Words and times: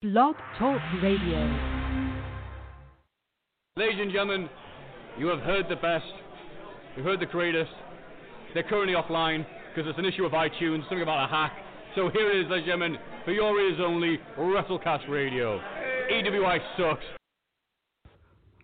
Blog 0.00 0.36
Talk 0.60 0.80
Radio. 1.02 1.40
Ladies 3.76 3.98
and 3.98 4.12
gentlemen, 4.12 4.48
you 5.18 5.26
have 5.26 5.40
heard 5.40 5.66
the 5.68 5.74
best. 5.74 6.04
You've 6.94 7.04
heard 7.04 7.18
the 7.18 7.26
greatest. 7.26 7.72
They're 8.54 8.62
currently 8.62 8.94
offline 8.94 9.44
because 9.74 9.90
it's 9.90 9.98
an 9.98 10.04
issue 10.04 10.24
of 10.24 10.30
iTunes, 10.30 10.82
something 10.82 11.02
about 11.02 11.24
a 11.24 11.26
hack. 11.26 11.52
So 11.96 12.10
here 12.10 12.30
it 12.30 12.44
is, 12.44 12.48
ladies 12.48 12.68
and 12.70 12.80
gentlemen, 12.80 12.98
for 13.24 13.32
your 13.32 13.60
ears 13.60 13.80
only, 13.84 14.20
WrestleCast 14.38 15.08
Radio. 15.08 15.60
EWI 16.12 16.58
sucks. 16.76 17.17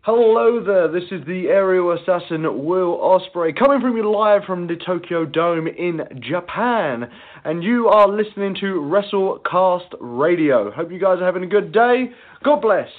Hello 0.06 0.62
there, 0.62 0.86
this 0.86 1.10
is 1.10 1.26
the 1.26 1.46
aerial 1.48 1.92
assassin 1.92 2.42
Will 2.66 2.98
Ospreay 2.98 3.58
coming 3.58 3.80
from 3.80 3.96
you 3.96 4.12
live 4.12 4.42
from 4.44 4.66
the 4.66 4.76
Tokyo 4.76 5.24
Dome 5.24 5.66
in 5.66 6.02
Japan. 6.20 7.10
And 7.42 7.64
you 7.64 7.88
are 7.88 8.06
listening 8.06 8.54
to 8.56 8.82
WrestleCast 8.82 9.94
Radio. 10.00 10.70
Hope 10.72 10.92
you 10.92 11.00
guys 11.00 11.20
are 11.22 11.24
having 11.24 11.42
a 11.42 11.46
good 11.46 11.72
day. 11.72 12.10
God 12.42 12.60
bless. 12.60 12.90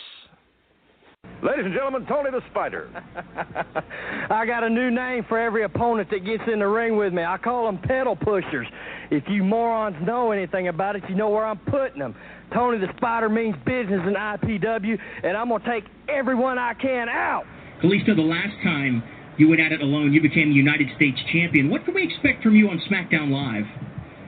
Ladies 1.44 1.66
and 1.66 1.74
gentlemen, 1.74 2.06
Tony 2.08 2.32
the 2.32 2.42
Spider. 2.50 2.90
I 4.30 4.46
got 4.46 4.64
a 4.64 4.70
new 4.70 4.90
name 4.90 5.26
for 5.30 5.40
every 5.40 5.64
opponent 5.64 6.10
that 6.10 6.26
gets 6.26 6.44
in 6.52 6.60
the 6.60 6.68
ring 6.68 6.98
with 6.98 7.14
me. 7.14 7.24
I 7.24 7.38
call 7.38 7.66
them 7.66 7.78
pedal 7.78 8.16
pushers. 8.16 8.66
If 9.12 9.26
you 9.28 9.44
morons 9.44 9.96
know 10.02 10.32
anything 10.32 10.70
about 10.70 10.96
it, 10.96 11.04
you 11.08 11.14
know 11.14 11.30
where 11.30 11.46
I'm 11.46 11.60
putting 11.60 12.00
them. 12.00 12.16
Tony 12.54 12.80
the 12.80 12.92
Spider 12.98 13.30
means 13.30 13.56
business 13.66 14.02
in 14.08 14.16
IPW, 14.16 14.98
and 15.24 15.38
I'm 15.38 15.50
going 15.50 15.62
to 15.62 15.70
take 15.70 15.84
everyone 16.10 16.58
I 16.58 16.74
can 16.74 17.10
out. 17.10 17.44
Kalisto, 17.84 18.16
the 18.16 18.24
last 18.24 18.56
time 18.64 19.04
you 19.38 19.50
went 19.50 19.62
at 19.62 19.72
it 19.72 19.82
alone, 19.82 20.14
you 20.14 20.22
became 20.22 20.50
the 20.50 20.56
United 20.56 20.88
States 20.96 21.20
champion. 21.32 21.70
What 21.70 21.86
can 21.86 21.94
we 21.94 22.04
expect 22.04 22.42
from 22.42 22.56
you 22.56 22.70
on 22.70 22.82
SmackDown 22.90 23.30
Live? 23.30 23.66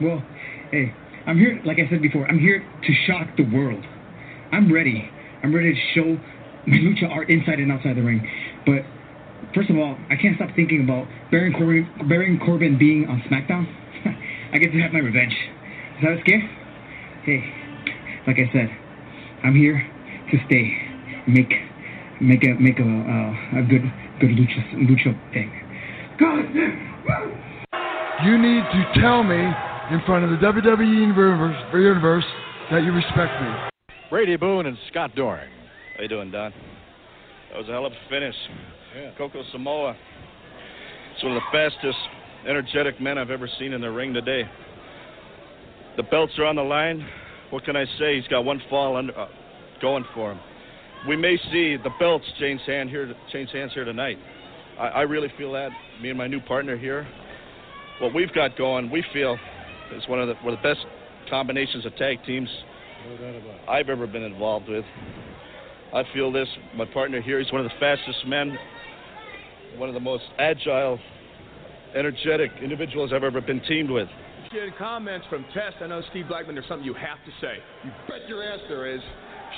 Well, 0.02 0.24
hey, 0.72 0.94
I'm 1.26 1.38
here, 1.38 1.60
like 1.66 1.78
I 1.80 1.90
said 1.90 2.02
before, 2.02 2.28
I'm 2.28 2.40
here 2.40 2.60
to 2.60 2.94
shock 3.08 3.36
the 3.38 3.44
world. 3.44 3.84
I'm 4.52 4.72
ready. 4.72 5.10
I'm 5.44 5.54
ready 5.54 5.74
to 5.74 5.80
show 5.96 6.20
my 6.68 6.78
lucha 6.78 7.10
art 7.10 7.30
inside 7.30 7.60
and 7.60 7.72
outside 7.72 7.96
the 7.96 8.04
ring. 8.04 8.22
But 8.66 8.84
first 9.56 9.70
of 9.70 9.78
all, 9.78 9.98
I 10.12 10.16
can't 10.16 10.36
stop 10.36 10.50
thinking 10.56 10.84
about 10.84 11.08
Baron 11.32 11.54
Corbin, 11.54 11.88
Baron 12.08 12.40
Corbin 12.44 12.78
being 12.78 13.08
on 13.08 13.24
SmackDown. 13.32 13.66
I 14.54 14.58
get 14.58 14.72
to 14.72 14.80
have 14.80 14.92
my 14.92 15.00
revenge. 15.00 15.34
Is 15.98 16.04
that 16.04 16.12
a 16.12 16.22
scare? 16.22 16.44
Hey, 17.24 17.44
like 18.28 18.38
I 18.38 18.52
said, 18.54 18.70
I'm 19.44 19.56
here 19.56 19.80
to 20.32 20.38
stay. 20.46 20.76
Make 21.28 21.52
make 22.22 22.44
a 22.44 22.54
make 22.60 22.80
a 22.80 22.84
uh, 22.84 23.60
a 23.60 23.64
good 23.64 23.84
good 24.20 24.32
lucha 24.32 24.62
lucha 24.76 25.34
thing. 25.34 25.52
God. 26.20 26.44
You 28.26 28.36
need 28.36 28.64
to 28.74 29.00
tell 29.00 29.24
me 29.24 29.38
in 29.38 30.02
front 30.06 30.26
of 30.26 30.32
the 30.32 30.38
WWE 30.38 30.80
universe, 30.80 31.56
universe 31.72 32.26
that 32.72 32.84
you 32.84 32.92
respect 32.92 33.32
me. 33.42 33.96
Brady 34.10 34.36
Boone 34.36 34.66
and 34.66 34.78
Scott 34.90 35.14
Doring. 35.16 35.57
How 35.98 36.04
you 36.04 36.10
doing, 36.10 36.30
Don? 36.30 36.54
That 37.50 37.58
was 37.58 37.68
a 37.70 37.72
hell 37.72 37.88
of 37.88 37.92
a 37.92 37.96
finish. 38.08 38.36
Yeah. 38.96 39.10
Coco 39.18 39.42
Samoa. 39.52 39.98
It's 41.16 41.24
one 41.24 41.36
of 41.36 41.42
the 41.42 41.50
fastest, 41.52 41.98
energetic 42.48 43.02
men 43.02 43.18
I've 43.18 43.32
ever 43.32 43.50
seen 43.58 43.74
in 43.74 43.82
the 43.82 43.90
ring 43.90 44.14
today. 44.14 44.44
The 45.96 46.04
belts 46.04 46.34
are 46.38 46.46
on 46.46 46.56
the 46.56 46.62
line. 46.62 47.04
What 47.50 47.66
can 47.66 47.76
I 47.76 47.86
say? 47.98 48.16
He's 48.16 48.28
got 48.28 48.46
one 48.46 48.62
fall 48.70 48.96
under, 48.96 49.18
uh, 49.18 49.28
going 49.82 50.06
for 50.14 50.34
him. 50.34 50.40
We 51.08 51.16
may 51.16 51.36
see 51.52 51.78
the 51.78 51.90
belts 52.00 52.26
change 52.40 52.62
hand 52.68 52.92
here, 52.92 53.12
change 53.32 53.50
hands 53.50 53.72
here 53.74 53.84
tonight. 53.84 54.20
I, 54.78 54.88
I 54.90 55.02
really 55.02 55.34
feel 55.36 55.52
that. 55.54 55.72
Me 56.00 56.10
and 56.10 56.18
my 56.18 56.28
new 56.28 56.42
partner 56.42 56.78
here, 56.78 57.08
what 58.02 58.14
we've 58.14 58.34
got 58.34 58.56
going, 58.56 58.92
we 58.92 59.04
feel 59.14 59.36
is 59.96 60.08
one 60.08 60.22
of 60.22 60.28
the 60.28 60.36
one 60.44 60.54
of 60.54 60.60
the 60.62 60.70
best 60.70 60.86
combinations 61.28 61.88
of 61.88 61.96
tag 61.96 62.24
teams 62.24 62.50
no 63.08 63.42
I've 63.68 63.90
ever 63.90 64.06
been 64.06 64.24
involved 64.24 64.70
with. 64.70 64.86
I 65.94 66.04
feel 66.14 66.32
this. 66.32 66.48
My 66.76 66.86
partner 66.86 67.22
here, 67.22 67.40
he's 67.40 67.52
one 67.52 67.66
of 67.66 67.70
the 67.70 67.78
fastest 67.80 68.26
men, 68.28 68.58
one 69.78 69.90
of 69.90 69.96
the 69.96 70.02
most 70.02 70.24
agile, 70.38 71.00
energetic 71.96 72.52
individuals 72.62 73.12
I've 73.14 73.24
ever 73.24 73.42
been 73.42 73.62
teamed 73.62 73.90
with. 73.90 74.08
Getting 74.52 74.74
comments 74.78 75.26
from 75.30 75.46
Test. 75.54 75.78
I 75.82 75.88
know 75.88 76.02
Steve 76.12 76.28
Blackman. 76.28 76.56
There's 76.56 76.68
something 76.68 76.86
you 76.86 76.94
have 76.94 77.18
to 77.26 77.32
say. 77.42 77.56
You 77.84 77.92
bet 78.08 78.28
your 78.28 78.44
ass 78.44 78.60
there 78.70 78.88
is. 78.88 79.02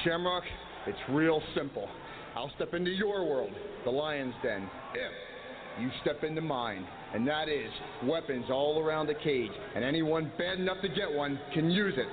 Shamrock, 0.04 0.44
it's 0.88 0.98
real 1.09 1.42
simple. 1.56 1.88
I'll 2.36 2.52
step 2.56 2.74
into 2.74 2.92
your 2.92 3.25
world, 3.25 3.52
the 3.84 3.90
lion's 3.90 4.34
den, 4.44 4.70
if 4.94 5.81
you 5.81 5.90
step 6.02 6.24
into 6.24 6.42
mine. 6.42 6.88
And 7.14 7.28
that 7.28 7.50
is 7.50 7.72
weapons 8.04 8.46
all 8.50 8.80
around 8.80 9.08
the 9.08 9.16
cage. 9.16 9.52
And 9.75 9.84
anyone 9.84 10.31
bad 10.38 10.59
enough 10.59 10.78
to 10.81 10.90
get 10.90 11.12
one 11.12 11.40
can 11.54 11.72
use 11.72 11.96
it. 11.98 12.08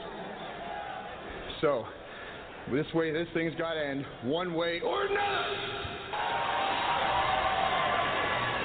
So, 1.60 1.84
this 2.72 2.87
way, 2.94 3.12
this 3.12 3.28
thing's 3.32 3.54
got 3.54 3.75
to 3.75 3.87
end 3.87 4.04
one 4.25 4.54
way 4.54 4.81
or 4.81 5.09
not. 5.09 5.47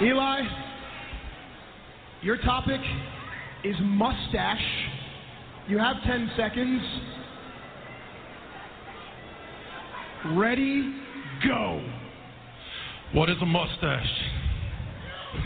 Eli, 0.02 0.42
your 2.24 2.38
topic 2.38 2.82
is 3.64 3.76
mustache. 3.82 4.58
You 5.68 5.78
have 5.78 5.98
10 6.04 6.32
seconds. 6.36 6.82
Ready, 10.34 10.96
go. 11.48 11.88
What 13.14 13.30
is 13.30 13.38
a 13.42 13.46
mustache? 13.46 14.08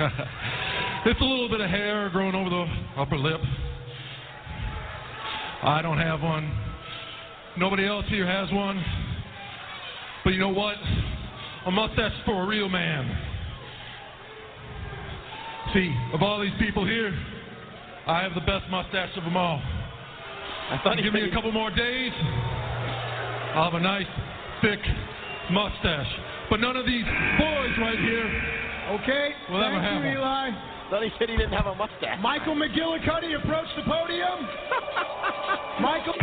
it's 1.05 1.19
a 1.19 1.23
little 1.23 1.49
bit 1.49 1.59
of 1.59 1.69
hair 1.69 2.09
growing 2.09 2.35
over 2.35 2.49
the 2.49 2.65
upper 2.97 3.17
lip. 3.17 3.41
I 5.63 5.81
don't 5.81 5.97
have 5.97 6.21
one. 6.21 6.64
Nobody 7.57 7.85
else 7.85 8.05
here 8.09 8.27
has 8.27 8.51
one. 8.51 8.83
But 10.23 10.33
you 10.33 10.39
know 10.39 10.49
what? 10.49 10.75
A 11.65 11.71
mustache 11.71 12.11
is 12.11 12.19
for 12.25 12.43
a 12.43 12.47
real 12.47 12.67
man. 12.69 13.09
See, 15.73 15.93
of 16.13 16.21
all 16.21 16.41
these 16.41 16.53
people 16.59 16.85
here, 16.85 17.13
I 18.07 18.21
have 18.21 18.33
the 18.35 18.41
best 18.41 18.69
mustache 18.69 19.09
of 19.17 19.23
them 19.23 19.37
all. 19.37 19.61
I 20.69 20.79
thought 20.83 20.97
Give 21.01 21.13
me 21.13 21.29
a 21.29 21.31
couple 21.33 21.51
more 21.51 21.69
days. 21.69 22.11
I'll 23.55 23.71
have 23.71 23.73
a 23.73 23.79
nice, 23.79 24.05
thick 24.61 24.79
mustache. 25.51 26.07
But 26.49 26.59
none 26.59 26.75
of 26.75 26.85
these 26.85 27.05
boys 27.39 27.71
right 27.79 27.99
here 27.99 28.65
Okay, 29.01 29.31
will 29.49 29.63
ever 29.63 29.81
have 29.81 30.03
you, 30.03 30.19
one. 30.19 30.51
Eli. 30.51 30.51
thought 30.91 31.03
he 31.03 31.09
said 31.17 31.29
he 31.29 31.37
didn't 31.37 31.53
have 31.53 31.65
a 31.65 31.73
mustache. 31.73 32.19
Michael 32.21 32.55
McGillicuddy 32.55 33.35
approach 33.41 33.65
the 33.75 33.81
podium. 33.81 34.47
Michael. 35.81 36.13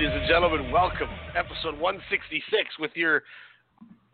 Ladies 0.00 0.16
and 0.16 0.28
gentlemen, 0.28 0.72
welcome. 0.72 1.10
Episode 1.36 1.78
166 1.78 2.42
with 2.78 2.90
your. 2.94 3.22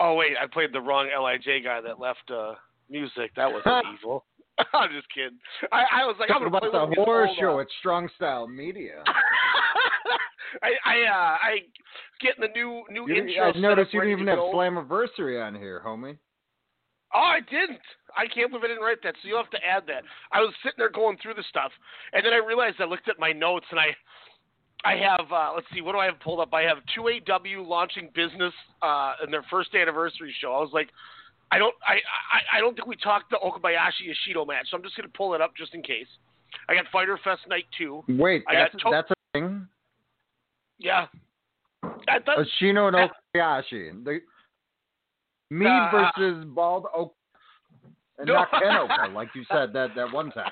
Oh, 0.00 0.14
wait, 0.14 0.32
I 0.36 0.48
played 0.48 0.72
the 0.72 0.80
wrong 0.80 1.06
LIJ 1.06 1.62
guy 1.62 1.80
that 1.80 2.00
left 2.00 2.28
uh, 2.28 2.54
music. 2.90 3.30
That 3.36 3.46
was 3.46 3.62
evil. 3.94 4.24
I'm 4.74 4.90
just 4.90 5.06
kidding. 5.14 5.38
I, 5.70 6.02
I 6.02 6.04
was 6.04 6.16
like, 6.18 6.28
I'm 6.28 6.42
gonna 6.42 6.48
about 6.48 6.72
the 6.72 7.04
horror 7.04 7.28
show 7.38 7.60
at 7.60 7.68
Strong 7.78 8.08
Style 8.16 8.48
Media. 8.48 9.04
I 10.64 10.70
I 10.84 11.02
uh, 11.04 11.36
I 11.38 11.58
getting 12.20 12.42
the 12.42 12.48
new 12.48 12.82
new 12.90 13.06
You, 13.06 13.22
intro. 13.22 13.52
I 13.52 13.56
noticed 13.56 13.94
you 13.94 14.00
didn't 14.00 14.14
even 14.14 14.26
have. 14.26 14.38
Slammiversary 14.38 15.40
on 15.40 15.54
here, 15.54 15.80
homie. 15.86 16.18
Oh, 17.14 17.18
I 17.20 17.38
didn't. 17.48 17.78
I 18.16 18.26
can't 18.26 18.50
believe 18.50 18.64
I 18.64 18.74
didn't 18.74 18.82
write 18.82 19.04
that. 19.04 19.14
So 19.22 19.28
you'll 19.28 19.38
have 19.40 19.50
to 19.50 19.64
add 19.64 19.84
that. 19.86 20.02
I 20.32 20.40
was 20.40 20.52
sitting 20.64 20.78
there 20.78 20.90
going 20.90 21.16
through 21.22 21.34
the 21.34 21.44
stuff, 21.48 21.70
and 22.12 22.26
then 22.26 22.32
I 22.32 22.44
realized 22.44 22.80
I 22.80 22.86
looked 22.86 23.08
at 23.08 23.20
my 23.20 23.30
notes 23.30 23.66
and 23.70 23.78
I, 23.78 23.94
I 24.86 24.96
have 24.96 25.32
uh, 25.32 25.50
let's 25.54 25.66
see, 25.74 25.80
what 25.80 25.92
do 25.92 25.98
I 25.98 26.06
have 26.06 26.20
pulled 26.20 26.40
up? 26.40 26.54
I 26.54 26.62
have 26.62 26.78
2AW 26.96 27.66
launching 27.66 28.08
business 28.14 28.52
uh, 28.82 29.14
in 29.24 29.30
their 29.30 29.44
first 29.50 29.74
anniversary 29.74 30.32
show. 30.40 30.52
I 30.54 30.60
was 30.60 30.70
like, 30.72 30.90
I 31.50 31.58
don't, 31.58 31.74
I, 31.86 31.94
I, 31.94 32.58
I 32.58 32.60
don't 32.60 32.74
think 32.74 32.86
we 32.86 32.96
talked 32.96 33.30
the 33.30 33.38
Okabayashi 33.44 34.10
Ishido 34.10 34.46
match, 34.46 34.66
so 34.70 34.76
I'm 34.76 34.82
just 34.82 34.96
gonna 34.96 35.08
pull 35.08 35.34
it 35.34 35.40
up 35.40 35.52
just 35.56 35.74
in 35.74 35.82
case. 35.82 36.06
I 36.68 36.74
got 36.74 36.84
Fyter 36.92 37.18
Fest 37.24 37.42
Night 37.48 37.64
Two. 37.76 38.02
Wait, 38.08 38.44
I 38.48 38.54
that's, 38.54 38.72
to- 38.74 38.90
that's 38.90 39.10
a 39.10 39.14
thing? 39.32 39.66
Yeah. 40.78 41.06
I 42.08 42.18
thought, 42.24 42.38
Ashino 42.38 42.88
and 42.88 43.10
Okabayashi. 43.34 44.04
The, 44.04 44.20
me 45.50 45.66
Uh, 45.66 45.90
versus 46.16 46.44
Bald 46.46 46.86
Oak. 46.94 47.14
And 48.18 48.28
No. 48.28 48.34
not 48.34 48.50
Ken 48.50 48.76
Oka, 48.76 49.12
like 49.14 49.28
you 49.34 49.44
said 49.52 49.72
that, 49.74 49.94
that 49.94 50.12
one 50.12 50.30
time. 50.32 50.50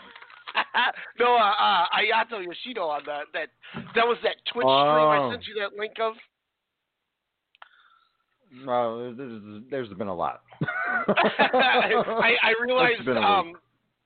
no, 1.19 1.35
uh, 1.37 1.39
uh, 1.39 1.85
Ayato 1.97 2.45
Yoshida 2.45 2.81
on 2.81 3.03
that. 3.07 3.25
That 3.33 3.49
that 3.95 4.07
was 4.07 4.19
that 4.23 4.37
Twitch 4.53 4.65
stream 4.65 4.69
I 4.69 5.19
Oh. 5.23 5.31
sent 5.31 5.47
you 5.47 5.55
that 5.61 5.79
link 5.79 5.95
of. 6.01 6.15
Well, 8.67 9.13
there's, 9.17 9.43
there's 9.71 9.89
been 9.99 10.07
a 10.09 10.15
lot. 10.15 10.43
I, 11.09 12.35
I 12.43 12.55
realized 12.65 12.99
It's 12.99 13.05
been 13.07 13.17
a 13.17 13.21
week. 13.21 13.27
um, 13.29 13.53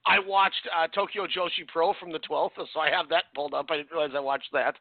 I 0.06 0.18
watched 0.20 0.66
uh, 0.74 0.86
Tokyo 0.88 1.24
Joshi 1.26 1.68
Pro 1.70 1.92
from 2.00 2.12
the 2.12 2.18
12th, 2.20 2.52
so 2.72 2.80
I 2.80 2.88
have 2.88 3.10
that 3.10 3.24
pulled 3.34 3.52
up. 3.52 3.66
I 3.68 3.76
didn't 3.76 3.90
realize 3.92 4.12
I 4.16 4.20
watched 4.20 4.48
that. 4.54 4.74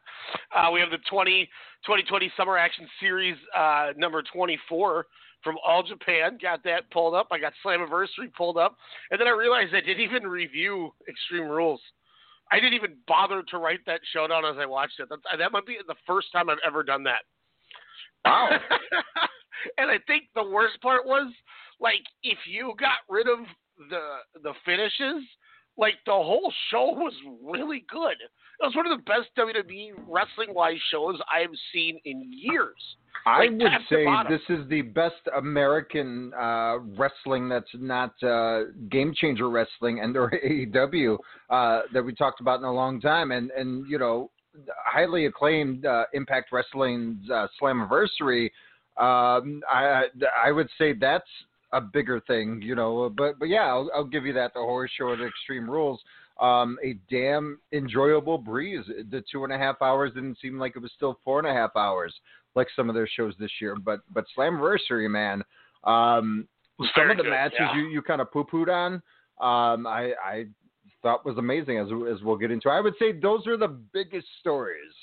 Uh, 0.55 0.71
we 0.71 0.79
have 0.79 0.89
the 0.89 0.99
20, 1.09 1.43
2020 1.85 2.31
Summer 2.37 2.57
Action 2.57 2.87
Series 3.01 3.35
uh, 3.57 3.87
number 3.97 4.23
24 4.33 5.05
from 5.43 5.57
All 5.65 5.83
Japan. 5.83 6.37
Got 6.41 6.63
that 6.63 6.89
pulled 6.91 7.13
up. 7.13 7.27
I 7.31 7.39
got 7.39 7.53
Slammiversary 7.65 8.33
pulled 8.35 8.57
up. 8.57 8.77
And 9.11 9.19
then 9.19 9.27
I 9.27 9.31
realized 9.31 9.73
I 9.73 9.81
didn't 9.81 10.03
even 10.03 10.23
review 10.23 10.93
Extreme 11.07 11.47
Rules. 11.47 11.81
I 12.51 12.59
didn't 12.59 12.73
even 12.73 12.95
bother 13.07 13.43
to 13.49 13.57
write 13.57 13.81
that 13.85 13.99
showdown 14.13 14.45
as 14.45 14.55
I 14.57 14.65
watched 14.65 14.99
it. 14.99 15.09
That, 15.09 15.19
that 15.37 15.51
might 15.51 15.65
be 15.65 15.77
the 15.87 15.95
first 16.05 16.31
time 16.31 16.49
I've 16.49 16.57
ever 16.65 16.83
done 16.83 17.03
that. 17.03 17.23
Wow. 18.25 18.49
and 19.77 19.91
I 19.91 19.97
think 20.07 20.23
the 20.35 20.43
worst 20.43 20.81
part 20.81 21.05
was 21.05 21.31
like 21.79 22.01
if 22.23 22.37
you 22.47 22.73
got 22.79 22.99
rid 23.09 23.27
of 23.27 23.39
the 23.89 24.39
the 24.41 24.53
finishes, 24.65 25.23
like 25.77 25.95
the 26.05 26.11
whole 26.11 26.51
show 26.71 26.91
was 26.93 27.13
really 27.43 27.85
good. 27.89 28.17
It 28.59 28.65
was 28.65 28.75
one 28.75 28.87
of 28.87 28.97
the 28.97 29.03
best 29.03 29.29
WWE 29.37 29.93
wrestling 30.07 30.53
wise 30.53 30.79
shows 30.89 31.19
I've 31.33 31.53
seen 31.73 31.99
in 32.05 32.31
years. 32.33 32.75
I 33.25 33.39
Like, 33.39 33.51
would 33.51 33.71
say 33.89 34.05
this 34.29 34.41
is 34.49 34.67
the 34.69 34.81
best 34.81 35.21
American 35.35 36.33
uh, 36.33 36.77
wrestling 36.97 37.49
that's 37.49 37.69
not 37.75 38.11
uh, 38.23 38.65
game 38.89 39.13
changer 39.15 39.49
wrestling 39.49 39.99
and 39.99 40.15
or 40.15 40.31
AEW 40.31 41.17
uh, 41.49 41.81
that 41.93 42.03
we 42.03 42.13
talked 42.13 42.41
about 42.41 42.59
in 42.59 42.65
a 42.65 42.73
long 42.73 43.01
time, 43.01 43.31
and 43.31 43.51
and 43.51 43.85
you 43.89 43.99
know 43.99 44.31
highly 44.85 45.25
acclaimed 45.25 45.85
uh, 45.85 46.05
Impact 46.13 46.51
Wrestling's 46.51 47.29
uh, 47.29 47.47
Slammiversary. 47.61 48.45
Um, 48.97 49.61
I 49.71 50.05
I 50.43 50.51
would 50.51 50.69
say 50.77 50.93
that's 50.93 51.29
a 51.73 51.81
bigger 51.81 52.21
thing, 52.21 52.61
you 52.63 52.75
know. 52.75 53.09
But 53.15 53.39
but 53.39 53.49
yeah, 53.49 53.67
I'll, 53.67 53.89
I'll 53.93 54.03
give 54.03 54.25
you 54.25 54.33
that. 54.33 54.53
The 54.53 54.59
horror 54.59 54.89
show 54.97 55.13
at 55.13 55.21
Extreme 55.21 55.69
Rules. 55.69 55.99
Um, 56.39 56.77
a 56.83 56.93
damn 57.09 57.59
enjoyable 57.73 58.37
breeze. 58.37 58.85
The 59.09 59.23
two 59.31 59.43
and 59.43 59.51
a 59.51 59.57
half 59.57 59.81
hours 59.81 60.13
didn't 60.13 60.37
seem 60.39 60.59
like 60.59 60.75
it 60.75 60.81
was 60.81 60.91
still 60.95 61.19
four 61.25 61.39
and 61.39 61.47
a 61.47 61.53
half 61.53 61.75
hours 61.75 62.13
like 62.57 62.67
some 62.75 62.89
of 62.89 62.95
their 62.95 63.07
shows 63.07 63.33
this 63.39 63.51
year. 63.61 63.75
But 63.75 64.01
but 64.13 64.25
Slammiversary, 64.37 65.09
man, 65.09 65.43
um, 65.83 66.47
some 66.95 67.09
of 67.09 67.17
the 67.17 67.23
good, 67.23 67.29
matches 67.29 67.57
yeah. 67.59 67.75
you, 67.75 67.87
you 67.87 68.01
kind 68.01 68.21
of 68.21 68.31
poo 68.31 68.43
pooed 68.43 68.69
on, 68.69 68.93
um, 69.39 69.87
I 69.87 70.13
I 70.23 70.45
thought 71.01 71.25
was 71.25 71.37
amazing 71.37 71.77
as 71.77 71.87
as 72.11 72.21
we'll 72.23 72.35
get 72.35 72.51
into. 72.51 72.69
I 72.69 72.81
would 72.81 72.95
say 72.99 73.13
those 73.13 73.47
are 73.47 73.57
the 73.57 73.79
biggest 73.93 74.27
stories. 74.39 74.93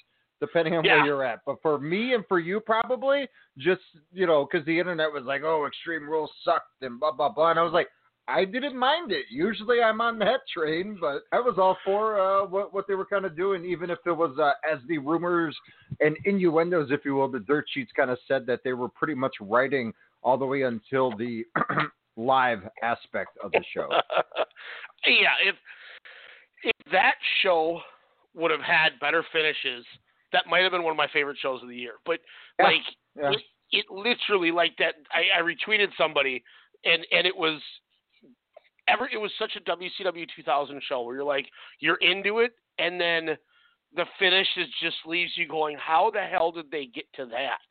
Depending 0.46 0.76
on 0.76 0.84
Yeah. 0.84 0.96
where 0.96 1.06
you're 1.06 1.24
at, 1.24 1.40
but 1.46 1.56
for 1.62 1.78
me 1.78 2.14
and 2.14 2.26
for 2.26 2.38
you, 2.38 2.60
probably 2.60 3.28
just 3.58 3.82
you 4.12 4.26
know, 4.26 4.46
because 4.46 4.64
the 4.66 4.78
internet 4.78 5.12
was 5.12 5.24
like, 5.24 5.42
"Oh, 5.42 5.66
Extreme 5.66 6.08
Rules 6.08 6.30
sucked," 6.44 6.82
and 6.82 7.00
blah 7.00 7.12
blah 7.12 7.30
blah, 7.30 7.50
and 7.50 7.58
I 7.58 7.62
was 7.62 7.72
like, 7.72 7.88
I 8.26 8.44
didn't 8.44 8.76
mind 8.76 9.12
it. 9.12 9.26
Usually 9.28 9.82
I'm 9.82 10.00
on 10.00 10.18
that 10.20 10.40
train, 10.56 10.96
but 11.00 11.24
I 11.32 11.40
was 11.40 11.56
all 11.58 11.76
for 11.84 12.20
uh, 12.20 12.46
what 12.46 12.72
what 12.72 12.86
they 12.88 12.94
were 12.94 13.04
kind 13.04 13.24
of 13.24 13.36
doing, 13.36 13.64
even 13.64 13.90
if 13.90 13.98
it 14.06 14.12
was 14.12 14.38
uh, 14.38 14.52
as 14.70 14.78
the 14.88 14.98
rumors 14.98 15.56
and 16.00 16.16
innuendos, 16.24 16.90
if 16.90 17.04
you 17.04 17.14
will, 17.14 17.28
the 17.28 17.40
dirt 17.40 17.66
sheets 17.72 17.92
kind 17.94 18.10
of 18.10 18.18
said 18.26 18.46
that 18.46 18.60
they 18.64 18.72
were 18.72 18.88
pretty 18.88 19.14
much 19.14 19.34
writing 19.40 19.92
all 20.22 20.38
the 20.38 20.46
way 20.46 20.62
until 20.62 21.14
the 21.16 21.44
live 22.16 22.60
aspect 22.82 23.36
of 23.42 23.52
the 23.52 23.62
show. 23.74 23.88
yeah, 25.06 25.34
if 25.44 25.54
if 26.62 26.92
that 26.92 27.16
show 27.42 27.80
would 28.34 28.50
have 28.50 28.60
had 28.60 28.98
better 29.00 29.24
finishes, 29.32 29.84
that 30.34 30.46
might 30.50 30.62
have 30.62 30.72
been 30.72 30.82
one 30.82 30.90
of 30.90 30.96
my 30.96 31.08
favorite 31.12 31.38
shows 31.40 31.62
of 31.62 31.68
the 31.68 31.76
year. 31.76 31.94
But 32.04 32.20
Yeah, 32.58 32.66
like 32.66 32.82
yeah. 33.16 33.30
it, 33.30 33.40
it 33.70 33.86
literally 33.90 34.50
like 34.50 34.76
that. 34.78 34.96
I, 35.10 35.38
I 35.38 35.42
retweeted 35.42 35.88
somebody, 35.96 36.42
and 36.84 37.06
and 37.10 37.26
it 37.26 37.36
was 37.36 37.60
ever. 38.88 39.08
It 39.10 39.16
was 39.16 39.30
such 39.38 39.52
a 39.56 39.70
WCW 39.70 40.26
2000 40.36 40.82
show 40.88 41.02
where 41.02 41.14
you're 41.16 41.24
like 41.24 41.46
you're 41.78 41.98
into 42.02 42.40
it, 42.40 42.52
and 42.78 43.00
then 43.00 43.36
the 43.96 44.04
finish 44.18 44.48
is 44.56 44.66
just 44.82 44.96
leaves 45.06 45.32
you 45.36 45.46
going, 45.46 45.76
how 45.78 46.10
the 46.12 46.20
hell 46.20 46.50
did 46.50 46.70
they 46.70 46.86
get 46.86 47.06
to 47.14 47.26
that? 47.26 47.62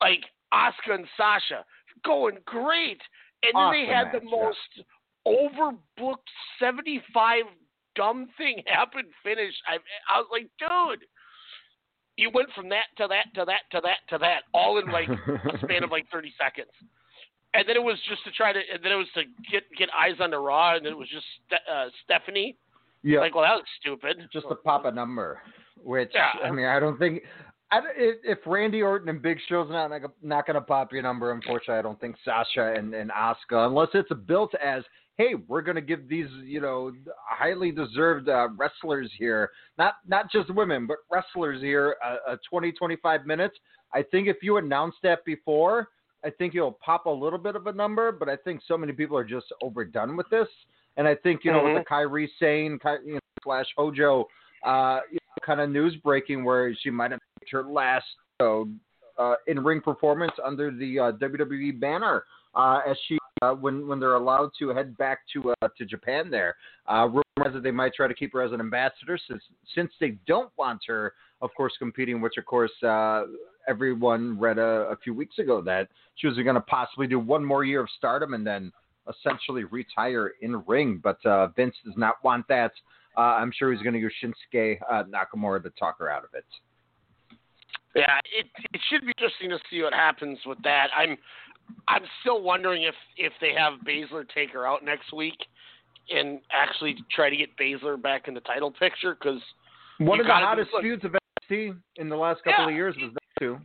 Like 0.00 0.24
Asuka 0.54 0.94
and 0.94 1.06
Sasha 1.16 1.64
going 2.04 2.38
great, 2.46 3.00
and 3.42 3.54
then 3.54 3.72
they 3.72 3.92
Awesome 3.92 3.94
had 3.94 4.06
the 4.12 4.24
match, 4.24 4.32
yeah. 4.32 4.42
most 4.42 4.86
overbooked 5.26 6.16
75 6.58 7.44
dumb 8.00 8.28
thing 8.38 8.62
happen 8.66 9.04
finish. 9.22 9.54
I 9.68 9.76
I 10.12 10.18
was 10.18 10.28
like, 10.32 10.48
dude, 10.58 11.04
you 12.16 12.30
went 12.32 12.48
from 12.54 12.68
that 12.70 12.88
to 12.98 13.06
that 13.08 13.28
to 13.34 13.44
that 13.44 13.68
to 13.72 13.80
that 13.84 14.00
to 14.08 14.18
that 14.18 14.42
all 14.54 14.78
in 14.78 14.90
like 14.90 15.08
a 15.08 15.58
span 15.62 15.84
of 15.84 15.90
like 15.90 16.06
30 16.12 16.32
seconds. 16.40 16.72
And 17.52 17.68
then 17.68 17.76
it 17.76 17.82
was 17.82 17.98
just 18.08 18.22
to 18.24 18.30
try 18.30 18.52
to, 18.52 18.60
and 18.60 18.78
then 18.84 18.92
it 18.92 18.96
was 18.96 19.08
to 19.14 19.22
get 19.50 19.64
get 19.76 19.88
eyes 19.90 20.16
on 20.20 20.30
the 20.30 20.38
Raw, 20.38 20.76
and 20.76 20.86
then 20.86 20.92
it 20.92 20.98
was 20.98 21.08
just 21.08 21.26
uh, 21.52 21.86
Stephanie. 22.04 22.56
Yeah. 23.02 23.20
Like, 23.20 23.34
well, 23.34 23.44
that 23.44 23.54
was 23.54 23.64
stupid. 23.80 24.28
just 24.32 24.46
to 24.48 24.54
pop 24.54 24.84
a 24.84 24.92
number, 24.92 25.40
which 25.82 26.12
Yeah. 26.14 26.30
I 26.44 26.50
mean, 26.52 26.66
I 26.66 26.78
don't 26.78 26.98
think. 26.98 27.22
I, 27.72 27.80
if, 27.96 28.16
if 28.24 28.38
Randy 28.46 28.82
Orton 28.82 29.08
and 29.08 29.22
Big 29.22 29.38
Show's 29.48 29.70
not 29.70 29.88
not, 29.88 30.02
not 30.22 30.46
going 30.46 30.54
to 30.54 30.60
pop 30.60 30.92
your 30.92 31.02
number, 31.02 31.32
unfortunately, 31.32 31.76
I 31.76 31.82
don't 31.82 32.00
think 32.00 32.16
Sasha 32.24 32.74
and 32.76 32.94
and 32.94 33.10
Asuka, 33.10 33.66
unless 33.66 33.88
it's 33.94 34.10
built 34.26 34.52
as, 34.54 34.84
hey, 35.20 35.34
we're 35.48 35.60
going 35.60 35.74
to 35.74 35.82
give 35.82 36.08
these 36.08 36.28
you 36.44 36.60
know 36.60 36.92
highly 37.28 37.70
deserved 37.70 38.28
uh, 38.28 38.48
wrestlers 38.56 39.10
here, 39.18 39.50
not 39.76 39.96
not 40.08 40.30
just 40.32 40.52
women, 40.54 40.86
but 40.86 40.98
wrestlers 41.10 41.60
here, 41.60 41.96
a, 42.02 42.32
a 42.32 42.38
20 42.48 42.72
25 42.72 43.26
minutes. 43.26 43.56
I 43.92 44.02
think 44.02 44.28
if 44.28 44.36
you 44.42 44.56
announced 44.56 44.98
that 45.02 45.22
before, 45.26 45.88
I 46.24 46.30
think 46.30 46.54
you'll 46.54 46.78
pop 46.84 47.04
a 47.04 47.10
little 47.10 47.38
bit 47.38 47.54
of 47.54 47.66
a 47.66 47.72
number, 47.72 48.12
but 48.12 48.28
I 48.28 48.36
think 48.36 48.62
so 48.66 48.78
many 48.78 48.92
people 48.92 49.16
are 49.16 49.24
just 49.24 49.46
overdone 49.62 50.16
with 50.16 50.28
this. 50.30 50.48
And 50.96 51.06
I 51.06 51.14
think, 51.14 51.44
you 51.44 51.52
know, 51.52 51.64
with 51.64 51.76
the 51.76 51.84
Kairi 51.88 52.28
Sane 52.38 52.78
Ky- 52.78 53.06
you 53.06 53.14
know, 53.14 53.20
slash 53.42 53.66
Hojo 53.76 54.26
uh, 54.64 55.00
you 55.10 55.14
know, 55.14 55.46
kind 55.46 55.60
of 55.60 55.70
news 55.70 55.96
breaking 56.02 56.44
where 56.44 56.74
she 56.82 56.90
might 56.90 57.10
have 57.10 57.20
made 57.40 57.48
her 57.50 57.64
last 57.64 58.04
uh, 58.40 58.62
uh, 59.18 59.34
in 59.46 59.62
ring 59.62 59.80
performance 59.80 60.32
under 60.44 60.70
the 60.70 60.98
uh, 60.98 61.12
WWE 61.12 61.78
banner 61.78 62.24
uh, 62.54 62.80
as 62.88 62.96
she 63.06 63.19
uh, 63.42 63.52
when 63.52 63.86
when 63.86 63.98
they're 63.98 64.14
allowed 64.14 64.50
to 64.58 64.68
head 64.68 64.96
back 64.96 65.20
to 65.32 65.54
uh, 65.62 65.68
to 65.78 65.84
Japan. 65.84 66.30
There, 66.30 66.56
uh, 66.86 67.08
rumors 67.08 67.54
that 67.54 67.62
they 67.62 67.70
might 67.70 67.94
try 67.94 68.08
to 68.08 68.14
keep 68.14 68.32
her 68.32 68.42
as 68.42 68.52
an 68.52 68.60
ambassador 68.60 69.18
since 69.28 69.42
since 69.74 69.90
they 70.00 70.18
don't 70.26 70.50
want 70.58 70.82
her, 70.86 71.14
of 71.40 71.50
course, 71.56 71.72
competing. 71.78 72.20
Which 72.20 72.36
of 72.36 72.44
course 72.44 72.72
uh, 72.82 73.24
everyone 73.68 74.38
read 74.38 74.58
a, 74.58 74.88
a 74.90 74.96
few 75.02 75.14
weeks 75.14 75.38
ago 75.38 75.60
that 75.62 75.88
she 76.16 76.26
was 76.26 76.36
going 76.36 76.54
to 76.54 76.60
possibly 76.60 77.06
do 77.06 77.18
one 77.18 77.44
more 77.44 77.64
year 77.64 77.80
of 77.80 77.88
Stardom 77.96 78.34
and 78.34 78.46
then 78.46 78.72
essentially 79.08 79.64
retire 79.64 80.32
in 80.42 80.62
ring. 80.66 81.00
But 81.02 81.24
uh, 81.24 81.48
Vince 81.48 81.74
does 81.84 81.94
not 81.96 82.22
want 82.22 82.46
that. 82.48 82.72
Uh, 83.16 83.20
I'm 83.20 83.52
sure 83.56 83.72
he's 83.72 83.82
going 83.82 83.94
to 83.94 84.00
use 84.00 84.14
Shinsuke 84.22 84.78
uh, 84.90 85.04
Nakamura 85.04 85.62
to 85.62 85.70
talk 85.70 85.98
her 85.98 86.10
out 86.10 86.24
of 86.24 86.30
it. 86.34 86.44
Yeah, 87.94 88.20
it 88.38 88.46
it 88.72 88.80
should 88.88 89.00
be 89.00 89.12
interesting 89.18 89.50
to 89.50 89.58
see 89.68 89.82
what 89.82 89.92
happens 89.92 90.38
with 90.46 90.62
that. 90.62 90.90
I'm 90.96 91.16
I'm 91.88 92.02
still 92.20 92.42
wondering 92.42 92.82
if 92.84 92.94
if 93.16 93.32
they 93.40 93.52
have 93.54 93.74
Baszler 93.86 94.24
take 94.34 94.50
her 94.52 94.66
out 94.66 94.84
next 94.84 95.12
week 95.12 95.36
and 96.14 96.40
actually 96.52 96.96
try 97.14 97.30
to 97.30 97.36
get 97.36 97.56
Baszler 97.56 98.00
back 98.00 98.28
in 98.28 98.34
the 98.34 98.40
title 98.40 98.70
picture 98.70 99.14
because 99.14 99.40
One 99.98 100.20
of 100.20 100.26
the 100.26 100.32
hottest 100.32 100.72
look- 100.72 100.82
feuds 100.82 101.04
of 101.04 101.12
NXT 101.50 101.76
in 101.96 102.08
the 102.08 102.16
last 102.16 102.42
couple 102.42 102.64
Yeah. 102.64 102.70
of 102.70 102.74
years 102.74 102.96
was 102.96 103.10
them 103.12 103.18
two. 103.38 103.60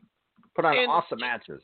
Put 0.55 0.65
on 0.65 0.77
And- 0.77 0.89
awesome 0.91 1.19
matches. 1.19 1.61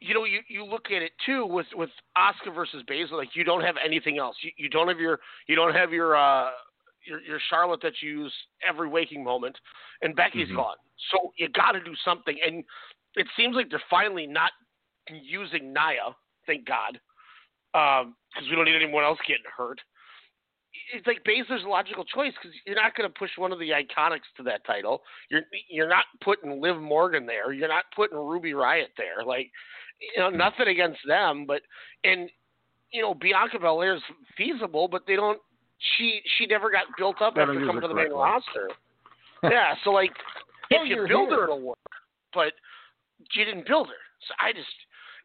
you 0.00 0.14
know, 0.14 0.24
you, 0.24 0.40
you 0.48 0.64
look 0.64 0.90
at 0.92 1.02
it 1.02 1.12
too 1.26 1.44
with 1.44 1.66
with 1.74 1.90
Asuka 2.16 2.54
versus 2.54 2.82
Baszler, 2.84 3.12
like 3.18 3.34
you 3.34 3.44
don't 3.44 3.62
have 3.62 3.76
anything 3.84 4.18
else. 4.18 4.36
You, 4.42 4.52
you 4.56 4.68
don't 4.68 4.88
have 4.88 5.00
your 5.00 5.20
you 5.46 5.56
don't 5.56 5.74
have 5.74 5.92
your 5.92 6.14
uh 6.16 6.50
your 7.04 7.20
your 7.20 7.40
Charlotte 7.50 7.80
that 7.82 8.00
you 8.02 8.10
use 8.22 8.34
every 8.66 8.88
waking 8.88 9.24
moment, 9.24 9.56
and 10.02 10.14
Becky's 10.14 10.48
Mhm. 10.48 10.56
gone. 10.56 10.76
So 11.10 11.32
you 11.36 11.48
got 11.48 11.72
to 11.72 11.80
do 11.80 11.94
something, 12.04 12.38
and 12.44 12.64
it 13.16 13.26
seems 13.36 13.56
like 13.56 13.70
they're 13.70 13.82
finally 13.90 14.26
not 14.26 14.52
using 15.22 15.72
Naya. 15.72 16.14
Thank 16.46 16.66
God, 16.66 16.98
um, 17.74 18.14
because 18.32 18.48
we 18.48 18.56
don't 18.56 18.64
need 18.64 18.76
anyone 18.76 19.04
else 19.04 19.18
getting 19.26 19.44
hurt. 19.54 19.80
It's 20.94 21.06
like 21.06 21.24
Baszler's 21.24 21.64
a 21.64 21.68
logical 21.68 22.04
choice 22.04 22.32
because 22.40 22.56
you're 22.66 22.76
not 22.76 22.94
going 22.94 23.08
to 23.08 23.18
push 23.18 23.30
one 23.36 23.52
of 23.52 23.58
the 23.58 23.70
iconics 23.70 24.28
to 24.36 24.42
that 24.44 24.64
title. 24.64 25.02
You're 25.30 25.42
you're 25.68 25.88
not 25.88 26.04
putting 26.22 26.60
Liv 26.60 26.78
Morgan 26.78 27.26
there. 27.26 27.52
You're 27.52 27.68
not 27.68 27.84
putting 27.94 28.16
Ruby 28.16 28.52
Riott 28.52 28.94
there. 28.96 29.24
Like 29.26 29.50
you 30.00 30.22
know, 30.22 30.30
nothing 30.30 30.68
against 30.68 31.00
them, 31.06 31.44
but 31.46 31.62
and 32.04 32.30
you 32.92 33.02
know, 33.02 33.14
Bianca 33.14 33.58
Belair 33.58 33.96
is 33.96 34.02
feasible, 34.36 34.88
but 34.88 35.02
they 35.06 35.16
don't. 35.16 35.38
She 35.96 36.20
she 36.36 36.46
never 36.46 36.70
got 36.70 36.84
built 36.96 37.20
up 37.20 37.34
after 37.36 37.54
coming 37.66 37.82
to 37.82 37.88
the 37.88 37.94
main 37.94 38.12
roster. 38.12 38.70
yeah, 39.42 39.74
so 39.84 39.90
like 39.90 40.10
if 40.70 40.88
you 40.88 41.06
build 41.08 41.28
here. 41.28 41.38
her, 41.38 41.44
it'll 41.44 41.60
work. 41.60 41.78
But 42.34 42.52
you 43.34 43.44
didn't 43.44 43.66
build 43.66 43.88
her, 43.88 44.02
so 44.26 44.34
I 44.40 44.52
just 44.52 44.68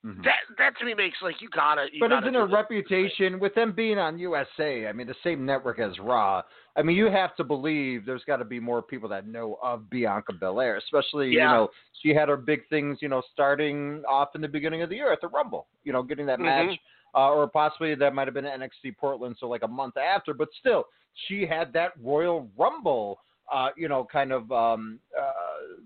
that 0.03 0.35
that 0.57 0.77
to 0.79 0.85
me 0.85 0.93
makes 0.93 1.17
like 1.21 1.41
you 1.41 1.49
gotta. 1.49 1.83
You 1.83 1.87
Mm-hmm. 1.91 1.99
But 2.01 2.09
gotta 2.09 2.27
isn't 2.27 2.33
this. 2.47 2.53
reputation 2.53 3.39
with 3.39 3.55
them 3.55 3.71
being 3.71 3.97
on 3.97 4.19
USA? 4.19 4.87
I 4.87 4.91
mean, 4.91 5.07
the 5.07 5.15
same 5.23 5.45
network 5.45 5.79
as 5.79 5.97
Raw. 5.99 6.41
I 6.75 6.81
mean, 6.81 6.95
you 6.97 7.05
have 7.05 7.35
to 7.37 7.43
believe 7.43 8.05
there's 8.05 8.23
got 8.25 8.37
to 8.37 8.45
be 8.45 8.59
more 8.59 8.81
people 8.81 9.07
that 9.09 9.27
know 9.27 9.57
of 9.63 9.89
Bianca 9.89 10.33
Belair, 10.33 10.75
especially 10.77 11.29
you 11.29 11.39
know 11.51 11.69
she 12.01 12.09
had 12.09 12.27
her 12.29 12.35
big 12.37 12.67
things, 12.69 12.97
you 13.01 13.07
know, 13.07 13.21
starting 13.31 14.03
off 14.09 14.29
in 14.35 14.41
the 14.41 14.47
beginning 14.47 14.81
of 14.81 14.89
the 14.89 14.95
year 14.95 15.11
at 15.13 15.21
the 15.21 15.27
Rumble. 15.29 15.67
You 15.83 15.93
know, 15.93 16.03
getting 16.03 16.25
that 16.25 16.39
Mhm. 16.39 16.43
match 16.67 16.79
uh, 17.15 17.29
or 17.31 17.47
possibly 17.47 17.95
that 17.95 18.13
might 18.13 18.27
have 18.27 18.33
been 18.33 18.45
NXT 18.45 18.97
Portland, 18.97 19.37
so 19.39 19.47
like 19.47 19.63
a 19.63 19.67
month 19.67 19.95
after. 19.97 20.33
But 20.33 20.49
still, 20.59 20.87
she 21.27 21.45
had 21.45 21.71
that 21.73 21.93
Royal 22.01 22.49
Rumble, 22.57 23.19
uh, 23.51 23.69
you 23.77 23.87
know, 23.87 24.03
kind 24.03 24.31
of 24.33 24.51
um, 24.51 24.99
uh, 25.17 25.31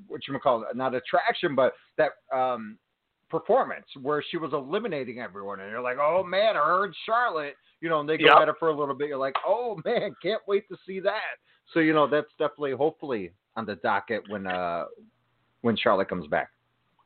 what 0.08 0.22
you 0.28 0.40
call 0.40 0.64
it, 0.64 0.76
not 0.76 0.96
attraction, 0.96 1.54
but 1.54 1.74
that 1.98 2.12
um, 2.34 2.78
performance 3.30 3.86
where 4.02 4.24
she 4.30 4.38
was 4.38 4.54
eliminating 4.54 5.20
everyone, 5.20 5.60
and 5.60 5.70
you're 5.70 5.82
like, 5.82 5.98
oh 6.00 6.24
man, 6.24 6.56
her 6.56 6.86
and 6.86 6.96
Charlotte, 7.06 7.56
you 7.82 7.90
know, 7.90 8.00
and 8.00 8.08
they 8.10 8.18
go 8.18 8.26
Yep. 8.26 8.38
at 8.42 8.48
it 8.50 8.56
for 8.60 8.70
a 8.70 8.78
little 8.78 8.96
bit. 8.96 9.10
You're 9.10 9.18
like, 9.18 9.36
oh 9.46 9.80
man, 9.86 10.16
can't 10.22 10.42
wait 10.48 10.68
to 10.70 10.78
see 10.86 11.00
that. 11.02 11.36
So 11.74 11.80
you 11.80 11.94
know, 11.94 12.08
that's 12.08 12.32
definitely 12.40 12.72
hopefully 12.74 13.32
on 13.56 13.66
the 13.66 13.76
docket 13.78 14.24
when 14.30 14.48
uh 14.48 14.86
when 15.62 15.76
Charlotte 15.76 16.08
comes 16.10 16.28
back. 16.28 16.50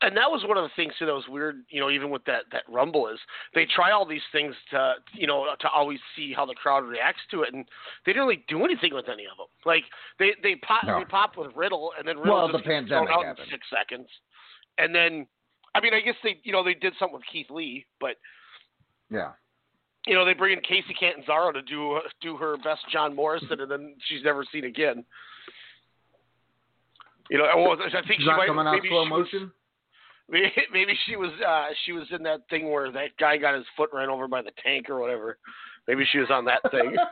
and 0.02 0.16
that 0.18 0.30
was 0.30 0.44
one 0.48 0.58
of 0.58 0.64
the 0.64 0.70
things 0.76 0.94
too 1.00 1.06
that 1.06 1.14
was 1.14 1.28
weird 1.30 1.64
you 1.70 1.80
know 1.80 1.90
even 1.90 2.10
with 2.10 2.24
that 2.26 2.44
that 2.52 2.64
rumble 2.68 3.08
is 3.08 3.18
they 3.56 3.66
try 3.76 3.92
all 3.92 4.06
these 4.06 4.28
things 4.32 4.54
to 4.72 4.96
you 5.14 5.26
know 5.28 5.46
to 5.62 5.70
always 5.70 6.00
see 6.16 6.34
how 6.34 6.46
the 6.46 6.54
crowd 6.56 6.84
reacts 6.84 7.22
to 7.32 7.44
it 7.44 7.54
and 7.54 7.66
they 8.06 8.12
didn't 8.12 8.28
really 8.28 8.44
do 8.50 8.66
anything 8.66 8.94
with 8.94 9.08
any 9.08 9.24
of 9.26 9.38
them 9.38 9.48
like 9.66 9.84
they 10.20 10.32
they 10.44 10.56
pop 10.56 10.84
No. 10.86 10.98
they 11.00 11.06
pop 11.06 11.38
with 11.38 11.56
riddle 11.56 11.92
and 11.98 12.06
then 12.08 12.18
riddle 12.18 12.36
Well, 12.40 12.48
just 12.52 12.64
the 12.64 12.70
pandemic 12.70 13.10
out 13.10 13.26
happened. 13.26 13.48
in 13.48 13.52
six 13.52 13.66
seconds 13.70 14.08
and 14.78 14.94
then 14.94 15.26
i 15.76 15.82
mean 15.82 15.94
i 15.94 16.00
guess 16.02 16.16
they 16.24 16.40
you 16.44 16.52
know 16.52 16.64
they 16.64 16.74
did 16.74 16.94
something 17.00 17.16
with 17.16 17.24
keith 17.32 17.50
lee 17.50 17.86
but 18.00 18.16
Yeah. 19.10 19.32
you 20.06 20.14
know 20.16 20.26
they 20.26 20.34
bring 20.34 20.58
in 20.58 20.64
kacy 20.64 20.96
catanzaro 21.00 21.52
to 21.54 21.62
do 21.62 22.00
do 22.22 22.38
her 22.38 22.58
best 22.58 22.82
john 22.92 23.16
morrison 23.16 23.60
and 23.62 23.70
then 23.72 23.96
she's 24.08 24.24
never 24.24 24.44
seen 24.52 24.66
again 24.66 25.04
you 27.30 27.38
know, 27.38 27.46
I 27.46 27.54
think 27.56 28.06
She's 28.08 28.18
she 28.20 28.26
might, 28.26 28.48
coming 28.48 28.68
out 28.68 28.74
maybe 28.74 28.90
slow 28.90 29.06
she 29.06 29.38
was- 29.38 29.50
Maybe, 30.74 30.98
she 31.06 31.16
was 31.18 31.32
uh 31.46 31.68
she 31.86 31.92
was 31.94 32.08
in 32.12 32.24
that 32.24 32.42
thing 32.50 32.72
where 32.72 32.92
that 32.92 33.10
guy 33.20 33.38
got 33.38 33.54
his 33.56 33.66
foot 33.76 33.90
ran 33.94 34.10
over 34.10 34.28
by 34.30 34.42
the 34.42 34.52
tank 34.64 34.90
or 34.90 35.00
whatever. 35.00 35.38
Maybe 35.88 36.06
she 36.12 36.20
was 36.20 36.30
on 36.32 36.46
that 36.46 36.62
thing. 36.72 36.96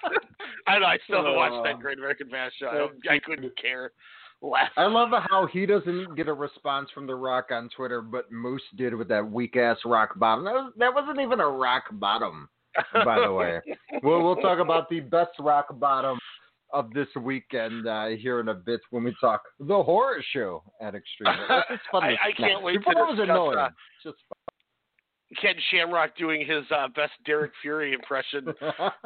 I 0.66 0.72
don't 0.72 0.80
know. 0.82 0.88
I 0.88 0.98
still 1.04 1.16
haven't 1.18 1.36
watched 1.36 1.64
that 1.64 1.80
Great 1.80 1.98
American 1.98 2.28
Bash 2.30 2.52
show. 2.58 2.68
I, 2.68 2.78
don't, 2.78 2.92
I 3.10 3.18
couldn't 3.18 3.52
care 3.60 3.92
less. 4.42 4.70
I 4.76 4.86
love 4.86 5.10
how 5.30 5.46
he 5.46 5.66
doesn't 5.66 6.14
get 6.16 6.28
a 6.28 6.32
response 6.32 6.88
from 6.94 7.06
The 7.06 7.14
Rock 7.14 7.46
on 7.50 7.68
Twitter, 7.74 8.02
but 8.02 8.30
Moose 8.30 8.62
did 8.76 8.94
with 8.94 9.08
that 9.08 9.28
weak 9.30 9.56
ass 9.56 9.78
rock 9.84 10.18
bottom. 10.18 10.44
That, 10.44 10.54
was, 10.54 10.72
that 10.78 10.94
wasn't 10.94 11.20
even 11.20 11.40
a 11.40 11.48
rock 11.48 11.84
bottom, 11.92 12.48
by 13.04 13.20
the 13.20 13.32
way. 13.32 13.60
we'll, 14.02 14.22
we'll 14.22 14.36
talk 14.36 14.58
about 14.58 14.88
the 14.88 15.00
best 15.00 15.32
rock 15.40 15.66
bottom 15.78 16.18
of 16.72 16.92
this 16.92 17.08
weekend 17.20 17.86
uh, 17.86 18.06
here 18.08 18.40
in 18.40 18.48
a 18.48 18.54
bit 18.54 18.80
when 18.90 19.04
we 19.04 19.14
talk 19.20 19.42
the 19.60 19.82
horror 19.82 20.22
show 20.32 20.62
at 20.82 20.94
Extreme. 20.94 21.32
It's 21.48 21.68
just 21.70 21.82
fun. 21.90 22.02
I, 22.02 22.16
I 22.28 22.32
can't 22.36 22.62
wait 22.62 22.78
Before 22.78 22.94
to 22.94 22.98
it 23.00 23.02
was 23.02 23.16
discuss 23.16 23.30
annoying. 23.30 23.58
uh, 23.58 23.68
Just 24.02 24.16
Ken 25.40 25.54
Shamrock 25.70 26.16
doing 26.16 26.40
his 26.40 26.64
uh, 26.76 26.88
best 26.88 27.12
Derek 27.24 27.52
Fury 27.62 27.92
impression. 27.94 28.46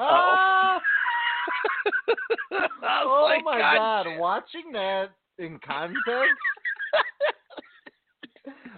oh 2.82 3.28
like, 3.28 3.44
my 3.44 3.58
God 3.58 4.04
god, 4.04 4.18
watching 4.18 4.72
that 4.72 5.10
in 5.38 5.58
context. 5.66 6.04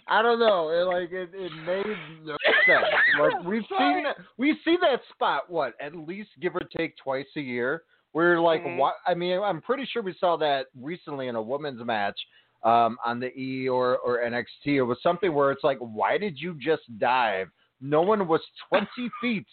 I 0.08 0.20
don't 0.20 0.40
know. 0.40 0.68
It, 0.70 0.84
like 0.84 1.12
it, 1.12 1.30
it 1.32 1.52
made 1.64 1.96
no 2.24 2.36
sense. 2.66 2.84
Like 3.18 3.44
we've 3.46 3.62
seen 3.78 4.02
that, 4.02 4.16
we 4.36 4.58
see 4.64 4.76
that 4.80 5.00
spot 5.12 5.44
what 5.48 5.74
at 5.80 5.94
least 5.94 6.30
give 6.40 6.54
or 6.54 6.62
take 6.76 6.96
twice 6.96 7.26
a 7.36 7.40
year. 7.40 7.84
We're 8.12 8.40
like, 8.40 8.62
Mhm. 8.62 8.76
what? 8.76 8.96
I 9.06 9.14
mean, 9.14 9.40
I'm 9.40 9.62
pretty 9.62 9.86
sure 9.86 10.02
we 10.02 10.14
saw 10.18 10.36
that 10.36 10.66
recently 10.78 11.28
in 11.28 11.36
a 11.36 11.42
women's 11.42 11.82
match 11.84 12.18
um, 12.62 12.98
on 13.04 13.20
the 13.20 13.32
E 13.38 13.68
or 13.68 13.98
or 13.98 14.18
NXT. 14.18 14.76
It 14.76 14.82
was 14.82 14.98
something 15.02 15.32
where 15.32 15.50
it's 15.50 15.64
like, 15.64 15.78
why 15.78 16.18
did 16.18 16.38
you 16.38 16.54
just 16.60 16.82
dive? 16.98 17.48
No 17.80 18.02
one 18.02 18.28
was 18.28 18.40
20 18.68 18.86
feet 19.20 19.46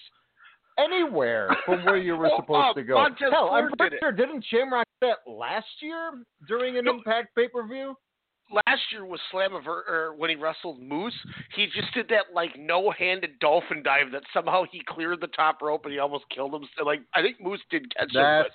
anywhere 0.80 1.56
from 1.66 1.84
where 1.86 1.98
you 1.98 2.16
were 2.16 2.30
supposed 2.36 2.72
uh, 2.72 2.74
to 2.74 2.84
go. 2.84 3.08
Hell, 3.32 3.50
I'm 3.52 3.72
pretty 3.78 3.98
sure 4.00 4.12
didn't 4.12 4.46
Shamrock 4.50 4.86
do 5.02 5.08
that 5.10 5.30
last 5.32 5.68
year 5.82 6.24
during 6.48 6.78
an 6.78 6.88
Impact 6.88 7.36
pay 7.36 7.48
per 7.48 7.68
view? 7.68 7.96
last 8.52 8.82
year 8.92 9.06
was 9.06 9.20
Slamiver 9.32 9.88
or 9.88 10.16
when 10.18 10.30
he 10.30 10.36
wrestled 10.36 10.82
Moose, 10.82 11.14
he 11.56 11.68
just 11.68 11.94
did 11.94 12.08
that 12.10 12.34
like 12.34 12.58
no-handed 12.58 13.40
dolphin 13.40 13.84
dive 13.84 14.12
that 14.12 14.24
somehow 14.34 14.64
he 14.72 14.82
cleared 14.88 15.22
the 15.22 15.28
top 15.28 15.62
rope 15.62 15.86
and 15.86 15.94
he 15.94 16.00
almost 16.00 16.26
killed 16.34 16.54
him. 16.54 16.64
Like 16.84 17.02
I 17.14 17.22
think 17.22 17.38
Moose 17.40 17.62
did 17.70 17.94
catch 17.96 18.14
him, 18.14 18.22
That's 18.24 18.50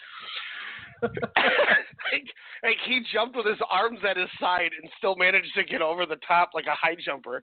but 1.01 1.11
like, 1.37 2.25
like 2.63 2.77
he 2.87 3.03
jumped 3.13 3.37
with 3.37 3.47
his 3.47 3.59
arms 3.71 3.99
at 4.09 4.17
his 4.17 4.29
side 4.41 4.71
and 4.81 4.91
still 4.99 5.17
managed 5.17 5.55
to 5.55 5.65
get 5.65 5.83
over 5.83 6.07
the 6.07 6.19
top 6.27 6.51
like 6.55 6.67
a 6.67 6.75
high 6.75 6.97
jumper. 7.05 7.43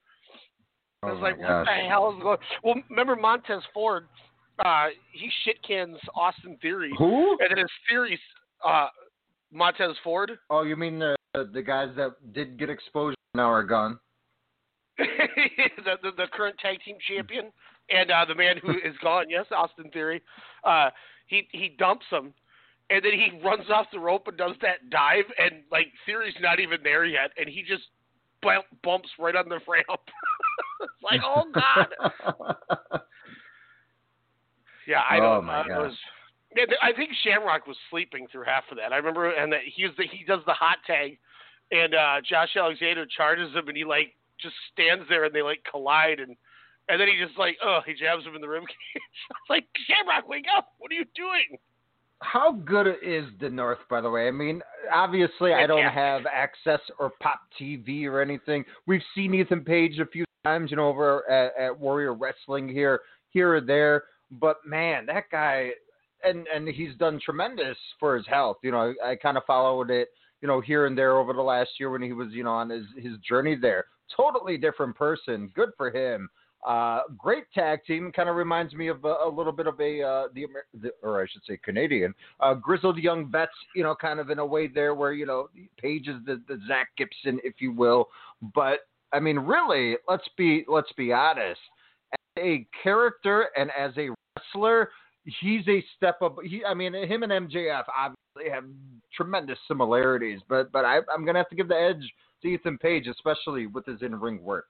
I 1.03 1.09
Oh 1.09 1.13
was 1.13 1.21
my 1.21 1.29
like, 1.29 1.39
what 1.39 1.47
gosh. 1.47 1.67
the 1.67 1.89
hell 1.89 2.13
is 2.15 2.21
going? 2.21 2.37
Well, 2.63 2.75
remember 2.89 3.15
Montez 3.15 3.63
Ford? 3.73 4.07
Uh, 4.63 4.87
he 5.11 5.29
shit 5.43 5.57
cans 5.67 5.97
Austin 6.15 6.57
Theory. 6.61 6.91
Who? 6.97 7.37
And 7.39 7.49
then 7.49 7.57
his 7.57 7.71
theories, 7.89 8.19
uh, 8.65 8.87
Montez 9.51 9.95
Ford. 10.03 10.31
Oh, 10.49 10.63
you 10.63 10.75
mean 10.75 10.99
the 10.99 11.15
the 11.33 11.61
guys 11.61 11.89
that 11.95 12.11
did 12.33 12.59
get 12.59 12.69
exposed 12.69 13.17
now 13.33 13.49
are 13.49 13.63
gone? 13.63 13.99
the, 14.97 15.95
the 16.03 16.11
the 16.15 16.25
current 16.33 16.57
tag 16.59 16.77
team 16.85 16.97
champion 17.07 17.51
and 17.89 18.11
uh, 18.11 18.25
the 18.25 18.35
man 18.35 18.57
who 18.61 18.71
is 18.71 18.95
gone. 19.01 19.25
Yes, 19.29 19.45
Austin 19.51 19.89
Theory. 19.91 20.21
Uh, 20.63 20.89
he 21.27 21.47
he 21.51 21.75
dumps 21.79 22.05
him, 22.11 22.33
and 22.89 23.03
then 23.03 23.13
he 23.13 23.41
runs 23.43 23.69
off 23.73 23.87
the 23.91 23.99
rope 23.99 24.27
and 24.27 24.37
does 24.37 24.55
that 24.61 24.89
dive, 24.89 25.25
and 25.39 25.63
like 25.71 25.87
Theory's 26.05 26.35
not 26.41 26.59
even 26.59 26.79
there 26.83 27.05
yet, 27.05 27.31
and 27.37 27.49
he 27.49 27.63
just 27.63 27.83
bump, 28.41 28.65
bumps 28.83 29.09
right 29.19 29.35
on 29.35 29.49
the 29.49 29.59
ramp. 29.67 29.87
it's 30.81 30.91
like, 31.03 31.21
oh 31.25 31.45
god. 31.53 33.01
Yeah, 34.87 35.01
I 35.09 35.17
Oh, 35.17 35.35
don't. 35.35 35.45
my 35.45 35.59
uh, 35.61 35.63
gosh. 35.63 35.77
was- 35.77 35.97
yeah, 36.55 36.65
I 36.81 36.91
think 36.93 37.11
Shamrock 37.23 37.65
was 37.67 37.77
sleeping 37.89 38.27
through 38.31 38.43
half 38.43 38.63
of 38.71 38.77
that. 38.77 38.91
I 38.91 38.97
remember, 38.97 39.29
and 39.31 39.51
that 39.53 39.61
he 39.65 39.85
was 39.85 39.93
the, 39.97 40.05
he 40.11 40.23
does 40.25 40.41
the 40.45 40.53
hot 40.53 40.77
tag, 40.85 41.17
and 41.71 41.95
uh 41.95 42.19
Josh 42.27 42.55
Alexander 42.57 43.05
charges 43.05 43.53
him, 43.55 43.67
and 43.69 43.77
he 43.77 43.85
like 43.85 44.15
just 44.39 44.55
stands 44.73 45.07
there, 45.07 45.23
and 45.23 45.33
they 45.33 45.41
like 45.41 45.63
collide, 45.69 46.19
and 46.19 46.35
and 46.89 46.99
then 46.99 47.07
he 47.07 47.23
just 47.25 47.37
like, 47.39 47.57
oh, 47.63 47.79
he 47.85 47.93
jabs 47.93 48.25
him 48.25 48.35
in 48.35 48.41
the 48.41 48.49
rib 48.49 48.63
cage. 48.67 49.01
I 49.31 49.33
was 49.33 49.49
like, 49.49 49.67
Shamrock, 49.87 50.27
wake 50.27 50.45
up! 50.57 50.73
What 50.79 50.91
are 50.91 50.95
you 50.95 51.05
doing? 51.15 51.57
How 52.23 52.51
good 52.51 52.87
is 53.01 53.25
the 53.39 53.49
North, 53.49 53.79
by 53.89 53.99
the 54.01 54.09
way? 54.09 54.27
I 54.27 54.31
mean, 54.31 54.61
obviously, 54.93 55.53
I 55.53 55.65
don't 55.65 55.91
have 55.91 56.23
access 56.31 56.79
or 56.99 57.11
Pop 57.21 57.39
TV 57.59 58.05
or 58.05 58.21
anything. 58.21 58.63
We've 58.85 59.01
seen 59.15 59.33
Ethan 59.33 59.61
Page 59.63 59.97
a 59.99 60.05
few 60.05 60.25
times, 60.43 60.69
you 60.69 60.77
know, 60.77 60.87
over 60.87 61.27
at, 61.31 61.53
at 61.59 61.79
Warrior 61.79 62.13
Wrestling 62.13 62.67
here, 62.69 62.99
here 63.31 63.55
or 63.55 63.61
there. 63.61 64.03
But 64.31 64.57
man, 64.65 65.05
that 65.07 65.25
guy, 65.31 65.71
and 66.23 66.47
and 66.47 66.67
he's 66.67 66.95
done 66.97 67.19
tremendous 67.23 67.77
for 67.99 68.15
his 68.15 68.25
health. 68.27 68.57
You 68.63 68.71
know, 68.71 68.93
I, 69.03 69.11
I 69.11 69.15
kind 69.15 69.37
of 69.37 69.43
followed 69.45 69.89
it, 69.89 70.09
you 70.41 70.47
know, 70.47 70.61
here 70.61 70.85
and 70.85 70.97
there 70.97 71.17
over 71.17 71.33
the 71.33 71.41
last 71.41 71.71
year 71.79 71.89
when 71.89 72.01
he 72.01 72.13
was, 72.13 72.29
you 72.31 72.43
know, 72.43 72.51
on 72.51 72.69
his 72.69 72.85
his 72.97 73.17
journey 73.27 73.55
there. 73.55 73.85
Totally 74.15 74.57
different 74.57 74.95
person. 74.95 75.51
Good 75.55 75.69
for 75.77 75.89
him. 75.89 76.29
Uh, 76.65 77.01
great 77.17 77.45
tag 77.53 77.79
team. 77.85 78.11
Kind 78.11 78.29
of 78.29 78.35
reminds 78.35 78.73
me 78.73 78.87
of 78.87 79.03
a, 79.03 79.15
a 79.25 79.29
little 79.29 79.51
bit 79.51 79.65
of 79.65 79.79
a 79.79 80.01
uh, 80.03 80.27
the, 80.33 80.43
Amer- 80.43 80.67
the 80.81 80.91
or 81.01 81.21
I 81.21 81.25
should 81.31 81.41
say 81.47 81.57
Canadian 81.63 82.13
uh, 82.39 82.53
grizzled 82.53 82.97
young 82.97 83.31
vets. 83.31 83.51
You 83.75 83.83
know, 83.83 83.95
kind 83.95 84.19
of 84.19 84.29
in 84.29 84.39
a 84.39 84.45
way 84.45 84.67
there 84.67 84.93
where 84.93 85.13
you 85.13 85.25
know 85.25 85.49
Page 85.77 86.07
is 86.07 86.17
the 86.25 86.41
the 86.47 86.59
Zach 86.67 86.89
Gibson, 86.97 87.39
if 87.43 87.55
you 87.59 87.71
will. 87.71 88.09
But 88.53 88.81
I 89.11 89.19
mean, 89.19 89.39
really, 89.39 89.97
let's 90.07 90.27
be 90.37 90.63
let's 90.67 90.91
be 90.93 91.11
honest. 91.11 91.59
As 92.13 92.43
a 92.43 92.67
character 92.83 93.47
and 93.57 93.71
as 93.77 93.91
a 93.97 94.09
wrestler, 94.37 94.89
he's 95.25 95.67
a 95.67 95.83
step 95.95 96.21
up. 96.21 96.37
He, 96.43 96.63
I 96.65 96.73
mean, 96.73 96.93
him 96.93 97.23
and 97.23 97.31
MJF 97.49 97.83
obviously 97.95 98.51
have 98.51 98.65
tremendous 99.15 99.57
similarities, 99.67 100.39
but 100.47 100.71
but 100.71 100.85
I, 100.85 100.99
I'm 101.13 101.25
gonna 101.25 101.39
have 101.39 101.49
to 101.49 101.55
give 101.55 101.67
the 101.67 101.75
edge 101.75 102.03
to 102.41 102.47
Ethan 102.47 102.77
Page, 102.77 103.07
especially 103.07 103.67
with 103.67 103.85
his 103.85 104.01
in 104.01 104.19
ring 104.19 104.43
work. 104.43 104.67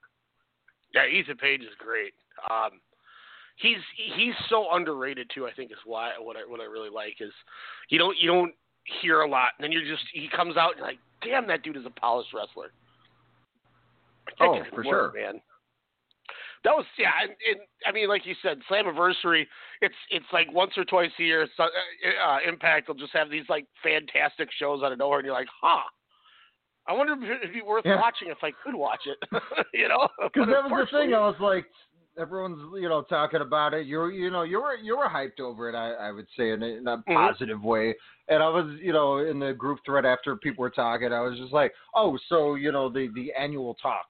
Yeah, 0.94 1.08
Ethan 1.08 1.38
Page 1.38 1.62
is 1.62 1.76
great. 1.78 2.14
Um, 2.50 2.82
he's 3.58 3.78
he's 4.16 4.34
so 4.50 4.68
underrated 4.74 5.30
too. 5.34 5.48
I 5.48 5.54
think 5.54 5.72
is 5.72 5.78
why 5.86 6.12
what 6.20 6.36
I 6.36 6.42
what 6.48 6.60
I 6.60 6.66
really 6.66 6.90
like 6.90 7.16
is 7.20 7.32
you 7.90 7.98
don't 7.98 8.18
you 8.18 8.28
don't 8.28 8.54
hear 9.02 9.22
a 9.22 9.30
lot, 9.30 9.52
and 9.58 9.64
then 9.64 9.72
you're 9.72 9.86
just 9.86 10.04
he 10.14 10.28
comes 10.36 10.58
out 10.58 10.72
and 10.72 10.80
you're 10.80 10.88
like, 10.88 11.00
damn, 11.24 11.48
that 11.48 11.64
dude 11.64 11.78
is 11.78 11.86
a 11.86 12.00
polished 12.00 12.34
wrestler. 12.34 12.72
Oh, 14.40 14.62
for 14.74 14.84
work, 14.84 15.14
sure. 15.14 15.22
man. 15.22 15.42
That 16.64 16.76
was 16.76 16.86
yeah, 16.98 17.10
and, 17.24 17.32
and 17.32 17.60
I 17.88 17.92
mean, 17.92 18.08
like 18.08 18.26
you 18.26 18.36
said, 18.44 18.60
Slammiversary. 18.70 19.46
It's 19.82 19.96
it's 20.12 20.26
like 20.32 20.52
once 20.54 20.72
or 20.78 20.86
twice 20.86 21.10
a 21.20 21.24
year. 21.24 21.48
So, 21.58 21.64
uh, 21.64 21.68
uh, 22.28 22.38
Impact 22.48 22.88
will 22.88 22.96
just 22.96 23.14
have 23.14 23.30
these 23.32 23.46
like 23.50 23.66
fantastic 23.82 24.50
shows 24.60 24.84
out 24.84 24.92
of 24.92 25.00
nowhere, 25.00 25.20
and 25.20 25.26
you're 25.26 25.34
like, 25.34 25.48
huh. 25.62 25.82
I 26.88 26.94
wonder 26.94 27.14
if 27.14 27.42
it'd 27.44 27.54
be 27.54 27.62
worth 27.62 27.86
Yeah. 27.86 27.98
watching 28.00 28.30
if 28.30 28.40
I 28.44 28.52
could 28.64 28.76
watch 28.76 29.02
it. 29.06 29.18
you 29.74 29.88
know, 29.88 30.08
Because 30.24 30.48
that 30.50 30.64
was 30.70 30.88
the 30.92 30.98
thing. 30.98 31.14
I 31.14 31.20
was 31.20 31.36
like, 31.40 31.66
everyone's 32.18 32.60
you 32.80 32.90
know 32.90 33.02
talking 33.04 33.42
about 33.42 33.74
it. 33.74 33.86
You're 33.88 34.12
you 34.12 34.30
know 34.30 34.44
you 34.44 34.62
were 34.62 34.76
you 34.76 34.98
were 34.98 35.08
hyped 35.08 35.40
over 35.40 35.70
it. 35.70 35.76
I, 35.76 35.94
I 35.94 36.12
would 36.12 36.28
say 36.38 36.52
in 36.52 36.62
a, 36.62 36.66
in 36.66 36.88
a 36.88 36.98
Mhm. 36.98 37.16
positive 37.16 37.64
way. 37.64 37.96
And 38.28 38.42
I 38.44 38.50
was 38.50 38.66
you 38.82 38.94
know 38.94 39.18
in 39.20 39.40
the 39.40 39.54
group 39.54 39.80
thread 39.86 40.06
after 40.06 40.36
people 40.36 40.62
were 40.62 40.70
talking, 40.70 41.12
I 41.14 41.22
was 41.22 41.38
just 41.40 41.54
like, 41.54 41.74
oh, 41.96 42.18
so 42.30 42.56
you 42.56 42.72
know 42.72 42.90
the 42.90 43.10
the 43.16 43.32
annual 43.34 43.76
talk. 43.76 44.06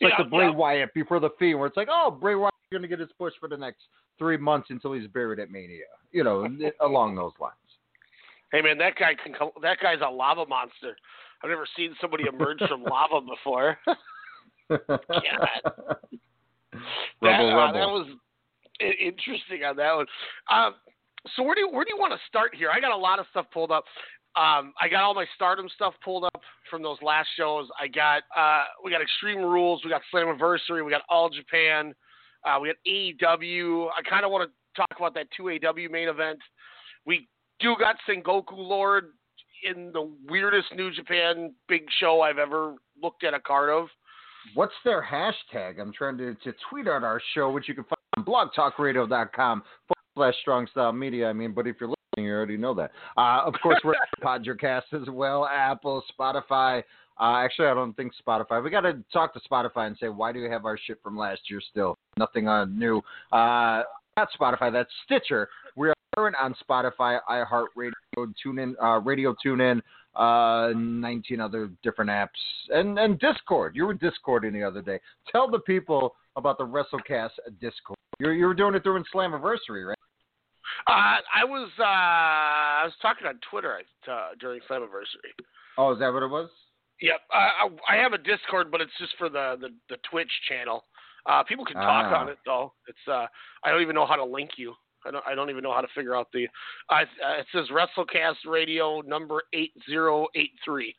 It's 0.00 0.10
like 0.10 0.12
Yeah, 0.18 0.24
the 0.24 0.30
Bray 0.30 0.46
yeah. 0.46 0.50
Wyatt 0.54 0.94
before 0.94 1.20
the 1.20 1.30
fee, 1.38 1.54
where 1.54 1.66
it's 1.66 1.76
like, 1.76 1.88
oh, 1.90 2.10
Bray 2.10 2.34
Wyatt 2.34 2.54
you're 2.70 2.80
going 2.80 2.88
to 2.90 2.96
get 2.96 3.00
his 3.00 3.12
push 3.16 3.32
for 3.38 3.48
the 3.48 3.56
next 3.56 3.82
three 4.18 4.36
months 4.36 4.68
until 4.70 4.92
he's 4.92 5.06
buried 5.08 5.38
at 5.38 5.50
Mania. 5.50 5.84
You 6.12 6.24
know, 6.24 6.48
along 6.80 7.14
those 7.14 7.32
lines. 7.40 7.54
Hey 8.52 8.60
man, 8.62 8.78
that 8.78 8.94
guy 8.96 9.14
can. 9.22 9.34
co- 9.34 9.52
That 9.62 9.78
guy's 9.82 9.98
a 10.04 10.10
lava 10.10 10.46
monster. 10.46 10.96
I've 11.42 11.50
never 11.50 11.66
seen 11.76 11.94
somebody 12.00 12.24
emerge 12.32 12.58
from 12.68 12.82
lava 12.90 13.20
before. 13.20 13.78
God. 14.68 15.00
That, 17.22 17.28
Rebel, 17.28 17.50
uh, 17.50 17.66
rebel. 17.66 17.72
that 17.80 17.88
was 17.88 18.06
interesting 19.00 19.64
on 19.64 19.76
that 19.76 19.94
one. 19.94 20.06
Um, 20.52 20.74
so 21.34 21.42
where 21.42 21.54
do 21.54 21.62
you, 21.62 21.70
where 21.70 21.84
do 21.84 21.90
you 21.94 21.98
want 21.98 22.12
to 22.12 22.18
start 22.28 22.54
here? 22.54 22.68
I 22.70 22.78
got 22.80 22.92
a 22.92 22.96
lot 22.96 23.18
of 23.18 23.24
stuff 23.30 23.46
pulled 23.52 23.70
up. 23.70 23.84
Um, 24.36 24.74
I 24.78 24.88
got 24.90 25.02
all 25.02 25.14
my 25.14 25.24
Stardom 25.34 25.66
stuff 25.74 25.94
pulled 26.04 26.24
up 26.24 26.42
from 26.70 26.82
those 26.82 26.98
last 27.00 27.28
shows. 27.38 27.68
I 27.80 27.88
got 27.88 28.22
uh, 28.36 28.64
we 28.84 28.90
got 28.90 29.00
Extreme 29.00 29.38
Rules, 29.38 29.82
we 29.82 29.90
got 29.90 30.02
Slammiversary, 30.12 30.84
we 30.84 30.90
got 30.90 31.02
All 31.08 31.30
Japan, 31.30 31.94
uh, 32.44 32.58
we 32.60 32.68
got 32.68 32.76
AEW. 32.86 33.88
I 33.96 34.02
kind 34.08 34.26
of 34.26 34.30
want 34.30 34.50
to 34.50 34.54
talk 34.76 34.98
about 34.98 35.14
that 35.14 35.28
two 35.34 35.50
AW 35.50 35.90
main 35.90 36.08
event. 36.08 36.38
We 37.06 37.28
do 37.60 37.76
got 37.78 37.96
Sengoku 38.08 38.58
Lord 38.58 39.12
in 39.64 39.90
the 39.92 40.12
weirdest 40.28 40.68
New 40.76 40.92
Japan 40.92 41.54
big 41.66 41.86
show 41.98 42.20
I've 42.20 42.38
ever 42.38 42.74
looked 43.02 43.24
at 43.24 43.32
a 43.32 43.40
card 43.40 43.70
of. 43.70 43.88
What's 44.54 44.74
their 44.84 45.02
hashtag? 45.02 45.80
I'm 45.80 45.92
trying 45.92 46.18
to, 46.18 46.34
to 46.34 46.54
tweet 46.68 46.86
out 46.86 47.02
our 47.04 47.20
show, 47.34 47.50
which 47.50 47.68
you 47.68 47.74
can 47.74 47.84
find 47.84 47.96
on 48.16 48.50
blogtalkradio.com 48.50 49.62
slash 50.14 50.34
strong 50.42 50.66
style 50.70 50.92
media. 50.92 51.28
I 51.28 51.32
mean, 51.32 51.52
but 51.52 51.66
if 51.66 51.76
you're 51.80 51.95
listening, 52.16 52.28
you 52.28 52.34
already 52.34 52.56
know 52.56 52.74
that. 52.74 52.90
Uh, 53.16 53.42
of 53.44 53.54
course, 53.62 53.78
we're 53.84 53.94
on 54.24 54.40
Podcast 54.42 54.92
as 54.92 55.08
well, 55.08 55.46
Apple, 55.46 56.02
Spotify. 56.18 56.82
Uh, 57.18 57.36
actually, 57.36 57.68
I 57.68 57.74
don't 57.74 57.94
think 57.96 58.12
Spotify. 58.26 58.62
We 58.62 58.70
got 58.70 58.82
to 58.82 59.02
talk 59.12 59.32
to 59.34 59.40
Spotify 59.50 59.86
and 59.86 59.96
say, 59.98 60.08
why 60.08 60.32
do 60.32 60.38
you 60.38 60.50
have 60.50 60.64
our 60.64 60.78
shit 60.86 60.98
from 61.02 61.16
last 61.16 61.42
year 61.48 61.60
still? 61.70 61.96
Nothing 62.18 62.46
on 62.46 62.78
new. 62.78 62.98
Uh, 63.32 63.82
not 64.16 64.28
Spotify, 64.38 64.72
that's 64.72 64.90
Stitcher. 65.04 65.48
We 65.76 65.88
are 65.88 65.94
current 66.14 66.36
on 66.40 66.54
Spotify, 66.68 67.18
iHeartRadio, 67.28 68.32
TuneIn, 68.44 68.74
uh, 68.82 69.00
Radio 69.00 69.34
TuneIn, 69.44 69.80
uh, 70.14 70.72
19 70.76 71.40
other 71.40 71.70
different 71.82 72.10
apps, 72.10 72.28
and, 72.70 72.98
and 72.98 73.18
Discord. 73.18 73.76
You 73.76 73.86
were 73.86 73.94
Discording 73.94 74.52
the 74.52 74.62
other 74.62 74.82
day. 74.82 74.98
Tell 75.30 75.50
the 75.50 75.60
people 75.60 76.14
about 76.36 76.58
the 76.58 76.64
WrestleCast 76.64 77.30
Discord. 77.60 77.96
You 78.18 78.30
you 78.30 78.46
were 78.46 78.54
doing 78.54 78.74
it 78.74 78.82
during 78.82 79.04
Slammiversary, 79.14 79.86
right? 79.88 79.95
Uh, 80.86 81.18
I 81.34 81.44
was 81.44 81.70
uh, 81.78 81.82
I 81.84 82.82
was 82.84 82.94
talking 83.02 83.26
on 83.26 83.38
Twitter 83.50 83.80
uh, 84.10 84.28
during 84.40 84.60
Slammiversary. 84.70 85.32
Oh, 85.78 85.92
is 85.92 85.98
that 86.00 86.12
what 86.12 86.22
it 86.22 86.28
was? 86.30 86.48
Yep, 87.00 87.20
uh, 87.32 87.36
I 87.36 87.94
I 87.94 87.96
have 88.02 88.12
a 88.12 88.18
Discord, 88.18 88.70
but 88.70 88.80
it's 88.80 88.92
just 88.98 89.12
for 89.18 89.28
the 89.28 89.56
the, 89.60 89.68
the 89.90 89.96
Twitch 90.10 90.30
channel. 90.48 90.84
Uh, 91.26 91.42
people 91.42 91.64
can 91.64 91.74
talk 91.76 92.06
Ah. 92.12 92.20
on 92.20 92.28
it 92.28 92.38
though. 92.46 92.72
It's 92.88 93.08
uh, 93.08 93.26
I 93.64 93.70
don't 93.70 93.82
even 93.82 93.94
know 93.94 94.06
how 94.06 94.16
to 94.16 94.24
link 94.24 94.50
you. 94.56 94.74
I 95.04 95.10
don't 95.10 95.24
I 95.26 95.34
don't 95.34 95.50
even 95.50 95.62
know 95.62 95.72
how 95.74 95.80
to 95.82 95.88
figure 95.94 96.14
out 96.16 96.28
the. 96.32 96.46
Uh, 96.88 97.02
it 97.38 97.46
says 97.52 97.66
WrestleCast 97.70 98.46
Radio 98.46 99.00
number 99.02 99.42
eight 99.52 99.72
zero 99.88 100.26
eight 100.34 100.52
three. 100.64 100.94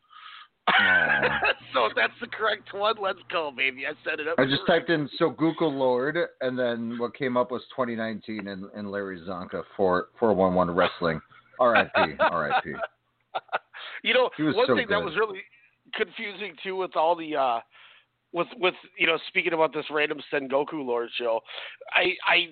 so 1.74 1.86
if 1.86 1.96
that's 1.96 2.14
the 2.20 2.28
correct 2.28 2.74
one. 2.74 2.96
Let's 3.02 3.20
go, 3.32 3.52
baby. 3.56 3.86
I 3.86 3.92
set 4.10 4.20
it 4.20 4.28
up. 4.28 4.36
I 4.38 4.46
just 4.46 4.64
typed 4.68 4.90
in 4.90 5.10
Sengoku 5.20 5.62
Lord, 5.62 6.18
and 6.42 6.60
then 6.60 6.98
what 7.00 7.16
came 7.16 7.38
up 7.38 7.52
was 7.52 7.62
2019 7.76 8.48
and, 8.48 8.66
and 8.76 8.92
Larry 8.92 9.20
Csonka 9.22 9.64
for 9.76 10.08
411 10.20 10.76
Wrestling. 10.76 11.22
R.I.P. 11.60 12.14
R.I.P. 12.20 12.74
You 14.04 14.14
know, 14.14 14.30
one 14.38 14.68
so 14.68 14.76
thing 14.76 14.88
that 14.90 15.04
was 15.04 15.16
really 15.16 15.40
confusing 15.94 16.56
too 16.64 16.76
with 16.76 16.96
all 16.96 17.16
the 17.16 17.36
uh 17.36 17.60
with 18.32 18.48
with 18.58 18.74
you 18.98 19.08
know 19.08 19.18
speaking 19.28 19.54
about 19.54 19.74
this 19.74 19.86
random 19.90 20.20
Sengoku 20.32 20.86
Lord 20.86 21.10
show, 21.18 21.42
I 21.94 22.14
I 22.28 22.48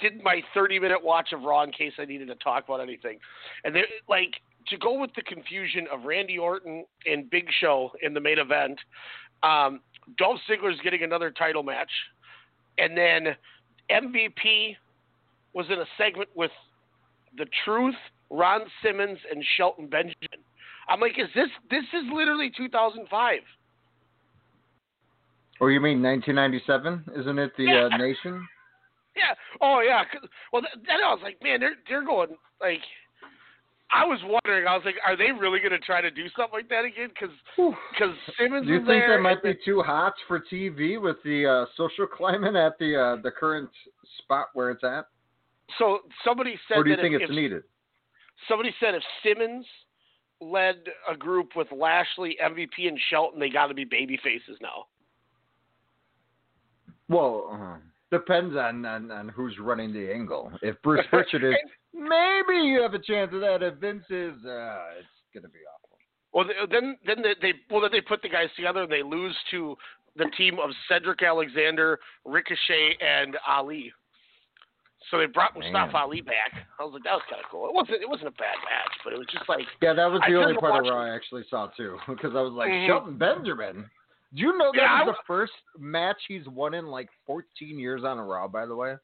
did 0.00 0.22
my 0.22 0.42
30 0.54 0.78
minute 0.78 1.02
watch 1.02 1.32
of 1.32 1.42
Raw 1.42 1.62
in 1.62 1.72
case 1.72 1.92
I 1.98 2.04
needed 2.04 2.28
to 2.28 2.34
talk 2.36 2.64
about 2.64 2.80
anything, 2.80 3.18
and 3.64 3.74
they 3.74 3.82
like 4.08 4.32
to 4.68 4.76
go 4.76 4.98
with 4.98 5.10
the 5.14 5.22
confusion 5.22 5.86
of 5.92 6.04
Randy 6.04 6.38
Orton 6.38 6.84
and 7.06 7.28
Big 7.30 7.46
Show 7.60 7.90
in 8.02 8.14
the 8.14 8.20
main 8.20 8.38
event. 8.38 8.78
Um, 9.42 9.80
Dolph 10.18 10.40
Ziggler's 10.48 10.80
getting 10.82 11.02
another 11.02 11.30
title 11.30 11.62
match, 11.62 11.90
and 12.78 12.96
then 12.96 13.36
MVP 13.90 14.76
was 15.54 15.66
in 15.70 15.78
a 15.80 15.86
segment 15.98 16.28
with 16.34 16.50
the 17.36 17.46
Truth, 17.64 17.94
Ron 18.30 18.62
Simmons, 18.82 19.18
and 19.30 19.44
Shelton 19.56 19.86
Benjamin. 19.86 20.40
I'm 20.88 21.00
like, 21.00 21.18
is 21.18 21.28
this 21.34 21.48
this 21.70 21.84
is 21.92 22.04
literally 22.12 22.50
2005? 22.56 23.38
Or 25.60 25.68
Oh, 25.68 25.70
you 25.70 25.80
mean 25.80 26.02
1997? 26.02 27.04
Isn't 27.20 27.38
it 27.38 27.52
the 27.56 27.64
Yeah. 27.64 27.88
uh, 27.92 27.96
Nation? 27.96 28.46
Yeah. 29.16 29.34
Oh 29.60 29.80
yeah. 29.80 30.04
Well, 30.52 30.62
then 30.62 30.96
I 31.04 31.12
was 31.12 31.20
like, 31.22 31.42
man, 31.42 31.60
they're 31.60 31.76
they're 31.88 32.04
going 32.04 32.36
like. 32.60 32.80
I 33.92 34.04
was 34.04 34.20
wondering. 34.22 34.66
I 34.66 34.74
was 34.74 34.82
like, 34.84 34.96
are 35.06 35.16
they 35.16 35.32
really 35.32 35.58
going 35.58 35.72
to 35.72 35.78
try 35.78 36.00
to 36.00 36.10
do 36.10 36.26
something 36.36 36.52
like 36.52 36.68
that 36.68 36.84
again? 36.84 37.08
Because 37.08 38.14
Simmons 38.38 38.66
Do 38.66 38.72
you 38.72 38.78
think 38.78 38.86
there. 38.86 39.16
that 39.16 39.22
might 39.22 39.42
be 39.42 39.54
too 39.64 39.82
hot 39.82 40.14
for 40.28 40.40
TV 40.52 41.00
with 41.00 41.16
the 41.24 41.46
uh, 41.46 41.66
social 41.76 42.06
climate 42.06 42.54
at 42.54 42.78
the 42.78 42.96
uh, 42.96 43.22
the 43.22 43.30
current 43.30 43.68
spot 44.18 44.46
where 44.54 44.70
it's 44.70 44.84
at? 44.84 45.06
So 45.78 46.00
somebody 46.24 46.58
said 46.68 46.78
Or 46.78 46.84
do 46.84 46.90
you 46.90 46.96
that 46.96 47.02
think 47.02 47.14
if, 47.14 47.22
it's 47.22 47.30
if, 47.30 47.36
needed? 47.36 47.62
Somebody 48.48 48.74
said 48.80 48.94
if 48.94 49.02
Simmons 49.24 49.66
led 50.40 50.76
a 51.10 51.16
group 51.16 51.50
with 51.56 51.68
Lashley, 51.72 52.36
MVP, 52.42 52.88
and 52.88 52.98
Shelton, 53.10 53.38
they 53.40 53.50
got 53.50 53.66
to 53.66 53.74
be 53.74 53.84
baby 53.84 54.18
faces 54.22 54.56
now. 54.62 54.86
Well, 57.08 57.50
uh, 57.52 58.16
depends 58.16 58.56
on, 58.56 58.86
on 58.86 59.10
on 59.10 59.28
who's 59.30 59.58
running 59.58 59.92
the 59.92 60.12
angle. 60.12 60.52
If 60.62 60.80
Bruce 60.82 61.04
Pritchard 61.10 61.44
is, 61.44 61.54
maybe 61.94 62.60
you 62.62 62.80
have 62.82 62.94
a 62.94 62.98
chance 62.98 63.30
of 63.32 63.40
that. 63.40 63.62
If 63.62 63.74
Vince 63.74 64.04
is, 64.10 64.34
uh, 64.44 64.98
it's 64.98 65.08
gonna 65.34 65.48
be 65.48 65.60
awful. 65.74 65.98
Well, 66.32 66.46
then 66.70 66.96
then 67.06 67.22
they, 67.22 67.34
they 67.40 67.54
well 67.70 67.80
then 67.80 67.90
they 67.92 68.00
put 68.00 68.22
the 68.22 68.28
guys 68.28 68.48
together 68.56 68.82
and 68.82 68.92
they 68.92 69.02
lose 69.02 69.36
to 69.50 69.76
the 70.16 70.26
team 70.36 70.58
of 70.58 70.70
Cedric 70.88 71.22
Alexander, 71.22 71.98
Ricochet, 72.24 72.96
and 73.00 73.36
Ali. 73.48 73.92
So 75.10 75.18
they 75.18 75.26
brought 75.26 75.54
Mustafa 75.56 75.92
Man. 75.92 75.96
Ali 76.02 76.20
back. 76.20 76.52
I 76.78 76.84
was 76.84 76.92
like, 76.92 77.04
that 77.04 77.14
was 77.14 77.22
kind 77.28 77.42
of 77.42 77.50
cool. 77.50 77.66
It 77.68 77.74
wasn't 77.74 78.02
it 78.02 78.08
wasn't 78.08 78.28
a 78.28 78.32
bad 78.38 78.58
match, 78.62 78.94
but 79.02 79.12
it 79.12 79.18
was 79.18 79.26
just 79.32 79.48
like 79.48 79.64
Yeah, 79.82 79.94
that 79.94 80.06
was 80.06 80.20
I 80.24 80.30
the 80.30 80.36
only 80.38 80.54
part 80.56 80.84
of 80.86 80.90
Raw 80.92 81.02
I 81.04 81.14
actually 81.14 81.44
saw 81.50 81.66
too, 81.68 81.96
because 82.08 82.32
I 82.36 82.40
was 82.42 82.52
like, 82.52 82.70
Mhm. 82.70 82.86
Shelton 82.86 83.16
Benjamin. 83.18 83.90
Do 84.34 84.42
you 84.42 84.56
know 84.58 84.70
that 84.74 84.80
Yeah, 84.82 84.92
I 85.02 85.04
was 85.04 85.16
the 85.18 85.22
first 85.26 85.52
match 85.78 86.18
he's 86.28 86.46
won 86.46 86.74
in 86.74 86.86
like 86.86 87.08
14 87.26 87.78
years 87.78 88.04
on 88.04 88.18
a 88.18 88.24
Raw? 88.24 88.46
By 88.46 88.66
the 88.66 88.76
way, 88.76 88.94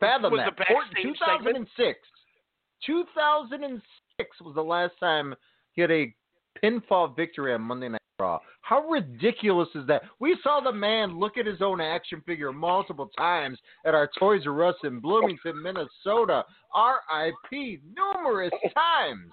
fathom 0.00 0.32
Was 0.32 0.40
that. 0.44 0.56
the 0.56 0.64
Four- 0.68 0.82
backstage 0.84 1.16
2006. 2.86 3.82
2006 4.18 4.40
was 4.40 4.54
the 4.54 4.62
last 4.62 4.92
time 5.00 5.34
he 5.72 5.80
had 5.82 5.90
a 5.90 6.12
pinfall 6.62 7.14
victory 7.14 7.54
on 7.54 7.60
Monday 7.62 7.88
Night 7.88 8.00
Raw. 8.18 8.38
How 8.62 8.80
ridiculous 8.88 9.68
is 9.76 9.86
that? 9.86 10.02
We 10.18 10.36
saw 10.42 10.60
the 10.60 10.72
man 10.72 11.18
look 11.18 11.38
at 11.38 11.46
his 11.46 11.62
own 11.62 11.80
action 11.80 12.20
figure 12.26 12.52
multiple 12.52 13.08
times 13.16 13.58
at 13.86 13.94
our 13.94 14.10
Toys 14.18 14.42
R 14.46 14.64
Us 14.64 14.74
in 14.84 14.98
Bloomington, 15.00 15.62
Minnesota. 15.62 16.44
R.I.P. 16.74 17.78
numerous 17.96 18.50
times. 18.74 19.30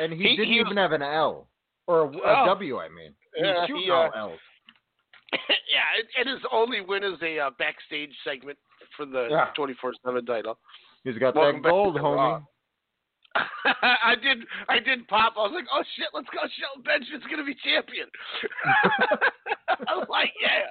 And 0.00 0.12
he, 0.12 0.18
He- 0.30 0.36
didn't 0.36 0.52
he 0.52 0.60
even 0.60 0.76
have 0.78 0.92
an 0.92 1.02
L. 1.02 1.48
Or 1.86 2.04
a, 2.04 2.08
a 2.08 2.42
Oh. 2.42 2.46
W, 2.46 2.78
I 2.78 2.88
mean. 2.88 3.14
He 3.36 3.44
Yeah, 3.44 3.66
shooting 3.66 3.82
he, 3.84 3.90
all 3.90 4.10
uh, 4.14 4.18
L's. 4.18 4.38
yeah, 5.32 5.98
and- 5.98 6.26
and 6.26 6.34
his 6.36 6.44
only 6.50 6.80
win 6.80 7.04
is 7.04 7.20
a 7.22 7.38
uh, 7.38 7.50
backstage 7.58 8.12
segment 8.24 8.58
for 8.96 9.04
the 9.04 9.28
twenty 9.54 9.74
four 9.80 9.92
seven 10.04 10.24
title. 10.24 10.58
He's 11.04 11.18
got 11.18 11.34
Welcome 11.34 11.62
that 11.62 11.68
gold, 11.68 11.96
homie. 11.96 12.44
I 13.82 14.14
did 14.22 14.38
I 14.68 14.78
did 14.78 15.06
pop. 15.08 15.34
I 15.36 15.40
was 15.40 15.52
like, 15.54 15.66
oh 15.72 15.82
shit, 15.96 16.08
let's 16.14 16.28
go. 16.32 16.38
Shelton 16.58 16.82
Benjamin's 16.82 17.24
gonna 17.30 17.44
be 17.44 17.56
champion. 17.64 18.06
I 19.88 19.96
was 19.96 20.06
like, 20.08 20.32
yeah. 20.40 20.70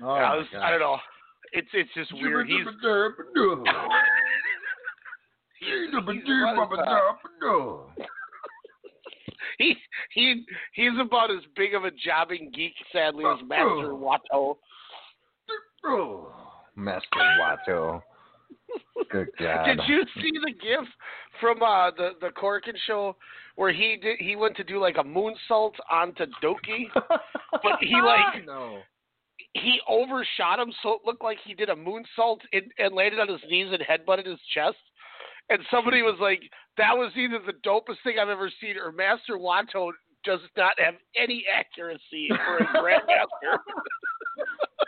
Oh, 0.00 0.10
I, 0.10 0.36
was, 0.36 0.46
God. 0.52 0.62
I 0.62 0.70
don't 0.70 0.80
know. 0.80 0.98
It's 1.52 1.68
it's 1.72 1.90
just 1.94 2.12
weird. 2.12 2.46
He's 2.46 2.66
uh, 2.86 3.08
he 9.58 9.74
he 10.12 10.44
he's 10.74 10.92
about 11.00 11.30
as 11.30 11.42
big 11.56 11.74
of 11.74 11.84
a 11.84 11.90
jobbing 11.90 12.50
geek, 12.54 12.74
sadly, 12.92 13.24
as 13.24 13.38
Master 13.48 13.94
Wato. 13.94 14.56
Master 16.76 17.08
Wato. 17.40 18.02
Good 19.10 19.28
God. 19.38 19.64
Did 19.64 19.80
you 19.86 20.02
see 20.16 20.32
the 20.44 20.52
gif 20.52 20.86
from 21.40 21.62
uh, 21.62 21.90
the 21.90 22.10
the 22.20 22.30
Corkin 22.30 22.74
show 22.86 23.16
where 23.56 23.72
he 23.72 23.96
did 24.00 24.18
he 24.18 24.36
went 24.36 24.56
to 24.56 24.64
do 24.64 24.80
like 24.80 24.96
a 24.98 25.04
moonsault 25.04 25.72
onto 25.90 26.26
Doki, 26.42 26.86
but 27.52 27.78
he 27.80 27.94
like 27.94 28.46
no. 28.46 28.80
he 29.54 29.80
overshot 29.88 30.58
him 30.58 30.72
so 30.82 30.94
it 30.94 31.00
looked 31.04 31.22
like 31.22 31.38
he 31.44 31.54
did 31.54 31.68
a 31.68 31.74
moonsault 31.74 32.38
and, 32.52 32.64
and 32.78 32.94
landed 32.94 33.20
on 33.20 33.28
his 33.28 33.40
knees 33.48 33.72
and 33.72 33.82
headbutted 33.82 34.26
his 34.26 34.40
chest. 34.54 34.76
And 35.50 35.60
somebody 35.70 36.02
was 36.02 36.18
like, 36.20 36.42
"That 36.76 36.92
was 36.92 37.10
either 37.16 37.38
the 37.38 37.54
dopest 37.66 38.02
thing 38.04 38.16
I've 38.20 38.28
ever 38.28 38.50
seen, 38.60 38.76
or 38.76 38.92
Master 38.92 39.38
Wato 39.38 39.92
does 40.24 40.40
not 40.56 40.78
have 40.78 40.94
any 41.16 41.44
accuracy 41.52 42.28
for 42.28 42.58
a 42.58 42.66
grandmaster. 42.76 43.58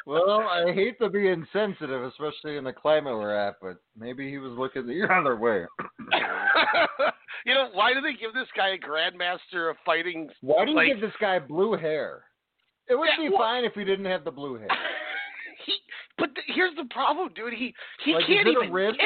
Well, 0.06 0.40
I 0.50 0.72
hate 0.72 0.98
to 1.00 1.08
be 1.10 1.28
insensitive, 1.28 2.02
especially 2.04 2.56
in 2.56 2.64
the 2.64 2.72
climate 2.72 3.14
we're 3.14 3.34
at, 3.34 3.56
but 3.60 3.76
maybe 3.98 4.30
he 4.30 4.38
was 4.38 4.52
looking 4.58 4.86
the 4.86 5.02
other 5.14 5.36
way. 5.36 5.64
you 7.46 7.54
know, 7.54 7.68
why 7.72 7.92
do 7.92 8.00
they 8.00 8.14
give 8.14 8.32
this 8.32 8.48
guy 8.56 8.70
a 8.70 8.78
grandmaster 8.78 9.70
of 9.70 9.76
fighting? 9.84 10.28
Why 10.40 10.64
do 10.64 10.70
you 10.70 10.76
like, 10.76 10.88
give 10.88 11.00
this 11.00 11.12
guy 11.20 11.38
blue 11.38 11.76
hair? 11.76 12.24
It 12.88 12.94
would 12.98 13.08
Yeah, 13.16 13.24
be 13.24 13.28
well- 13.30 13.38
fine 13.38 13.64
if 13.64 13.74
he 13.74 13.84
didn't 13.84 14.06
have 14.06 14.24
the 14.24 14.30
blue 14.30 14.56
hair. 14.58 14.68
he? 15.66 15.74
But 16.18 16.30
here's 16.46 16.74
the 16.76 16.84
problem, 16.90 17.30
dude. 17.34 17.52
He 17.54 17.74
he 18.04 18.14
Like, 18.14 18.26
can't 18.26 18.48
even 18.48 18.72
kick. 18.92 19.00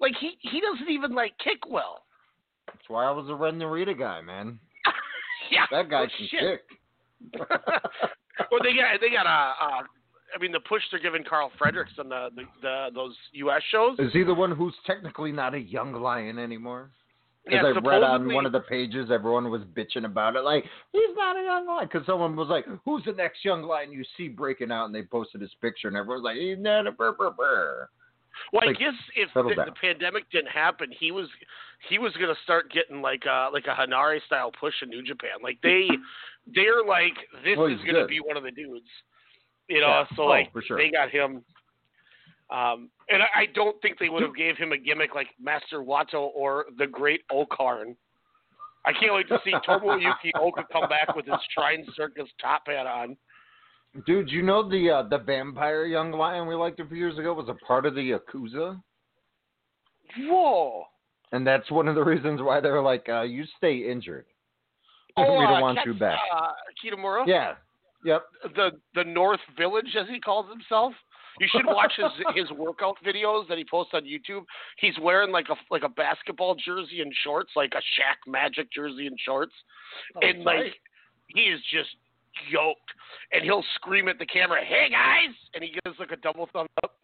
Like 0.00 0.14
he 0.20 0.36
he 0.40 0.60
doesn't 0.60 0.88
even 0.90 1.14
like 1.14 1.32
kick 1.42 1.60
well. 1.68 2.04
That's 2.66 2.88
why 2.88 3.04
I 3.04 3.10
was 3.10 3.28
a 3.28 3.34
Ren 3.34 3.58
Narita 3.58 3.96
guy, 3.98 4.20
man. 4.22 4.58
Yeah, 5.50 5.66
That 5.70 5.88
guy 5.90 6.04
no 6.04 6.08
can 6.16 6.26
shit. 6.30 6.60
kick. 7.32 7.42
Well, 8.50 8.60
they 8.62 8.74
got 8.74 9.00
they 9.00 9.10
got 9.10 9.26
a. 9.26 9.64
Uh, 9.64 9.82
I 10.34 10.38
mean, 10.40 10.50
the 10.50 10.60
push 10.60 10.82
they're 10.90 11.00
giving 11.00 11.22
Karl 11.22 11.52
Fredericks 11.58 11.92
on 11.98 12.08
the, 12.08 12.28
the, 12.34 12.42
the 12.60 12.86
those 12.92 13.14
U.S. 13.34 13.62
shows. 13.70 13.98
Is 14.00 14.12
he 14.12 14.24
the 14.24 14.34
one 14.34 14.50
who's 14.50 14.74
technically 14.84 15.30
not 15.30 15.54
a 15.54 15.60
young 15.60 15.92
lion 15.92 16.38
anymore? 16.38 16.90
Because 17.44 17.60
Yeah, 17.62 17.80
I 17.80 17.88
read 17.88 18.02
on 18.02 18.32
one 18.32 18.46
of 18.46 18.52
the 18.52 18.60
pages, 18.60 19.10
everyone 19.12 19.50
was 19.50 19.60
bitching 19.76 20.06
about 20.06 20.34
it. 20.34 20.44
Like, 20.44 20.64
he's 20.92 21.14
not 21.14 21.36
a 21.36 21.42
young 21.42 21.66
lion. 21.66 21.88
Because 21.92 22.06
someone 22.06 22.36
was 22.36 22.48
like, 22.48 22.64
who's 22.86 23.04
the 23.04 23.12
next 23.12 23.44
young 23.44 23.62
lion 23.62 23.92
you 23.92 24.02
see 24.16 24.28
breaking 24.28 24.72
out? 24.72 24.86
And 24.86 24.94
they 24.94 25.02
posted 25.02 25.42
his 25.42 25.50
picture, 25.60 25.88
and 25.88 25.96
everyone's 25.96 26.24
like, 26.24 26.36
he's 26.36 26.58
not 26.58 26.86
a 26.86 26.92
burr, 26.92 27.12
burr, 27.12 27.32
burr. 27.32 27.88
Well, 28.52 28.62
I 28.64 28.66
Like, 28.68 28.78
guess 28.78 28.94
if 29.16 29.28
the, 29.34 29.42
the 29.42 29.72
pandemic 29.80 30.30
didn't 30.30 30.50
happen, 30.50 30.88
he 30.98 31.10
was 31.12 31.28
he 31.88 31.98
was 31.98 32.12
gonna 32.14 32.34
start 32.42 32.70
getting 32.72 33.00
like 33.02 33.24
a 33.26 33.48
like 33.52 33.66
a 33.66 33.74
Hanare 33.74 34.22
style 34.26 34.50
push 34.58 34.74
in 34.82 34.88
New 34.90 35.02
Japan. 35.02 35.38
Like 35.42 35.58
they 35.62 35.88
they're 36.54 36.84
like 36.84 37.14
this 37.44 37.56
Well, 37.56 37.66
is 37.66 37.78
gonna 37.80 38.00
good. 38.00 38.08
be 38.08 38.20
one 38.20 38.36
of 38.36 38.42
the 38.42 38.50
dudes. 38.50 38.86
You 39.68 39.80
know, 39.80 39.88
Yeah. 39.88 40.16
so 40.16 40.22
Oh, 40.24 40.26
like 40.26 40.52
for 40.52 40.62
sure. 40.62 40.76
they 40.76 40.90
got 40.90 41.10
him. 41.10 41.44
Um, 42.50 42.90
and 43.08 43.22
I, 43.22 43.40
I 43.42 43.46
don't 43.54 43.80
think 43.80 43.98
they 43.98 44.10
would 44.10 44.22
have 44.22 44.36
gave 44.36 44.56
him 44.56 44.72
a 44.72 44.76
gimmick 44.78 45.14
like 45.14 45.28
Master 45.40 45.78
Wato 45.80 46.30
or 46.34 46.66
the 46.78 46.86
Great 46.86 47.22
Okarn. 47.32 47.96
I 48.84 48.92
can't 48.92 49.14
wait 49.14 49.28
to 49.28 49.38
see 49.44 49.52
Tomoyuki 49.66 50.30
Oka 50.38 50.64
come 50.70 50.88
back 50.90 51.16
with 51.16 51.24
his 51.24 51.34
Shrine 51.54 51.86
Circus 51.96 52.28
top 52.40 52.64
hat 52.66 52.86
on. 52.86 53.16
Dude, 54.06 54.30
you 54.30 54.42
know 54.42 54.68
the 54.68 54.90
uh, 54.90 55.02
the 55.08 55.18
vampire 55.18 55.84
young 55.84 56.10
lion 56.10 56.48
we 56.48 56.54
liked 56.56 56.80
a 56.80 56.86
few 56.86 56.96
years 56.96 57.16
ago 57.16 57.32
was 57.32 57.48
a 57.48 57.54
part 57.64 57.86
of 57.86 57.94
the 57.94 58.00
Yakuza? 58.00 58.80
Whoa! 60.18 60.84
And 61.32 61.46
that's 61.46 61.70
one 61.70 61.86
of 61.86 61.94
the 61.94 62.02
reasons 62.04 62.40
why 62.42 62.60
they're 62.60 62.82
like, 62.82 63.06
uh, 63.08 63.22
you 63.22 63.44
stay 63.56 63.88
injured. 63.90 64.26
Oh, 65.16 65.38
we 65.38 65.44
don't 65.46 65.58
uh, 65.58 65.60
want 65.60 65.78
Ket- 65.78 65.86
you 65.86 65.94
back. 65.94 66.18
Uh, 66.34 66.50
Kitamura. 66.82 67.24
Yeah. 67.26 67.54
Yep. 68.04 68.24
the 68.56 68.70
the 68.94 69.04
North 69.04 69.40
Village, 69.56 69.96
as 69.98 70.08
he 70.08 70.20
calls 70.20 70.46
himself. 70.50 70.92
You 71.40 71.48
should 71.50 71.66
watch 71.66 71.92
his 71.96 72.10
his 72.34 72.50
workout 72.56 72.96
videos 73.04 73.48
that 73.48 73.58
he 73.58 73.64
posts 73.64 73.92
on 73.94 74.02
YouTube. 74.02 74.44
He's 74.78 74.94
wearing 75.00 75.30
like 75.30 75.46
a 75.50 75.56
like 75.70 75.82
a 75.82 75.88
basketball 75.88 76.54
jersey 76.54 77.00
and 77.00 77.12
shorts, 77.22 77.50
like 77.56 77.72
a 77.74 77.78
Shaq 77.78 78.30
Magic 78.30 78.72
jersey 78.72 79.06
and 79.06 79.18
shorts, 79.24 79.52
Oh, 80.16 80.20
and 80.22 80.44
like 80.44 80.74
he 81.28 81.42
is 81.42 81.60
just 81.72 81.90
yoked. 82.50 82.80
And 83.32 83.42
he'll 83.44 83.64
scream 83.76 84.08
at 84.08 84.18
the 84.18 84.26
camera, 84.26 84.64
"Hey 84.64 84.88
guys!" 84.90 85.34
and 85.54 85.62
he 85.62 85.70
gives 85.84 85.98
like 85.98 86.12
a 86.12 86.16
double 86.16 86.48
thumbs 86.52 86.70
up. 86.82 86.96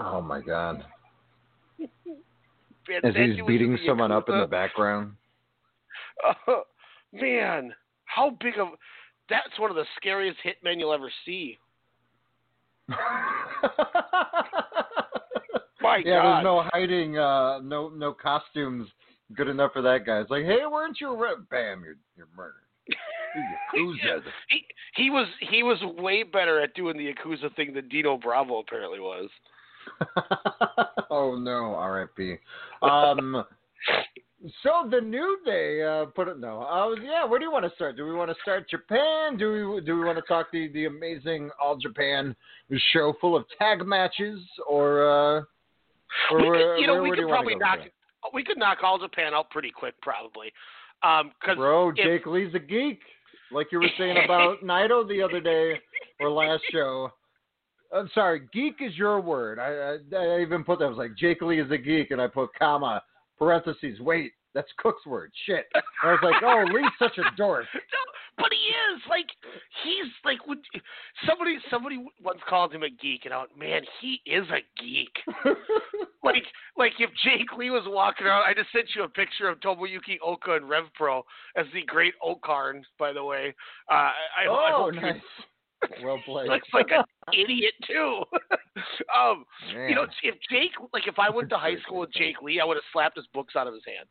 Oh 0.00 0.20
my 0.20 0.40
god. 0.40 0.84
Man, 2.88 3.04
As 3.04 3.14
he's 3.14 3.44
beating 3.46 3.78
someone 3.86 4.10
up 4.10 4.28
in 4.28 4.38
the 4.38 4.46
background. 4.46 5.12
man, 7.12 7.72
how 8.06 8.30
big 8.40 8.58
of 8.58 8.68
that's 9.28 9.58
one 9.58 9.70
of 9.70 9.76
the 9.76 9.84
scariest 9.96 10.38
hitmen 10.44 10.78
you'll 10.78 10.92
ever 10.92 11.10
see. 11.24 11.58
My 15.80 16.02
yeah, 16.04 16.22
God. 16.22 16.34
there's 16.34 16.44
no 16.44 16.64
hiding, 16.72 17.18
uh, 17.18 17.60
no 17.60 17.88
no 17.88 18.12
costumes 18.12 18.88
good 19.34 19.48
enough 19.48 19.72
for 19.72 19.82
that 19.82 20.04
guy. 20.06 20.20
It's 20.20 20.30
like, 20.30 20.44
hey, 20.44 20.60
weren't 20.70 21.00
you? 21.00 21.16
Re-? 21.16 21.44
Bam, 21.50 21.82
you're 21.84 21.96
you're 22.16 22.28
murdered. 22.36 22.62
That? 23.34 24.22
he 24.48 24.64
he 24.94 25.10
was 25.10 25.26
he 25.50 25.62
was 25.62 25.78
way 25.98 26.22
better 26.22 26.60
at 26.60 26.74
doing 26.74 26.96
the 26.96 27.12
Yakuza 27.12 27.54
thing 27.56 27.74
than 27.74 27.88
Dino 27.88 28.16
Bravo 28.16 28.58
apparently 28.58 29.00
was. 29.00 29.28
oh 31.10 31.36
no, 31.36 31.74
R.I.P. 31.74 32.36
Um, 32.82 33.44
so 34.62 34.88
the 34.90 35.00
new 35.00 35.38
day 35.44 35.82
uh, 35.82 36.06
put 36.06 36.28
it 36.28 36.38
no. 36.38 36.62
Uh, 36.62 37.00
yeah, 37.00 37.24
where 37.24 37.38
do 37.38 37.44
you 37.44 37.52
want 37.52 37.64
to 37.64 37.74
start? 37.74 37.96
Do 37.96 38.04
we 38.04 38.14
want 38.14 38.30
to 38.30 38.36
start 38.42 38.68
Japan? 38.68 39.36
Do 39.36 39.74
we 39.74 39.80
do 39.82 39.96
we 39.96 40.04
want 40.04 40.18
to 40.18 40.22
talk 40.22 40.50
the 40.52 40.68
the 40.68 40.86
amazing 40.86 41.50
All 41.62 41.76
Japan 41.76 42.34
show 42.92 43.14
full 43.20 43.36
of 43.36 43.44
tag 43.58 43.86
matches, 43.86 44.40
or 44.68 45.06
uh, 45.06 45.42
or 46.30 46.36
we 46.38 46.48
where, 46.48 46.74
could, 46.74 46.80
you 46.80 46.86
know, 46.86 46.94
where, 46.94 47.02
we 47.02 47.08
where 47.10 47.18
could 47.18 47.28
probably 47.28 47.54
knock 47.54 47.78
we 48.32 48.44
could 48.44 48.58
knock 48.58 48.78
all 48.82 48.98
Japan 48.98 49.34
out 49.34 49.50
pretty 49.50 49.70
quick 49.70 49.94
probably. 50.00 50.52
Um, 51.02 51.32
cause 51.44 51.56
Bro, 51.56 51.90
if- 51.90 51.96
Jake 51.96 52.26
Lee's 52.26 52.54
a 52.54 52.58
geek, 52.58 53.00
like 53.52 53.72
you 53.72 53.78
were 53.78 53.90
saying 53.98 54.16
about 54.24 54.62
Naito 54.62 55.06
the 55.08 55.22
other 55.22 55.40
day 55.40 55.78
or 56.20 56.30
last 56.30 56.62
show. 56.70 57.10
I'm 57.94 58.10
sorry, 58.14 58.42
geek 58.52 58.76
is 58.80 58.96
your 58.96 59.20
word. 59.20 59.58
I, 59.58 59.98
I 60.16 60.18
I 60.18 60.40
even 60.40 60.64
put 60.64 60.78
that 60.78 60.86
I 60.86 60.88
was 60.88 60.98
like 60.98 61.16
Jake 61.16 61.42
Lee 61.42 61.60
is 61.60 61.70
a 61.70 61.78
geek, 61.78 62.10
and 62.10 62.20
I 62.20 62.26
put 62.26 62.50
comma 62.58 63.02
parentheses. 63.38 64.00
Wait, 64.00 64.32
that's 64.54 64.68
Cook's 64.78 65.06
word. 65.06 65.32
Shit. 65.46 65.66
And 65.74 65.82
I 66.02 66.12
was 66.12 66.20
like, 66.22 66.42
oh, 66.42 66.64
Lee's 66.72 66.90
such 66.98 67.18
a 67.18 67.36
dork. 67.36 67.66
but 68.36 68.48
he 68.50 68.94
is 68.94 69.02
like 69.08 69.26
he's 69.82 70.12
like 70.24 70.46
would 70.46 70.58
somebody 71.26 71.58
somebody 71.70 72.04
once 72.22 72.40
called 72.48 72.72
him 72.72 72.82
a 72.82 72.90
geek 72.90 73.24
and 73.24 73.34
I 73.34 73.38
went, 73.38 73.58
man, 73.58 73.82
he 74.00 74.20
is 74.26 74.46
a 74.50 74.62
geek. 74.82 75.12
like 76.24 76.44
like 76.76 76.92
if 76.98 77.10
Jake 77.24 77.56
Lee 77.56 77.70
was 77.70 77.84
walking 77.86 78.26
around, 78.26 78.44
I 78.46 78.54
just 78.54 78.72
sent 78.72 78.88
you 78.94 79.04
a 79.04 79.08
picture 79.08 79.48
of 79.48 79.60
Tomoyuki 79.60 80.18
Oka 80.24 80.54
and 80.54 80.68
Rev 80.68 80.84
Pro 80.94 81.24
as 81.56 81.66
the 81.72 81.82
Great-O-Khan, 81.82 82.84
by 82.98 83.12
the 83.12 83.24
way. 83.24 83.54
Uh, 83.90 83.94
I, 83.94 84.12
I, 84.38 84.44
I 84.44 84.72
oh, 84.74 84.84
hope 84.84 84.94
you- 84.94 85.00
nice. 85.00 85.20
Well 86.02 86.20
played. 86.24 86.48
looks 86.48 86.68
like 86.72 86.90
an 86.90 87.04
idiot 87.32 87.74
too. 87.86 88.22
um, 89.16 89.44
you 89.88 89.94
know, 89.94 90.06
if 90.22 90.34
Jake, 90.50 90.72
like, 90.92 91.08
if 91.08 91.18
I 91.18 91.30
went 91.30 91.50
to 91.50 91.58
high 91.58 91.76
school 91.82 92.00
with 92.00 92.12
Jake 92.12 92.40
Lee, 92.42 92.60
I 92.60 92.64
would 92.64 92.76
have 92.76 92.84
slapped 92.92 93.16
his 93.16 93.26
books 93.34 93.56
out 93.56 93.66
of 93.66 93.74
his 93.74 93.82
hand. 93.86 94.08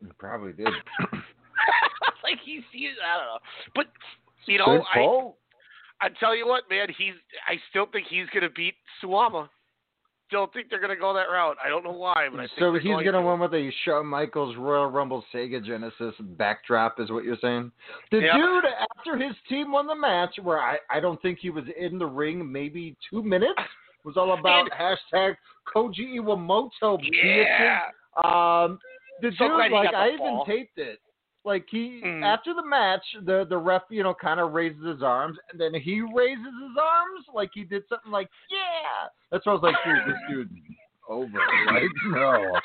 You 0.00 0.12
probably 0.18 0.52
did. 0.52 0.66
like 2.22 2.38
he's, 2.44 2.62
he's, 2.72 2.90
I 3.04 3.16
don't 3.18 3.26
know, 3.26 3.38
but 3.74 3.86
you 4.46 4.58
know, 4.58 4.84
I, 4.94 6.06
I 6.06 6.08
tell 6.20 6.34
you 6.36 6.46
what, 6.46 6.64
man, 6.70 6.88
he's, 6.96 7.14
I 7.48 7.56
still 7.70 7.86
think 7.92 8.06
he's 8.08 8.26
gonna 8.32 8.50
beat 8.54 8.74
Suwama. 9.02 9.48
Still 10.28 10.46
think 10.52 10.68
they're 10.68 10.80
gonna 10.80 10.94
go 10.94 11.14
that 11.14 11.30
route. 11.32 11.56
I 11.64 11.68
don't 11.68 11.82
know 11.84 11.92
why, 11.92 12.28
but 12.30 12.38
I 12.38 12.42
think 12.42 12.52
So 12.58 12.74
he's 12.74 12.82
going 12.82 13.04
gonna 13.04 13.18
to. 13.18 13.26
win 13.26 13.40
with 13.40 13.54
a 13.54 13.70
Shawn 13.84 14.06
Michaels 14.06 14.56
Royal 14.56 14.90
Rumble 14.90 15.24
Sega 15.34 15.64
Genesis 15.64 16.14
backdrop, 16.20 17.00
is 17.00 17.10
what 17.10 17.24
you're 17.24 17.38
saying? 17.40 17.72
The 18.10 18.20
dude, 18.20 18.64
after 18.98 19.16
his 19.16 19.34
team 19.48 19.72
won 19.72 19.86
the 19.86 19.94
match, 19.94 20.34
where 20.42 20.60
I, 20.60 20.76
I 20.90 21.00
don't 21.00 21.20
think 21.22 21.38
he 21.40 21.50
was 21.50 21.64
in 21.78 21.98
the 21.98 22.06
ring, 22.06 22.50
maybe 22.50 22.96
two 23.10 23.22
minutes, 23.22 23.60
was 24.04 24.16
all 24.16 24.38
about 24.38 24.68
hashtag 24.70 25.34
Koji 25.74 26.18
Iwamoto. 26.20 26.98
Yeah. 27.22 27.80
Um, 28.22 28.78
the 29.22 29.30
So 29.38 29.48
dude, 29.48 29.72
like 29.72 29.94
I 29.94 30.10
even 30.10 30.40
taped 30.46 30.78
it. 30.78 31.00
Like 31.44 31.66
he 31.70 32.02
Mhm. 32.04 32.24
after 32.24 32.52
the 32.52 32.64
match, 32.64 33.04
the 33.22 33.44
the 33.48 33.56
ref, 33.56 33.82
you 33.90 34.02
know, 34.02 34.12
kind 34.14 34.40
of 34.40 34.52
raises 34.52 34.84
his 34.84 35.02
arms, 35.02 35.38
and 35.50 35.60
then 35.60 35.72
he 35.74 36.00
raises 36.00 36.44
his 36.44 36.76
arms 36.80 37.24
like 37.32 37.50
he 37.54 37.64
did 37.64 37.84
something 37.88 38.10
like, 38.12 38.28
"Yeah." 38.50 39.08
That's 39.30 39.46
why 39.46 39.52
I 39.52 39.54
was 39.54 39.62
like, 39.62 39.76
"Dude, 39.84 40.04
this 40.06 40.20
dude 40.28 40.50
over." 41.08 41.38
Like, 41.66 41.90
no, 42.06 42.58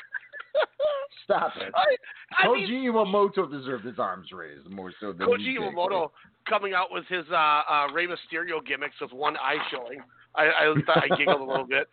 stop 1.24 1.56
it. 1.56 1.72
I, 1.74 1.96
I 2.36 2.46
Koji 2.46 2.68
mean, 2.68 2.92
Iwamoto 2.92 3.50
deserved 3.50 3.84
his 3.84 3.98
arms 3.98 4.32
raised 4.32 4.68
more 4.68 4.92
so 5.00 5.12
than 5.12 5.28
Koji 5.28 5.56
Iwamoto 5.56 6.10
coming 6.48 6.74
out 6.74 6.90
with 6.92 7.06
his 7.06 7.24
uh, 7.30 7.34
uh, 7.34 7.88
Rey 7.92 8.06
Mysterio 8.06 8.64
gimmicks 8.66 9.00
with 9.00 9.12
one 9.12 9.36
eye 9.38 9.56
showing. 9.70 10.02
I, 10.34 10.46
I 10.46 10.74
I 10.96 11.16
giggled 11.16 11.40
a 11.40 11.44
little 11.44 11.66
bit. 11.66 11.88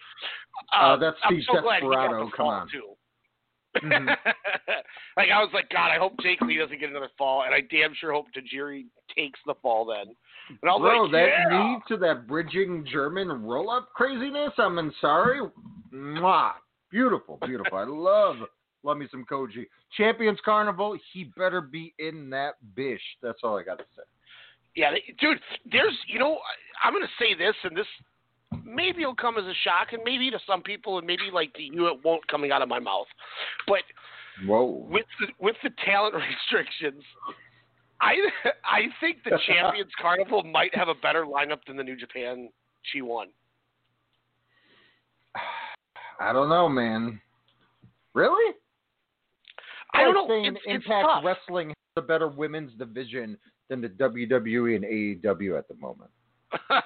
Uh, 0.74 0.94
Um, 0.94 1.00
that's 1.00 1.18
Steve 1.26 1.44
so 1.46 1.62
glad 1.62 1.84
he 1.84 1.90
got 1.90 2.10
Desperado, 2.10 2.30
come 2.36 2.48
on. 2.48 2.70
too. 2.70 2.96
Mhm. 3.84 4.06
like 5.18 5.30
I 5.34 5.40
was 5.42 5.50
like, 5.54 5.70
God, 5.70 5.90
I 5.92 5.98
hope 5.98 6.14
Jake 6.22 6.42
Lee 6.42 6.58
doesn't 6.58 6.80
get 6.80 6.90
another 6.90 7.10
fall, 7.18 7.44
and 7.44 7.54
I 7.54 7.62
damn 7.72 7.94
sure 7.94 8.14
hope 8.14 8.28
Tajiri 8.36 8.86
takes 9.16 9.40
the 9.46 9.56
fall 9.62 9.86
then. 9.86 10.16
And 10.50 10.70
I 10.70 10.74
was 10.74 10.82
Bro, 10.82 11.04
like, 11.04 11.12
that 11.12 11.28
yeah. 11.28 11.58
knee 11.58 11.78
to 11.88 11.98
that 11.98 12.28
bridging 12.28 12.86
German 12.92 13.30
roll 13.44 13.70
up 13.70 13.90
craziness, 13.94 14.52
I'm 14.58 14.78
in 14.80 14.92
sorry. 15.02 15.40
Mwah. 15.94 16.52
Beautiful, 16.92 17.40
beautiful. 17.46 17.78
I 17.78 17.86
love 17.86 18.36
love 18.84 18.98
me 18.98 19.08
some 19.12 19.26
Koji. 19.30 19.68
Champions 19.96 20.40
Carnival, 20.44 20.98
he 21.14 21.32
better 21.38 21.62
be 21.62 21.94
in 22.00 22.30
that 22.32 22.56
bish. 22.76 23.02
That's 23.22 23.40
all 23.44 23.58
I 23.58 23.64
gotta 23.64 23.84
say. 23.96 24.04
Yeah, 24.76 24.92
dude, 25.20 25.40
there's, 25.70 25.98
you 26.08 26.18
know, 26.18 26.40
I'm 26.84 26.94
going 26.94 27.04
to 27.04 27.10
say 27.20 27.34
this, 27.34 27.56
and 27.64 27.76
this 27.76 27.86
maybe 28.66 29.02
it'll 29.02 29.16
come 29.16 29.38
as 29.38 29.46
a 29.46 29.54
shock, 29.64 29.94
and 29.94 30.02
maybe 30.04 30.30
to 30.32 30.40
some 30.46 30.62
people, 30.62 30.98
and 30.98 31.08
maybe 31.08 31.24
like 31.32 31.54
to 31.54 31.62
you, 31.62 31.88
it 31.88 32.04
won't 32.04 32.28
coming 32.28 32.52
out 32.52 32.62
of 32.62 32.70
my 32.70 32.80
mouth. 32.80 33.08
But 33.68 33.84
Whoa. 34.46 34.86
with 34.90 35.06
the 35.20 35.28
with 35.40 35.56
the 35.64 35.72
talent 35.86 36.16
restrictions, 36.52 37.04
I 38.02 38.16
I 38.66 38.82
think 39.00 39.18
the 39.24 39.40
Champions 39.48 39.92
Carnival 40.02 40.44
might 40.44 40.76
have 40.76 40.88
a 40.88 40.96
better 40.96 41.26
lineup 41.26 41.60
than 41.68 41.78
the 41.78 41.84
New 41.84 41.96
Japan 41.96 42.50
G1. 42.94 43.26
I 46.20 46.34
don't 46.34 46.50
know, 46.50 46.70
man. 46.70 47.20
Really? 48.14 48.56
I 49.94 50.04
don't 50.04 50.14
know. 50.14 50.28
It's, 50.30 50.58
it's 50.66 50.86
Impact 50.86 51.08
tough. 51.08 51.24
Wrestling 51.26 51.70
has 51.70 51.76
a 51.98 52.02
better 52.02 52.28
women's 52.28 52.74
division 52.74 53.38
than 53.70 53.82
the 53.82 53.90
WWE 53.90 54.76
and 54.76 54.86
AEW 54.86 55.58
at 55.58 55.68
the 55.68 55.76
moment. 55.76 56.12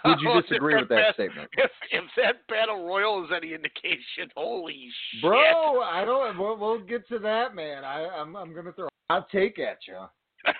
Would 0.05 0.21
you 0.21 0.41
disagree 0.47 0.75
with 0.75 0.89
that 0.89 1.13
statement? 1.15 1.49
If 1.57 1.71
if 1.91 2.03
that 2.17 2.47
battle 2.47 2.85
royal 2.85 3.23
is 3.25 3.31
any 3.35 3.53
indication, 3.53 4.29
holy 4.35 4.89
shit! 5.11 5.21
Bro, 5.21 5.81
I 5.81 6.03
don't. 6.05 6.37
We'll, 6.37 6.57
we'll 6.57 6.79
get 6.79 7.07
to 7.09 7.19
that, 7.19 7.55
man. 7.55 7.83
I, 7.83 8.07
I'm 8.07 8.35
I'm 8.35 8.53
gonna 8.53 8.71
throw 8.73 8.87
a 8.87 9.13
hot 9.13 9.29
take 9.31 9.59
at 9.59 9.79
you. 9.87 10.05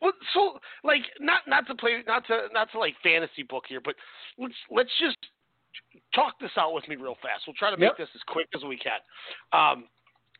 well, 0.00 0.12
so 0.32 0.58
like 0.84 1.02
not 1.20 1.42
not 1.46 1.66
to 1.66 1.74
play 1.74 2.02
not 2.06 2.26
to 2.26 2.48
not 2.52 2.70
to 2.72 2.78
like 2.78 2.94
fantasy 3.02 3.42
book 3.42 3.64
here, 3.68 3.80
but 3.84 3.94
let's 4.38 4.54
let's 4.70 4.90
just 5.00 5.16
talk 6.14 6.34
this 6.40 6.50
out 6.56 6.72
with 6.72 6.86
me 6.88 6.96
real 6.96 7.16
fast. 7.22 7.44
We'll 7.46 7.54
try 7.54 7.70
to 7.70 7.76
make 7.76 7.90
Yep. 7.90 7.98
this 7.98 8.08
as 8.14 8.22
quick 8.28 8.46
as 8.54 8.62
we 8.64 8.76
can. 8.76 9.00
Um, 9.52 9.88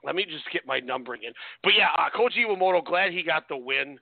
let 0.05 0.14
me 0.14 0.24
just 0.24 0.44
get 0.53 0.66
my 0.66 0.81
numbering 0.81 1.22
in. 1.24 1.33
But 1.62 1.72
yeah, 1.77 1.88
uh, 1.98 2.11
Koji 2.16 2.46
Iwamoto, 2.46 2.85
glad 2.85 3.12
he 3.12 3.22
got 3.22 3.48
the 3.48 3.57
win. 3.57 3.98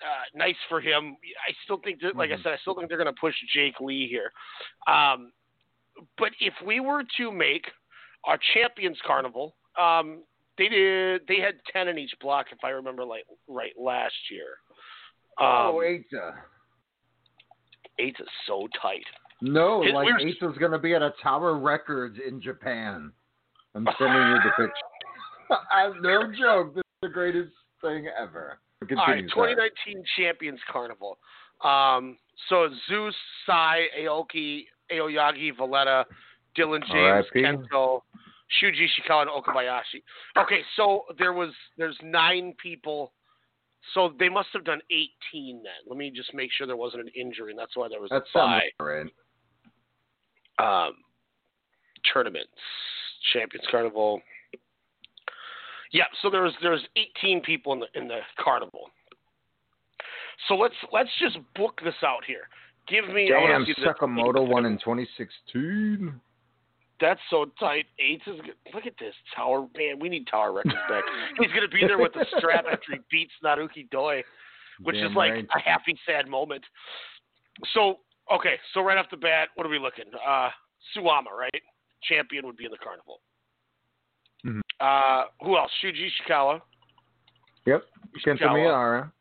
Uh, 0.00 0.38
nice 0.38 0.54
for 0.68 0.80
him. 0.80 1.16
I 1.48 1.52
still 1.64 1.80
think 1.82 2.00
that, 2.02 2.14
like 2.16 2.30
I 2.30 2.36
said, 2.42 2.52
I 2.52 2.56
still 2.58 2.74
think 2.74 2.88
they're 2.88 2.98
going 2.98 3.12
to 3.12 3.20
push 3.20 3.34
Jake 3.52 3.80
Lee 3.80 4.06
here. 4.08 4.30
Um, 4.86 5.32
but 6.16 6.30
if 6.40 6.54
we 6.64 6.78
were 6.78 7.02
to 7.16 7.32
make 7.32 7.66
our 8.24 8.38
Champions 8.54 8.96
Carnival, 9.04 9.56
um, 9.80 10.22
they 10.56 10.68
did. 10.68 11.22
They 11.26 11.40
had 11.40 11.54
ten 11.72 11.88
in 11.88 11.98
each 11.98 12.12
block, 12.20 12.46
if 12.52 12.58
I 12.62 12.70
remember 12.70 13.04
like 13.04 13.24
right 13.48 13.72
last 13.78 14.14
year. 14.30 14.46
Um, 15.40 15.46
oh, 15.74 15.82
Eita. 15.84 16.34
Eight 18.00 18.16
is 18.20 18.28
so 18.46 18.68
tight. 18.80 19.04
No, 19.40 19.82
His- 19.82 19.92
like 19.94 20.06
we're- 20.06 20.52
gonna 20.58 20.78
be 20.78 20.94
at 20.94 21.02
a 21.02 21.12
Tower 21.22 21.58
Records 21.58 22.18
in 22.24 22.40
Japan. 22.40 23.12
I'm 23.74 23.86
sending 23.98 24.28
you 24.28 24.34
the 24.42 24.50
picture. 24.56 24.72
I 25.70 25.92
no 26.00 26.32
joke. 26.32 26.74
This 26.74 26.80
is 26.80 26.98
the 27.02 27.08
greatest 27.08 27.52
thing 27.80 28.08
ever. 28.20 28.58
All 28.82 28.86
right, 28.86 29.26
Continue, 29.26 29.28
sorry. 29.30 29.54
2019 29.54 30.04
Champions 30.16 30.60
Carnival. 30.70 31.18
Um, 31.64 32.16
so 32.48 32.68
Zeus, 32.88 33.14
Sai, 33.46 33.86
Aoki, 34.00 34.66
Aoyagi, 34.92 35.56
Valletta, 35.56 36.06
Dylan 36.56 36.80
James, 36.86 37.26
Kento, 37.34 38.02
Shuji 38.62 38.86
Ishikawa, 38.86 39.22
and 39.22 39.30
Okabayashi. 39.30 40.02
Okay, 40.38 40.60
so 40.76 41.02
there 41.18 41.32
was 41.32 41.50
there's 41.76 41.96
nine 42.02 42.54
people. 42.62 43.12
So 43.94 44.12
they 44.18 44.28
must 44.28 44.48
have 44.52 44.64
done 44.64 44.80
18 44.90 45.62
then. 45.62 45.72
Let 45.86 45.96
me 45.96 46.10
just 46.14 46.34
make 46.34 46.50
sure 46.52 46.66
there 46.66 46.76
wasn't 46.76 47.02
an 47.02 47.08
injury, 47.14 47.50
and 47.50 47.58
that's 47.58 47.76
why 47.76 47.88
there 47.88 48.00
was 48.00 48.10
That 48.10 48.24
a 48.34 48.84
right. 48.84 49.06
um, 50.58 50.94
tournaments, 52.12 52.50
Champions 53.32 53.66
Carnival. 53.70 54.20
Yeah, 55.92 56.04
so 56.22 56.30
there's 56.30 56.52
there's 56.62 56.82
18 56.96 57.40
people 57.40 57.72
in 57.72 57.80
the 57.80 57.86
in 57.94 58.08
the 58.08 58.20
carnival. 58.38 58.90
So 60.46 60.54
let's 60.54 60.74
let's 60.92 61.10
just 61.20 61.38
book 61.56 61.80
this 61.82 61.94
out 62.04 62.24
here. 62.26 62.48
Give 62.86 63.06
me. 63.12 63.28
Damn, 63.28 63.66
Sekimoto 63.66 64.46
won 64.46 64.64
in 64.64 64.78
2016. 64.78 66.20
That's 67.00 67.20
so 67.30 67.46
tight. 67.60 67.86
Eight 67.98 68.22
is 68.26 68.40
good. 68.40 68.54
Look 68.74 68.86
at 68.86 68.94
this 68.98 69.14
Tower 69.34 69.66
man. 69.76 69.98
We 70.00 70.08
need 70.08 70.26
Tower 70.26 70.52
Records 70.52 70.74
back. 70.88 71.04
He's 71.38 71.52
gonna 71.52 71.68
be 71.68 71.86
there 71.86 71.98
with 71.98 72.12
the 72.12 72.26
strap 72.38 72.64
after 72.70 72.92
he 72.92 72.98
beats 73.10 73.32
Naruki 73.44 73.88
Doi, 73.90 74.22
which 74.82 74.96
Damn 74.96 75.10
is 75.10 75.16
like 75.16 75.32
right. 75.32 75.48
a 75.54 75.60
happy 75.60 75.98
sad 76.06 76.28
moment. 76.28 76.64
So 77.74 77.98
okay, 78.32 78.54
so 78.74 78.80
right 78.80 78.98
off 78.98 79.06
the 79.10 79.16
bat, 79.16 79.48
what 79.54 79.66
are 79.66 79.70
we 79.70 79.78
looking? 79.78 80.06
Uh, 80.14 80.48
Suwama, 80.96 81.30
right? 81.38 81.62
Champion 82.02 82.46
would 82.46 82.56
be 82.56 82.64
in 82.64 82.70
the 82.70 82.78
carnival. 82.78 83.20
Mhm. 84.48 84.60
Uh, 84.80 85.24
who 85.42 85.56
else? 85.56 85.70
Shuji 85.82 86.08
Ishikawa, 86.08 86.60
Yep. 87.66 87.84
Kenta 88.24 88.40
Ishikawa. 88.40 88.52
Miyahara. 88.56 89.12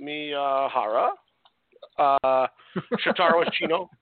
Miyahara, 0.00 1.10
uh, 1.98 2.46
Shotaro 3.04 3.44
Ashino. 3.44 3.88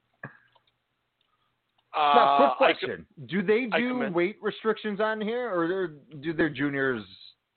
now, 1.94 2.00
Uh, 2.00 2.54
quick 2.54 2.56
question: 2.76 3.06
Do 3.26 3.42
they 3.42 3.66
do 3.66 4.10
weight 4.12 4.36
restrictions 4.40 5.00
on 5.00 5.20
here, 5.20 5.50
or 5.50 5.88
do 6.20 6.32
their 6.32 6.50
juniors? 6.50 7.02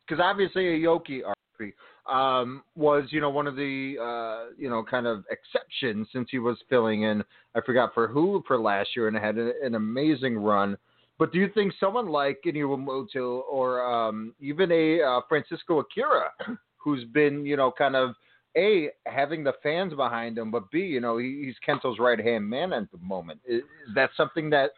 Because 0.07 0.21
obviously, 0.23 0.63
Aoki 0.81 1.21
RP, 1.59 1.73
um, 2.11 2.63
was 2.75 3.05
you 3.11 3.21
know 3.21 3.29
one 3.29 3.45
of 3.45 3.55
the 3.55 3.97
uh, 4.01 4.53
you 4.57 4.69
know 4.69 4.83
kind 4.83 5.05
of 5.05 5.23
exceptions 5.29 6.07
since 6.11 6.29
he 6.31 6.39
was 6.39 6.57
filling 6.69 7.03
in. 7.03 7.23
I 7.53 7.61
forgot 7.61 7.93
for 7.93 8.07
who 8.07 8.43
for 8.47 8.57
last 8.57 8.95
year 8.95 9.07
and 9.07 9.17
had 9.17 9.37
a, 9.37 9.51
an 9.63 9.75
amazing 9.75 10.37
run. 10.37 10.77
But 11.21 11.31
do 11.31 11.37
you 11.37 11.49
think 11.53 11.71
someone 11.79 12.07
like 12.07 12.39
Iniwamoto 12.47 13.43
or 13.47 13.85
um, 13.85 14.33
even 14.39 14.71
a 14.71 15.03
uh, 15.03 15.21
Francisco 15.29 15.77
Akira, 15.77 16.31
who's 16.77 17.03
been 17.03 17.45
you 17.45 17.55
know 17.55 17.71
kind 17.71 17.95
of 17.95 18.15
a 18.57 18.89
having 19.05 19.43
the 19.43 19.53
fans 19.61 19.93
behind 19.93 20.39
him, 20.39 20.49
but 20.49 20.71
b 20.71 20.79
you 20.79 20.99
know 20.99 21.19
he, 21.19 21.43
he's 21.45 21.53
Kento's 21.63 21.99
right 21.99 22.19
hand 22.19 22.49
man 22.49 22.73
at 22.73 22.91
the 22.91 22.97
moment. 22.97 23.39
Is, 23.47 23.61
is 23.87 23.93
that 23.93 24.09
something 24.17 24.49
that 24.49 24.71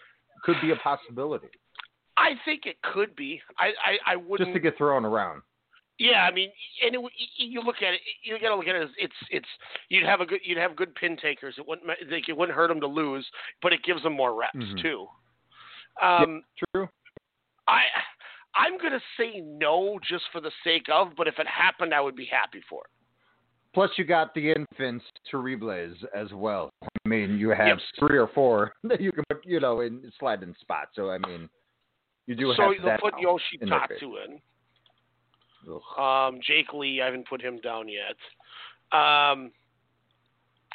could 0.43 0.57
be 0.61 0.71
a 0.71 0.75
possibility 0.75 1.47
I 2.17 2.31
think 2.43 2.65
it 2.65 2.75
could 2.81 3.15
be. 3.15 3.41
I 3.57 3.67
I, 3.81 4.11
I 4.11 4.15
wouldn't. 4.17 4.49
just 4.49 4.53
to 4.53 4.59
get 4.59 4.77
thrown 4.77 5.05
around? 5.05 5.43
Yeah, 5.97 6.27
I 6.29 6.33
mean, 6.33 6.49
and 6.85 6.93
it, 6.93 7.01
you 7.37 7.61
look 7.61 7.77
at 7.77 7.93
it. 7.93 8.01
You 8.21 8.37
got 8.41 8.49
to 8.49 8.57
look 8.57 8.67
at 8.67 8.75
it 8.75 8.83
as 8.83 8.89
it's 8.97 9.13
it's. 9.31 9.47
You'd 9.87 10.05
have 10.05 10.19
a 10.19 10.25
good 10.25 10.41
you'd 10.43 10.57
have 10.57 10.75
good 10.75 10.93
pin 10.95 11.15
takers. 11.15 11.55
It 11.57 11.65
wouldn't 11.65 11.87
like, 11.87 12.27
it 12.27 12.35
wouldn't 12.35 12.53
hurt 12.53 12.67
them 12.67 12.81
to 12.81 12.87
lose, 12.87 13.25
but 13.61 13.71
it 13.71 13.79
gives 13.85 14.03
them 14.03 14.11
more 14.11 14.35
reps 14.37 14.57
Mhm. 14.57 14.81
too. 14.81 15.07
Um, 16.01 16.43
True. 16.73 16.87
I 17.67 17.81
I'm 18.55 18.77
gonna 18.77 19.01
say 19.17 19.41
no 19.41 19.99
just 20.07 20.23
for 20.31 20.41
the 20.41 20.51
sake 20.63 20.85
of, 20.91 21.09
but 21.17 21.27
if 21.27 21.39
it 21.39 21.47
happened, 21.47 21.93
I 21.93 22.01
would 22.01 22.15
be 22.15 22.25
happy 22.25 22.61
for 22.69 22.81
it. 22.85 22.89
Plus, 23.73 23.89
you 23.97 24.03
got 24.03 24.33
the 24.35 24.51
Enfants 24.51 25.03
Terribles 25.31 25.95
as 26.15 26.31
well. 26.33 26.69
I 26.83 27.09
mean, 27.09 27.39
you 27.39 27.49
have 27.49 27.67
Yep. 27.67 27.77
three 27.99 28.17
or 28.19 28.27
four 28.27 28.73
that 28.83 29.01
you 29.01 29.11
can 29.11 29.23
put, 29.29 29.43
you 29.45 29.59
know, 29.59 29.81
in 29.81 30.11
slide 30.19 30.43
in 30.43 30.53
spots. 30.61 30.91
So 30.95 31.09
I 31.09 31.17
mean, 31.17 31.49
you 32.27 32.35
do 32.35 32.53
so 32.55 32.71
have 32.73 32.85
that. 32.85 32.99
put 33.01 33.13
now 33.21 33.37
in 33.59 33.69
their 33.69 33.79
Yoshitatsu 33.79 33.99
favor. 33.99 34.23
in. 34.25 34.41
Um, 35.97 36.39
Jake 36.45 36.73
Lee, 36.73 37.01
I 37.01 37.05
haven't 37.05 37.27
put 37.27 37.41
him 37.41 37.57
down 37.61 37.87
yet. 37.87 38.17
Um, 38.97 39.51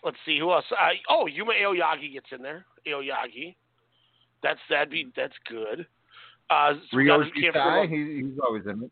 let's 0.03 0.17
see 0.25 0.39
who 0.39 0.51
else. 0.51 0.65
Uh, 0.73 0.89
oh, 1.11 1.27
Yuma 1.27 1.53
Aoyagi 1.53 2.13
gets 2.13 2.27
in 2.33 2.43
there. 2.43 2.65
Aoyagi, 2.87 3.55
that's 4.43 4.61
that'd 4.71 4.91
be 4.91 5.09
that's 5.17 5.35
good. 5.49 5.87
Uh, 6.51 6.75
so 6.91 6.97
we 6.97 7.07
gotta- 7.07 7.25
Ryoji 7.25 7.33
can't 7.35 7.55
forget 7.55 7.55
Sai, 7.55 7.87
he, 7.89 8.23
he's 8.23 8.39
always 8.43 8.65
in 8.67 8.85
it. 8.85 8.91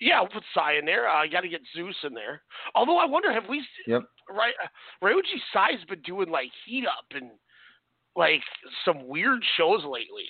yeah, 0.00 0.20
we'll 0.20 0.28
put 0.28 0.42
Sai 0.52 0.74
in 0.78 0.84
there. 0.84 1.08
I 1.08 1.24
uh, 1.26 1.30
got 1.30 1.40
to 1.40 1.48
get 1.48 1.62
Zeus 1.74 1.96
in 2.04 2.12
there. 2.14 2.42
Although 2.74 2.98
I 2.98 3.06
wonder, 3.06 3.32
have 3.32 3.48
we 3.48 3.64
Yep. 3.86 4.02
right? 4.30 4.52
Uh, 4.62 5.08
Sai's 5.52 5.82
been 5.88 6.02
doing 6.02 6.30
like 6.30 6.50
heat 6.66 6.84
up 6.86 7.06
and 7.12 7.30
like 8.16 8.42
some 8.84 9.08
weird 9.08 9.42
shows 9.56 9.82
lately. 9.84 10.26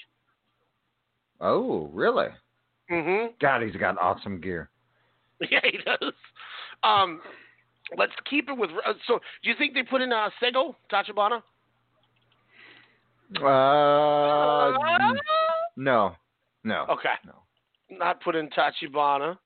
Oh, 1.40 1.90
really? 1.92 2.28
Mm-hmm. 2.90 3.32
God, 3.40 3.62
he's 3.62 3.76
got 3.76 3.98
awesome 3.98 4.40
gear. 4.40 4.70
Yeah, 5.50 5.60
he 5.64 5.78
does. 5.78 6.12
Um, 6.84 7.20
let's 7.98 8.12
keep 8.30 8.48
it 8.48 8.56
with. 8.56 8.70
Uh, 8.86 8.92
so, 9.06 9.18
do 9.42 9.50
you 9.50 9.56
think 9.58 9.74
they 9.74 9.82
put 9.82 10.00
in 10.00 10.12
uh, 10.12 10.30
Sego 10.40 10.76
Tachibana? 10.92 11.42
Uh, 13.36 14.72
no, 15.76 16.14
no. 16.64 16.86
Okay. 16.90 17.08
No. 17.26 17.32
Not 17.90 18.22
put 18.22 18.34
in 18.34 18.48
Tachibana. 18.50 19.36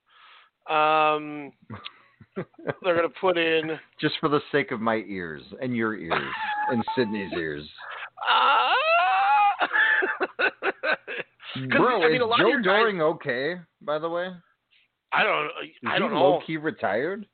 Um, 0.70 1.52
they're 2.82 2.94
gonna 2.96 3.08
put 3.20 3.36
in. 3.38 3.78
Just 4.00 4.14
for 4.20 4.28
the 4.28 4.40
sake 4.52 4.70
of 4.70 4.80
my 4.80 4.96
ears 5.08 5.42
and 5.60 5.74
your 5.76 5.96
ears 5.96 6.22
and 6.70 6.84
Sydney's 6.94 7.32
ears. 7.32 7.68
Uh, 8.30 9.66
Bro, 11.70 12.02
I 12.02 12.06
mean, 12.08 12.16
is 12.16 12.22
a 12.22 12.24
lot 12.24 12.40
of 12.40 12.44
Joe 12.44 12.48
your 12.48 12.60
guys- 12.60 12.64
Doering 12.64 13.00
okay? 13.02 13.54
By 13.80 13.98
the 13.98 14.08
way, 14.08 14.28
I 15.12 15.22
don't. 15.22 15.46
is 15.64 15.70
I 15.86 15.98
don't 15.98 16.12
know. 16.12 16.20
low 16.20 16.40
key 16.46 16.56
retired? 16.56 17.26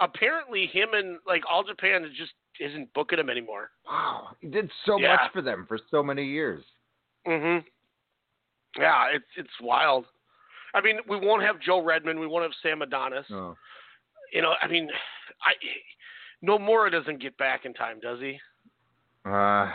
Apparently, 0.00 0.66
him 0.66 0.88
and 0.94 1.18
like 1.26 1.42
All 1.50 1.62
Japan 1.62 2.04
is 2.04 2.10
just 2.16 2.32
isn't 2.60 2.92
booking 2.94 3.18
him 3.18 3.30
anymore. 3.30 3.70
Wow, 3.86 4.36
he 4.40 4.46
did 4.48 4.70
so 4.84 4.98
Yeah. 4.98 5.16
much 5.16 5.32
for 5.32 5.42
them 5.42 5.66
for 5.66 5.78
so 5.90 6.02
many 6.02 6.24
years. 6.24 6.64
Mhm. 7.26 7.64
Yeah, 8.76 9.08
it's 9.08 9.36
it's 9.36 9.60
wild. 9.60 10.06
I 10.74 10.80
mean, 10.80 11.00
we 11.08 11.16
won't 11.16 11.42
have 11.42 11.58
Joel 11.58 11.82
Redman. 11.82 12.20
We 12.20 12.26
won't 12.28 12.44
have 12.44 12.54
Sam 12.62 12.82
Adonis. 12.82 13.26
Oh. 13.30 13.56
You 14.32 14.42
know, 14.42 14.54
I 14.62 14.68
mean, 14.68 14.88
I 15.44 15.54
Nomura 16.44 16.90
doesn't 16.90 17.18
get 17.18 17.36
back 17.36 17.64
in 17.64 17.74
time, 17.74 17.98
does 18.00 18.20
he? 18.20 18.40
Uh, 19.26 19.68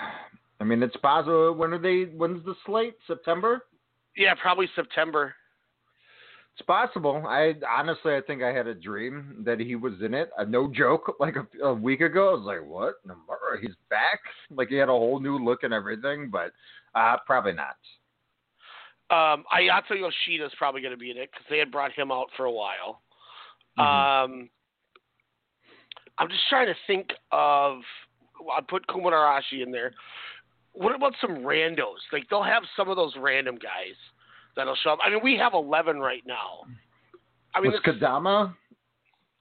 I 0.59 0.63
mean, 0.63 0.81
it's 0.81 0.95
possible. 0.97 1.53
When 1.53 1.73
are 1.73 1.77
they? 1.77 2.05
When's 2.05 2.43
the 2.45 2.55
slate? 2.65 2.95
September. 3.05 3.67
Yeah, 4.15 4.33
probably 4.35 4.67
September. 4.75 5.35
It's 6.57 6.65
possible. 6.65 7.21
I 7.27 7.53
honestly, 7.69 8.15
I 8.15 8.21
think 8.21 8.41
I 8.41 8.53
had 8.53 8.65
a 8.65 8.73
dream 8.73 9.43
that 9.45 9.59
he 9.59 9.75
was 9.75 9.93
in 10.01 10.13
it. 10.13 10.29
Uh, 10.39 10.45
no 10.45 10.71
joke. 10.71 11.13
Like 11.19 11.35
a, 11.35 11.65
a 11.65 11.73
week 11.73 12.01
ago, 12.01 12.29
I 12.29 12.33
was 12.33 12.45
like, 12.45 12.65
"What? 12.65 13.05
Nomura? 13.05 13.59
He's 13.59 13.75
back!" 13.89 14.19
Like 14.55 14.69
he 14.69 14.75
had 14.75 14.87
a 14.87 14.93
whole 14.93 15.19
new 15.19 15.37
look 15.37 15.63
and 15.63 15.73
everything, 15.73 16.29
but 16.31 16.51
uh, 16.93 17.17
probably 17.25 17.53
not. 17.53 17.75
Um, 19.09 19.43
Ayato 19.53 19.99
Yoshida 19.99 20.45
is 20.45 20.51
probably 20.57 20.81
going 20.81 20.93
to 20.93 20.97
be 20.97 21.11
in 21.11 21.17
it 21.17 21.29
because 21.31 21.45
they 21.49 21.57
had 21.57 21.71
brought 21.71 21.91
him 21.91 22.11
out 22.11 22.27
for 22.37 22.45
a 22.45 22.51
while. 22.51 23.01
Mm-hmm. 23.77 24.33
Um, 24.33 24.49
I'm 26.17 26.29
just 26.29 26.43
trying 26.49 26.67
to 26.67 26.75
think 26.87 27.09
of. 27.31 27.79
I 28.55 28.61
put 28.67 28.87
Kumararashi 28.87 29.61
in 29.61 29.71
there. 29.71 29.93
What 30.71 30.95
about 30.95 31.13
some 31.19 31.37
randos? 31.37 31.99
Like 32.13 32.29
they'll 32.29 32.43
have 32.43 32.63
some 32.77 32.89
of 32.89 32.95
those 32.95 33.13
random 33.19 33.55
guys 33.55 33.95
that'll 34.55 34.75
show 34.75 34.91
up. 34.91 34.99
I 35.03 35.09
mean, 35.09 35.19
we 35.23 35.37
have 35.37 35.53
11 35.53 35.99
right 35.99 36.23
now. 36.25 36.61
I 37.53 37.61
mean, 37.61 37.71
Was 37.71 37.81
Kodama 37.81 38.53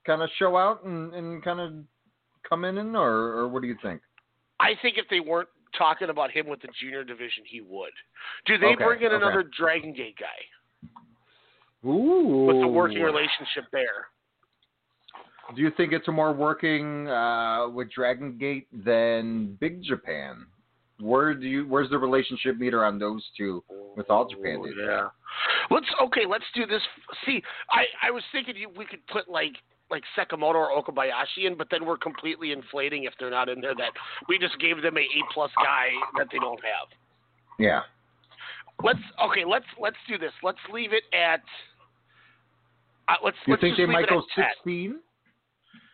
kind 0.07 0.23
of 0.23 0.31
show 0.39 0.57
out 0.57 0.85
and, 0.85 1.13
and 1.15 1.43
kind 1.43 1.61
of 1.61 1.73
come 2.49 2.65
in, 2.65 2.79
or, 2.95 3.11
or 3.11 3.49
what 3.49 3.63
do 3.63 3.69
you 3.69 3.77
think? 3.83 4.01
I 4.61 4.73
think 4.83 4.99
if 4.99 5.07
they 5.11 5.21
weren't 5.21 5.49
talking 5.77 6.11
about 6.11 6.31
him 6.31 6.47
with 6.47 6.61
the 6.63 6.69
junior 6.81 7.05
division, 7.05 7.43
he 7.47 7.61
would. 7.61 7.93
Do 8.47 8.59
they 8.59 8.69
Okay, 8.69 8.85
bring 8.85 9.01
in 9.01 9.09
okay. 9.09 9.17
another 9.17 9.45
Dragon 9.57 9.93
Gate 9.93 10.17
guy 10.19 11.89
Ooh. 11.89 12.47
with 12.47 12.61
the 12.61 12.69
working 12.69 13.03
relationship 13.03 13.65
there? 13.73 14.07
Do 15.55 15.61
you 15.61 15.71
think 15.77 15.93
it's 15.93 16.09
a 16.09 16.13
more 16.13 16.33
working 16.33 17.07
uh, 17.09 17.69
with 17.69 17.93
Dragon 17.93 18.39
Gate 18.39 18.67
than 18.85 19.57
Big 19.61 19.83
Japan? 19.83 20.47
Where 21.01 21.35
do 21.35 21.47
you? 21.47 21.67
Where's 21.67 21.91
the 21.91 21.99
relationship 21.99 22.57
meter 22.57 22.85
on 22.85 22.99
those 22.99 23.25
two 23.37 23.65
with 23.97 24.09
All 24.11 24.29
Japan? 24.29 24.63
think? 24.63 24.77
yeah. 24.79 25.09
Let's 25.71 25.87
okay. 26.03 26.23
Let's 26.29 26.45
do 26.55 26.67
this. 26.67 26.83
See, 27.27 27.43
I 27.71 27.85
I 28.03 28.11
was 28.11 28.23
thinking 28.31 28.57
you, 28.57 28.69
we 28.77 28.85
could 28.85 29.05
put 29.09 29.29
like 29.29 29.55
like 29.91 30.03
Sekimoto 30.17 30.55
or 30.55 30.83
Okabayashi 30.83 31.47
in, 31.47 31.57
but 31.57 31.69
then 31.71 31.85
we're 31.85 31.97
completely 31.97 32.53
inflating 32.53 33.05
if 33.05 33.13
they're 33.19 33.31
not 33.31 33.49
in 33.49 33.61
there. 33.61 33.75
That 33.75 33.91
we 34.29 34.39
just 34.39 34.59
gave 34.61 34.83
them 34.83 34.97
a 34.97 35.01
A 35.01 35.21
plus 35.33 35.51
guy 35.57 35.89
that 36.17 36.29
they 36.31 36.39
don't 36.39 36.61
have. 36.63 36.89
Yeah. 37.59 37.81
Let's 38.83 39.01
okay. 39.31 39.45
Let's 39.45 39.67
let's 39.81 39.97
do 40.09 40.17
this. 40.17 40.33
Let's 40.43 40.59
leave 40.73 40.93
it 40.93 41.05
at. 41.13 41.43
Uh, 43.09 43.15
let's. 43.25 43.37
You 43.47 43.55
let's 43.55 43.61
think 43.63 43.77
just 43.77 43.87
they 43.87 43.93
might 43.93 44.09
go 44.09 44.23
sixteen? 44.37 45.01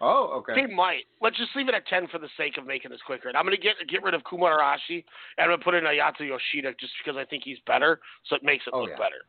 Oh, 0.00 0.30
okay. 0.38 0.54
They 0.54 0.72
might. 0.72 1.04
Let's 1.20 1.36
just 1.36 1.50
leave 1.54 1.68
it 1.68 1.74
at 1.74 1.86
ten 1.86 2.08
for 2.08 2.18
the 2.18 2.28
sake 2.36 2.56
of 2.56 2.66
making 2.66 2.90
this 2.90 3.00
quicker. 3.04 3.28
And 3.28 3.36
I'm 3.36 3.44
going 3.44 3.56
to 3.56 3.62
get 3.62 3.74
get 3.88 4.02
rid 4.02 4.14
of 4.14 4.22
Kuma 4.28 4.46
Arashi 4.46 5.04
and 5.36 5.44
I'm 5.44 5.48
going 5.48 5.58
to 5.58 5.64
put 5.64 5.74
in 5.74 5.84
Ayato 5.84 6.20
Yoshida 6.20 6.72
just 6.80 6.92
because 7.04 7.18
I 7.18 7.24
think 7.26 7.42
he's 7.44 7.58
better, 7.66 8.00
so 8.26 8.36
it 8.36 8.42
makes 8.42 8.66
it 8.66 8.72
Oh, 8.72 8.80
look 8.80 8.90
yeah. 8.90 8.96
better. 8.96 9.20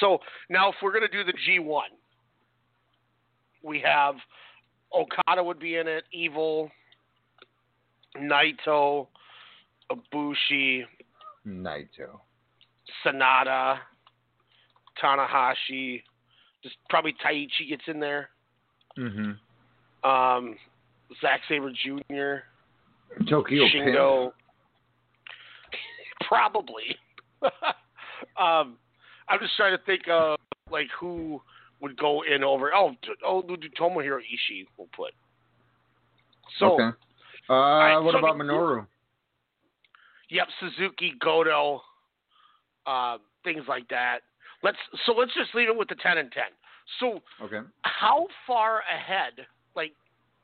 So 0.00 0.18
now, 0.48 0.70
if 0.70 0.76
we're 0.82 0.92
going 0.92 1.08
to 1.08 1.08
do 1.08 1.24
the 1.24 1.34
G1, 1.46 1.82
we 3.62 3.80
have 3.80 4.14
Okada 4.94 5.44
would 5.44 5.58
be 5.60 5.76
in 5.76 5.86
it, 5.86 6.04
Evil, 6.12 6.70
Naito, 8.16 9.08
Ibushi, 9.92 10.84
Naito. 11.46 12.20
Sanada, 13.04 13.78
Tanahashi, 15.02 16.02
just 16.62 16.76
probably 16.88 17.14
Taichi 17.24 17.68
gets 17.68 17.82
in 17.86 18.00
there. 18.00 18.30
Mm-hmm. 18.98 19.32
Um, 20.06 20.56
Zack 21.20 21.40
Sabre 21.48 21.70
Jr. 21.70 22.44
Takagi 23.24 23.74
Shingo. 23.74 24.32
Probably. 26.26 26.96
um, 28.38 28.76
I'm 29.28 29.40
just 29.40 29.56
trying 29.56 29.76
to 29.76 29.84
think 29.84 30.02
of 30.10 30.38
like 30.70 30.88
who 30.98 31.40
would 31.80 31.96
go 31.96 32.22
in 32.22 32.42
over. 32.42 32.72
Oh, 32.74 32.92
oh, 33.24 33.42
Tomohiro 33.78 34.18
Ishii 34.18 34.66
will 34.76 34.88
put. 34.94 35.12
So, 36.58 36.74
okay. 36.74 36.96
Uh, 37.48 37.54
right, 37.54 37.98
what 37.98 38.12
so 38.12 38.18
about 38.18 38.36
Minoru? 38.36 38.86
yep, 40.30 40.48
Suzuki, 40.58 41.14
Goto, 41.20 41.80
uh, 42.86 43.18
things 43.44 43.64
like 43.68 43.88
that. 43.88 44.20
Let's 44.62 44.78
so 45.04 45.12
let's 45.12 45.32
just 45.34 45.54
leave 45.54 45.68
it 45.68 45.76
with 45.76 45.88
the 45.88 45.96
ten 45.96 46.18
and 46.18 46.32
ten. 46.32 46.50
So 47.00 47.20
Okay. 47.44 47.60
how 47.82 48.26
far 48.46 48.82
ahead, 48.92 49.46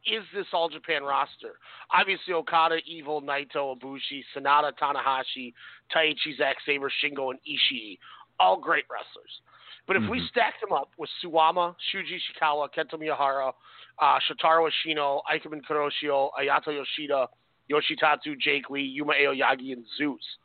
is 0.07 0.25
this 0.35 0.47
All 0.53 0.69
Japan 0.69 1.03
roster? 1.03 1.59
Obviously, 1.93 2.35
Okada, 2.35 2.79
Evil, 2.87 3.23
Naito, 3.23 3.79
Ibushi, 3.79 4.23
Sanada, 4.35 4.73
Tanahashi, 4.81 5.53
Taichi, 5.95 6.37
Zack 6.37 6.57
Sabre, 6.67 6.91
Shingo, 7.03 7.31
and 7.31 7.39
Ishii, 7.47 7.99
all 8.41 8.57
great 8.59 8.85
wrestlers. 8.91 9.41
But 9.87 9.97
if 9.97 10.09
we 10.09 10.21
Mhm. 10.21 10.29
stacked 10.29 10.61
them 10.61 10.73
up 10.73 10.91
with 10.97 11.11
Suwama, 11.23 11.75
Shuji 11.93 12.21
Ishikawa, 12.21 12.73
Kento 12.73 12.95
Miyahara, 12.95 13.53
uh, 13.99 14.19
Shotaro 14.21 14.71
Ashino, 14.71 15.23
Ikemen 15.29 15.63
Kuroshio, 15.63 16.31
Ayato 16.39 16.73
Yoshida, 16.73 17.29
Yoshitatsu, 17.69 18.39
Jake 18.39 18.71
Lee, 18.71 18.83
Yuma 18.83 19.15
Aoyagi, 19.15 19.73
and 19.73 19.85
Zeus, 19.99 20.39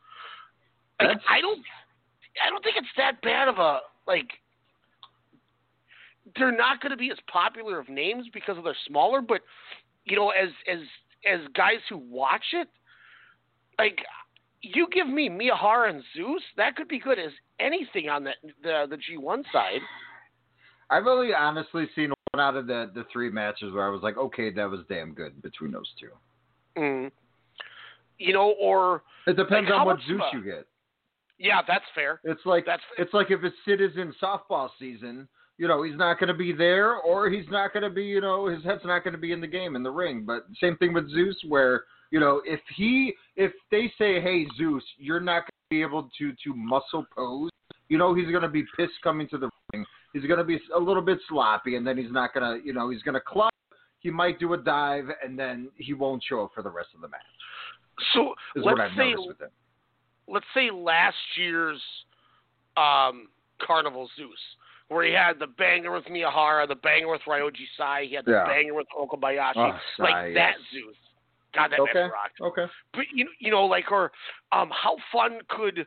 like, 1.00 1.20
I 1.28 1.40
don't, 1.40 1.64
I 2.44 2.50
don't 2.50 2.62
think 2.62 2.76
it's 2.76 2.88
that 2.96 3.20
bad 3.22 3.48
of 3.48 3.58
a 3.58 3.80
like 4.06 4.40
they're 6.36 6.56
not 6.56 6.80
going 6.80 6.90
to 6.90 6.96
be 6.96 7.10
as 7.10 7.18
popular 7.30 7.78
of 7.78 7.88
names 7.88 8.26
because 8.32 8.58
of 8.58 8.64
they're 8.64 8.76
smaller, 8.86 9.20
but 9.20 9.40
you 10.04 10.16
know, 10.16 10.30
as 10.30 10.50
as 10.70 10.80
as 11.30 11.40
guys 11.54 11.80
who 11.88 11.98
watch 11.98 12.44
it, 12.52 12.68
like 13.78 13.98
you 14.62 14.88
give 14.92 15.08
me 15.08 15.28
Miyahara 15.28 15.90
and 15.90 16.02
Zeus, 16.16 16.42
that 16.56 16.76
could 16.76 16.88
be 16.88 16.98
good 16.98 17.18
as 17.18 17.30
anything 17.60 18.08
on 18.08 18.24
the 18.24 18.32
the, 18.62 18.86
the 18.90 18.96
G 18.96 19.16
one 19.16 19.44
side. 19.52 19.80
I've 20.90 21.06
only 21.06 21.34
honestly 21.34 21.86
seen 21.94 22.12
one 22.32 22.40
out 22.42 22.56
of 22.56 22.66
the 22.66 22.90
the 22.94 23.04
three 23.12 23.30
matches 23.30 23.72
where 23.72 23.86
I 23.86 23.90
was 23.90 24.02
like, 24.02 24.16
okay, 24.16 24.50
that 24.52 24.68
was 24.70 24.80
damn 24.88 25.12
good 25.12 25.40
between 25.42 25.70
those 25.72 25.90
two. 26.00 26.10
Mm. 26.80 27.10
You 28.18 28.32
know, 28.32 28.54
or 28.60 29.02
It 29.26 29.36
depends 29.36 29.70
Like, 29.70 29.80
on 29.80 29.86
what 29.86 29.98
Zeus 30.06 30.20
a- 30.32 30.36
you 30.36 30.42
get. 30.42 30.66
yeah, 31.38 31.60
that's 31.66 31.84
fair. 31.94 32.20
It's 32.24 32.44
like 32.44 32.64
That's 32.66 32.82
it's 32.96 33.12
like 33.14 33.30
if 33.30 33.40
his 33.42 33.52
Citizen 33.64 34.12
softball 34.20 34.70
season, 34.78 35.28
you 35.58 35.68
know, 35.68 35.82
he's 35.82 35.96
not 35.96 36.18
going 36.18 36.28
to 36.28 36.34
be 36.34 36.52
there, 36.52 36.96
or 36.96 37.28
he's 37.28 37.48
not 37.50 37.72
going 37.72 37.82
to 37.82 37.90
be, 37.90 38.04
you 38.04 38.20
know, 38.20 38.46
his 38.46 38.62
head's 38.64 38.84
not 38.84 39.04
going 39.04 39.12
to 39.12 39.20
be 39.20 39.32
in 39.32 39.40
the 39.40 39.46
game 39.46 39.76
in 39.76 39.82
the 39.82 39.90
ring. 39.90 40.24
But 40.24 40.46
same 40.60 40.76
thing 40.76 40.94
with 40.94 41.10
Zeus, 41.10 41.36
where 41.46 41.84
you 42.10 42.20
know, 42.20 42.40
if 42.44 42.60
he 42.76 43.14
if 43.36 43.52
they 43.70 43.92
say, 43.98 44.20
hey 44.20 44.46
Zeus, 44.56 44.82
you're 44.98 45.20
not 45.20 45.40
going 45.40 45.46
to 45.46 45.70
be 45.70 45.82
able 45.82 46.08
to 46.18 46.32
to 46.32 46.54
muscle 46.54 47.04
pose, 47.14 47.50
you 47.88 47.98
know, 47.98 48.14
he's 48.14 48.30
going 48.30 48.42
to 48.42 48.48
be 48.48 48.64
pissed 48.76 48.94
coming 49.02 49.28
to 49.28 49.38
the 49.38 49.50
ring. 49.72 49.84
He's 50.12 50.24
going 50.24 50.38
to 50.38 50.44
be 50.44 50.58
a 50.74 50.78
little 50.78 51.02
bit 51.02 51.18
sloppy, 51.28 51.76
and 51.76 51.86
then 51.86 51.98
he's 51.98 52.10
not 52.10 52.32
going 52.32 52.60
to, 52.60 52.66
you 52.66 52.72
know, 52.72 52.88
he's 52.88 53.02
going 53.02 53.14
to 53.14 53.20
club. 53.20 53.50
He 54.00 54.10
might 54.10 54.38
do 54.38 54.54
a 54.54 54.56
dive, 54.56 55.06
and 55.22 55.38
then 55.38 55.68
he 55.76 55.92
won't 55.92 56.22
show 56.26 56.44
up 56.44 56.52
for 56.54 56.62
the 56.62 56.70
rest 56.70 56.88
of 56.94 57.00
the 57.00 57.08
match. 57.08 57.20
so. 58.14 58.30
Is 58.56 58.64
let's 58.64 58.78
what 58.78 58.80
I've 58.80 58.90
say 58.92 59.10
noticed 59.10 59.28
with 59.28 59.40
him. 59.40 59.48
let's 60.28 60.46
say 60.54 60.70
last 60.70 61.16
year's 61.36 61.80
um, 62.76 63.28
Carnival 63.60 64.08
Zeus, 64.16 64.28
where 64.88 65.04
he 65.04 65.12
had 65.12 65.38
the 65.38 65.46
banger 65.46 65.92
with 65.92 66.04
Miyahara, 66.06 66.66
the 66.66 66.74
banger 66.74 67.08
with 67.08 67.20
Ryoji 67.26 67.66
Sai, 67.76 68.06
he 68.08 68.14
had 68.14 68.24
the 68.24 68.32
Yeah. 68.32 68.46
banger 68.46 68.74
with 68.74 68.86
Okabayashi, 68.98 69.56
Oh, 69.56 69.80
like 69.98 70.14
Sai, 70.14 70.32
that 70.34 70.58
yes. 70.58 70.68
Zeus. 70.72 70.96
God, 71.52 71.70
that 71.72 71.80
Okay. 71.80 72.02
rocked. 72.08 72.40
Okay. 72.40 72.66
But 72.92 73.06
you 73.12 73.28
you 73.38 73.50
know, 73.50 73.64
like 73.66 73.90
or 73.90 74.12
um, 74.52 74.70
how 74.70 74.96
fun 75.12 75.40
could 75.48 75.86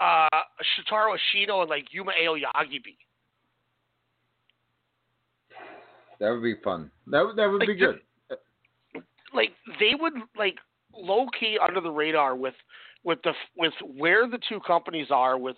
uh, 0.00 0.28
Shotaro 0.62 1.16
Ashino 1.16 1.60
and 1.60 1.70
like 1.70 1.92
Yuma 1.92 2.12
Aoyagi 2.12 2.82
be? 2.82 2.98
That 6.18 6.30
would 6.30 6.42
be 6.42 6.54
fun. 6.62 6.90
That 7.08 7.26
would 7.26 7.36
that 7.36 7.46
would 7.46 7.60
Like, 7.60 7.68
be 7.68 7.74
good. 7.74 8.00
like 9.32 9.52
they 9.78 9.94
would 9.94 10.14
like 10.36 10.56
low 10.94 11.26
key 11.38 11.58
under 11.58 11.80
the 11.80 11.90
radar 11.90 12.34
with 12.34 12.54
with 13.04 13.22
the 13.22 13.34
with 13.56 13.74
where 13.82 14.26
the 14.26 14.38
two 14.48 14.60
companies 14.60 15.08
are 15.10 15.38
with 15.38 15.56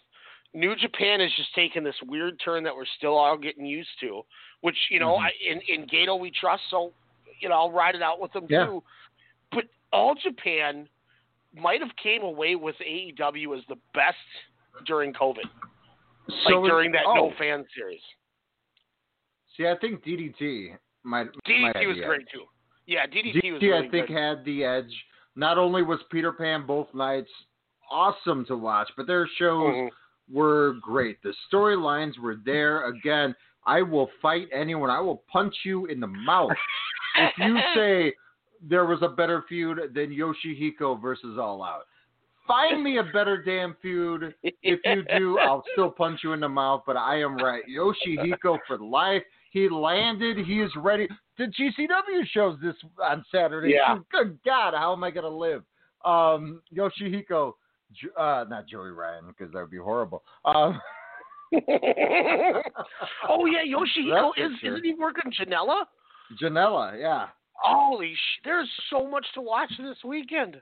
New 0.54 0.74
Japan 0.76 1.20
is 1.20 1.30
just 1.37 1.54
taking 1.54 1.84
this 1.84 1.94
weird 2.06 2.40
turn 2.44 2.64
that 2.64 2.74
we're 2.74 2.87
still 2.96 3.16
all 3.16 3.37
getting 3.37 3.66
used 3.66 3.90
to, 4.00 4.22
which 4.62 4.76
you 4.90 4.98
know 4.98 5.16
Mhm. 5.18 5.24
I, 5.26 5.30
in 5.46 5.61
in 5.62 5.87
Gedo 5.87 6.18
we 6.18 6.30
trust, 6.30 6.62
so 6.70 6.92
you 7.40 7.49
know 7.49 7.55
I'll 7.57 7.70
ride 7.72 7.94
it 7.94 8.03
out 8.03 8.18
with 8.20 8.32
them 8.32 8.46
Yeah. 8.49 8.66
too. 8.66 8.82
But 9.53 9.64
All 9.92 10.14
Japan 10.14 10.88
might 11.55 11.80
have 11.80 11.94
came 11.96 12.22
away 12.22 12.57
with 12.57 12.76
AEW 12.80 13.55
as 13.57 13.64
the 13.66 13.76
best 13.94 14.18
during 14.84 15.12
COVID, 15.12 15.44
like 15.44 16.38
So 16.49 16.64
is- 16.64 16.68
during 16.70 16.92
that 16.92 17.05
oh, 17.07 17.14
no 17.14 17.30
fan 17.32 17.66
series. 17.74 18.03
See, 19.57 19.66
I 19.66 19.74
think 19.76 20.03
DDT 20.05 20.76
might. 21.03 21.26
might 21.26 21.44
DDT 21.44 21.76
have 21.78 21.86
was 21.88 22.01
great 22.07 22.20
edge. 22.22 22.28
too. 22.32 22.49
Yeah, 22.86 23.07
DDT, 23.07 23.53
was 23.53 23.61
DDT, 23.61 23.70
really 23.72 23.86
I 23.86 23.90
think, 23.90 24.07
good. 24.09 24.16
had 24.16 24.44
the 24.44 24.64
edge. 24.64 25.07
Not 25.36 25.59
only 25.59 25.82
was 25.82 26.03
Peter 26.11 26.32
Pan 26.32 26.64
both 26.66 26.92
nights 26.94 27.30
awesome 27.90 28.44
to 28.46 28.57
watch, 28.57 28.90
but 28.96 29.07
their 29.07 29.26
shows 29.26 29.74
Mhm. 29.74 29.90
Were 30.33 30.74
great. 30.81 31.22
The 31.22 31.35
storylines 31.53 32.18
were 32.18 32.37
there. 32.45 32.89
Again, 32.89 33.35
I 33.66 33.83
will 33.83 34.11
fight 34.22 34.49
anyone. 34.53 34.91
I 34.91 35.01
will 35.01 35.22
punch 35.31 35.55
you 35.64 35.87
in 35.87 36.01
the 36.01 36.07
mouth 36.07 36.51
if 37.18 37.33
you 37.39 37.59
say 37.74 38.14
there 38.66 38.87
was 38.87 39.01
a 39.03 39.09
better 39.09 39.45
feud 39.49 39.79
than 39.95 40.11
Yoshihiko 40.11 41.01
versus 41.01 41.39
All 41.39 41.62
Out. 41.62 41.87
Find 42.47 42.83
me 42.83 42.97
a 42.97 43.03
better 43.03 43.43
damn 43.43 43.76
feud. 43.83 44.35
If 44.43 44.81
you 44.85 45.05
do, 45.18 45.39
I'll 45.39 45.62
still 45.72 45.91
punch 45.91 46.20
you 46.24 46.33
in 46.33 46.41
the 46.41 46.49
mouth. 46.49 46.83
But 46.87 46.97
I 46.97 47.20
am 47.20 47.37
right. 47.37 47.62
Yoshihiko 47.70 48.59
for 48.66 48.79
life. 48.79 49.22
He 49.51 49.68
landed. 49.68 50.39
He 50.39 50.61
is 50.61 50.70
ready. 50.76 51.09
The 51.37 51.45
GCW 51.45 52.26
shows 52.33 52.59
this 52.62 52.74
on 53.03 53.24
Saturday. 53.31 53.74
Yeah. 53.74 53.99
Good 54.11 54.39
God, 54.45 54.74
how 54.74 54.95
am 54.95 55.05
I 55.05 55.11
gonna 55.11 55.29
live? 55.29 55.62
Um, 56.05 56.62
Yoshihiko, 56.74 57.53
uh, 58.16 58.45
not 58.49 58.66
Joey 58.66 58.91
Ryan 58.91 59.24
because 59.28 59.53
that 59.53 59.61
would 59.61 59.70
be 59.70 59.78
horrible. 59.78 60.22
Um, 60.45 60.80
oh 63.28 63.47
yeah, 63.47 63.64
Yoshihiko 63.66 64.30
is 64.36 64.53
sure. 64.61 64.74
isn't 64.74 64.84
he 64.84 64.95
working 64.95 65.32
Janela? 65.32 65.84
Janela, 66.41 66.99
yeah. 67.01 67.28
Holy 67.55 68.14
sh! 68.14 68.41
There's 68.45 68.68
so 68.91 69.09
much 69.09 69.26
to 69.34 69.41
watch 69.41 69.72
this 69.78 69.97
weekend. 70.05 70.61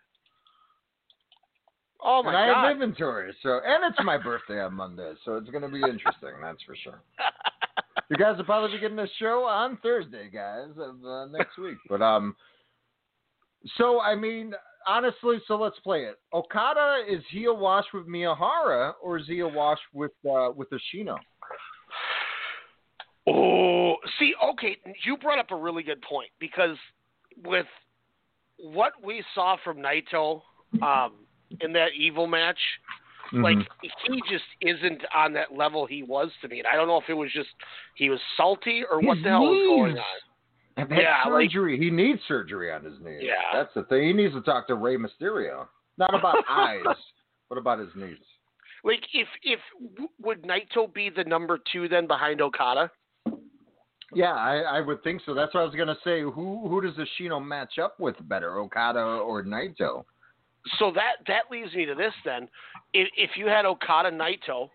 Oh 2.03 2.23
my 2.23 2.33
god. 2.33 2.39
and 2.43 2.51
I 2.51 2.55
god! 2.55 2.63
have 2.69 2.73
inventory, 2.73 3.35
so 3.43 3.61
and 3.65 3.85
it's 3.93 3.99
my 4.05 4.17
birthday 4.17 4.61
on 4.61 4.75
Monday, 4.75 5.13
so 5.25 5.37
it's 5.37 5.51
gonna 5.51 5.69
be 5.69 5.81
interesting. 5.81 6.35
that's 6.41 6.63
for 6.63 6.77
sure. 6.77 7.01
You 8.09 8.17
guys 8.17 8.37
will 8.37 8.45
probably 8.45 8.77
be 8.77 8.81
getting 8.81 8.97
this 8.97 9.11
show 9.19 9.45
on 9.45 9.79
Thursday, 9.83 10.31
guys, 10.33 10.69
of 10.79 11.05
uh, 11.05 11.27
next 11.27 11.59
week. 11.59 11.79
But 11.89 12.03
um, 12.03 12.37
so 13.77 14.01
I 14.01 14.15
mean, 14.15 14.53
honestly, 14.87 15.39
so 15.47 15.57
let's 15.57 15.79
play 15.81 16.05
it. 16.05 16.17
Okada 16.33 17.03
is 17.09 17.23
he 17.31 17.45
a 17.45 17.53
wash 17.53 17.85
with 17.93 18.07
Miyahara 18.07 18.93
or 19.03 19.19
is 19.19 19.27
he 19.27 19.41
a 19.41 19.49
wash 19.49 19.79
with 19.93 20.13
uh, 20.29 20.51
with 20.55 20.69
Ashino? 20.71 21.17
Oh, 23.29 23.97
see, 24.19 24.35
okay, 24.53 24.77
you 25.05 25.17
brought 25.17 25.39
up 25.39 25.51
a 25.51 25.57
really 25.57 25.83
good 25.83 26.01
point 26.03 26.31
because 26.39 26.77
with 27.45 27.67
what 28.59 28.93
we 29.05 29.25
saw 29.35 29.57
from 29.65 29.79
Naito 29.79 30.43
um, 30.81 31.15
in 31.61 31.73
that 31.73 31.89
evil 31.99 32.27
match, 32.27 32.59
like 33.33 33.59
he 34.07 34.23
just 34.31 34.45
isn't 34.61 35.03
on 35.15 35.33
that 35.33 35.57
level 35.57 35.87
he 35.87 36.03
was 36.03 36.31
to 36.43 36.49
me. 36.49 36.59
And 36.59 36.69
I 36.69 36.77
don't 36.77 36.87
know 36.87 36.99
if 36.99 37.09
it 37.09 37.15
was 37.15 37.31
just 37.33 37.49
he 37.97 38.09
was 38.11 38.21
salty 38.37 38.83
or 38.89 39.01
what 39.01 39.17
His 39.17 39.25
the 39.25 39.31
hell 39.31 39.41
was 39.41 39.67
going 39.67 39.99
on. 39.99 40.05
And 40.77 40.91
that 40.91 40.99
Yeah, 41.01 41.25
like- 41.31 41.51
surgery. 41.51 41.79
he 41.79 41.91
needs 41.91 42.21
surgery 42.29 42.71
on 42.73 42.85
his 42.85 42.99
knees. 43.01 43.21
Yeah. 43.23 43.35
that's 43.53 43.73
the 43.75 43.85
thing. 43.85 44.07
He 44.09 44.13
needs 44.13 44.35
to 44.35 44.43
talk 44.43 44.67
to 44.69 44.75
Rey 44.75 44.97
Mysterio, 44.97 45.67
not 45.99 46.15
about 46.15 46.37
eyes, 46.49 46.85
but 47.49 47.57
about 47.59 47.79
his 47.79 47.89
knees. 47.97 48.19
Like 48.85 49.03
if 49.15 49.27
if 49.43 49.59
would 50.23 50.43
Naito 50.43 50.93
be 50.93 51.11
the 51.11 51.25
number 51.25 51.59
two 51.73 51.89
then 51.89 52.07
behind 52.07 52.41
Okada? 52.41 52.91
Yeah, 54.15 54.33
I, 54.35 54.59
I 54.59 54.81
would 54.81 55.03
think 55.03 55.23
so. 55.27 55.35
That's 55.35 55.53
what 55.53 55.63
I 55.63 55.65
was 55.65 55.75
gonna 55.75 55.97
say. 56.05 56.21
Who 56.23 56.69
who 56.69 56.81
does 56.81 56.95
Ashino 56.95 57.45
match 57.45 57.79
up 57.83 57.99
with 57.99 58.15
better, 58.29 58.59
Okada 58.61 59.01
or 59.01 59.43
Naito? 59.45 60.05
so 60.79 60.91
that 60.93 61.17
that 61.29 61.43
leads 61.51 61.73
me 61.75 61.85
to 61.87 61.95
this 61.95 62.13
then. 62.25 62.49
If, 62.93 63.09
if 63.17 63.31
you 63.37 63.47
had 63.47 63.65
Okada 63.65 64.11
Naito, 64.11 64.69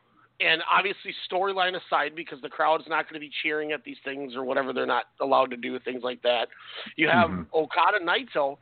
and 0.43 0.61
obviously 0.71 1.13
storyline 1.31 1.75
aside, 1.75 2.15
because 2.15 2.41
the 2.41 2.49
crowd's 2.49 2.85
not 2.87 3.05
going 3.05 3.13
to 3.13 3.19
be 3.19 3.31
cheering 3.43 3.71
at 3.71 3.83
these 3.83 3.97
things 4.03 4.35
or 4.35 4.43
whatever, 4.43 4.73
they're 4.73 4.85
not 4.85 5.05
allowed 5.19 5.51
to 5.51 5.57
do 5.57 5.77
things 5.79 6.03
like 6.03 6.21
that. 6.23 6.47
You 6.95 7.07
have 7.09 7.29
Mhm. 7.29 7.47
Okada 7.53 7.99
Naito, 7.99 8.57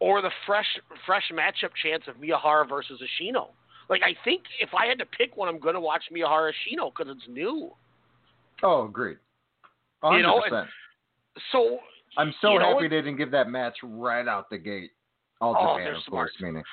or 0.00 0.22
the 0.22 0.30
fresh 0.46 0.78
fresh 1.04 1.28
matchup 1.30 1.74
chance 1.74 2.06
of 2.06 2.16
Miyahara 2.16 2.68
versus 2.68 3.00
Ashino. 3.00 3.52
Like 3.88 4.02
I 4.02 4.14
think 4.24 4.44
if 4.60 4.74
I 4.74 4.86
had 4.86 4.98
to 4.98 5.06
pick 5.06 5.36
one, 5.36 5.48
I'm 5.48 5.58
going 5.58 5.74
to 5.74 5.80
watch 5.80 6.04
Miyahara 6.12 6.52
Ashino 6.52 6.92
because 6.94 7.14
it's 7.16 7.26
new. 7.28 7.74
Oh, 8.62 8.84
agreed. 8.84 9.18
You 10.02 10.22
know, 10.22 10.40
100%. 10.40 10.68
So 11.52 11.80
I'm 12.16 12.32
so 12.40 12.52
you 12.52 12.58
know, 12.60 12.74
happy 12.74 12.88
they 12.88 12.96
didn't 12.96 13.16
give 13.16 13.30
that 13.32 13.48
match 13.48 13.76
right 13.82 14.26
out 14.28 14.50
the 14.50 14.58
gate. 14.58 14.92
All 15.40 15.56
Oh, 15.56 15.78
Japan, 15.78 15.94
of 15.94 16.02
smart. 16.02 16.30
course, 16.30 16.40
meaning. 16.40 16.64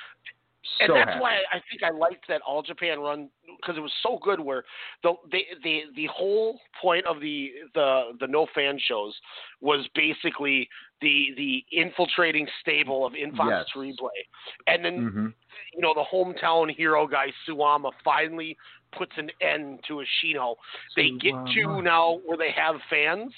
And 0.80 0.88
So 0.90 0.94
that's 0.94 1.10
happy. 1.10 1.20
why 1.20 1.36
I 1.52 1.60
think 1.70 1.82
I 1.82 1.90
liked 1.90 2.26
that 2.28 2.40
All 2.42 2.62
Japan 2.62 3.00
run 3.00 3.28
because 3.60 3.76
it 3.76 3.80
was 3.80 3.92
so 4.02 4.18
good. 4.22 4.40
Where 4.40 4.64
the 5.02 5.14
the 5.30 5.42
the 5.62 5.80
the 5.94 6.06
whole 6.06 6.60
point 6.80 7.06
of 7.06 7.20
the 7.20 7.52
the 7.74 8.12
the 8.20 8.26
no 8.26 8.46
fan 8.54 8.78
shows 8.86 9.14
was 9.60 9.86
basically 9.94 10.68
the 11.00 11.28
the 11.36 11.64
infiltrating 11.72 12.46
stable 12.60 13.06
of 13.06 13.14
Infamous 13.14 13.66
Yes. 13.74 13.76
Replay, 13.76 14.20
and 14.66 14.84
then 14.84 14.94
Mhm. 15.00 15.34
you 15.74 15.80
know 15.80 15.94
the 15.94 16.04
hometown 16.04 16.74
hero 16.74 17.06
guy 17.06 17.32
Suwama 17.46 17.92
finally 18.04 18.56
puts 18.92 19.12
an 19.16 19.30
end 19.40 19.82
to 19.88 20.02
Ashino. 20.04 20.56
They 20.94 21.10
get 21.20 21.34
to 21.54 21.82
now 21.82 22.20
where 22.24 22.36
they 22.38 22.50
have 22.52 22.76
fans. 22.88 23.32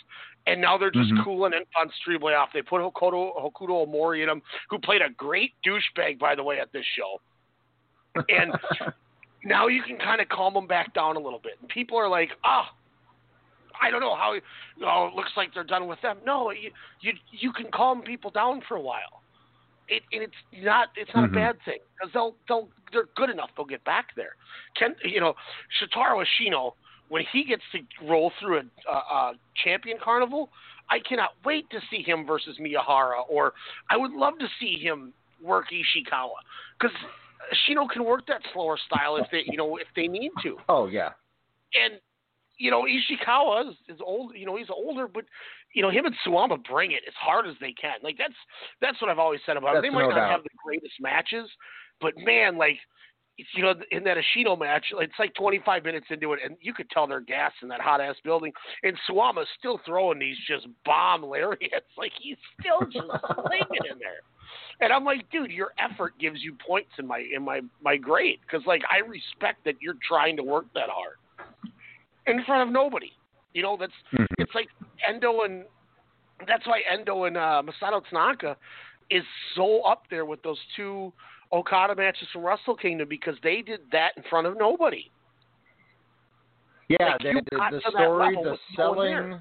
And 0.48 0.62
now 0.62 0.78
they're 0.78 0.90
just 0.90 1.10
Mhm. 1.12 1.24
cooling 1.24 1.52
Infant 1.52 1.92
Streetway 2.00 2.34
off. 2.36 2.52
They 2.54 2.62
put 2.62 2.80
Hokuto, 2.80 3.36
Hokuto 3.36 3.86
Omori 3.86 4.22
in 4.22 4.30
him, 4.30 4.40
who 4.70 4.78
played 4.78 5.02
a 5.02 5.10
great 5.10 5.52
douchebag, 5.62 6.18
by 6.18 6.34
the 6.34 6.42
way, 6.42 6.58
at 6.58 6.72
this 6.72 6.86
show. 6.86 7.20
And 8.30 8.52
now 9.44 9.66
you 9.66 9.82
can 9.82 9.98
kind 9.98 10.22
of 10.22 10.28
calm 10.30 10.54
them 10.54 10.66
back 10.66 10.94
down 10.94 11.16
a 11.16 11.20
little 11.20 11.38
bit. 11.38 11.58
And 11.60 11.68
people 11.68 11.98
are 11.98 12.08
like, 12.08 12.30
ah, 12.44 12.72
I 13.80 13.90
don't 13.90 14.00
know 14.00 14.14
how. 14.16 14.34
Oh, 14.82 15.06
it 15.08 15.14
looks 15.14 15.36
like 15.36 15.52
they're 15.52 15.64
done 15.64 15.86
with 15.86 16.00
them. 16.00 16.18
No, 16.24 16.50
you 16.50 16.72
you 17.00 17.12
you 17.30 17.52
can 17.52 17.70
calm 17.70 18.02
people 18.02 18.30
down 18.30 18.62
for 18.62 18.76
a 18.76 18.80
while. 18.80 19.22
It 19.86 20.02
and 20.12 20.22
it's 20.22 20.34
not 20.64 20.88
it's 20.96 21.14
not 21.14 21.28
Mhm. 21.28 21.32
a 21.32 21.34
bad 21.34 21.62
thing 21.64 21.78
because 21.94 22.12
they'll 22.12 22.34
they'll 22.48 22.68
they're 22.90 23.04
good 23.14 23.30
enough. 23.30 23.50
They'll 23.54 23.66
get 23.66 23.84
back 23.84 24.14
there. 24.16 24.34
Ken, 24.74 24.96
you 25.04 25.20
know, 25.20 25.36
Shotaro 25.78 26.24
Ashino 26.24 26.74
when 27.08 27.24
he 27.32 27.44
gets 27.44 27.62
to 27.72 28.06
roll 28.06 28.32
through 28.40 28.58
a, 28.58 28.90
a, 28.90 28.94
a 28.94 29.32
champion 29.64 29.98
carnival, 30.02 30.50
I 30.90 30.98
cannot 31.00 31.30
wait 31.44 31.68
to 31.70 31.80
see 31.90 32.02
him 32.02 32.26
versus 32.26 32.58
Miyahara, 32.60 33.22
or 33.28 33.52
I 33.90 33.96
would 33.96 34.12
love 34.12 34.38
to 34.38 34.46
see 34.60 34.78
him 34.78 35.12
work 35.42 35.66
Ishikawa 35.72 36.30
because 36.78 36.96
Shino 37.68 37.88
can 37.88 38.04
work 38.04 38.26
that 38.26 38.40
slower 38.52 38.78
style 38.86 39.16
if 39.16 39.26
they, 39.30 39.42
you 39.46 39.56
know, 39.56 39.76
if 39.76 39.86
they 39.94 40.06
need 40.06 40.30
to. 40.42 40.56
Oh 40.68 40.86
yeah. 40.86 41.10
And 41.74 42.00
you 42.58 42.70
know, 42.70 42.82
Ishikawa 42.82 43.70
is, 43.70 43.76
is 43.88 44.00
old. 44.04 44.32
You 44.34 44.46
know, 44.46 44.56
he's 44.56 44.70
older, 44.70 45.06
but 45.06 45.24
you 45.74 45.82
know, 45.82 45.90
him 45.90 46.06
and 46.06 46.14
Suwama 46.26 46.58
bring 46.64 46.92
it 46.92 47.02
as 47.06 47.14
hard 47.20 47.46
as 47.46 47.54
they 47.60 47.72
can. 47.72 47.94
Like 48.02 48.16
that's 48.18 48.34
that's 48.80 49.00
what 49.00 49.10
I've 49.10 49.18
always 49.18 49.40
said 49.46 49.56
about 49.56 49.74
them. 49.74 49.82
They 49.82 49.90
might 49.90 50.02
no 50.02 50.10
not 50.10 50.16
doubt. 50.16 50.30
have 50.30 50.42
the 50.42 50.50
greatest 50.64 50.94
matches, 51.00 51.48
but 52.00 52.14
man, 52.18 52.56
like. 52.58 52.78
It's, 53.38 53.48
you 53.54 53.62
know, 53.62 53.72
in 53.92 54.02
that 54.04 54.16
Ashino 54.16 54.58
match, 54.58 54.86
it's 54.92 55.12
like 55.18 55.32
25 55.34 55.84
minutes 55.84 56.06
into 56.10 56.32
it, 56.32 56.40
and 56.44 56.56
you 56.60 56.74
could 56.74 56.90
tell 56.90 57.06
they're 57.06 57.20
gas 57.20 57.52
in 57.62 57.68
that 57.68 57.80
hot 57.80 58.00
ass 58.00 58.16
building. 58.24 58.52
And 58.82 58.96
Suwama's 59.08 59.46
still 59.58 59.80
throwing 59.86 60.18
these 60.18 60.36
just 60.46 60.66
bomb 60.84 61.22
lariats, 61.22 61.86
like 61.96 62.12
he's 62.20 62.36
still 62.60 62.84
just 62.86 63.06
slinging 63.46 63.84
in 63.90 63.98
there. 63.98 64.20
And 64.80 64.92
I'm 64.92 65.04
like, 65.04 65.30
dude, 65.30 65.50
your 65.50 65.72
effort 65.78 66.14
gives 66.18 66.42
you 66.42 66.56
points 66.66 66.90
in 66.98 67.06
my 67.06 67.24
in 67.34 67.44
my 67.44 67.60
my 67.82 67.96
grade 67.96 68.40
because 68.42 68.66
like 68.66 68.82
I 68.90 69.06
respect 69.06 69.64
that 69.64 69.74
you're 69.80 69.96
trying 70.06 70.36
to 70.36 70.42
work 70.42 70.66
that 70.74 70.88
hard 70.88 71.16
in 72.26 72.42
front 72.44 72.68
of 72.68 72.72
nobody. 72.72 73.12
You 73.54 73.62
know, 73.62 73.76
that's 73.76 73.92
Mhm. 74.12 74.26
it's 74.38 74.54
like 74.54 74.68
Endo 75.06 75.42
and 75.42 75.64
that's 76.46 76.66
why 76.66 76.80
Endo 76.90 77.24
and 77.24 77.36
uh, 77.36 77.62
Masato 77.64 78.02
Tanaka 78.08 78.56
is 79.10 79.24
so 79.54 79.82
up 79.82 80.04
there 80.10 80.24
with 80.24 80.42
those 80.42 80.58
two 80.76 81.12
Okada 81.52 81.94
matches 81.94 82.28
from 82.32 82.44
Wrestle 82.44 82.76
Kingdom 82.76 83.08
because 83.08 83.34
they 83.42 83.62
did 83.62 83.80
that 83.92 84.12
in 84.16 84.22
front 84.28 84.46
of 84.46 84.56
nobody. 84.58 85.10
Yeah, 86.88 87.12
Like, 87.12 87.22
they, 87.22 87.32
the, 87.32 87.58
the 87.70 87.80
story, 87.90 88.34
the 88.42 88.50
with 88.50 88.60
no 88.78 88.92
one 88.92 89.06
there. 89.06 89.22
selling. 89.22 89.40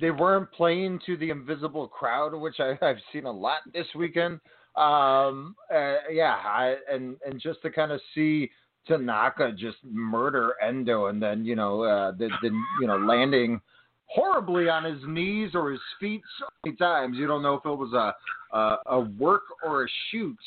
They 0.00 0.10
weren't 0.10 0.50
playing 0.52 1.00
to 1.06 1.16
the 1.16 1.30
invisible 1.30 1.88
crowd, 1.88 2.34
which 2.34 2.60
I, 2.60 2.76
I've 2.82 2.98
seen 3.12 3.24
a 3.24 3.30
lot 3.30 3.58
this 3.72 3.86
weekend. 3.94 4.40
Um, 4.76 5.56
uh, 5.72 5.96
yeah, 6.12 6.36
I, 6.44 6.76
and 6.90 7.16
and 7.26 7.40
just 7.40 7.60
to 7.62 7.70
kind 7.70 7.90
of 7.90 8.00
see 8.14 8.50
Tanaka 8.86 9.52
just 9.52 9.78
murder 9.84 10.54
Endo, 10.62 11.06
and 11.06 11.20
then 11.20 11.44
you 11.44 11.56
know, 11.56 11.82
uh, 11.82 12.12
the, 12.12 12.28
the 12.40 12.50
you 12.80 12.86
know 12.86 12.96
landing 12.98 13.60
horribly 14.06 14.68
on 14.68 14.84
his 14.84 15.00
knees 15.06 15.50
or 15.54 15.70
his 15.70 15.80
feet 15.98 16.22
so 16.38 16.46
many 16.64 16.76
times. 16.76 17.16
You 17.16 17.26
don't 17.26 17.42
know 17.42 17.54
if 17.54 17.64
it 17.64 17.68
was 17.68 17.92
a 17.92 18.56
a, 18.56 18.76
a 18.86 19.00
work 19.00 19.42
or 19.64 19.84
a 19.84 19.88
shoot. 20.10 20.38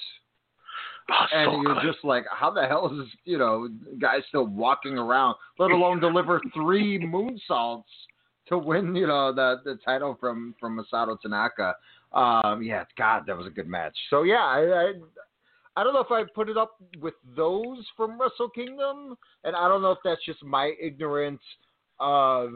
Oh, 1.11 1.25
and 1.33 1.51
so 1.51 1.61
you're 1.61 1.73
good. 1.75 1.93
just 1.93 2.03
like, 2.03 2.25
how 2.31 2.49
the 2.49 2.65
hell 2.65 2.89
is 2.91 3.05
this, 3.05 3.15
you 3.25 3.37
know, 3.37 3.67
guy 3.99 4.17
still 4.29 4.47
walking 4.47 4.97
around, 4.97 5.35
let 5.59 5.71
alone 5.71 5.99
deliver 5.99 6.41
three 6.53 6.99
moonsaults 7.51 7.83
to 8.47 8.57
win, 8.57 8.95
you 8.95 9.07
know, 9.07 9.33
the 9.33 9.57
the 9.65 9.77
title 9.83 10.17
from 10.19 10.55
from 10.59 10.79
Masato 10.79 11.19
Tanaka. 11.19 11.75
Um, 12.13 12.61
yeah, 12.61 12.85
God, 12.97 13.23
that 13.27 13.37
was 13.37 13.47
a 13.47 13.49
good 13.49 13.67
match. 13.67 13.97
So 14.09 14.23
yeah, 14.23 14.43
I, 14.43 14.59
I 14.59 14.93
I 15.75 15.83
don't 15.83 15.93
know 15.93 16.01
if 16.01 16.11
I 16.11 16.23
put 16.35 16.49
it 16.49 16.57
up 16.57 16.75
with 17.01 17.15
those 17.35 17.85
from 17.97 18.19
Wrestle 18.19 18.49
Kingdom, 18.49 19.15
and 19.43 19.55
I 19.55 19.67
don't 19.67 19.81
know 19.81 19.91
if 19.91 19.99
that's 20.03 20.23
just 20.25 20.43
my 20.43 20.73
ignorance 20.81 21.41
of 21.99 22.51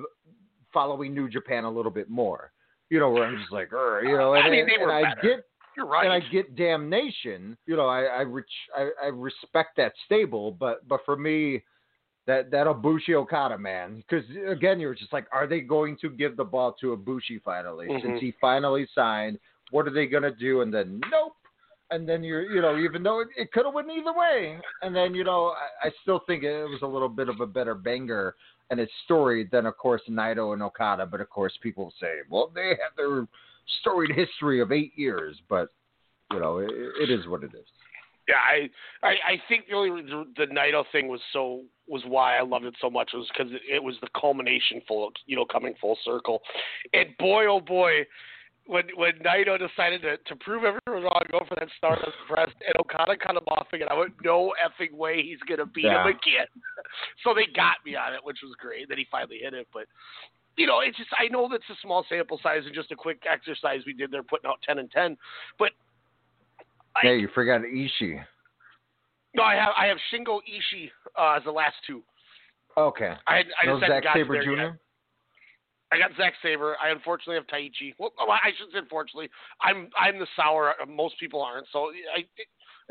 following 0.74 1.14
New 1.14 1.30
Japan 1.30 1.64
a 1.64 1.72
little 1.72 1.92
bit 1.92 2.10
more. 2.10 2.52
You 2.90 3.00
know, 3.00 3.10
where 3.10 3.26
I'm 3.26 3.38
just 3.38 3.52
like, 3.52 3.70
you 3.72 4.18
know, 4.18 4.36
and, 4.36 4.46
I 4.46 4.50
mean, 4.50 4.66
they 4.66 4.82
were 4.82 4.92
and 4.92 5.08
I 5.08 5.22
get 5.22 5.44
You're 5.78 5.86
right. 5.86 6.06
and 6.06 6.12
I 6.12 6.20
get 6.32 6.56
damnation. 6.56 7.56
You 7.68 7.78
know, 7.78 7.86
I 7.86 8.04
I, 8.06 8.22
ret- 8.22 8.46
I 8.76 8.90
I 9.04 9.08
respect 9.08 9.78
that 9.78 9.94
stable, 10.06 10.52
but 10.52 10.86
but 10.88 11.02
for 11.06 11.16
me, 11.16 11.64
that 12.26 12.50
that 12.52 12.66
Ibushi 12.66 13.14
Okada 13.14 13.58
man, 13.58 14.04
because 14.10 14.26
again, 14.48 14.80
you're 14.80 14.96
just 14.96 15.14
like, 15.14 15.28
are 15.32 15.46
they 15.46 15.62
going 15.62 15.96
to 16.02 16.10
give 16.10 16.36
the 16.36 16.44
ball 16.44 16.76
to 16.82 16.98
Ibushi 16.98 17.42
finally? 17.44 17.88
Mhm. 17.88 18.02
Since 18.02 18.20
he 18.20 18.34
finally 18.42 18.88
signed, 18.96 19.38
what 19.70 19.88
are 19.88 19.92
they 19.92 20.08
gonna 20.08 20.32
do? 20.32 20.62
And 20.62 20.74
then 20.74 21.00
nope. 21.12 21.34
and 21.92 22.10
then 22.10 22.24
you're, 22.24 22.42
you 22.52 22.62
know, 22.62 22.78
even 22.78 23.04
though 23.04 23.22
it, 23.22 23.28
it 23.38 23.52
could 23.52 23.66
have 23.66 23.74
went 23.74 23.90
either 23.90 24.14
way, 24.14 24.60
and 24.82 24.96
then 24.96 25.14
you 25.14 25.24
know, 25.24 25.54
I, 25.84 25.88
I 25.88 25.92
still 26.02 26.22
think 26.26 26.44
it 26.44 26.64
was 26.66 26.82
a 26.82 26.88
little 26.88 27.10
bit 27.10 27.30
of 27.30 27.40
a 27.40 27.46
better 27.46 27.76
banger 27.76 28.36
and 28.70 28.80
its 28.80 28.92
story 29.06 29.48
than, 29.52 29.66
of 29.66 29.78
course, 29.78 30.02
Naito 30.10 30.54
and 30.54 30.62
Okada. 30.62 31.06
But 31.06 31.22
of 31.22 31.30
course, 31.30 31.54
people 31.62 31.94
say, 32.02 32.16
well, 32.30 32.52
they 32.54 32.70
have 32.70 32.96
their 32.98 33.28
storied 33.82 34.16
history 34.16 34.62
of 34.62 34.72
eight 34.72 34.94
years, 34.96 35.38
but 35.50 35.70
you 36.32 36.40
know, 36.40 36.58
it, 36.58 36.70
it 37.02 37.10
is 37.10 37.28
what 37.28 37.44
it 37.44 37.52
is. 37.54 37.66
Yeah, 38.28 38.36
I, 38.36 39.08
I 39.08 39.12
I 39.12 39.42
think 39.48 39.68
the 39.70 39.76
only 39.76 40.02
the, 40.02 40.26
the 40.36 40.46
Naito 40.54 40.84
thing 40.92 41.08
was 41.08 41.22
so 41.32 41.64
was 41.88 42.04
why 42.06 42.38
I 42.38 42.42
loved 42.42 42.66
it 42.66 42.76
so 42.82 42.90
much 42.90 43.12
was 43.14 43.28
because 43.32 43.54
it, 43.54 43.62
it 43.76 43.82
was 43.82 43.96
the 44.02 44.10
culmination 44.20 44.82
full 44.88 45.12
you 45.26 45.38
know 45.38 45.46
coming 45.46 45.76
full 45.80 45.98
circle, 46.04 46.42
and 46.94 47.16
boy 47.18 47.46
oh 47.46 47.62
boy, 47.62 48.06
when 48.66 48.84
when 48.96 49.14
Naito 49.24 49.58
decided 49.58 50.02
to 50.02 50.18
to 50.18 50.36
prove 50.44 50.66
everyone 50.66 51.04
wrong, 51.04 51.24
go 51.32 51.40
for 51.48 51.56
that 51.56 51.70
Stardust 51.78 52.18
press, 52.28 52.50
and 52.68 52.76
Okada 52.82 53.16
cut 53.16 53.38
him 53.38 53.48
off 53.48 53.68
again, 53.72 53.88
I 53.90 53.98
went 53.98 54.14
no 54.22 54.54
effing 54.60 54.94
way 54.94 55.24
he's 55.24 55.40
gonna 55.48 55.66
beat 55.66 55.86
Yeah. 55.86 56.02
him 56.02 56.08
again. 56.08 56.48
so 57.24 57.34
they 57.34 57.46
got 57.56 57.78
me 57.86 57.96
on 57.96 58.14
it, 58.14 58.20
which 58.24 58.40
was 58.44 58.54
great. 58.60 58.90
Then 58.90 58.98
he 58.98 59.08
finally 59.10 59.40
hit 59.42 59.54
it, 59.54 59.68
but. 59.74 59.86
You 60.58 60.66
know, 60.66 60.80
it's 60.80 60.98
just 60.98 61.10
I 61.18 61.28
know 61.28 61.48
that's 61.50 61.64
a 61.70 61.78
small 61.82 62.06
sample 62.10 62.40
size 62.42 62.64
and 62.66 62.74
just 62.74 62.92
a 62.92 62.96
quick 62.96 63.22
exercise 63.32 63.82
we 63.86 63.94
did 63.94 64.12
there, 64.12 64.24
putting 64.24 64.50
out 64.50 64.58
ten 64.68 64.80
and 64.80 64.90
ten. 64.92 65.18
But 65.60 65.72
Yeah, 67.04 67.12
you 67.12 67.30
forgot 67.34 67.62
Ishii. 67.62 68.24
no, 69.36 69.44
I 69.44 69.56
have 69.56 69.74
I 69.78 69.86
have 69.86 69.98
Shingo 70.12 70.40
Ishii 70.40 70.90
uh, 71.18 71.38
as 71.38 71.44
the 71.44 71.52
last 71.52 71.76
two. 71.86 72.02
Okay. 72.76 73.14
I 73.28 73.44
I 73.62 73.66
no 73.66 73.80
Zack 73.80 74.04
Sabre 74.14 74.44
Jr. 74.44 74.52
yet. 74.52 74.74
I 75.92 75.98
got 76.00 76.12
Zack 76.18 76.34
Sabre. 76.42 76.76
I 76.84 76.90
unfortunately 76.90 77.36
have 77.36 77.48
Taichi. 77.48 77.94
Well, 77.98 78.12
well, 78.18 78.32
I 78.32 78.52
shouldn't 78.58 78.74
say 78.74 78.80
unfortunately. 78.80 79.30
I'm 79.62 79.90
I'm 79.98 80.20
the 80.20 80.28
sour. 80.36 80.74
Most 80.88 81.20
people 81.20 81.42
aren't. 81.42 81.68
So 81.72 81.92
I 82.16 82.26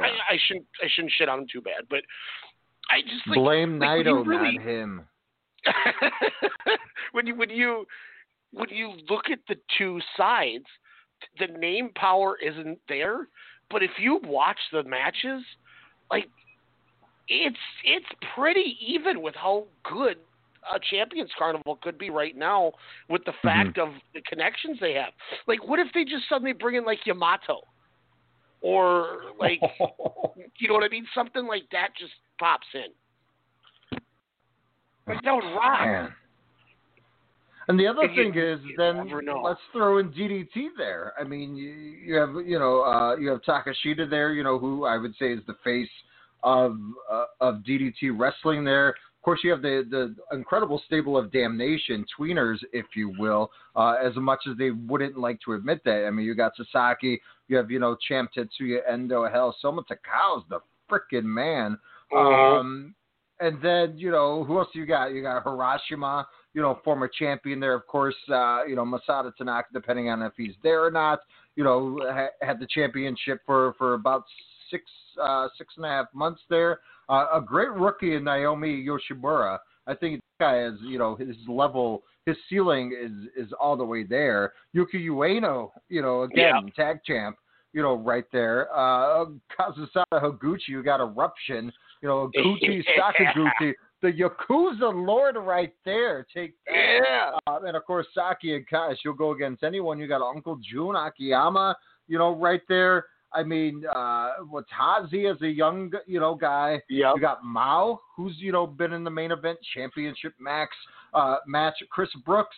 I, 0.02 0.06
I 0.06 0.38
shouldn't 0.46 0.66
I 0.82 0.86
shouldn't 0.94 1.12
shit 1.18 1.28
on 1.28 1.40
him 1.40 1.46
too 1.52 1.60
bad. 1.60 1.84
But 1.90 2.00
I 2.90 3.02
just 3.02 3.26
like, 3.26 3.36
Blame 3.36 3.78
like, 3.78 4.06
Naito, 4.06 4.26
really, 4.26 4.58
not 4.58 4.66
him. 4.66 5.06
when 7.12 7.26
you 7.26 7.34
when 7.34 7.50
you 7.50 7.86
when 8.52 8.68
you 8.70 8.92
look 9.08 9.24
at 9.30 9.40
the 9.48 9.56
two 9.78 10.00
sides, 10.16 10.64
the 11.38 11.46
name 11.58 11.90
power 11.94 12.36
isn't 12.44 12.78
there. 12.88 13.28
But 13.70 13.82
if 13.82 13.90
you 13.98 14.20
watch 14.24 14.58
the 14.72 14.84
matches, 14.84 15.42
like 16.10 16.28
it's 17.28 17.56
it's 17.84 18.06
pretty 18.34 18.76
even 18.80 19.22
with 19.22 19.34
how 19.34 19.66
good 19.84 20.16
a 20.74 20.78
Champions 20.90 21.30
Carnival 21.38 21.78
could 21.82 21.98
be 21.98 22.10
right 22.10 22.36
now 22.36 22.72
with 23.08 23.24
the 23.24 23.32
mm-hmm. 23.32 23.48
fact 23.48 23.78
of 23.78 23.90
the 24.14 24.20
connections 24.22 24.78
they 24.80 24.94
have. 24.94 25.12
Like, 25.46 25.66
what 25.66 25.78
if 25.78 25.88
they 25.94 26.04
just 26.04 26.28
suddenly 26.28 26.52
bring 26.52 26.76
in 26.76 26.84
like 26.84 27.00
Yamato, 27.06 27.60
or 28.60 29.22
like, 29.38 29.60
you 30.58 30.68
know 30.68 30.74
what 30.74 30.84
I 30.84 30.88
mean? 30.88 31.06
Something 31.14 31.46
like 31.46 31.64
that 31.72 31.88
just 31.98 32.12
pops 32.38 32.66
in. 32.74 32.92
That 35.06 35.22
would 35.24 35.44
rock. 35.54 35.80
Man. 35.86 36.12
And 37.68 37.78
the 37.80 37.86
other 37.88 38.02
And 38.02 38.14
you- 38.14 38.32
thing 38.32 38.40
is, 38.40 38.60
then 38.76 38.96
never 39.08 39.22
know. 39.22 39.40
let's 39.42 39.60
throw 39.72 39.98
in 39.98 40.10
DDT 40.12 40.70
there. 40.76 41.12
I 41.18 41.24
mean, 41.24 41.56
you, 41.56 41.70
you 41.70 42.14
have 42.14 42.34
you 42.46 42.58
know 42.58 42.82
uh, 42.82 43.16
you 43.16 43.28
have 43.30 43.42
Takeshita 43.42 44.08
there, 44.08 44.32
you 44.32 44.44
know, 44.44 44.58
who 44.58 44.84
I 44.84 44.96
would 44.98 45.14
say 45.16 45.32
is 45.32 45.40
the 45.46 45.54
face 45.64 45.88
of 46.44 46.78
uh, 47.10 47.24
of 47.40 47.56
DDT 47.66 48.10
wrestling 48.16 48.62
there. 48.64 48.90
Of 48.90 49.22
course, 49.22 49.40
you 49.42 49.50
have 49.50 49.62
the 49.62 49.84
the 49.90 50.14
incredible 50.36 50.80
stable 50.86 51.16
of 51.18 51.32
damnation 51.32 52.04
tweeners, 52.16 52.58
if 52.72 52.86
you 52.94 53.12
will. 53.18 53.50
Uh, 53.74 53.94
as 54.00 54.14
much 54.14 54.40
as 54.48 54.56
they 54.56 54.70
wouldn't 54.70 55.18
like 55.18 55.40
to 55.44 55.54
admit 55.54 55.82
that, 55.84 56.06
I 56.06 56.10
mean, 56.10 56.24
you 56.24 56.36
got 56.36 56.52
Sasaki, 56.56 57.20
you 57.48 57.56
have 57.56 57.68
you 57.68 57.80
know 57.80 57.96
Champ 58.06 58.30
Tetsuya 58.32 58.78
Endo, 58.88 59.28
hell, 59.28 59.56
Soma 59.60 59.82
Takao's 59.82 60.44
the 60.48 60.60
freaking 60.88 61.24
man. 61.24 61.76
Mhm. 62.12 62.60
Um, 62.60 62.94
and 63.40 63.60
then 63.62 63.96
you 63.96 64.10
know 64.10 64.44
who 64.44 64.58
else 64.58 64.68
you 64.74 64.86
got? 64.86 65.12
You 65.12 65.22
got 65.22 65.42
Hiroshima, 65.42 66.26
you 66.54 66.62
know, 66.62 66.80
former 66.84 67.08
champion 67.08 67.60
there, 67.60 67.74
of 67.74 67.86
course. 67.86 68.16
Uh, 68.30 68.64
you 68.64 68.76
know 68.76 68.84
Masato 68.84 69.34
Tanaka, 69.36 69.68
depending 69.72 70.08
on 70.08 70.22
if 70.22 70.32
he's 70.36 70.54
there 70.62 70.84
or 70.84 70.90
not. 70.90 71.20
You 71.54 71.64
know, 71.64 71.98
ha- 72.02 72.46
had 72.46 72.60
the 72.60 72.66
championship 72.66 73.40
for 73.46 73.74
for 73.78 73.94
about 73.94 74.24
six 74.70 74.84
uh, 75.22 75.48
six 75.58 75.74
and 75.76 75.86
a 75.86 75.88
half 75.88 76.06
months 76.14 76.42
there. 76.48 76.80
Uh, 77.08 77.26
a 77.34 77.40
great 77.40 77.70
rookie 77.72 78.14
in 78.14 78.24
Naomi 78.24 78.84
Yoshimura. 78.84 79.58
I 79.86 79.94
think 79.94 80.16
this 80.16 80.22
guy 80.40 80.64
is, 80.64 80.74
you 80.82 80.98
know, 80.98 81.14
his 81.14 81.36
level, 81.46 82.02
his 82.26 82.36
ceiling 82.48 82.92
is 83.00 83.46
is 83.46 83.52
all 83.60 83.76
the 83.76 83.84
way 83.84 84.02
there. 84.02 84.52
Yuki 84.72 85.06
Ueno, 85.08 85.70
you 85.88 86.02
know, 86.02 86.22
again, 86.22 86.72
tag 86.74 86.98
champ, 87.06 87.36
you 87.72 87.82
know, 87.82 87.94
right 87.94 88.24
there. 88.32 88.68
Uh, 88.74 89.26
Kazusada 89.58 90.04
Higuchi, 90.14 90.68
you 90.68 90.82
got 90.82 91.00
eruption, 91.00 91.72
you 92.02 92.08
know, 92.08 92.30
Gucci 92.36 92.82
Sakaguchi, 92.98 93.72
the 94.02 94.12
Yakuza 94.12 94.92
Lord 95.06 95.36
right 95.36 95.72
there. 95.84 96.26
Take 96.34 96.54
that. 96.66 96.74
Yeah. 96.74 97.30
Uh, 97.46 97.60
and 97.64 97.76
of 97.76 97.84
course, 97.84 98.06
Saki 98.14 98.60
Akai, 98.60 98.94
she'll 99.02 99.12
go 99.12 99.32
against 99.32 99.62
anyone. 99.62 99.98
You 99.98 100.06
got 100.06 100.22
Uncle 100.22 100.58
Jun 100.72 100.94
Akiyama, 100.96 101.76
you 102.08 102.18
know, 102.18 102.36
right 102.36 102.62
there. 102.68 103.06
I 103.32 103.42
mean, 103.42 103.84
uh, 103.94 104.32
Watazi 104.50 105.30
as 105.30 105.40
a 105.42 105.48
young, 105.48 105.90
you 106.06 106.20
know, 106.20 106.34
guy. 106.34 106.80
Yep. 106.88 107.14
You 107.16 107.20
got 107.20 107.44
Mao, 107.44 108.00
who's 108.16 108.34
you 108.38 108.52
know 108.52 108.66
been 108.66 108.92
in 108.92 109.04
the 109.04 109.10
main 109.10 109.32
event 109.32 109.58
championship 109.74 110.34
max 110.38 110.74
uh, 111.12 111.36
match. 111.46 111.74
Chris 111.90 112.10
Brooks. 112.24 112.56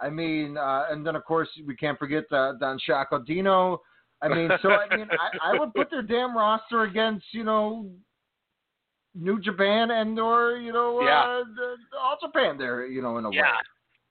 I 0.00 0.10
mean, 0.10 0.56
uh, 0.56 0.86
and 0.90 1.06
then 1.06 1.16
of 1.16 1.24
course 1.24 1.48
we 1.66 1.74
can't 1.74 1.98
forget 1.98 2.24
uh, 2.30 2.52
Don 2.60 2.78
Shaco 2.88 3.24
Dino. 3.24 3.80
I 4.20 4.28
mean, 4.28 4.50
so 4.62 4.70
I 4.70 4.96
mean, 4.96 5.08
I, 5.12 5.52
I 5.54 5.58
would 5.58 5.72
put 5.74 5.90
their 5.90 6.02
damn 6.02 6.36
roster 6.36 6.82
against 6.82 7.26
you 7.32 7.44
know 7.44 7.86
New 9.14 9.40
Japan 9.40 9.90
and 9.90 10.18
or 10.18 10.56
you 10.58 10.72
know 10.72 11.00
Yeah. 11.02 11.20
uh, 11.40 11.44
the, 11.56 11.98
All 11.98 12.18
Japan 12.20 12.56
there, 12.58 12.86
you 12.86 13.02
know, 13.02 13.18
in 13.18 13.24
a 13.24 13.30
way. 13.30 13.36
Yeah. 13.36 13.56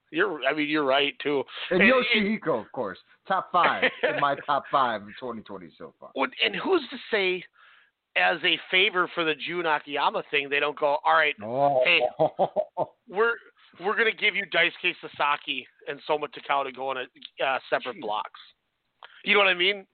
You're. 0.09 0.39
I 0.45 0.53
mean, 0.53 0.69
you're 0.69 0.85
right 0.85 1.13
too. 1.21 1.43
And 1.69 1.81
And- 1.81 1.91
Yoshihiko, 1.91 2.61
of 2.65 2.71
course, 2.71 2.97
top 3.27 3.49
five 3.51 3.83
in 4.03 4.19
my 4.21 4.35
top 4.45 4.63
five 4.71 5.01
of 5.01 5.07
2020 5.19 5.69
so 5.77 5.93
far. 5.99 6.11
And 6.15 6.55
who's 6.55 6.81
to 6.91 6.97
say, 7.11 7.43
as 8.15 8.37
a 8.43 8.57
favor 8.71 9.09
for 9.13 9.23
the 9.25 9.35
Jun 9.35 9.65
Akiyama 9.65 10.23
thing, 10.31 10.49
they 10.49 10.59
don't 10.61 10.79
go, 10.79 10.97
all 11.05 11.13
right, 11.13 11.35
Oh. 11.43 11.81
hey, 11.83 12.01
we're 13.09 13.33
we're 13.83 13.97
gonna 13.97 14.11
give 14.13 14.33
you 14.35 14.45
Dice 14.47 14.71
Daisuke 14.83 14.93
Sasaki 15.01 15.67
and 15.87 15.99
Soma 16.07 16.27
Takao 16.29 16.63
to 16.63 16.71
go 16.71 16.89
on 16.89 16.97
a 16.97 17.43
uh, 17.45 17.59
separate 17.69 17.99
blocks. 18.01 18.39
You 19.25 19.33
know 19.33 19.39
what 19.39 19.49
I 19.49 19.53
mean? 19.55 19.85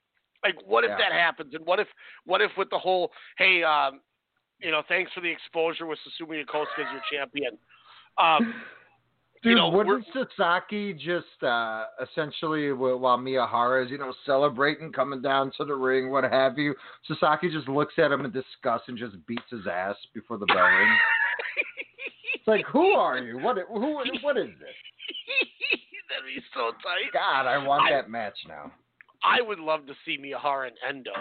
Like, 0.44 0.56
what 0.66 0.84
if 0.84 0.90
Yeah. 0.92 0.98
that 0.98 1.12
happens? 1.12 1.54
And 1.56 1.66
what 1.66 1.80
if 1.80 1.88
what 2.26 2.40
if 2.42 2.52
with 2.58 2.70
the 2.70 2.78
whole, 2.80 3.12
hey, 3.40 3.64
um, 3.64 4.00
you 4.62 4.72
know, 4.72 4.82
thanks 4.88 5.12
for 5.14 5.22
the 5.22 5.30
exposure 5.30 5.86
with 5.86 6.00
Susumu 6.00 6.44
Yokosuka 6.44 6.80
as 6.80 6.88
your 6.92 7.02
champion. 7.12 7.58
Um, 8.18 8.54
Dude, 9.44 9.50
you 9.52 9.56
know, 9.58 9.68
wouldn't 9.68 10.06
Sasaki 10.14 10.94
just 10.94 11.44
uh, 11.44 11.84
essentially, 12.02 12.72
while 12.72 13.18
Miyahara 13.18 13.84
is, 13.84 13.92
you 13.92 13.98
know, 13.98 14.14
celebrating, 14.26 14.90
coming 14.94 15.22
down 15.22 15.52
to 15.58 15.66
the 15.66 15.76
ring, 15.76 16.12
what 16.12 16.24
have 16.24 16.58
you, 16.58 16.74
Sasaki 17.10 17.50
just 17.52 17.68
looks 17.68 17.96
at 17.98 18.10
him 18.10 18.24
in 18.24 18.32
disgust 18.32 18.86
and 18.88 18.98
just 18.98 19.16
beats 19.28 19.44
his 19.52 19.68
ass 19.70 19.98
before 20.14 20.38
the 20.38 20.46
bell 20.46 20.64
rings. 20.64 20.98
it's 22.36 22.48
like, 22.48 22.64
who 22.72 22.92
are 22.94 23.18
you? 23.18 23.38
What? 23.38 23.58
Who? 23.68 23.96
What 24.22 24.38
is 24.38 24.48
this? 24.48 24.78
That'd 26.10 26.26
be 26.34 26.42
so 26.54 26.72
tight. 26.82 27.12
God, 27.12 27.46
I 27.46 27.58
want 27.58 27.84
I- 27.84 27.92
that 27.96 28.10
match 28.10 28.38
now. 28.48 28.72
I 29.26 29.42
would 29.42 29.60
love 29.60 29.86
to 29.88 29.94
see 30.06 30.18
Miyahara 30.18 30.68
and 30.68 30.78
Endo. 30.88 31.12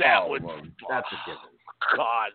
That 0.00 0.22
Oh, 0.24 0.30
would. 0.30 0.42
well, 0.42 0.60
that's 0.88 1.06
a 1.12 1.16
given. 1.30 1.57
God. 1.96 2.30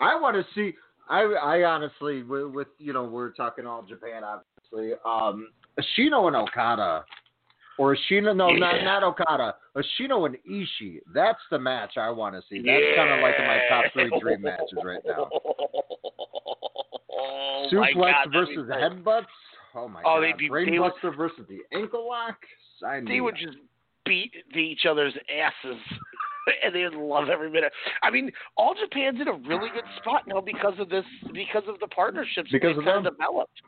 I 0.00 0.18
want 0.20 0.36
to 0.36 0.44
see. 0.54 0.74
I 1.08 1.20
I 1.22 1.62
honestly, 1.64 2.22
with, 2.22 2.46
with 2.52 2.68
you 2.78 2.92
know, 2.92 3.04
we're 3.04 3.30
talking 3.30 3.66
all 3.66 3.82
Japan, 3.82 4.22
obviously. 4.24 4.92
Um, 5.04 5.48
Ashino 5.78 6.26
and 6.28 6.36
Okada, 6.36 7.04
or 7.78 7.94
Ashino, 7.96 8.34
no, 8.34 8.48
not 8.50 8.76
Yeah. 8.76 8.84
not 8.84 9.02
Okada. 9.02 9.54
Ashino 9.76 10.26
and 10.26 10.36
Ishii. 10.50 11.00
That's 11.12 11.40
the 11.50 11.58
match 11.58 11.96
I 11.98 12.10
want 12.10 12.34
to 12.36 12.42
see. 12.48 12.62
That's 12.64 12.96
kind 12.96 13.10
of 13.12 13.20
like 13.20 13.38
my 13.38 13.60
top 13.68 13.84
three 13.92 14.10
dream 14.20 14.42
matches 14.42 14.78
right 14.82 15.00
now. 15.04 15.28
Oh 17.12 17.68
Suplex 17.72 17.94
God, 18.24 18.32
versus 18.32 18.68
headbutts. 18.70 19.26
Oh 19.74 19.88
my 19.88 20.02
god. 20.02 20.08
Oh, 20.16 20.20
god. 20.20 20.22
they'd 20.22 20.38
be- 20.38 20.48
they 20.48 20.54
Brainbuster 20.54 21.16
versus 21.16 21.44
the 21.48 21.58
ankle 21.76 22.06
lock. 22.08 22.36
Sign 22.80 23.04
They 23.04 23.20
would 23.20 23.34
up. 23.34 23.40
just 23.40 23.56
beat 24.04 24.32
the, 24.52 24.60
each 24.60 24.86
other's 24.88 25.14
asses, 25.34 25.80
and 26.64 26.74
they 26.74 26.86
love 26.92 27.28
every 27.28 27.50
minute. 27.50 27.72
I 28.02 28.10
mean, 28.10 28.30
all 28.56 28.74
Japan's 28.74 29.20
in 29.20 29.28
a 29.28 29.32
really 29.32 29.70
good 29.72 29.84
spot 29.98 30.22
now 30.26 30.40
because 30.40 30.74
of 30.78 30.88
this, 30.88 31.04
because 31.32 31.64
of 31.68 31.78
the 31.80 31.88
partnerships 31.88 32.50
that 32.52 32.60
Because 32.60 32.76
they've 32.76 32.84
kind 32.84 33.06
of 33.06 33.16
developed. 33.16 33.60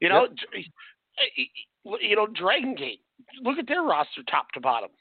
You 0.00 0.08
know, 0.08 0.26
J- 0.28 0.58
eh, 0.58 1.22
eh, 1.38 1.42
eh, 1.42 1.96
you 2.00 2.16
know, 2.16 2.26
Dragon 2.26 2.74
Gate. 2.74 3.00
Look 3.42 3.58
at 3.58 3.66
their 3.66 3.82
roster, 3.82 4.22
top 4.30 4.50
to 4.54 4.60
bottom. 4.60 4.90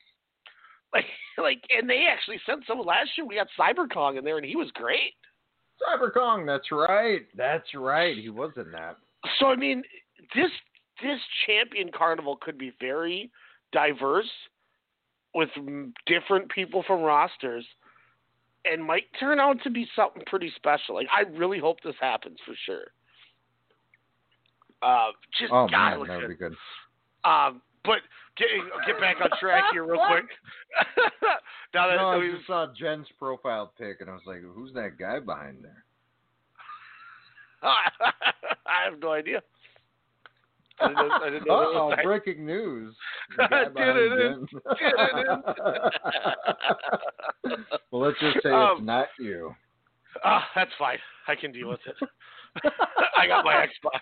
Like, 0.93 1.05
like, 1.38 1.61
and 1.69 1.89
they 1.89 2.05
actually 2.09 2.39
sent 2.45 2.63
someone 2.65 2.88
last 2.88 3.09
year. 3.17 3.28
We 3.28 3.36
got 3.36 3.47
Cyber 3.59 3.91
Kong 3.91 4.15
in 4.15 4.23
there, 4.23 4.38
and 4.38 4.45
he 4.45 4.55
was 4.55 4.71
great. 4.73 5.13
Cyber 5.84 6.13
Kong. 6.13 6.45
That's 6.45 6.71
right. 6.71 7.23
That's 7.36 7.67
right. 7.75 8.17
He 8.17 8.30
was 8.30 8.51
in 8.55 8.71
that. 8.71 8.95
So 9.38 9.47
I 9.47 9.57
mean, 9.57 9.84
this 10.34 10.49
this 11.03 11.19
champion 11.45 11.91
carnival 11.93 12.38
could 12.41 12.57
be 12.57 12.71
very 12.80 13.30
diverse, 13.73 14.30
with 15.38 15.49
different 16.07 16.49
people 16.49 16.83
from 16.88 17.01
rosters, 17.01 17.63
and 18.65 18.83
might 18.83 19.03
turn 19.19 19.39
out 19.39 19.57
to 19.63 19.69
be 19.69 19.88
something 19.95 20.23
pretty 20.25 20.51
special. 20.55 20.95
Like 20.95 21.05
I 21.15 21.29
really 21.38 21.59
hope 21.59 21.77
this 21.83 21.93
happens 22.01 22.39
for 22.43 22.55
sure. 22.65 22.88
Uh, 24.81 25.11
just 25.39 25.53
Oh 25.53 25.67
God, 25.69 25.99
man, 25.99 26.07
that 26.07 26.17
would 26.17 26.29
be 26.29 26.35
good. 26.35 26.55
um, 27.23 27.61
but 27.85 27.99
get, 28.35 28.47
get 28.88 28.99
back 28.99 29.17
on 29.21 29.29
track 29.39 29.65
here 29.73 29.85
real 29.85 30.01
quick. 30.07 30.25
now 31.75 31.88
that 31.88 31.97
No, 31.97 32.19
I 32.19 32.31
just 32.35 32.47
saw 32.47 32.65
Jen's 32.77 33.07
profile 33.19 33.71
pic 33.77 34.01
and 34.01 34.09
I 34.09 34.13
was 34.13 34.23
like, 34.25 34.41
"Who's 34.41 34.73
that 34.73 34.97
guy 34.97 35.19
behind 35.19 35.63
there?" 35.63 35.83
I 37.61 38.89
have 38.89 38.99
no 38.99 39.11
idea. 39.11 39.43
I 40.80 40.88
didn't 40.88 40.95
know, 41.07 41.09
I 41.21 41.30
didn't 41.30 41.47
know 41.47 41.53
Uh-oh, 41.55 41.95
breaking 42.03 42.45
news. 42.45 42.95
The 43.38 43.47
guy 43.49 43.69
behind 43.69 44.11
Jen. 44.19 44.47
well, 47.91 48.01
let's 48.01 48.19
just 48.19 48.38
say 48.43 48.51
Um, 48.51 48.78
it's 48.78 48.86
not 48.86 49.07
you. 49.19 49.55
Ah, 50.23 50.47
that's 50.55 50.71
fine. 50.80 50.97
I 51.28 51.36
can 51.36 51.51
deal 51.51 51.69
with 51.69 51.80
it. 51.86 51.95
I 53.17 53.28
got 53.28 53.45
my 53.45 53.65
Xbox. 53.67 53.99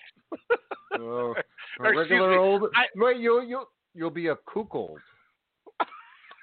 Oh, 1.00 1.36
regular 1.80 2.38
old. 2.38 2.64
I- 2.76 2.86
Wait, 2.96 3.18
you'll 3.18 3.44
you'll 3.44 3.70
you'll 3.94 4.10
be 4.12 4.28
a 4.28 4.36
cuckold. 4.52 5.00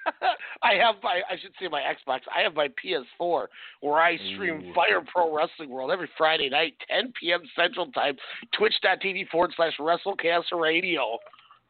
I 0.63 0.73
have 0.75 0.95
my 1.03 1.21
I 1.29 1.37
should 1.41 1.51
say 1.59 1.67
my 1.67 1.81
Xbox. 1.81 2.21
I 2.35 2.41
have 2.41 2.55
my 2.55 2.69
PS4 2.83 3.45
where 3.81 4.01
I 4.01 4.17
stream 4.33 4.69
Ooh. 4.69 4.73
Fire 4.73 5.01
Pro 5.05 5.35
Wrestling 5.35 5.69
World 5.69 5.91
every 5.91 6.09
Friday 6.17 6.49
night, 6.49 6.73
10 6.89 7.13
p.m. 7.19 7.41
Central 7.55 7.91
Time, 7.91 8.15
twitch.tv 8.57 9.29
forward 9.29 9.53
slash 9.55 9.73
WrestleCast 9.79 10.59
Radio. 10.59 11.17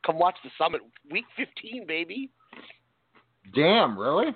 Come 0.06 0.20
watch 0.20 0.36
the 0.44 0.50
summit. 0.58 0.82
Week 1.12 1.26
15, 1.38 1.88
baby. 1.88 2.30
Damn, 3.56 3.98
really? 3.98 4.36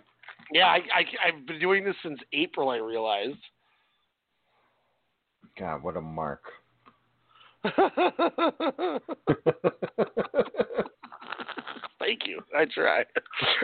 Yeah, 0.54 0.68
I, 0.68 0.78
I, 0.78 1.04
I've 1.28 1.46
been 1.46 1.60
doing 1.60 1.84
this 1.84 1.96
since 2.04 2.20
April, 2.34 2.70
I 2.70 2.78
realized. 2.78 3.38
God, 5.60 5.84
what 5.84 5.98
a 5.98 6.02
mark. 6.02 6.44
Thank 12.08 12.22
you. 12.26 12.42
I 12.58 12.66
try. 12.66 13.04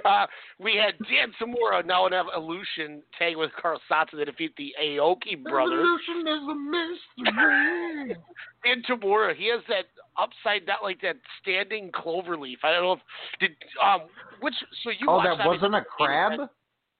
Uh, 0.06 0.28
we 0.60 0.76
had 0.76 0.96
Dan 1.08 1.32
Tamura 1.40 1.86
now 1.86 2.06
in 2.08 2.14
Evolution 2.14 3.02
tag 3.18 3.38
with 3.38 3.52
Carl 3.62 3.80
Satsu 3.90 4.12
to 4.12 4.26
defeat 4.26 4.54
the 4.58 4.74
Aoki 4.82 5.42
brothers. 5.42 5.80
Evolution 5.80 6.28
is 6.28 6.44
a 6.50 7.26
mystery. 7.26 8.18
Dan 8.66 8.84
Tamura, 8.90 9.34
he 9.34 9.48
has 9.48 9.62
that 9.70 9.86
upside 10.20 10.68
down, 10.68 10.78
like 10.84 11.00
that 11.02 11.16
standing 11.42 11.90
clover 11.94 12.38
leaf. 12.38 12.60
I 12.64 12.74
don't 12.74 12.84
know 12.84 12.94
if 12.94 13.00
did 13.40 13.52
um 13.82 14.02
which. 14.42 14.54
So 14.84 14.90
you 14.90 15.08
oh, 15.08 15.18
watched 15.18 15.38
that 15.38 15.48
wasn't 15.48 15.76
a 15.76 15.84
crab. 15.86 16.50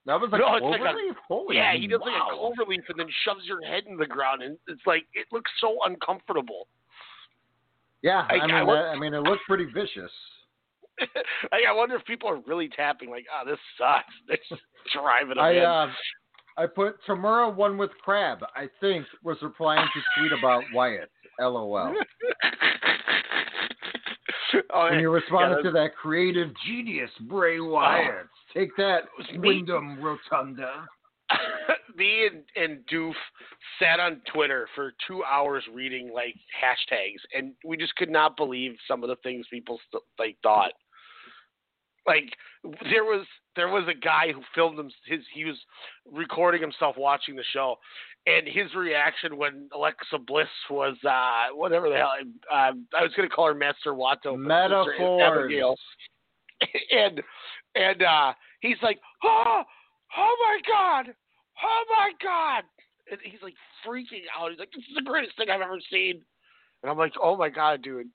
That 0.06 0.20
was 0.20 0.30
a 0.32 0.38
no, 0.38 0.54
it's 0.54 0.62
like 0.62 0.80
clover 0.80 0.86
a, 0.86 1.06
leaf? 1.06 1.16
Holy 1.28 1.56
yeah, 1.56 1.76
he 1.76 1.86
does 1.86 2.00
like 2.00 2.14
a 2.14 2.34
wow. 2.34 2.52
clover 2.54 2.70
leaf 2.70 2.84
and 2.88 2.98
then 2.98 3.08
shoves 3.24 3.44
your 3.44 3.60
head 3.62 3.84
in 3.86 3.98
the 3.98 4.06
ground, 4.06 4.42
and 4.42 4.56
it's 4.66 4.86
like 4.86 5.04
it 5.12 5.26
looks 5.30 5.50
so 5.60 5.76
uncomfortable. 5.84 6.68
Yeah, 8.00 8.26
I- 8.30 8.34
I, 8.34 8.46
mean, 8.46 8.56
I 8.56 8.64
that, 8.64 8.84
I 8.96 8.98
mean, 8.98 9.12
it 9.12 9.22
looked 9.22 9.42
pretty 9.46 9.66
vicious. 9.66 10.10
I, 11.52 11.62
I 11.68 11.72
wonder 11.72 11.96
if 11.96 12.04
people 12.04 12.28
are 12.28 12.40
really 12.46 12.68
tapping, 12.68 13.10
like, 13.10 13.26
oh, 13.32 13.48
this 13.48 13.58
sucks. 13.78 14.14
They're 14.28 14.38
just 14.48 14.62
driving 14.92 15.38
I 15.38 15.58
uh, 15.58 15.90
I 16.56 16.66
put 16.66 16.96
Tamura 17.08 17.54
one 17.54 17.76
with 17.76 17.90
crab. 18.02 18.38
I 18.54 18.68
think 18.80 19.06
was 19.22 19.36
replying 19.42 19.86
to 19.92 20.00
tweet 20.20 20.32
about 20.38 20.62
Wyatt. 20.72 21.10
LOL. 21.40 21.74
oh, 24.72 24.86
and 24.86 25.00
you 25.00 25.10
responded 25.10 25.56
yeah, 25.64 25.70
to 25.70 25.72
that 25.72 25.96
creative 26.00 26.50
genius, 26.66 27.10
Bray 27.22 27.58
Wyatt. 27.58 28.28
Take 28.54 28.70
that. 28.76 29.02
Wyndham 29.36 29.98
Rotunda. 30.00 30.86
me 31.96 32.28
and, 32.30 32.44
and 32.54 32.86
Doof 32.86 33.14
sat 33.80 33.98
on 33.98 34.20
Twitter 34.32 34.68
for 34.74 34.92
two 35.06 35.24
hours 35.24 35.64
reading 35.72 36.12
like 36.12 36.36
hashtags, 36.62 37.20
and 37.34 37.52
we 37.64 37.76
just 37.76 37.96
could 37.96 38.10
not 38.10 38.36
believe 38.36 38.76
some 38.86 39.02
of 39.02 39.08
the 39.08 39.16
things 39.22 39.46
people 39.50 39.80
st- 39.90 40.02
like 40.18 40.36
thought. 40.42 40.72
Like 42.06 42.30
there 42.90 43.04
was 43.04 43.26
there 43.56 43.68
was 43.68 43.84
a 43.88 43.98
guy 43.98 44.32
who 44.32 44.42
filmed 44.54 44.78
him 44.78 44.90
his 45.06 45.20
he 45.32 45.44
was 45.44 45.56
recording 46.10 46.60
himself 46.60 46.96
watching 46.98 47.36
the 47.36 47.44
show, 47.52 47.76
and 48.26 48.46
his 48.46 48.74
reaction 48.74 49.36
when 49.36 49.68
Alexa 49.74 50.18
Bliss 50.26 50.48
was 50.70 50.96
uh 51.04 51.54
whatever 51.54 51.88
the 51.88 51.96
hell 51.96 52.12
uh, 52.52 52.72
I 52.96 53.02
was 53.02 53.12
going 53.16 53.28
to 53.28 53.34
call 53.34 53.46
her 53.46 53.54
Master 53.54 53.92
Wato, 53.92 54.16
but 54.24 54.32
Sister 54.32 54.38
Metaphors. 54.38 55.22
Abigail. 55.22 55.76
and 56.90 57.22
and 57.74 58.02
uh 58.02 58.32
he's 58.60 58.76
like, 58.82 58.98
oh, 59.24 59.62
oh 60.16 60.36
my 60.40 60.58
god, 60.66 61.14
oh 61.62 61.84
my 61.90 62.12
god, 62.22 62.64
and 63.10 63.20
he's 63.22 63.42
like 63.42 63.54
freaking 63.86 64.24
out. 64.38 64.50
He's 64.50 64.58
like, 64.58 64.72
this 64.74 64.84
is 64.88 64.94
the 64.94 65.02
greatest 65.02 65.36
thing 65.36 65.50
I've 65.50 65.60
ever 65.60 65.80
seen, 65.90 66.22
and 66.82 66.90
I'm 66.90 66.98
like, 66.98 67.14
oh 67.22 67.36
my 67.36 67.48
god, 67.48 67.82
dude. 67.82 68.08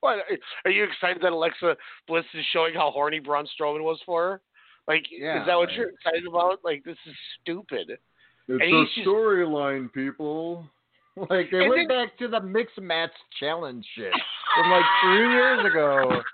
What 0.00 0.18
are 0.64 0.70
you 0.70 0.84
excited 0.84 1.22
that 1.22 1.32
Alexa 1.32 1.76
Bliss 2.06 2.24
is 2.34 2.44
showing 2.52 2.74
how 2.74 2.90
horny 2.90 3.18
Braun 3.20 3.46
Strowman 3.58 3.82
was 3.82 3.98
for 4.06 4.22
her? 4.30 4.40
Like, 4.86 5.04
Yeah, 5.10 5.40
is 5.40 5.46
that 5.46 5.56
what 5.56 5.68
right. 5.68 5.76
you're 5.76 5.90
excited 5.90 6.26
about? 6.26 6.58
Like, 6.64 6.84
this 6.84 6.96
is 7.06 7.14
stupid. 7.40 7.90
It's 7.90 8.00
And 8.48 8.62
a 8.62 8.84
just- 8.84 9.06
storyline, 9.06 9.92
people. 9.92 10.64
Like 11.30 11.50
they 11.50 11.58
And 11.64 11.70
went 11.70 11.88
then- 11.88 12.06
back 12.06 12.16
to 12.18 12.28
the 12.28 12.38
mixed 12.40 12.80
match 12.80 13.10
challenge 13.40 13.84
shit 13.96 14.12
from 14.54 14.70
like 14.70 14.84
three 15.02 15.32
years 15.32 15.64
ago. 15.66 16.22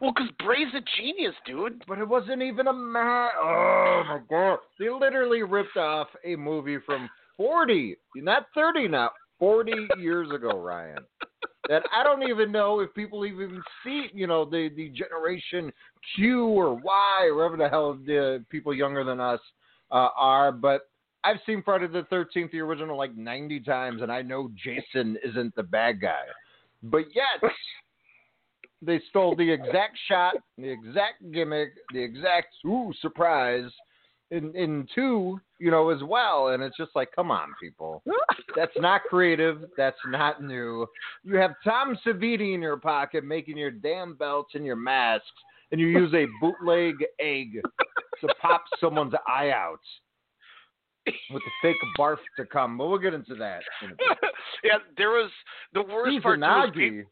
Well, 0.00 0.12
because 0.16 0.30
Bray's 0.44 0.72
a 0.74 0.80
genius, 0.96 1.34
dude. 1.46 1.84
But 1.86 1.98
it 1.98 2.08
wasn't 2.08 2.42
even 2.42 2.66
a 2.66 2.72
match. 2.72 3.30
Oh 3.40 4.02
my 4.08 4.18
god! 4.28 4.58
They 4.80 4.90
literally 4.90 5.42
ripped 5.44 5.76
off 5.76 6.08
a 6.24 6.34
movie 6.34 6.78
from 6.84 7.08
forty, 7.36 7.96
not 8.16 8.46
thirty 8.52 8.88
now, 8.88 9.10
forty 9.38 9.86
years 9.98 10.28
ago, 10.34 10.58
Ryan. 10.58 11.04
That 11.68 11.82
I 11.92 12.02
don't 12.02 12.24
even 12.24 12.50
know 12.50 12.80
if 12.80 12.92
people 12.94 13.24
even 13.24 13.62
see, 13.84 14.08
you 14.12 14.26
know, 14.26 14.44
the 14.44 14.70
the 14.74 14.88
generation 14.88 15.72
Q 16.16 16.44
or 16.44 16.74
Y 16.74 17.26
or 17.26 17.36
whatever 17.36 17.56
the 17.56 17.68
hell 17.68 17.94
the 18.04 18.44
people 18.50 18.74
younger 18.74 19.04
than 19.04 19.20
us 19.20 19.40
uh, 19.90 20.08
are. 20.16 20.50
But 20.50 20.88
I've 21.24 21.36
seen 21.46 21.62
Friday 21.62 21.86
the 21.86 22.02
Thirteenth, 22.10 22.50
the 22.50 22.60
original, 22.60 22.96
like 22.96 23.16
ninety 23.16 23.60
times, 23.60 24.02
and 24.02 24.10
I 24.10 24.22
know 24.22 24.50
Jason 24.56 25.16
isn't 25.24 25.54
the 25.54 25.62
bad 25.62 26.00
guy. 26.00 26.24
But 26.82 27.04
yet, 27.14 27.52
they 28.82 29.00
stole 29.10 29.36
the 29.36 29.48
exact 29.48 29.96
shot, 30.08 30.34
the 30.58 30.68
exact 30.68 31.30
gimmick, 31.30 31.74
the 31.92 32.02
exact 32.02 32.48
ooh 32.66 32.92
surprise 33.00 33.70
in 34.32 34.54
in 34.56 34.86
two, 34.94 35.38
you 35.60 35.70
know, 35.70 35.90
as 35.90 36.02
well. 36.02 36.48
And 36.48 36.62
it's 36.62 36.76
just 36.76 36.90
like, 36.96 37.10
come 37.14 37.30
on, 37.30 37.48
people. 37.60 38.02
That's 38.56 38.72
not 38.78 39.02
creative. 39.08 39.64
That's 39.76 39.96
not 40.06 40.42
new. 40.42 40.86
You 41.22 41.36
have 41.36 41.52
Tom 41.62 41.96
Savini 42.04 42.54
in 42.54 42.62
your 42.62 42.78
pocket 42.78 43.24
making 43.24 43.56
your 43.56 43.70
damn 43.70 44.14
belts 44.14 44.54
and 44.54 44.64
your 44.64 44.76
masks, 44.76 45.26
and 45.70 45.80
you 45.80 45.86
use 45.88 46.12
a 46.14 46.26
bootleg 46.40 46.94
egg 47.20 47.60
to 48.20 48.28
pop 48.40 48.64
someone's 48.80 49.14
eye 49.28 49.50
out 49.50 49.80
with 51.06 51.14
the 51.42 51.50
fake 51.62 51.76
barf 51.98 52.18
to 52.38 52.44
come. 52.46 52.78
But 52.78 52.88
we'll 52.88 52.98
get 52.98 53.14
into 53.14 53.34
that. 53.36 53.60
Yeah, 54.64 54.78
there 54.96 55.10
was 55.10 55.30
the 55.72 55.82
worst 55.82 56.22
part. 56.22 56.38
too 56.38 56.46
was 56.46 56.70
Izanagi. 56.70 57.04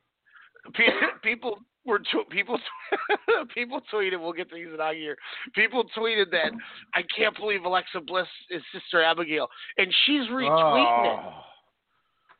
pe- 0.75 0.85
pe- 0.85 1.18
people 1.23 1.59
were 1.87 1.99
tw- 1.99 2.28
people 2.31 2.59
people 3.55 3.81
tweeted. 3.93 4.20
We'll 4.20 4.33
get 4.33 4.49
to 4.51 4.57
Izanagi 4.57 4.97
here. 4.99 5.16
People 5.55 5.85
tweeted 5.97 6.31
that 6.33 6.53
I 6.95 7.03
can't 7.16 7.37
believe 7.37 7.64
Alexa 7.64 8.01
Bliss 8.07 8.26
is 8.51 8.62
Sister 8.72 9.03
Abigail, 9.03 9.49
and 9.78 9.93
she's 10.07 10.26
retweeting 10.28 11.05
it. 11.07 11.20
Oh. 11.24 11.33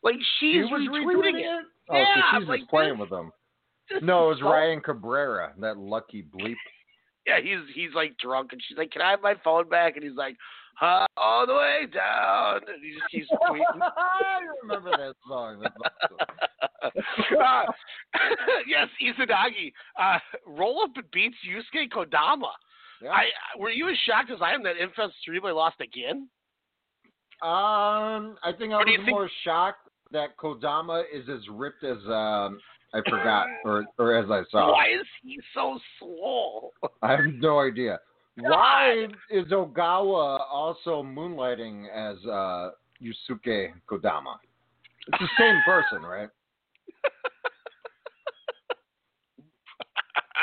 Like 0.03 0.17
she's 0.39 0.53
She 0.55 0.61
was 0.63 0.71
retweeting, 0.89 1.17
retweeting 1.17 1.41
it. 1.41 1.45
it? 1.61 1.65
Oh, 1.91 1.97
yeah, 1.97 2.05
so 2.33 2.39
she's 2.41 2.49
like 2.49 2.61
just 2.61 2.71
playing 2.71 2.99
with 2.99 3.11
them. 3.17 3.33
No, 4.03 4.27
it 4.27 4.29
was 4.35 4.43
Ryan 4.43 4.81
Cabrera, 4.81 5.53
that 5.61 5.77
lucky 5.79 6.23
bleep. 6.23 6.55
Yeah, 7.27 7.39
he's 7.43 7.59
he's 7.75 7.91
like 7.95 8.17
drunk, 8.17 8.53
and 8.53 8.63
she's 8.67 8.79
like, 8.79 8.91
"Can 8.91 9.03
I 9.03 9.11
have 9.11 9.21
my 9.21 9.35
phone 9.45 9.69
back?" 9.69 9.95
And 9.95 10.03
he's 10.03 10.17
like, 10.17 10.37
huh, 10.75 11.07
"All 11.17 11.47
the 11.47 11.55
way 11.55 11.87
down." 11.93 12.61
And 12.69 12.83
he 12.83 12.93
just 12.93 13.11
keeps 13.11 13.29
tweeting. 13.49 13.81
I 13.81 14.41
remember 14.63 14.91
that 14.91 15.15
song. 15.29 15.65
Awesome. 16.83 16.97
uh, 17.39 17.63
yes, 18.67 18.89
Izanagi. 19.03 19.73
Uh, 20.01 20.19
roll 20.47 20.83
up 20.83 20.91
and 20.97 21.05
beats 21.13 21.37
Yusuke 21.47 21.89
Kodama. 21.91 22.51
Yeah. 23.03 23.11
I 23.11 23.25
were 23.59 23.71
you 23.71 23.89
as 23.91 23.97
shocked 24.07 24.31
as 24.31 24.39
I 24.43 24.53
am 24.55 24.63
that 24.65 24.77
Infest 24.79 25.13
Three 25.25 25.41
lost 25.43 25.77
again? 25.81 26.29
Um, 27.43 28.37
I 28.43 28.53
think 28.59 28.73
I 28.73 28.79
was 28.79 28.87
think- 28.87 29.09
more 29.11 29.31
shocked 29.45 29.89
that 30.13 30.37
Kodama 30.39 31.03
is 31.13 31.29
as 31.29 31.41
ripped 31.51 31.85
as 31.85 31.99
um 32.07 32.59
I 32.93 33.01
forgot 33.09 33.47
or 33.65 33.85
or 33.99 34.17
as 34.17 34.31
I 34.31 34.43
saw. 34.51 34.73
Why 34.73 34.89
is 34.89 35.07
he 35.23 35.39
so 35.55 35.79
swole? 35.99 36.73
I 37.03 37.13
have 37.13 37.21
no 37.35 37.61
idea. 37.61 37.99
Why 38.43 39.07
is 39.31 39.47
Ogawa 39.47 40.41
also 40.51 41.03
moonlighting 41.03 41.87
as 41.95 42.17
uh 42.27 42.71
Yusuke 43.03 43.73
Kodama? 43.89 44.37
It's 45.09 45.19
the 45.19 45.29
same 45.39 45.61
person, 45.65 46.03
right? 46.03 46.29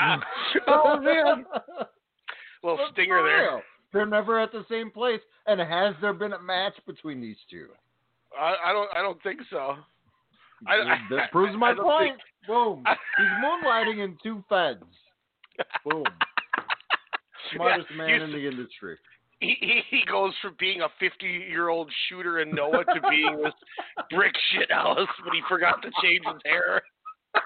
oh 0.68 1.00
man, 1.02 1.46
little 2.64 2.88
stinger 2.94 3.24
there. 3.24 3.64
They're 3.94 4.06
never 4.06 4.40
at 4.40 4.52
the 4.52 4.66
same 4.70 4.92
place. 4.92 5.22
And 5.48 5.60
has 5.62 5.96
there 6.02 6.14
been 6.14 6.34
a 6.34 6.42
match 6.42 6.74
between 6.86 7.22
these 7.22 7.38
two? 7.50 7.68
I, 8.38 8.56
I 8.66 8.74
don't. 8.74 8.90
I 8.96 9.02
don't 9.02 9.22
think 9.24 9.40
so. 9.50 9.76
I, 10.68 10.98
that 11.12 11.32
proves 11.32 11.56
my 11.58 11.74
point. 11.74 12.14
think- 12.16 12.22
Boom. 12.48 12.84
He's 13.18 13.28
moonlighting 13.44 14.04
in 14.04 14.18
two 14.24 14.44
feds. 14.48 14.84
Boom. 15.86 16.04
Smartest 17.54 17.88
Yeah, 17.92 17.98
man 17.98 18.22
in 18.22 18.32
the 18.32 18.48
industry. 18.48 18.98
he, 19.40 19.56
he 19.62 19.82
he 19.90 20.04
goes 20.10 20.34
from 20.42 20.56
being 20.60 20.82
a 20.82 20.88
50 21.00 21.26
year 21.26 21.70
old 21.70 21.92
shooter 22.10 22.40
in 22.40 22.50
Noah 22.54 22.84
to 22.86 23.02
being 23.10 23.38
this 23.44 23.54
brick 24.10 24.34
shit 24.52 24.72
house, 24.72 25.08
but 25.24 25.34
he 25.34 25.42
forgot 25.48 25.82
to 25.84 25.90
change 26.02 26.24
his 26.26 26.42
hair. 26.46 26.82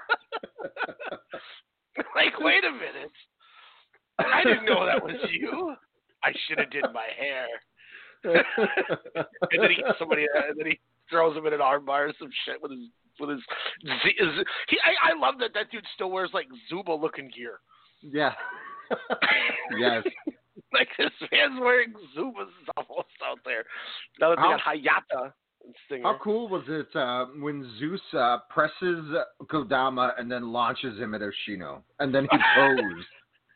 like, 2.15 2.39
wait 2.39 2.63
a 2.63 2.71
minute. 2.71 3.11
I 4.19 4.43
didn't 4.43 4.65
know 4.65 4.85
that 4.85 5.03
was 5.03 5.15
you. 5.31 5.75
I 6.23 6.31
should 6.47 6.59
have 6.59 6.69
did 6.69 6.85
my 6.93 7.07
hair. 7.17 7.47
and 8.23 9.61
then 9.61 9.69
he 9.71 9.77
gets 9.81 9.97
somebody, 9.97 10.25
uh, 10.37 10.49
and 10.49 10.59
then 10.59 10.67
he 10.67 10.79
throws 11.09 11.35
him 11.35 11.45
in 11.47 11.53
an 11.53 11.59
armbar 11.59 12.09
or 12.09 12.13
some 12.19 12.29
shit 12.45 12.61
with 12.61 12.71
his 12.71 12.81
with 13.19 13.31
his. 13.31 13.39
His 13.81 14.45
he, 14.69 14.77
I, 14.85 15.11
I 15.11 15.19
love 15.19 15.35
that 15.39 15.51
that 15.55 15.71
dude 15.71 15.83
still 15.95 16.11
wears 16.11 16.29
like 16.33 16.47
Zuba 16.69 16.91
looking 16.93 17.29
gear. 17.35 17.59
Yeah. 18.01 18.33
Yes. 19.77 20.03
Like 20.73 20.87
this 20.97 21.09
man's 21.33 21.59
wearing 21.59 21.93
Zubaz 22.17 22.47
almost 22.77 23.09
out 23.25 23.39
there. 23.43 23.65
Now 24.21 24.29
that 24.29 24.37
they 24.37 24.41
got 24.41 24.61
Hayata 24.61 25.33
and 25.65 25.75
Stinger. 25.85 26.03
How 26.03 26.17
cool 26.23 26.47
was 26.47 26.63
it 26.67 26.87
uh, 26.95 27.25
when 27.41 27.69
Zeus 27.77 27.99
uh, 28.13 28.37
presses 28.49 29.03
Kodama 29.51 30.11
and 30.17 30.31
then 30.31 30.53
launches 30.53 30.97
him 30.97 31.13
at 31.13 31.19
Ashino, 31.19 31.81
and 31.99 32.15
then 32.15 32.25
he 32.31 32.37
posed. 32.55 33.05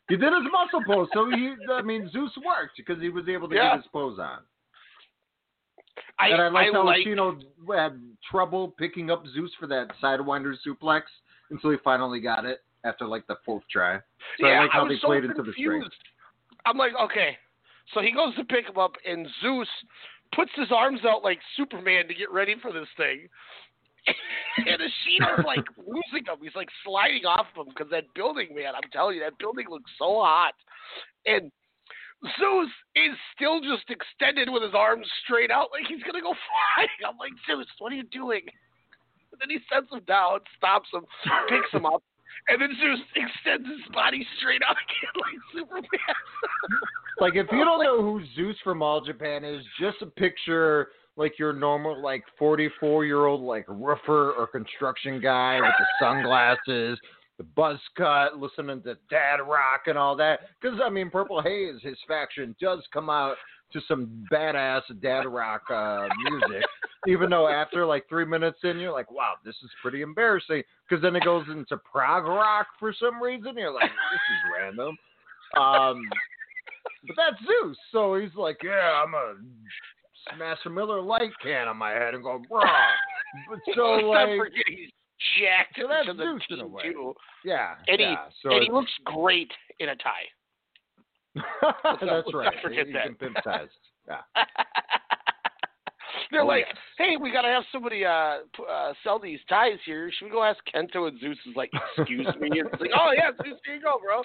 he 0.10 0.18
did 0.18 0.34
his 0.34 0.44
muscle 0.52 0.82
pose, 0.86 1.08
so 1.14 1.30
he, 1.30 1.54
I 1.72 1.82
mean, 1.82 2.10
Zeus 2.12 2.32
worked 2.46 2.74
because 2.76 3.02
he 3.02 3.08
was 3.08 3.30
able 3.30 3.48
to 3.48 3.56
Yeah. 3.56 3.70
get 3.76 3.84
his 3.84 3.88
pose 3.94 4.20
on. 4.20 4.40
I, 6.20 6.30
and 6.30 6.42
I 6.42 6.48
like 6.50 6.74
how 6.74 6.86
like, 6.86 7.00
Ashino 7.06 7.42
had 7.74 8.02
trouble 8.30 8.76
picking 8.78 9.10
up 9.10 9.24
Zeus 9.34 9.52
for 9.58 9.68
that 9.68 9.88
sidewinder 10.04 10.54
suplex 10.68 11.04
until 11.50 11.72
he 11.72 11.78
finally 11.84 12.20
got 12.20 12.44
it 12.44 12.60
after 12.86 13.08
like 13.08 13.28
the 13.28 13.36
fourth 13.44 13.64
try. 13.70 13.98
So 14.40 14.48
yeah, 14.48 14.60
I 14.60 14.62
like 14.62 14.72
how 14.72 14.84
was 14.84 14.94
they 14.94 15.02
so 15.02 15.08
played 15.08 15.26
into 15.26 15.42
the 15.42 15.52
confused. 15.52 15.92
strength. 15.92 15.96
I'm 16.66 16.78
like, 16.78 16.94
okay. 17.02 17.38
So 17.94 18.02
he 18.02 18.12
goes 18.12 18.36
to 18.36 18.46
pick 18.46 18.66
him 18.70 18.78
up, 18.78 18.94
and 19.06 19.28
Zeus 19.42 19.68
puts 20.34 20.52
his 20.56 20.72
arms 20.72 21.02
out 21.06 21.24
like 21.24 21.40
Superman 21.58 22.08
to 22.08 22.14
get 22.14 22.32
ready 22.32 22.56
for 22.62 22.72
this 22.72 22.88
thing. 22.98 23.28
and 24.58 24.80
Ashino's 24.80 25.46
like 25.46 25.66
losing 25.78 26.26
him. 26.26 26.38
He's 26.42 26.56
like 26.56 26.70
sliding 26.84 27.26
off 27.26 27.48
of 27.58 27.68
him 27.68 27.74
because 27.76 27.92
that 27.92 28.06
building, 28.14 28.54
man, 28.56 28.74
I'm 28.76 28.90
telling 28.92 29.18
you, 29.18 29.24
that 29.24 29.38
building 29.40 29.66
looks 29.70 29.92
so 29.98 30.22
hot. 30.22 30.54
And 31.26 31.52
Zeus 32.40 32.70
is 32.96 33.18
still 33.36 33.62
just 33.62 33.90
extended 33.90 34.50
with 34.50 34.64
his 34.64 34.74
arms 34.74 35.06
straight 35.24 35.52
out 35.52 35.70
like 35.74 35.86
he's 35.88 36.02
going 36.04 36.18
to 36.18 36.26
go 36.26 36.34
flying. 36.50 37.02
I'm 37.06 37.18
like, 37.18 37.34
Zeus, 37.46 37.68
what 37.80 37.92
are 37.94 37.98
you 37.98 38.08
doing? 38.10 38.42
And 39.32 39.42
then 39.42 39.50
he 39.50 39.60
sets 39.68 39.92
him 39.92 40.02
down, 40.08 40.40
stops 40.58 40.90
him, 40.94 41.06
picks 41.50 41.70
him 41.74 41.86
up, 41.86 42.02
and 42.48 42.62
then 42.62 42.70
Zeus 42.80 43.00
extends 43.16 43.68
his 43.68 43.94
body 43.94 44.26
straight 44.40 44.62
out 44.68 44.76
again 44.76 45.16
like 45.22 45.40
Superman. 45.54 46.16
Like 47.18 47.36
if 47.36 47.48
you 47.50 47.64
don't 47.64 47.82
know 47.82 48.02
who 48.02 48.22
Zeus 48.36 48.58
from 48.62 48.82
All 48.82 49.00
Japan 49.00 49.46
is, 49.46 49.64
just 49.80 50.02
a 50.02 50.06
picture 50.06 50.90
like 51.18 51.40
your 51.40 51.54
normal 51.54 52.02
like 52.02 52.24
44 52.38 53.06
year 53.06 53.26
old 53.26 53.42
like 53.42 53.66
roofer 53.70 54.34
or 54.34 54.48
construction 54.48 55.22
guy 55.22 55.60
with 55.62 55.72
the 55.80 55.86
sunglasses, 56.00 57.00
the 57.38 57.44
buzz 57.44 57.80
cut, 57.98 58.38
listening 58.38 58.82
to 58.84 58.98
dad 59.10 59.38
rock 59.48 59.84
and 59.88 59.98
all 59.98 60.16
that. 60.18 60.42
Because 60.62 60.80
I 60.84 60.90
mean, 60.90 61.10
Purple 61.10 61.42
Haze, 61.42 61.82
his 61.82 61.98
faction 62.08 62.56
does 62.62 62.80
come 62.92 63.10
out 63.10 63.36
to 63.74 63.82
some 63.88 64.26
badass 64.32 64.82
dad 65.02 65.26
rock 65.26 65.64
uh, 65.70 66.08
music. 66.30 66.64
Even 67.08 67.30
though 67.30 67.48
after 67.48 67.86
like 67.86 68.08
three 68.10 68.26
minutes 68.26 68.60
in, 68.64 68.80
you're 68.80 68.92
like, 68.92 69.12
wow, 69.12 69.34
this 69.44 69.56
is 69.64 69.70
pretty 69.82 70.02
embarrassing. 70.02 70.64
Because 70.88 71.02
then 71.02 71.16
it 71.16 71.24
goes 71.24 71.46
into 71.50 71.78
prog 71.78 72.26
rock 72.26 72.68
for 72.80 72.94
some 72.94 73.22
reason. 73.22 73.58
You're 73.58 73.74
like, 73.74 73.84
this 73.84 74.22
is 74.32 74.52
random. 74.60 74.98
Um, 75.58 76.02
but 77.08 77.16
that's 77.16 77.38
Zeus. 77.46 77.78
So 77.92 78.16
he's 78.16 78.36
like, 78.36 78.58
yeah, 78.64 79.04
I'm 79.04 79.14
a 79.14 79.36
smash 80.36 80.58
a 80.66 80.70
Miller 80.70 81.02
Lite 81.02 81.32
can 81.42 81.68
on 81.68 81.78
my 81.78 81.92
head 81.92 82.14
and 82.14 82.24
go, 82.24 82.42
bro. 82.50 82.62
But 83.50 83.60
so 83.76 83.82
like, 84.08 84.30
he's 84.68 84.90
jacked 85.40 85.80
So 85.80 85.88
that's 85.88 86.18
Zeus 86.18 86.42
in 86.50 86.60
a 86.60 86.68
way. 86.68 86.84
too. 86.84 87.14
yeah, 87.44 87.76
And 87.88 88.00
yeah. 88.00 88.16
So 88.42 88.52
and 88.52 88.64
he 88.64 88.72
looks 88.72 88.92
great 89.06 89.52
in 89.80 89.90
a 89.90 89.96
tie. 89.96 90.26
That's 91.84 92.34
right. 92.34 92.54
forget 92.64 92.88
he, 92.88 92.94
that. 92.94 93.02
He 93.04 93.08
can 93.10 93.16
pimp 93.16 93.38
ties. 93.44 93.68
Yeah. 94.08 94.22
They're 96.32 96.42
Oh, 96.44 96.48
like, 96.48 96.66
yes. 96.68 96.78
hey, 96.98 97.18
we 97.22 97.32
gotta 97.32 97.48
have 97.50 97.64
somebody 97.72 98.06
uh, 98.06 98.40
p- 98.56 98.64
uh 98.70 98.94
sell 99.04 99.20
these 99.20 99.40
ties 99.50 99.80
here. 99.86 100.12
Should 100.12 100.26
we 100.26 100.32
go 100.32 100.44
ask 100.44 100.60
Kento? 100.74 101.08
And 101.08 101.20
Zeus 101.20 101.38
is 101.46 101.56
like, 101.56 101.72
excuse 101.98 102.28
me. 102.40 102.50
It's 102.54 102.82
like, 102.82 102.92
oh 102.98 103.12
yeah, 103.16 103.32
Zeus, 103.44 103.60
here 103.66 103.76
you 103.76 103.82
go, 103.82 104.00
bro. 104.04 104.22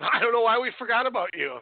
I 0.00 0.20
don't 0.20 0.32
know 0.32 0.42
why 0.42 0.58
we 0.58 0.70
forgot 0.78 1.06
about 1.06 1.30
you. 1.36 1.58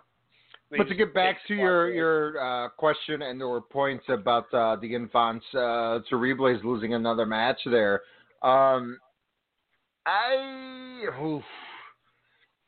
They 0.70 0.78
But 0.78 0.88
to 0.88 0.94
get 0.94 1.14
back 1.14 1.36
to 1.48 1.54
your 1.54 1.90
your 1.90 2.40
uh, 2.40 2.68
question, 2.70 3.22
and 3.22 3.40
there 3.40 3.48
were 3.48 3.60
points 3.60 4.04
about 4.08 4.52
uh, 4.52 4.76
the 4.76 4.94
Enfants 4.94 5.44
uh, 5.54 6.00
Terribles 6.10 6.60
losing 6.64 6.94
another 6.94 7.24
match 7.24 7.60
there. 7.66 8.02
Um, 8.42 8.98
I 10.04 11.04
oof, 11.22 11.42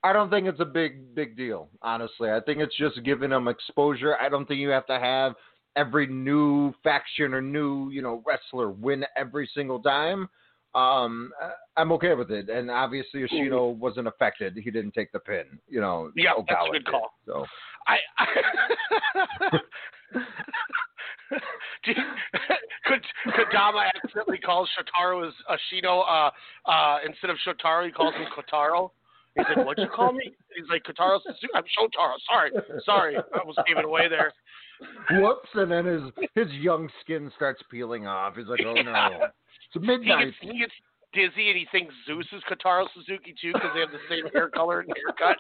I 0.05 0.13
don't 0.13 0.31
think 0.31 0.47
it's 0.47 0.61
a 0.61 0.65
big 0.65 1.15
big 1.15 1.37
deal. 1.37 1.69
Honestly, 1.83 2.31
I 2.31 2.41
think 2.41 2.61
it's 2.61 2.77
just 2.77 3.03
giving 3.05 3.31
them 3.31 3.49
exposure. 3.49 4.17
I 4.21 4.29
don't 4.29 4.47
think 4.47 4.61
you 4.61 4.69
have 4.71 4.87
to 4.87 4.99
have 4.99 5.35
every 5.77 6.07
new 6.07 6.73
faction 6.83 7.35
or 7.35 7.41
new 7.41 7.91
you 7.91 8.03
know 8.03 8.23
wrestler 8.27 8.71
win 8.71 9.05
every 9.17 9.49
single 9.55 9.81
time. 9.81 10.29
Um, 10.75 11.33
I- 11.43 11.53
I'm 11.81 11.93
okay 11.93 12.15
with 12.15 12.31
it, 12.31 12.49
and 12.51 12.71
obviously 12.71 13.21
Yoshino 13.21 13.69
wasn't 13.69 14.07
affected. 14.09 14.57
He 14.57 14.71
didn't 14.71 14.93
take 14.93 15.11
the 15.13 15.19
pin. 15.21 15.59
You 15.69 15.81
know, 15.81 16.11
Yeah, 16.15 16.33
that's 16.47 16.61
a 16.69 16.73
good 16.73 16.85
did, 16.85 16.91
call. 16.91 17.11
So. 17.27 17.47
I, 17.87 17.97
I 18.19 18.27
you- 21.87 21.95
could 22.85 23.03
Kodama 23.35 23.87
accidentally 23.95 24.39
calls 24.39 24.69
Shotaro 24.77 25.27
as 25.27 25.35
Ashino 25.51 26.03
uh, 26.09 26.31
uh, 26.71 26.99
instead 27.07 27.31
of 27.31 27.37
Shotaro? 27.47 27.87
He 27.87 27.93
calls 27.93 28.15
him 28.15 28.27
Kotaro. 28.37 28.91
He's 29.37 29.47
like, 29.57 29.67
"What'd 29.67 29.85
you 29.85 29.91
call 29.91 30.13
me?" 30.13 30.33
He's 30.57 30.69
like, 30.71 30.83
"Kotaro 30.85 31.21
Suzuki." 31.23 31.49
I'm 31.55 31.63
Shotaro. 31.65 32.15
Sorry, 32.27 32.51
sorry. 32.85 33.17
I 33.17 33.39
almost 33.39 33.61
gave 33.67 33.79
it 33.79 33.85
away 33.85 34.09
there. 34.09 34.33
Whoops! 35.11 35.49
And 35.55 35.71
then 35.71 35.85
his 35.87 36.03
his 36.35 36.53
young 36.55 36.89
skin 37.01 37.31
starts 37.37 37.63
peeling 37.71 38.07
off. 38.07 38.37
He's 38.37 38.47
like, 38.47 38.61
"Oh 38.67 38.75
no, 38.75 39.09
it's 39.23 39.35
He 39.73 39.81
midnight." 39.81 40.27
gets, 40.27 40.37
he 40.41 40.59
gets 40.59 40.73
dizzy 41.13 41.51
and 41.51 41.59
he 41.59 41.67
thinks 41.73 41.95
Zeus 42.07 42.27
is 42.33 42.43
Kotaro 42.51 42.87
Suzuki 42.95 43.35
too 43.41 43.53
because 43.53 43.71
they 43.75 43.81
have 43.81 43.91
the 43.91 43.99
same 44.09 44.31
hair 44.33 44.49
color 44.49 44.81
and 44.81 44.93
haircut. 44.97 45.37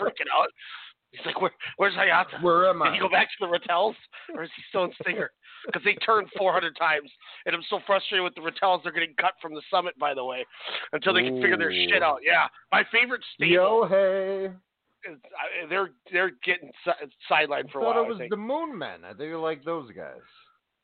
Freaking 0.00 0.28
out. 0.36 0.48
He's 1.12 1.24
like, 1.24 1.40
Where, 1.40 1.52
"Where's 1.78 1.94
Hayata? 1.94 2.42
Where 2.42 2.68
am 2.68 2.82
I? 2.82 2.86
Did 2.90 2.94
he 2.94 3.00
go 3.00 3.08
back 3.08 3.28
to 3.28 3.46
the 3.46 3.46
Rattels, 3.46 3.94
or 4.34 4.42
is 4.42 4.50
he 4.56 4.62
still 4.68 4.84
in 4.84 4.92
Stinger? 5.00 5.30
Because 5.64 5.82
they 5.82 5.94
turned 5.94 6.28
400 6.36 6.76
times, 6.76 7.10
and 7.46 7.54
I'm 7.54 7.62
so 7.70 7.80
frustrated 7.86 8.22
with 8.24 8.34
the 8.34 8.42
Rattels. 8.42 8.82
They're 8.82 8.92
getting 8.92 9.14
cut 9.18 9.32
from 9.40 9.54
the 9.54 9.62
summit, 9.70 9.98
by 9.98 10.12
the 10.12 10.24
way, 10.24 10.44
until 10.92 11.14
they 11.14 11.22
can 11.22 11.40
figure 11.40 11.56
their 11.56 11.72
shit 11.72 12.02
out. 12.02 12.20
Yeah, 12.22 12.46
my 12.70 12.84
favorite 12.92 13.22
stable. 13.34 13.52
Yo, 13.52 13.86
hey! 13.88 14.50
They're 15.68 15.90
they're 16.12 16.32
getting 16.44 16.70
sidelined 17.30 17.70
for 17.70 17.80
a 17.80 17.82
I 17.82 17.86
thought 17.86 17.94
while. 17.96 18.04
it 18.04 18.08
was 18.08 18.16
I 18.16 18.18
think. 18.20 18.30
the 18.30 18.36
Moon 18.36 18.76
Men. 18.76 19.04
I 19.04 19.08
think 19.10 19.28
you 19.30 19.40
like 19.40 19.64
those 19.64 19.90
guys. 19.96 20.20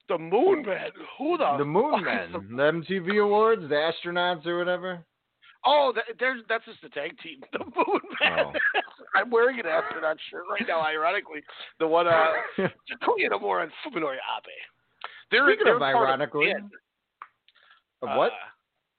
The 0.08 0.18
Moon 0.18 0.62
Man. 0.64 0.90
Who 1.18 1.38
the? 1.38 1.56
The 1.58 1.64
Moon 1.64 2.04
Men, 2.04 2.32
the- 2.32 2.38
the 2.38 2.72
MTV 2.72 3.22
Awards, 3.24 3.62
the 3.68 3.74
astronauts 3.90 4.46
or 4.46 4.58
whatever. 4.58 5.04
Oh, 5.66 5.92
that, 5.94 6.04
there's 6.20 6.42
that's 6.48 6.64
just 6.66 6.82
the 6.82 6.90
tag 6.90 7.16
team. 7.22 7.40
The 7.52 7.58
Moon 7.64 8.00
Man. 8.20 8.38
Oh. 8.46 8.52
I'm 9.16 9.30
wearing 9.30 9.58
an 9.60 9.66
astronaut 9.66 10.16
shirt 10.30 10.42
right 10.50 10.64
now. 10.68 10.80
Ironically, 10.82 11.40
the 11.80 11.86
one 11.86 12.06
uh, 12.06 12.32
Takuya 12.58 13.30
Nomura 13.30 13.62
and 13.62 13.72
Fuminori 13.86 14.14
Abe. 14.16 14.52
They're 15.30 15.46
Speaking 15.48 15.64
they're 15.64 15.76
of 15.76 15.82
ironically, 15.82 16.50
of 16.50 16.56
Jin. 16.58 16.70
Of 18.02 18.18
what? 18.18 18.32
Uh, 18.32 18.36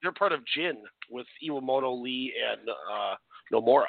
they're 0.01 0.11
part 0.11 0.32
of 0.32 0.39
Jin 0.55 0.78
with 1.11 1.28
Iwamoto 1.47 2.01
Lee 2.01 2.34
and 2.51 2.68
uh, 2.70 3.16
Nomura. 3.53 3.86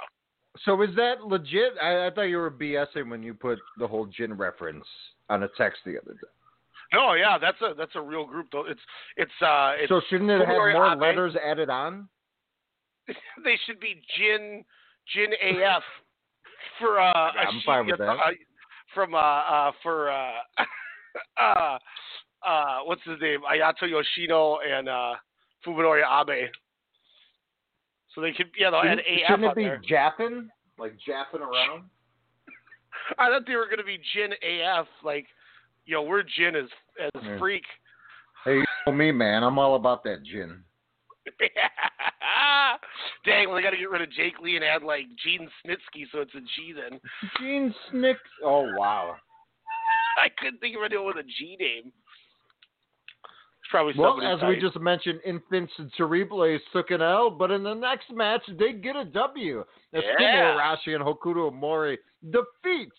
So 0.65 0.81
is 0.83 0.95
that 0.97 1.25
legit? 1.25 1.73
I, 1.83 2.07
I 2.07 2.11
thought 2.11 2.23
you 2.23 2.39
were 2.39 2.51
BSing 2.51 3.11
when 3.11 3.23
you 3.23 3.35
put 3.35 3.59
the 3.79 3.87
whole 3.87 4.07
Jin 4.07 4.35
reference 4.35 4.85
on 5.29 5.43
a 5.43 5.49
text 5.57 5.81
the 5.85 5.99
other 5.99 6.13
day. 6.13 6.29
No, 6.93 7.15
yeah, 7.15 7.37
that's 7.39 7.61
a 7.63 7.75
that's 7.75 7.95
a 7.97 8.01
real 8.01 8.25
group 8.25 8.47
though. 8.53 8.65
It's 8.67 8.81
it's 9.17 9.33
uh 9.43 9.73
it's 9.77 9.89
so 9.89 10.01
shouldn't 10.09 10.31
it 10.31 10.47
have 10.47 10.57
more 10.57 10.93
Abe. 10.93 11.01
letters 11.01 11.35
added 11.45 11.69
on? 11.69 12.09
they 13.45 13.59
should 13.67 13.81
be 13.81 14.01
Jin 14.17 14.65
Jin 15.13 15.33
AF 15.33 15.83
for 16.79 17.01
uh 17.01 17.13
I'm 17.13 17.61
fine 17.65 17.87
with 17.87 18.01
uh, 18.01 18.07
that. 18.07 18.17
from 18.95 19.15
uh 19.15 19.19
uh 19.19 19.73
for 19.83 20.11
uh 20.11 20.31
uh 21.41 21.79
uh 22.47 22.79
what's 22.85 23.03
his 23.05 23.21
name 23.21 23.41
Ayato 23.53 23.89
Yoshida 23.91 24.57
and 24.69 24.89
uh 24.89 25.15
Fuminori 25.67 26.03
Abe. 26.03 26.49
So 28.17 28.23
they 28.23 28.33
could, 28.33 28.47
yeah, 28.59 28.71
they'll 28.71 28.81
add 28.81 28.99
Shouldn't, 28.99 29.07
AF 29.07 29.29
shouldn't 29.29 29.45
it 29.53 29.57
be 29.57 29.63
there. 29.65 29.83
japping? 29.87 30.49
Like 30.79 30.95
japping 31.07 31.43
around? 31.43 31.85
I 33.19 33.29
thought 33.29 33.47
they 33.47 33.55
were 33.57 33.67
going 33.67 33.77
to 33.79 33.85
be 33.85 34.01
Gin 34.15 34.33
AF, 34.33 34.87
like, 35.05 35.27
you 35.85 35.95
know, 35.95 36.03
we're 36.03 36.23
Gin 36.25 36.57
as 36.57 36.65
as 37.01 37.11
Yeah. 37.23 37.39
freak. 37.39 37.63
Hey, 38.45 38.55
you 38.57 38.65
know 38.87 38.93
me, 38.95 39.13
man. 39.13 39.45
I'm 39.45 39.59
all 39.59 39.75
about 39.77 40.03
that 40.05 40.23
gin. 40.25 40.63
Dang, 43.25 43.49
well, 43.49 43.57
they 43.57 43.63
got 43.63 43.71
to 43.71 43.77
get 43.77 43.91
rid 43.91 44.03
of 44.03 44.11
Jake 44.13 44.39
Lee 44.41 44.57
and 44.57 44.65
add 44.65 44.83
like 44.83 45.07
Gene 45.23 45.49
Snitsky, 45.65 46.07
so 46.13 46.21
it's 46.21 46.35
a 46.35 46.41
G 46.41 46.73
then. 46.73 47.01
Gene 47.39 47.75
Snick. 47.91 48.17
Oh, 48.45 48.71
wow. 48.79 49.17
I 50.23 50.29
couldn't 50.39 50.61
think 50.61 50.77
of 50.77 50.83
anyone 50.85 51.07
with 51.07 51.17
a 51.17 51.23
G 51.25 51.57
name. 51.59 51.93
Probably 53.71 53.95
Well, 53.97 54.23
as 54.23 54.41
we 54.49 54.61
just 54.61 54.79
mentioned, 54.79 55.21
Enfants 55.25 55.73
and 55.79 55.91
Terribles 55.97 56.61
took 56.73 56.91
an 56.91 57.03
L, 57.03 57.31
but 57.31 57.51
in 57.51 57.63
the 57.63 57.75
next 57.75 58.11
match, 58.13 58.43
they 58.59 58.73
get 58.73 58.97
a 58.97 59.05
W. 59.05 59.65
As 59.93 60.03
Yeah. 60.19 60.57
Arashi 60.57 60.95
and 60.95 61.05
Hokuto 61.05 61.53
Mori 61.53 61.99
defeats 62.31 62.97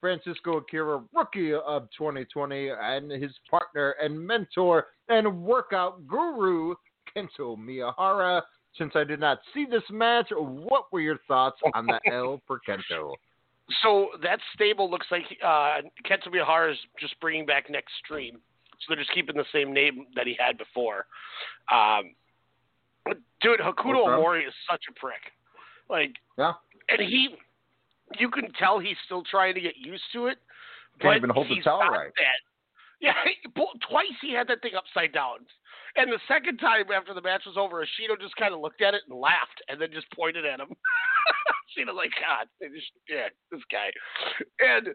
Francisco 0.00 0.58
Akira, 0.58 1.02
rookie 1.14 1.54
of 1.54 1.88
2020, 1.96 2.70
and 2.70 3.10
his 3.10 3.32
partner 3.50 3.92
and 4.00 4.18
mentor 4.18 4.88
and 5.08 5.42
workout 5.42 6.06
guru, 6.06 6.74
Kento 7.14 7.56
Miyahara. 7.56 8.42
Since 8.76 8.92
I 8.94 9.04
did 9.04 9.18
not 9.18 9.40
see 9.52 9.64
this 9.64 9.82
match, 9.90 10.30
what 10.30 10.92
were 10.92 11.00
your 11.00 11.18
thoughts 11.26 11.60
on 11.74 11.86
the 11.86 12.00
L 12.12 12.40
for 12.46 12.60
Kento? 12.66 13.14
So 13.82 14.08
that 14.22 14.38
stable 14.54 14.90
looks 14.90 15.06
like 15.10 15.24
uh, 15.44 15.82
Kento 16.08 16.28
Miyahara 16.28 16.72
is 16.72 16.78
just 17.00 17.18
bringing 17.20 17.44
back 17.44 17.68
next 17.68 17.92
stream. 18.04 18.40
So 18.80 18.84
they're 18.94 19.02
just 19.02 19.12
keeping 19.14 19.36
the 19.36 19.44
same 19.52 19.72
name 19.72 20.06
that 20.14 20.26
he 20.26 20.36
had 20.38 20.56
before. 20.58 21.06
Um, 21.72 22.14
dude, 23.40 23.60
Hokuto. 23.60 24.06
Omori 24.06 24.46
is 24.46 24.54
such 24.70 24.82
a 24.88 24.98
prick. 24.98 25.20
Like, 25.90 26.12
Yeah. 26.36 26.52
and 26.88 27.00
he, 27.00 27.36
you 28.18 28.30
can 28.30 28.52
tell 28.58 28.78
he's 28.78 28.96
still 29.04 29.22
trying 29.30 29.54
to 29.54 29.60
get 29.60 29.76
used 29.76 30.04
to 30.12 30.26
it. 30.26 30.38
Can't 31.00 31.12
but 31.12 31.16
even 31.16 31.30
hold 31.30 31.48
the 31.48 31.60
towel 31.62 31.80
right. 31.90 32.10
That. 32.16 32.40
Yeah, 33.00 33.14
twice 33.88 34.06
he 34.20 34.32
had 34.32 34.48
that 34.48 34.60
thing 34.62 34.72
upside 34.76 35.12
down. 35.12 35.38
And 35.96 36.12
the 36.12 36.18
second 36.28 36.58
time 36.58 36.84
after 36.94 37.14
the 37.14 37.22
match 37.22 37.42
was 37.46 37.56
over, 37.56 37.82
Ashino 37.82 38.20
just 38.20 38.36
kind 38.36 38.52
of 38.54 38.60
looked 38.60 38.82
at 38.82 38.94
it 38.94 39.02
and 39.08 39.18
laughed 39.18 39.62
and 39.68 39.80
then 39.80 39.90
just 39.92 40.06
pointed 40.12 40.44
at 40.44 40.60
him. 40.60 40.68
Ashino's 41.78 41.96
like, 41.96 42.10
God, 42.20 42.46
just, 42.60 42.86
yeah, 43.08 43.28
this 43.50 43.62
guy. 43.70 43.90
And 44.60 44.88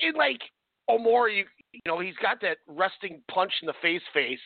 in 0.00 0.14
like 0.14 0.40
Omori, 0.88 1.44
you, 1.74 1.80
know, 1.92 1.98
he's 2.00 2.16
got 2.22 2.40
that 2.42 2.58
resting 2.66 3.20
punch 3.30 3.52
in 3.62 3.66
the 3.66 3.74
face 3.82 4.02
face 4.12 4.38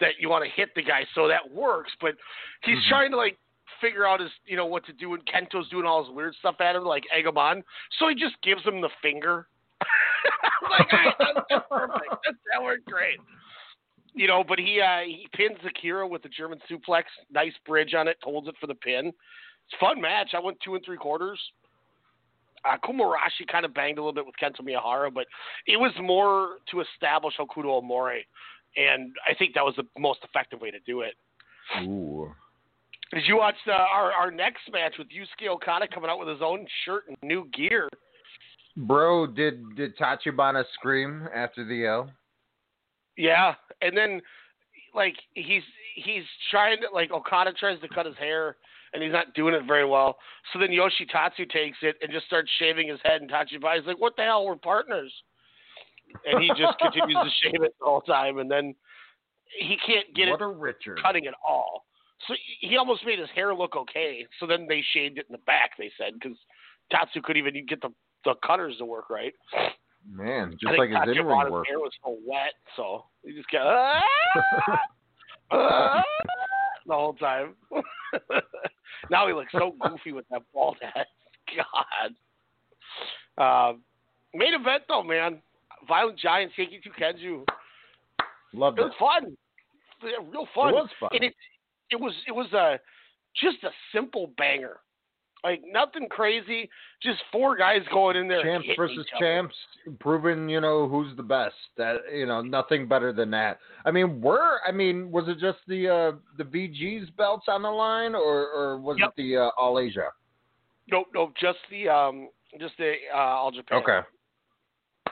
that 0.00 0.12
you 0.18 0.28
want 0.28 0.44
to 0.44 0.50
hit 0.50 0.70
the 0.74 0.82
guy, 0.82 1.04
so 1.14 1.28
that 1.28 1.52
works. 1.52 1.92
But 2.00 2.14
he's 2.62 2.76
Mm-hmm. 2.78 2.88
trying 2.88 3.10
to 3.12 3.16
like 3.16 3.38
figure 3.80 4.06
out 4.06 4.20
his, 4.20 4.30
you 4.46 4.56
know, 4.56 4.66
what 4.66 4.84
to 4.86 4.92
do, 4.92 5.14
and 5.14 5.22
Kento's 5.26 5.68
doing 5.68 5.86
all 5.86 6.04
his 6.04 6.14
weird 6.14 6.34
stuff 6.38 6.56
at 6.60 6.76
him, 6.76 6.84
like 6.84 7.04
egg 7.16 7.26
him 7.26 7.36
on. 7.38 7.62
So 7.98 8.08
he 8.08 8.14
just 8.14 8.40
gives 8.42 8.62
him 8.64 8.80
the 8.80 8.90
finger. 9.02 9.46
Like, 10.70 10.92
"All 10.92 10.98
right, 10.98 11.14
that's, 11.18 11.46
that's 11.50 11.64
perfect. 11.70 12.10
That, 12.24 12.34
that 12.52 12.62
worked 12.62 12.84
great. 12.86 13.18
You 14.14 14.28
know, 14.28 14.44
but 14.46 14.58
he 14.60 14.80
uh, 14.80 15.00
he 15.04 15.26
pins 15.34 15.58
Akira 15.66 16.06
with 16.06 16.22
the 16.22 16.28
German 16.28 16.60
suplex. 16.70 17.04
Nice 17.32 17.52
bridge 17.66 17.92
on 17.94 18.06
it. 18.06 18.16
Holds 18.22 18.46
it 18.46 18.54
for 18.60 18.68
the 18.68 18.74
pin. 18.76 19.06
It's 19.08 19.74
a 19.74 19.78
fun 19.80 20.00
match. 20.00 20.30
I 20.34 20.40
went 20.40 20.58
two 20.64 20.74
and 20.76 20.84
three 20.84 20.96
quarters. 20.96 21.40
Uh, 22.64 22.76
Kuma 22.84 23.04
Arashi 23.04 23.46
kind 23.50 23.64
of 23.64 23.74
banged 23.74 23.98
a 23.98 24.00
little 24.00 24.12
bit 24.12 24.24
with 24.24 24.34
Kento 24.40 24.60
Miyahara, 24.60 25.12
but 25.12 25.26
it 25.66 25.76
was 25.76 25.92
more 26.00 26.58
to 26.70 26.80
establish 26.80 27.34
Hokuto 27.38 27.82
Omori, 27.82 28.20
and 28.76 29.12
I 29.28 29.34
think 29.34 29.54
that 29.54 29.64
was 29.64 29.74
the 29.76 29.84
most 29.98 30.20
effective 30.22 30.60
way 30.60 30.70
to 30.70 30.78
do 30.86 31.00
it. 31.00 31.14
Ooh. 31.82 32.32
Did 33.12 33.24
you 33.26 33.36
watch 33.36 33.56
the, 33.66 33.72
our 33.72 34.12
our 34.12 34.30
next 34.30 34.60
match 34.72 34.94
with 34.98 35.08
Yusuke 35.08 35.48
Okada 35.48 35.86
coming 35.92 36.08
out 36.08 36.18
with 36.18 36.28
his 36.28 36.40
own 36.42 36.66
shirt 36.84 37.04
and 37.08 37.16
new 37.22 37.46
gear? 37.52 37.88
Bro, 38.76 39.28
did 39.28 39.76
did 39.76 39.96
Tachibana 39.98 40.64
scream 40.74 41.28
after 41.34 41.64
the 41.64 41.86
L? 41.86 42.10
Yeah, 43.18 43.54
and 43.82 43.96
then 43.96 44.22
like 44.94 45.14
he's 45.34 45.62
he's 45.94 46.24
trying 46.50 46.78
to 46.80 46.86
like 46.94 47.10
Okada 47.10 47.52
tries 47.52 47.80
to 47.80 47.88
cut 47.88 48.06
his 48.06 48.16
hair 48.16 48.56
and 48.92 49.02
he's 49.02 49.12
not 49.12 49.34
doing 49.34 49.54
it 49.54 49.62
very 49.66 49.84
well. 49.86 50.18
So 50.52 50.58
then 50.58 50.68
Yoshitatsu 50.68 51.50
takes 51.50 51.78
it 51.82 51.96
and 52.02 52.12
just 52.12 52.26
starts 52.26 52.50
shaving 52.58 52.88
his 52.88 53.00
head 53.04 53.20
and 53.20 53.30
Tachibana's 53.30 53.86
like, 53.86 53.98
"What 54.00 54.16
the 54.16 54.22
hell? 54.22 54.44
We're 54.46 54.56
partners." 54.56 55.12
And 56.26 56.42
he 56.42 56.48
just 56.48 56.78
continues 56.78 57.16
to 57.16 57.30
shave 57.42 57.62
it 57.62 57.74
the 57.78 57.84
whole 57.86 58.02
time, 58.02 58.38
and 58.38 58.50
then 58.50 58.74
he 59.58 59.76
can't 59.86 60.14
get 60.14 60.28
what 60.28 60.40
it 60.40 60.56
Richard. 60.58 60.98
cutting 61.02 61.26
at 61.26 61.34
all. 61.46 61.86
So 62.28 62.34
he 62.60 62.76
almost 62.76 63.04
made 63.04 63.18
his 63.18 63.28
hair 63.34 63.54
look 63.54 63.74
okay. 63.76 64.26
So 64.38 64.46
then 64.46 64.66
they 64.68 64.82
shaved 64.92 65.18
it 65.18 65.26
in 65.28 65.32
the 65.32 65.38
back. 65.38 65.70
They 65.78 65.90
said 65.98 66.14
because 66.14 66.36
Tatsu 66.90 67.20
couldn't 67.22 67.44
even 67.46 67.66
get 67.66 67.80
the 67.80 67.90
the 68.24 68.34
cutters 68.46 68.76
to 68.78 68.84
work 68.84 69.10
right. 69.10 69.32
Man, 70.08 70.56
just 70.60 70.78
like 70.78 70.90
his 70.90 71.16
in 71.16 71.26
ring 71.26 71.50
work. 71.50 71.66
hair 71.66 71.78
was 71.78 71.92
so 72.04 72.18
wet, 72.26 72.52
so 72.76 73.04
he 73.24 73.32
just 73.32 73.48
got 73.50 73.66
"Ah!" 73.66 74.80
Ah!" 75.50 76.02
the 76.86 76.94
whole 76.94 77.14
time. 77.14 77.54
Now 79.10 79.26
he 79.26 79.34
looks 79.34 79.52
so 79.52 79.74
goofy 79.80 80.12
with 80.12 80.26
that 80.30 80.42
bald 80.52 80.76
head. 80.80 81.06
God. 83.36 83.70
Um, 83.70 83.82
main 84.34 84.54
event 84.54 84.84
though, 84.88 85.02
man. 85.02 85.40
Violent 85.88 86.18
Giants, 86.18 86.54
Yankee 86.56 86.80
Two 86.82 86.90
Kenju. 86.90 87.44
Loved 88.52 88.78
It 88.78 88.82
it. 88.82 88.84
was 88.84 88.94
fun. 88.98 89.36
Real 90.02 90.46
fun. 90.54 90.68
It 90.68 90.72
was 90.74 90.88
fun. 91.00 91.10
And 91.12 91.24
it 91.24 91.34
it 91.90 92.00
was 92.00 92.12
it 92.26 92.32
was 92.32 92.52
a 92.52 92.78
just 93.40 93.62
a 93.64 93.70
simple 93.94 94.32
banger. 94.36 94.78
Like 95.44 95.60
nothing 95.66 96.08
crazy, 96.08 96.70
just 97.02 97.18
four 97.32 97.56
guys 97.56 97.80
going 97.92 98.16
in 98.16 98.28
there. 98.28 98.42
Champs 98.44 98.68
versus 98.76 99.04
champs, 99.18 99.54
proving 99.98 100.48
you 100.48 100.60
know 100.60 100.86
who's 100.88 101.16
the 101.16 101.22
best. 101.24 101.56
That 101.76 101.96
you 102.14 102.26
know 102.26 102.42
nothing 102.42 102.86
better 102.86 103.12
than 103.12 103.30
that. 103.32 103.58
I 103.84 103.90
mean, 103.90 104.20
were 104.20 104.60
I 104.64 104.70
mean, 104.70 105.10
was 105.10 105.24
it 105.26 105.38
just 105.40 105.58
the 105.66 105.88
uh, 105.88 106.12
the 106.38 106.44
VG's 106.44 107.10
belts 107.10 107.46
on 107.48 107.62
the 107.62 107.70
line, 107.70 108.14
or 108.14 108.48
or 108.50 108.78
was 108.78 108.98
Yep. 109.00 109.14
it 109.18 109.22
the 109.22 109.36
uh, 109.36 109.50
All 109.58 109.80
Asia? 109.80 110.10
Nope, 110.88 111.08
nope, 111.12 111.32
just 111.40 111.58
the 111.70 111.88
um, 111.88 112.28
just 112.60 112.74
the 112.78 112.94
uh, 113.12 113.16
All 113.18 113.50
Japan. 113.50 113.82
Okay. 113.82 114.00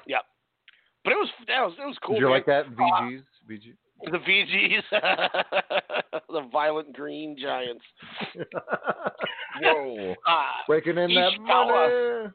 Yep. 0.07 0.22
But 1.03 1.12
it 1.12 1.16
was 1.16 1.28
that 1.49 1.61
was 1.61 1.74
it 1.76 1.87
was 1.87 1.97
cool. 2.05 2.14
Did 2.14 2.20
you 2.20 2.26
man. 2.26 2.35
like 2.35 2.47
that 2.47 2.66
Uh, 2.66 2.70
VG's? 3.03 3.22
VG. 3.51 3.74
The 4.05 4.19
VGs, 4.19 4.83
the 6.29 6.49
Violent 6.53 6.93
Green 6.95 7.37
Giants. 7.41 7.85
Whoa. 9.63 10.15
Uh, 10.27 10.43
Breaking 10.67 10.99
in 10.99 11.15
that 11.15 11.33
Ishikawa, 11.39 12.23
money. 12.23 12.31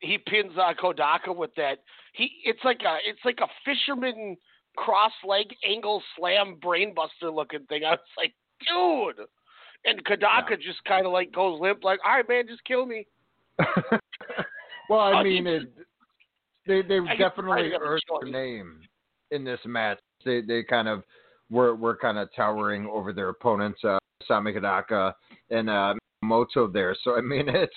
he 0.00 0.18
pins 0.18 0.52
uh, 0.58 0.72
Kodaka 0.80 1.34
with 1.34 1.54
that. 1.56 1.78
He 2.14 2.30
it's 2.44 2.60
like 2.64 2.80
a 2.86 2.98
it's 3.06 3.20
like 3.24 3.38
a 3.42 3.48
fisherman 3.64 4.36
cross 4.76 5.12
leg 5.24 5.46
angle 5.68 6.02
slam 6.16 6.56
brainbuster 6.64 7.32
looking 7.34 7.64
thing. 7.68 7.84
I 7.84 7.90
was 7.92 7.98
like, 8.16 8.34
dude. 8.66 9.26
And 9.84 10.04
Kodaka 10.04 10.60
just 10.60 10.82
kind 10.84 11.06
of 11.06 11.12
like 11.12 11.32
goes 11.32 11.60
limp, 11.60 11.82
like, 11.82 11.98
all 12.06 12.12
right, 12.14 12.28
man, 12.28 12.46
just 12.48 12.64
kill 12.64 12.86
me. 12.86 13.06
Well, 14.90 15.00
I 15.00 15.20
Uh, 15.20 15.24
mean, 15.24 15.46
it, 15.46 15.62
they 16.66 16.82
they 16.82 16.98
I 16.98 17.16
definitely 17.16 17.44
Friday 17.52 17.70
got 17.70 17.80
the 17.80 17.86
earned 17.86 18.02
their 18.20 18.30
name 18.30 18.80
in 19.30 19.42
this 19.44 19.60
match. 19.64 19.98
They 20.24 20.40
they 20.40 20.62
kind 20.62 20.88
of 20.88 21.02
were 21.50 21.74
were 21.74 21.96
kind 21.96 22.18
of 22.18 22.28
towering 22.34 22.86
over 22.86 23.12
their 23.12 23.28
opponents, 23.28 23.82
uh, 23.84 23.98
Sami 24.26 24.52
Hidaka 24.52 25.12
and 25.50 25.68
uh, 25.68 25.94
Moto 26.22 26.66
there. 26.66 26.96
So 27.04 27.16
I 27.16 27.20
mean, 27.20 27.48
it's 27.48 27.72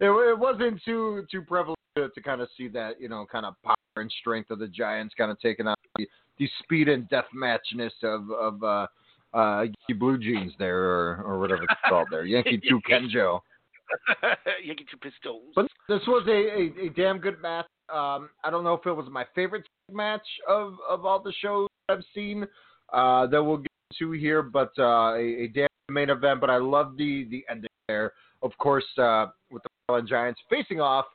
it, 0.00 0.10
it 0.10 0.38
wasn't 0.38 0.82
too 0.84 1.24
too 1.30 1.42
prevalent 1.42 1.78
to, 1.96 2.08
to 2.08 2.20
kind 2.20 2.40
of 2.40 2.48
see 2.56 2.68
that 2.68 3.00
you 3.00 3.08
know 3.08 3.26
kind 3.30 3.46
of 3.46 3.54
power 3.64 3.76
and 3.96 4.12
strength 4.20 4.50
of 4.50 4.58
the 4.58 4.68
Giants 4.68 5.14
kind 5.16 5.30
of 5.30 5.40
taking 5.40 5.66
on 5.66 5.74
the, 5.96 6.06
the 6.38 6.48
speed 6.62 6.88
and 6.88 7.08
death 7.08 7.26
matchness 7.34 7.92
of 8.02 8.30
of 8.30 8.62
uh, 8.62 8.86
uh, 9.34 9.62
Yankee 9.62 9.98
Blue 9.98 10.18
Jeans 10.18 10.52
there 10.58 10.78
or 10.78 11.22
or 11.24 11.38
whatever 11.38 11.62
it's 11.64 11.74
called 11.88 12.08
there, 12.10 12.24
Yankee 12.26 12.60
Two 12.68 12.80
Kenjo. 12.88 13.40
Yankee 14.64 14.84
two 14.90 14.98
pistols. 14.98 15.52
But 15.54 15.66
this 15.88 16.02
was 16.06 16.26
a, 16.28 16.30
a, 16.30 16.86
a 16.86 16.90
damn 16.90 17.18
good 17.18 17.40
match. 17.40 17.66
Um, 17.88 18.28
I 18.44 18.50
don't 18.50 18.62
know 18.62 18.74
if 18.74 18.86
it 18.86 18.92
was 18.92 19.06
my 19.10 19.24
favorite 19.34 19.64
match 19.90 20.26
of, 20.46 20.74
of 20.88 21.06
all 21.06 21.22
the 21.22 21.32
shows 21.40 21.67
I've 21.88 22.04
seen 22.14 22.46
uh, 22.92 23.26
that 23.28 23.42
we'll 23.42 23.58
get 23.58 23.72
to 23.98 24.12
here, 24.12 24.42
but 24.42 24.72
uh, 24.78 25.14
a, 25.14 25.44
a 25.44 25.48
damn 25.48 25.68
main 25.88 26.10
event. 26.10 26.40
But 26.40 26.50
I 26.50 26.58
love 26.58 26.96
the, 26.96 27.26
the 27.30 27.44
ending 27.50 27.70
there. 27.88 28.12
Of 28.42 28.52
course, 28.58 28.84
uh, 28.98 29.26
with 29.50 29.62
the 29.62 29.70
Fallen 29.86 30.06
Giants 30.06 30.40
facing 30.50 30.80
off, 30.80 31.06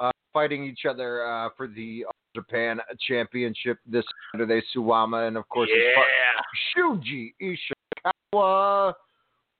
uh, 0.00 0.10
fighting 0.32 0.64
each 0.64 0.80
other 0.88 1.26
uh, 1.26 1.50
for 1.56 1.68
the 1.68 2.04
Japan 2.34 2.80
Championship 3.06 3.78
this 3.86 4.04
Saturday. 4.32 4.62
Suwama 4.74 5.28
and 5.28 5.36
of 5.36 5.48
course 5.48 5.68
partner, 5.94 6.98
Shuji 7.04 7.34
Ishikawa. 8.34 8.94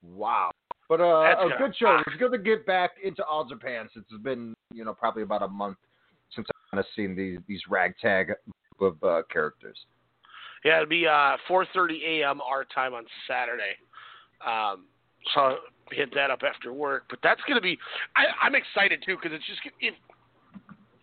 Wow. 0.02 0.50
But 0.88 1.00
uh, 1.00 1.04
a 1.04 1.48
good 1.58 1.74
show. 1.76 1.86
rock. 1.86 2.04
It's 2.06 2.16
good 2.16 2.32
to 2.32 2.38
get 2.38 2.66
back 2.66 2.92
into 3.02 3.24
All 3.24 3.44
Japan 3.44 3.88
since 3.94 4.04
it's 4.10 4.22
been, 4.22 4.52
you 4.74 4.84
know, 4.84 4.92
probably 4.92 5.22
about 5.22 5.42
a 5.42 5.48
month 5.48 5.76
since 6.34 6.46
I've 6.50 6.70
kind 6.70 6.80
of 6.80 6.86
seen 6.96 7.14
these 7.14 7.38
these 7.46 7.60
ragtag 7.68 8.32
group 8.78 9.02
of 9.02 9.08
uh, 9.08 9.22
characters. 9.30 9.78
Yeah, 10.64 10.76
it'll 10.76 10.88
be 10.88 11.06
uh, 11.06 11.36
4:30 11.48 12.20
a.m. 12.20 12.40
our 12.40 12.64
time 12.64 12.94
on 12.94 13.04
Saturday. 13.26 13.74
Um, 14.46 14.86
so 15.34 15.56
hit 15.90 16.14
that 16.14 16.30
up 16.30 16.40
after 16.46 16.72
work. 16.72 17.04
But 17.10 17.18
that's 17.22 17.40
going 17.46 17.56
to 17.56 17.62
be. 17.62 17.78
I, 18.16 18.24
I'm 18.44 18.54
excited 18.54 19.02
too 19.04 19.16
because 19.16 19.32
it's 19.34 19.46
just 19.46 19.60
if 19.80 19.94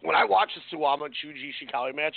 when 0.02 0.16
I 0.16 0.24
watch 0.24 0.50
the 0.56 0.78
Suwama 0.78 1.06
and 1.06 1.14
Shuji 1.14 1.52
Ishikawa 1.52 1.96
match, 1.96 2.16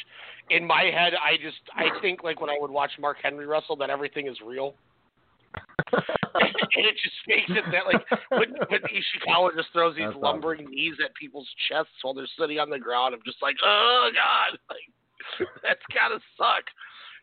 in 0.51 0.66
my 0.66 0.84
head 0.95 1.14
I 1.14 1.36
just 1.36 1.59
I 1.74 2.01
think 2.01 2.22
like 2.22 2.40
when 2.40 2.51
I 2.51 2.57
would 2.61 2.70
watch 2.70 2.93
Mark 3.01 3.18
Henry 3.22 3.47
wrestle 3.47 3.76
that 3.76 3.90
everything 3.90 4.28
is 4.28 4.36
real. 4.45 4.74
and 5.93 6.86
it 6.86 6.97
just 7.03 7.20
makes 7.26 7.51
it 7.51 7.64
that 7.72 7.86
like 7.86 8.01
when, 8.30 8.55
when 8.68 8.80
Ishikawa 8.86 9.57
just 9.57 9.68
throws 9.72 9.97
these 9.97 10.07
That's 10.07 10.22
lumbering 10.22 10.70
knees 10.70 10.95
at 11.05 11.14
people's 11.14 11.49
chests 11.68 11.93
while 12.03 12.14
they're 12.14 12.30
sitting 12.38 12.59
on 12.59 12.70
the 12.70 12.78
ground, 12.78 13.14
I'm 13.14 13.20
just 13.26 13.43
like, 13.43 13.57
oh 13.64 14.11
god, 14.14 14.59
like 14.70 15.49
that's 15.62 15.82
gotta 15.93 16.20
suck. 16.38 16.64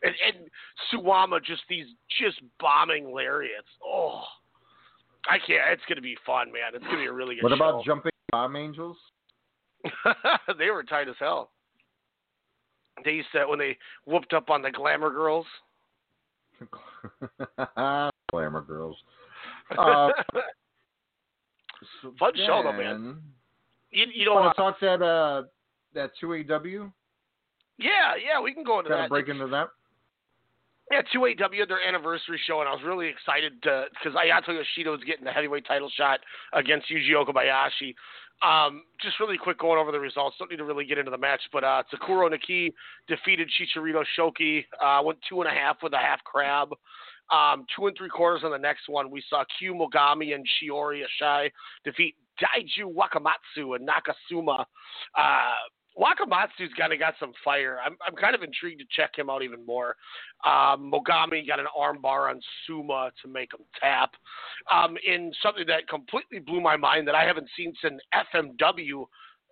And, 0.02 0.14
and 0.26 0.48
Suwama 0.92 1.42
just 1.44 1.62
these 1.68 1.86
just 2.20 2.40
bombing 2.58 3.12
lariats. 3.12 3.68
Oh, 3.84 4.22
I 5.28 5.38
can't. 5.38 5.60
It's 5.72 5.82
gonna 5.88 6.00
be 6.00 6.16
fun, 6.24 6.50
man. 6.52 6.74
It's 6.74 6.84
gonna 6.84 6.96
be 6.98 7.06
a 7.06 7.12
really 7.12 7.34
good 7.34 7.42
show. 7.42 7.48
What 7.48 7.52
about 7.56 7.84
show. 7.84 7.90
jumping 7.90 8.12
bomb 8.32 8.56
angels? 8.56 8.96
they 10.58 10.70
were 10.70 10.82
tight 10.82 11.08
as 11.08 11.16
hell. 11.18 11.50
They 13.04 13.12
used 13.12 13.28
to 13.32 13.46
when 13.46 13.58
they 13.58 13.76
whooped 14.06 14.32
up 14.32 14.50
on 14.50 14.62
the 14.62 14.70
glamour 14.70 15.10
girls. 15.10 15.46
Glamour 18.30 18.62
girls. 18.62 18.96
Uh, 19.78 20.08
so 22.02 22.12
Fun 22.18 22.32
show 22.36 22.60
though, 22.64 22.72
man. 22.72 23.04
then- 23.04 23.22
You, 23.92 24.06
you 24.12 24.24
know, 24.26 24.34
Wanna 24.34 24.48
uh, 24.48 24.52
talk 24.54 24.80
that 24.80 25.00
uh 25.00 25.44
that 25.94 26.10
two 26.20 26.34
AW? 26.34 26.90
yeah, 27.78 28.14
yeah, 28.16 28.40
we 28.42 28.52
can 28.52 28.64
go 28.64 28.78
into 28.80 28.90
Kind 28.90 29.00
that. 29.00 29.04
of 29.04 29.10
break 29.10 29.28
into 29.28 29.46
that. 29.46 29.68
Yeah, 30.90 31.02
2AW 31.14 31.68
their 31.68 31.86
anniversary 31.86 32.40
show, 32.48 32.60
and 32.60 32.68
I 32.68 32.72
was 32.72 32.82
really 32.84 33.06
excited 33.06 33.62
to 33.62 33.84
because 33.90 34.18
Ayato 34.18 34.48
Yoshida 34.48 34.90
was 34.90 35.00
getting 35.06 35.24
the 35.24 35.30
heavyweight 35.30 35.64
title 35.64 35.88
shot 35.96 36.18
against 36.52 36.88
Yuji 36.90 37.12
Okabayashi. 37.14 37.94
Um, 38.42 38.82
just 39.00 39.20
really 39.20 39.38
quick 39.38 39.58
going 39.58 39.78
over 39.78 39.92
the 39.92 40.00
results. 40.00 40.36
Don't 40.38 40.50
need 40.50 40.56
to 40.56 40.64
really 40.64 40.84
get 40.84 40.98
into 40.98 41.12
the 41.12 41.18
match, 41.18 41.42
but 41.52 41.62
uh, 41.62 41.82
Naki 41.92 42.74
defeated 43.06 43.48
Chicharito 43.50 44.02
Shoki. 44.18 44.64
Uh, 44.82 45.02
went 45.04 45.18
two 45.28 45.42
and 45.42 45.48
a 45.48 45.54
half 45.54 45.76
with 45.82 45.92
a 45.92 45.98
half 45.98 46.24
crab. 46.24 46.70
Um, 47.30 47.66
two 47.76 47.86
and 47.86 47.96
three 47.96 48.08
quarters 48.08 48.42
on 48.42 48.50
the 48.50 48.58
next 48.58 48.88
one. 48.88 49.10
We 49.10 49.22
saw 49.30 49.44
Q 49.58 49.74
Mogami 49.74 50.34
and 50.34 50.44
Shiori 50.44 51.02
Asahi 51.22 51.50
defeat 51.84 52.16
Daiju 52.40 52.92
Wakamatsu 52.92 53.76
and 53.76 53.88
Nakasuma. 53.88 54.64
Uh, 55.16 55.52
Wakamatsu's 55.98 56.72
kind 56.78 56.92
of 56.92 56.98
got 56.98 57.14
some 57.18 57.32
fire. 57.44 57.78
I'm 57.84 57.96
I'm 58.06 58.14
kind 58.14 58.34
of 58.34 58.42
intrigued 58.42 58.80
to 58.80 58.86
check 58.90 59.16
him 59.16 59.28
out 59.28 59.42
even 59.42 59.64
more. 59.66 59.96
Um, 60.44 60.90
Mogami 60.92 61.46
got 61.46 61.58
an 61.58 61.66
armbar 61.78 62.30
on 62.30 62.40
Suma 62.66 63.10
to 63.22 63.28
make 63.28 63.52
him 63.52 63.64
tap. 63.80 64.12
Um, 64.70 64.96
in 65.06 65.32
something 65.42 65.66
that 65.66 65.88
completely 65.88 66.38
blew 66.38 66.60
my 66.60 66.76
mind 66.76 67.08
that 67.08 67.14
I 67.14 67.24
haven't 67.24 67.48
seen 67.56 67.72
since 67.82 68.00
FMW. 68.34 69.04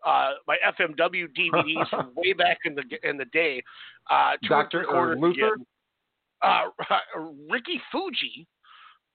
Uh, 0.07 0.31
my 0.47 0.57
FMW 0.79 1.27
DVDs 1.39 1.91
from 1.91 2.13
way 2.15 2.33
back 2.33 2.59
in 2.65 2.75
the 2.75 2.83
in 3.03 3.17
the 3.17 3.25
day. 3.27 3.63
Uh, 4.11 4.33
Dr. 4.49 4.85
three 4.85 5.21
Luther? 5.21 5.57
Uh, 6.41 6.69
Ricky 7.51 7.81
Fuji, 7.91 8.47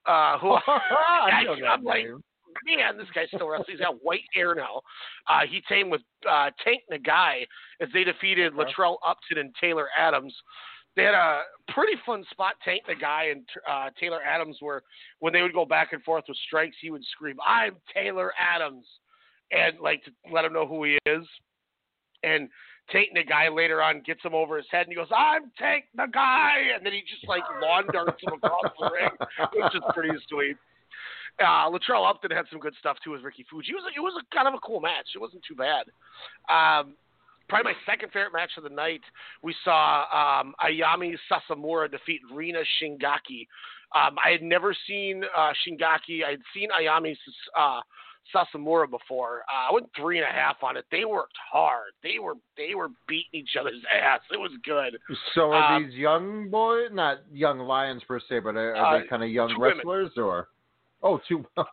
uh, 0.06 0.38
who 0.40 0.52
I 0.68 1.46
I'm 1.70 1.84
like, 1.84 2.04
name. 2.04 2.24
Man, 2.66 2.98
this 2.98 3.08
guy's 3.14 3.28
still 3.28 3.48
wrestling. 3.48 3.78
He's 3.78 3.80
got 3.80 4.04
white 4.04 4.24
hair 4.34 4.56
now. 4.56 4.82
Uh, 5.30 5.42
he 5.50 5.62
teamed 5.68 5.92
with 5.92 6.02
uh, 6.30 6.50
Tank 6.64 6.84
Nagai 6.92 7.46
as 7.82 7.90
they 7.94 8.04
defeated 8.04 8.54
Latrell 8.54 8.98
Upton 9.06 9.38
and 9.38 9.54
Taylor 9.60 9.88
Adams. 9.98 10.34
They 10.96 11.04
had 11.04 11.16
a 11.16 11.42
pretty 11.74 11.94
fun 12.06 12.24
spot. 12.30 12.54
Tank 12.64 12.84
Nagai 12.88 13.32
and 13.32 13.46
uh, 13.70 13.90
Taylor 14.00 14.22
Adams 14.22 14.58
were 14.62 14.84
when 15.20 15.34
they 15.34 15.42
would 15.42 15.54
go 15.54 15.66
back 15.66 15.94
and 15.94 16.04
forth 16.04 16.26
with 16.28 16.38
strikes. 16.46 16.76
He 16.82 16.92
would 16.92 17.04
scream, 17.06 17.38
"I'm 17.46 17.76
Taylor 17.94 18.32
Adams," 18.40 18.86
and 19.52 19.80
like 19.80 20.04
to 20.06 20.12
let 20.32 20.46
him 20.46 20.54
know 20.54 20.68
who 20.68 20.84
he 20.84 21.00
is. 21.06 21.28
And 22.24 22.48
Tank 22.92 23.10
Nagai 23.16 23.56
later 23.56 23.82
on 23.82 24.02
gets 24.06 24.24
him 24.24 24.36
over 24.36 24.58
his 24.58 24.66
head 24.70 24.82
and 24.82 24.90
he 24.90 24.96
goes, 24.96 25.08
"I'm 25.16 25.52
Tank 25.58 25.86
Nagai," 25.98 26.76
and 26.76 26.86
then 26.86 26.94
he 26.94 27.02
just 27.02 27.28
like 27.28 27.44
lawn 27.62 27.86
darts 27.92 28.22
him 28.22 28.34
across 28.34 28.72
the 28.80 28.92
ring, 28.92 29.10
which 29.54 29.76
is 29.76 29.82
pretty 29.94 30.18
sweet. 30.30 30.58
Uh, 31.40 31.70
Latrell 31.70 32.08
Upton 32.10 32.32
had 32.32 32.46
some 32.52 32.60
good 32.60 32.74
stuff 32.80 32.98
too 33.04 33.12
with 33.12 33.22
Ricky 33.22 33.46
Fuji. 33.50 33.72
It 33.72 33.76
was 33.76 33.84
a, 33.86 34.00
it 34.00 34.02
was 34.04 34.22
a 34.22 34.36
kind 34.36 34.48
of 34.48 34.54
a 34.54 34.60
cool 34.60 34.80
match. 34.80 35.08
It 35.16 35.20
wasn't 35.20 35.44
too 35.48 35.56
bad. 35.56 35.86
Um, 36.50 36.94
probably 37.50 37.74
my 37.74 37.78
second 37.92 38.10
favorite 38.12 38.34
match 38.34 38.52
of 38.58 38.64
the 38.64 38.70
night. 38.70 39.02
We 39.42 39.56
saw 39.64 40.06
um, 40.42 40.54
Ayami 40.64 41.16
Sasamura 41.32 41.90
defeat 41.90 42.22
Rina 42.32 42.60
Shingaki. 42.82 43.48
Um, 43.96 44.16
I 44.24 44.30
had 44.32 44.42
never 44.42 44.76
seen 44.88 45.24
uh, 45.36 45.52
Shingaki. 45.66 46.24
I 46.26 46.32
had 46.32 46.42
seen 46.54 46.70
Ayami 46.70 47.16
uh, 47.58 47.82
Sasamura 48.34 48.90
before. 48.90 49.42
Uh, 49.52 49.70
I 49.70 49.74
went 49.74 49.90
three 50.00 50.20
and 50.20 50.28
a 50.28 50.32
half 50.32 50.58
on 50.64 50.78
it. 50.78 50.86
They 50.92 51.04
worked 51.06 51.36
hard. 51.52 51.92
They 52.04 52.20
were 52.20 52.36
they 52.58 52.74
were 52.76 52.88
beating 53.08 53.42
each 53.42 53.56
other's 53.60 53.82
ass. 53.94 54.22
It 54.32 54.40
was 54.40 54.52
good. 54.64 54.98
So 55.36 55.52
are 55.52 55.76
Um, 55.78 55.86
these 55.90 55.96
young 55.96 56.50
boys, 56.50 56.90
not 56.92 57.20
young 57.32 57.60
lions 57.60 58.02
per 58.08 58.20
se, 58.20 58.40
but 58.40 58.56
are, 58.56 58.76
are 58.76 59.00
they 59.00 59.06
Uh, 59.06 59.10
kind 59.10 59.24
of 59.24 59.30
young 59.30 59.50
two 59.50 59.60
women. 59.60 59.78
wrestlers 59.78 60.12
or? 60.18 60.48
Oh, 61.04 61.20
two. 61.28 61.46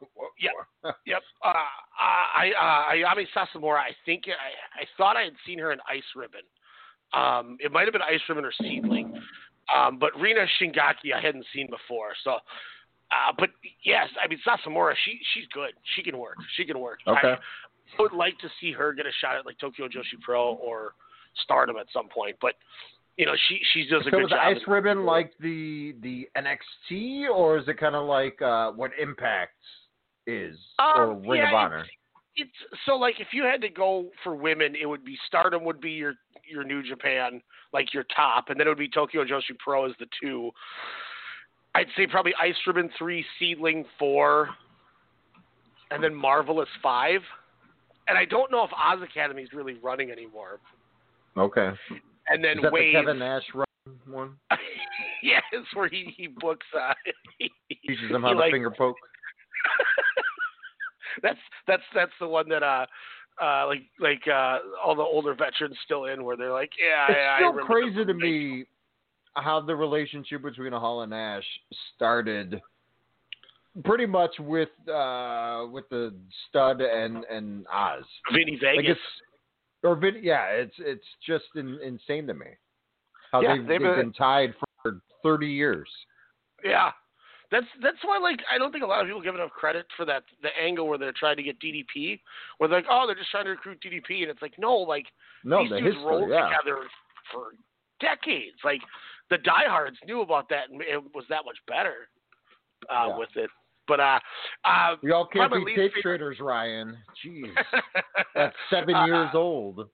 Yep. 0.41 0.95
yep. 1.05 1.23
Uh, 1.45 1.53
I, 2.01 2.51
uh, 2.59 2.95
Ayami 2.95 3.27
Sasamura. 3.37 3.77
I 3.77 3.91
think 4.07 4.25
I, 4.27 4.81
I 4.81 4.87
thought 4.97 5.19
I 5.19 5.25
had 5.25 5.35
seen 5.47 5.59
her 5.59 5.71
in 5.71 5.79
Ice 5.87 6.03
Ribbon. 6.17 6.41
Um, 7.13 7.59
it 7.61 7.71
might 7.71 7.85
have 7.85 7.93
been 7.93 8.01
Ice 8.01 8.21
Ribbon 8.27 8.47
or 8.47 8.53
Seedling. 8.59 9.21
Um, 9.69 9.99
but 9.99 10.19
Rina 10.19 10.47
Shingaki 10.59 11.13
I 11.15 11.21
hadn't 11.21 11.45
seen 11.55 11.69
before. 11.69 12.13
So, 12.25 12.33
uh, 12.33 13.33
but 13.39 13.51
yes, 13.85 14.09
I 14.23 14.29
mean 14.29 14.39
Sasamura. 14.47 14.95
She 15.05 15.21
she's 15.35 15.47
good. 15.53 15.73
She 15.95 16.03
can 16.03 16.17
work. 16.17 16.37
She 16.57 16.65
can 16.65 16.79
work. 16.79 17.01
Okay. 17.07 17.35
I 17.35 18.03
would 18.03 18.13
like 18.13 18.39
to 18.39 18.49
see 18.61 18.73
her 18.73 18.93
get 18.93 19.05
a 19.05 19.13
shot 19.21 19.37
at 19.37 19.45
like 19.45 19.59
Tokyo 19.59 19.89
Joshi 19.89 20.19
Pro 20.23 20.55
or 20.55 20.95
Stardom 21.45 21.77
at 21.77 21.87
some 21.93 22.09
point. 22.09 22.37
But 22.41 22.55
you 23.21 23.27
know 23.27 23.35
she 23.49 23.61
she 23.75 23.87
does 23.87 24.01
a 24.01 24.05
So 24.05 24.11
good 24.13 24.25
is 24.25 24.31
job. 24.31 24.39
Ice 24.43 24.63
Ribbon 24.67 25.05
like 25.05 25.33
the 25.41 25.95
the 26.01 26.27
NXT, 26.39 27.29
or 27.29 27.59
is 27.59 27.69
it 27.69 27.79
kind 27.79 27.95
of 27.95 28.07
like 28.07 28.41
uh, 28.41 28.71
what 28.73 28.93
Impact 28.99 29.59
is, 30.27 30.57
or 30.79 31.13
Um, 31.13 31.21
Ring 31.29 31.43
yeah, 31.43 31.49
of 31.49 31.55
Honor? 31.55 31.85
it's 32.37 32.51
so 32.87 32.97
like 32.97 33.21
if 33.21 33.29
you 33.33 33.43
had 33.45 33.61
to 33.61 33.69
go 33.69 34.09
for 34.25 34.35
women, 34.35 34.75
it 34.75 34.87
would 34.87 35.05
be 35.05 35.19
Stardom 35.27 35.65
would 35.65 35.83
be 35.83 35.91
your 35.91 36.15
your 36.49 36.65
New 36.65 36.83
Japan, 36.83 37.43
like 37.75 37.93
your 37.93 38.05
top, 38.17 38.49
and 38.49 38.59
then 38.59 38.67
it 38.67 38.71
would 38.71 38.79
be 38.79 38.89
Tokyo 38.89 39.23
Joshi 39.23 39.57
Pro 39.59 39.85
as 39.85 39.93
the 40.01 40.07
two. 40.19 40.51
I'd 41.75 41.89
say 41.99 42.07
probably 42.07 42.33
Ice 42.41 42.57
Ribbon 42.67 42.89
three, 42.97 43.23
Seedling 43.39 43.85
four, 43.99 44.49
and 45.91 46.03
then 46.03 46.15
Marvelous 46.15 46.71
five. 46.83 47.21
And 48.09 48.17
I 48.17 48.25
don't 48.25 48.51
know 48.51 48.65
if 48.65 48.71
Oz 48.73 49.01
Academy 49.03 49.43
is 49.43 49.53
really 49.53 49.75
running 49.75 50.11
anymore. 50.11 50.59
Okay. 51.37 51.71
And 52.31 52.43
then 52.43 52.59
is 52.59 52.63
that 52.63 52.73
Wave, 52.73 52.95
the 52.95 53.01
Kevin 53.01 53.19
Nash 53.19 53.43
run 53.55 53.67
one? 54.07 54.37
yes, 55.23 55.43
where 55.75 55.89
he 55.89 56.15
he 56.17 56.29
books. 56.29 56.67
Uh, 56.75 56.95
he, 57.39 57.51
Teaches 57.87 58.11
them 58.11 58.23
how 58.23 58.33
to 58.33 58.39
like- 58.39 58.53
finger 58.53 58.71
poke. 58.71 58.97
that's 61.23 61.39
that's 61.67 61.83
that's 61.95 62.13
the 62.21 62.27
one 62.27 62.49
that 62.49 62.63
uh 62.63 62.87
uh 63.43 63.67
like 63.67 63.83
like 63.99 64.23
uh 64.27 64.59
all 64.83 64.95
the 64.95 65.03
older 65.03 65.35
veterans 65.35 65.77
still 65.85 66.07
in 66.07 66.25
where 66.25 66.37
they're 66.37 66.53
like 66.53 66.71
yeah 66.79 67.07
It's 67.09 67.19
I, 67.19 67.45
I 67.47 67.51
still 67.51 67.67
crazy 67.67 68.05
to 68.05 68.15
me 68.15 68.65
how 69.35 69.61
the 69.61 69.75
relationship 69.75 70.43
between 70.43 70.73
Hall 70.73 71.03
and 71.03 71.11
Nash 71.11 71.45
started. 71.95 72.61
Pretty 73.85 74.07
much 74.07 74.33
with 74.39 74.71
uh 74.89 75.67
with 75.71 75.89
the 75.91 76.15
stud 76.49 76.81
and 76.81 77.25
and 77.25 77.67
Oz. 77.73 78.05
Vinny 78.33 78.59
Vegas 78.61 78.93
it's, 78.93 79.01
or 79.83 79.97
Vin, 79.97 80.17
yeah, 80.23 80.47
it's 80.47 80.75
it's 80.79 81.05
just 81.27 81.47
in, 81.57 81.79
insane 81.83 82.27
to 82.27 82.35
me 82.35 82.47
how 83.33 83.41
Yeah, 83.41 83.57
they've, 83.57 83.67
they've 83.67 83.81
they've 83.81 83.97
been- 83.97 84.07
been 84.07 84.13
tied 84.13 84.55
for 84.83 85.01
thirty 85.23 85.49
years. 85.49 85.89
yeah 86.65 86.91
that's 87.51 87.67
that's 87.83 87.99
why 88.05 88.17
like 88.19 88.39
I 88.53 88.59
don't 88.59 88.71
think 88.71 88.85
a 88.85 88.87
lot 88.87 89.01
of 89.01 89.07
people 89.07 89.21
give 89.23 89.35
enough 89.35 89.51
credit 89.51 89.87
for 89.97 90.05
that 90.07 90.23
the 90.43 90.51
angle 90.63 90.87
where 90.89 90.99
they're 90.99 91.13
trying 91.19 91.37
to 91.37 91.43
get 91.43 91.59
DDP 91.61 92.21
where 92.59 92.69
they're 92.69 92.79
like 92.79 92.87
oh 92.91 93.05
they're 93.07 93.17
just 93.17 93.31
trying 93.31 93.45
to 93.45 93.51
recruit 93.51 93.79
DDP 93.85 94.23
and 94.23 94.31
it's 94.31 94.41
like 94.43 94.55
no 94.59 94.77
like 94.77 95.07
No, 95.45 95.63
these 95.63 95.71
the 95.71 95.79
dudes 95.81 95.97
history, 95.97 96.05
rolled 96.11 96.31
yeah. 96.31 96.45
together 96.49 96.87
for 97.33 97.49
decades 98.01 98.57
like 98.65 98.81
the 99.31 99.39
diehards 99.39 99.97
knew 100.07 100.21
about 100.23 100.49
that 100.51 100.71
and 100.71 100.81
it 100.81 101.03
was 101.15 101.25
that 101.29 101.45
much 101.45 101.59
better 101.67 102.09
uh 102.89 103.09
Yeah. 103.09 103.19
with 103.19 103.31
it 103.37 103.51
but 103.91 104.01
uh 104.01 104.21
uh 104.65 104.97
We 105.03 105.11
all 105.11 105.27
can't 105.27 105.53
be 105.53 105.75
tape 105.75 105.93
traders, 106.01 106.39
Ryan. 106.41 106.97
Jeez, 107.23 107.51
that's 108.35 108.57
seven 108.71 108.95
Uh, 108.95 109.05
years 109.07 109.31
old. 109.35 109.89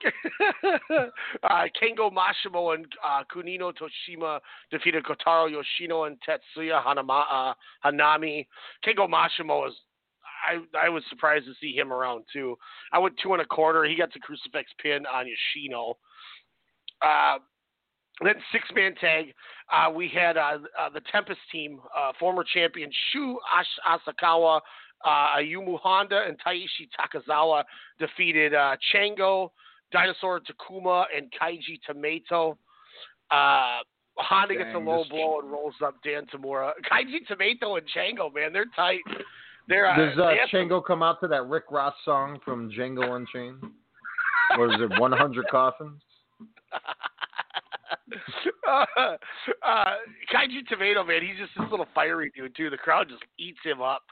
uh, 0.04 1.64
Kengo 1.74 2.08
Mashimo 2.12 2.72
and 2.76 2.86
uh, 3.04 3.24
Kunino 3.34 3.72
Toshima 3.74 4.38
defeated 4.70 5.02
Kotaro 5.02 5.50
Yoshino 5.50 6.04
and 6.04 6.16
Tetsuya 6.22 6.80
Hanama, 6.84 7.24
uh, 7.28 7.54
Hanami. 7.84 8.46
Kengo 8.86 9.08
Mashimo 9.08 9.66
is. 9.68 9.74
I 10.48 10.86
I 10.86 10.88
was 10.88 11.02
surprised 11.10 11.46
to 11.46 11.52
see 11.60 11.74
him 11.74 11.92
around 11.92 12.22
too. 12.32 12.56
I 12.92 13.00
went 13.00 13.16
two 13.20 13.32
and 13.32 13.42
a 13.42 13.44
quarter. 13.44 13.84
He 13.84 13.96
got 13.96 14.12
the 14.12 14.20
crucifix 14.20 14.70
pin 14.80 15.04
on 15.04 15.26
Yoshino. 15.26 15.98
Uh, 17.02 17.38
then 18.26 18.34
six 18.52 18.64
man 18.74 18.94
tag, 18.96 19.32
uh, 19.72 19.90
we 19.90 20.08
had 20.08 20.36
uh, 20.36 20.58
uh, 20.78 20.88
the 20.92 21.00
Tempest 21.12 21.40
team, 21.52 21.80
uh, 21.96 22.12
former 22.18 22.44
champion 22.44 22.90
Shu 23.12 23.38
Ash- 23.54 24.00
Asakawa, 24.08 24.60
uh, 25.04 25.36
Ayumu 25.38 25.78
Honda, 25.78 26.24
and 26.26 26.36
Taishi 26.40 26.88
Takizawa 26.98 27.62
defeated 27.98 28.54
uh, 28.54 28.76
Chango, 28.92 29.50
Dinosaur 29.92 30.40
Takuma, 30.40 31.04
and 31.16 31.32
Kaiji 31.40 31.80
Tomato. 31.86 32.58
Uh, 33.30 33.78
Honda 34.16 34.56
gets 34.56 34.74
a 34.74 34.78
low 34.78 35.04
blow 35.08 35.38
and 35.40 35.50
rolls 35.50 35.74
up 35.84 35.94
Dan 36.02 36.26
Tamura. 36.26 36.72
Kaiji 36.92 37.24
Tomato 37.28 37.76
and 37.76 37.86
Chango, 37.96 38.34
man, 38.34 38.52
they're 38.52 38.64
tight. 38.74 38.98
They're 39.68 39.86
uh, 39.88 39.96
Does 39.96 40.18
uh, 40.18 40.30
they 40.30 40.36
have 40.38 40.48
some- 40.50 40.60
Chango 40.68 40.84
come 40.84 41.02
out 41.04 41.20
to 41.20 41.28
that 41.28 41.46
Rick 41.46 41.64
Ross 41.70 41.94
song 42.04 42.38
from 42.44 42.70
Django 42.70 43.14
Unchained? 43.14 43.62
Or 44.58 44.72
is 44.72 44.80
it 44.80 44.98
100 44.98 45.46
Coffins? 45.50 46.00
uh, 48.68 48.84
uh, 49.66 49.84
Kaiju 50.32 50.66
Tomato, 50.68 51.04
man, 51.04 51.22
he's 51.22 51.38
just 51.38 51.52
this 51.56 51.70
little 51.70 51.86
fiery 51.94 52.30
dude 52.34 52.56
too. 52.56 52.70
The 52.70 52.76
crowd 52.76 53.08
just 53.08 53.22
eats 53.38 53.58
him 53.64 53.80
up. 53.80 54.02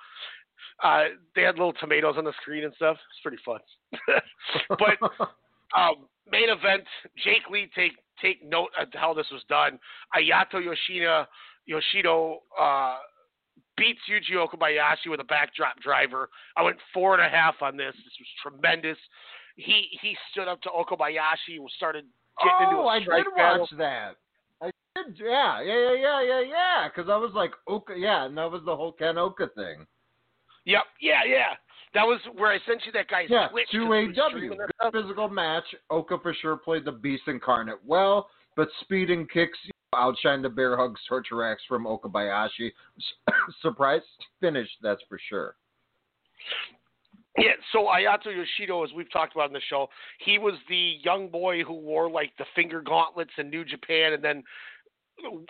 Uh, 0.82 1.04
they 1.34 1.42
had 1.42 1.56
little 1.56 1.72
tomatoes 1.72 2.16
on 2.18 2.24
the 2.24 2.32
screen 2.40 2.64
and 2.64 2.74
stuff. 2.74 2.96
It's 3.10 3.22
pretty 3.22 3.42
fun. 3.44 3.60
but 4.68 4.98
um, 5.78 6.06
main 6.30 6.48
event, 6.48 6.84
Jake 7.24 7.48
Lee 7.50 7.70
take 7.74 7.92
take 8.20 8.44
note 8.46 8.70
of 8.80 8.88
how 8.94 9.14
this 9.14 9.26
was 9.30 9.42
done. 9.48 9.78
Ayato 10.14 10.54
Yoshina 10.54 11.26
Yoshido 11.68 12.36
uh, 12.58 12.96
beats 13.76 14.00
Yuji 14.10 14.36
Okabayashi 14.36 15.10
with 15.10 15.20
a 15.20 15.24
backdrop 15.24 15.78
driver. 15.80 16.28
I 16.56 16.62
went 16.62 16.78
four 16.92 17.14
and 17.14 17.22
a 17.22 17.28
half 17.28 17.56
on 17.60 17.76
this. 17.76 17.94
This 17.94 18.14
was 18.18 18.28
tremendous. 18.42 18.98
He 19.56 19.98
he 20.02 20.16
stood 20.30 20.48
up 20.48 20.60
to 20.62 20.68
Okabayashi 20.68 21.56
and 21.58 21.70
started 21.76 22.04
getting 22.42 22.68
into 22.68 22.82
oh, 22.82 22.86
a 22.86 22.88
I 22.88 22.98
did 22.98 23.04
strike 23.04 23.36
watch 23.36 23.70
that. 23.78 24.16
I 24.62 24.70
did, 24.94 25.16
yeah, 25.18 25.62
yeah, 25.62 25.74
yeah, 25.74 25.94
yeah, 25.94 26.22
yeah, 26.22 26.40
yeah. 26.40 26.88
Because 26.88 27.10
I 27.10 27.16
was 27.16 27.32
like, 27.34 27.52
Oka, 27.66 27.94
yeah, 27.96 28.26
and 28.26 28.36
that 28.38 28.50
was 28.50 28.62
the 28.64 28.76
whole 28.76 28.92
Ken 28.92 29.18
Oka 29.18 29.48
thing. 29.54 29.86
Yep, 30.64 30.82
yeah, 31.00 31.20
yeah. 31.26 31.54
That 31.94 32.04
was 32.04 32.20
where 32.34 32.52
I 32.52 32.58
sent 32.66 32.84
you 32.84 32.92
that 32.92 33.08
guy's 33.08 33.30
Yeah, 33.30 33.48
Twitch. 33.48 33.68
two 33.70 33.86
AW, 33.86 34.30
good 34.32 34.92
physical 34.92 35.28
match. 35.28 35.64
Oka 35.90 36.18
for 36.22 36.34
sure 36.34 36.56
played 36.56 36.84
the 36.84 36.92
Beast 36.92 37.22
Incarnate 37.26 37.78
well, 37.84 38.28
but 38.56 38.68
speed 38.82 39.10
and 39.10 39.30
kicks 39.30 39.58
outshine 39.94 40.42
the 40.42 40.48
bear 40.48 40.76
hugs 40.76 41.00
torture 41.08 41.44
acts 41.44 41.62
from 41.68 41.84
Okabayashi. 41.84 42.72
Surprise 43.62 44.02
finish, 44.40 44.68
that's 44.82 45.00
for 45.08 45.18
sure. 45.28 45.56
Yeah, 47.38 47.52
so 47.72 47.84
Ayato 47.84 48.28
Yoshido, 48.28 48.84
as 48.84 48.92
we've 48.94 49.10
talked 49.12 49.34
about 49.34 49.48
in 49.48 49.52
the 49.52 49.60
show, 49.68 49.88
he 50.24 50.38
was 50.38 50.54
the 50.68 50.94
young 51.02 51.28
boy 51.28 51.62
who 51.64 51.74
wore 51.74 52.10
like 52.10 52.32
the 52.38 52.46
finger 52.54 52.80
gauntlets 52.80 53.30
in 53.38 53.50
New 53.50 53.64
Japan, 53.64 54.14
and 54.14 54.22
then 54.24 54.42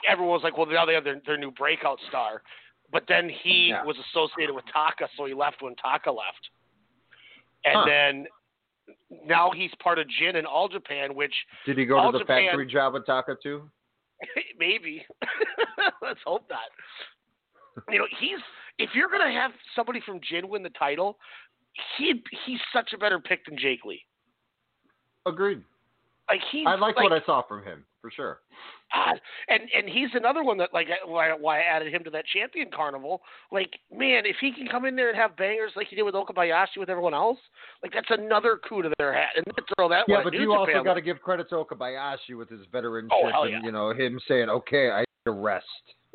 everyone 0.08 0.32
was 0.34 0.42
like, 0.42 0.56
well, 0.56 0.66
now 0.66 0.84
they 0.84 0.94
have 0.94 1.04
their, 1.04 1.20
their 1.26 1.36
new 1.36 1.50
breakout 1.50 1.98
star. 2.08 2.42
But 2.92 3.04
then 3.08 3.28
he 3.28 3.68
Yeah. 3.70 3.84
was 3.84 3.96
associated 4.10 4.54
with 4.54 4.64
Taka, 4.72 5.08
so 5.16 5.24
he 5.26 5.34
left 5.34 5.62
when 5.62 5.74
Taka 5.76 6.10
left. 6.10 6.50
And 7.64 7.74
Huh. 7.76 7.84
then 7.86 8.26
now 9.24 9.50
he's 9.50 9.70
part 9.82 9.98
of 9.98 10.06
Jin 10.08 10.36
and 10.36 10.46
All 10.46 10.68
Japan, 10.68 11.14
which 11.14 11.34
Did 11.64 11.78
he 11.78 11.84
go 11.84 11.98
All 11.98 12.12
to 12.12 12.18
the 12.18 12.24
Japan- 12.24 12.46
factory 12.46 12.66
job 12.66 12.94
with 12.94 13.06
Taka 13.06 13.36
too? 13.42 13.68
maybe. 14.58 15.04
Let's 16.02 16.20
hope 16.24 16.48
not. 16.48 16.70
You 17.92 17.98
know, 17.98 18.06
he's 18.18 18.38
if 18.78 18.90
you're 18.94 19.08
gonna 19.10 19.32
have 19.32 19.52
somebody 19.74 20.00
from 20.00 20.20
Jin 20.20 20.48
win 20.48 20.62
the 20.62 20.70
title, 20.70 21.18
he 21.98 22.22
he's 22.46 22.60
such 22.72 22.92
a 22.94 22.98
better 22.98 23.18
pick 23.18 23.44
than 23.46 23.58
Jake 23.58 23.84
Lee. 23.84 24.02
Agreed. 25.26 25.62
Like 26.28 26.40
he's 26.50 26.66
I 26.66 26.74
like, 26.74 26.96
like 26.96 27.10
what 27.10 27.12
I 27.12 27.24
saw 27.24 27.42
from 27.46 27.62
him 27.62 27.84
for 28.00 28.10
sure. 28.10 28.40
God, 28.92 29.20
and 29.48 29.62
and 29.76 29.88
he's 29.88 30.08
another 30.14 30.42
one 30.42 30.58
that 30.58 30.70
like 30.72 30.88
why 31.04 31.32
why 31.38 31.60
I 31.60 31.62
added 31.62 31.92
him 31.92 32.02
to 32.04 32.10
that 32.10 32.24
champion 32.32 32.68
carnival. 32.74 33.22
Like 33.52 33.70
man, 33.92 34.26
if 34.26 34.36
he 34.40 34.52
can 34.52 34.66
come 34.66 34.86
in 34.86 34.96
there 34.96 35.08
and 35.08 35.18
have 35.18 35.36
bangers 35.36 35.72
like 35.76 35.88
he 35.88 35.96
did 35.96 36.02
with 36.02 36.14
Okabayashi 36.14 36.78
with 36.78 36.88
everyone 36.88 37.14
else, 37.14 37.38
like 37.82 37.92
that's 37.92 38.10
another 38.10 38.58
coup 38.68 38.82
to 38.82 38.90
their 38.98 39.12
hat. 39.12 39.30
And 39.36 39.44
throw 39.76 39.88
that 39.88 40.04
Yeah, 40.08 40.22
but 40.24 40.32
you 40.32 40.40
New 40.40 40.52
also 40.52 40.82
got 40.84 40.94
to 40.94 41.00
give 41.00 41.20
credit 41.20 41.48
to 41.50 41.56
Okabayashi 41.56 42.36
with 42.36 42.48
his 42.48 42.60
veteranship 42.72 43.08
Oh, 43.12 43.42
and 43.42 43.52
yeah. 43.52 43.60
you 43.62 43.72
know 43.72 43.90
him 43.90 44.20
saying, 44.26 44.48
"Okay, 44.48 44.90
I 44.90 45.00
need 45.00 45.06
to 45.26 45.32
rest." 45.32 45.66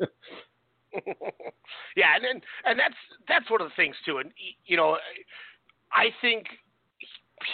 yeah, 1.96 2.16
and, 2.16 2.24
and 2.24 2.42
and 2.66 2.78
that's 2.78 2.94
that's 3.28 3.50
one 3.50 3.60
of 3.60 3.68
the 3.68 3.74
things 3.76 3.96
too. 4.04 4.18
And 4.18 4.30
you 4.66 4.76
know, 4.76 4.96
I 5.94 6.06
think 6.20 6.46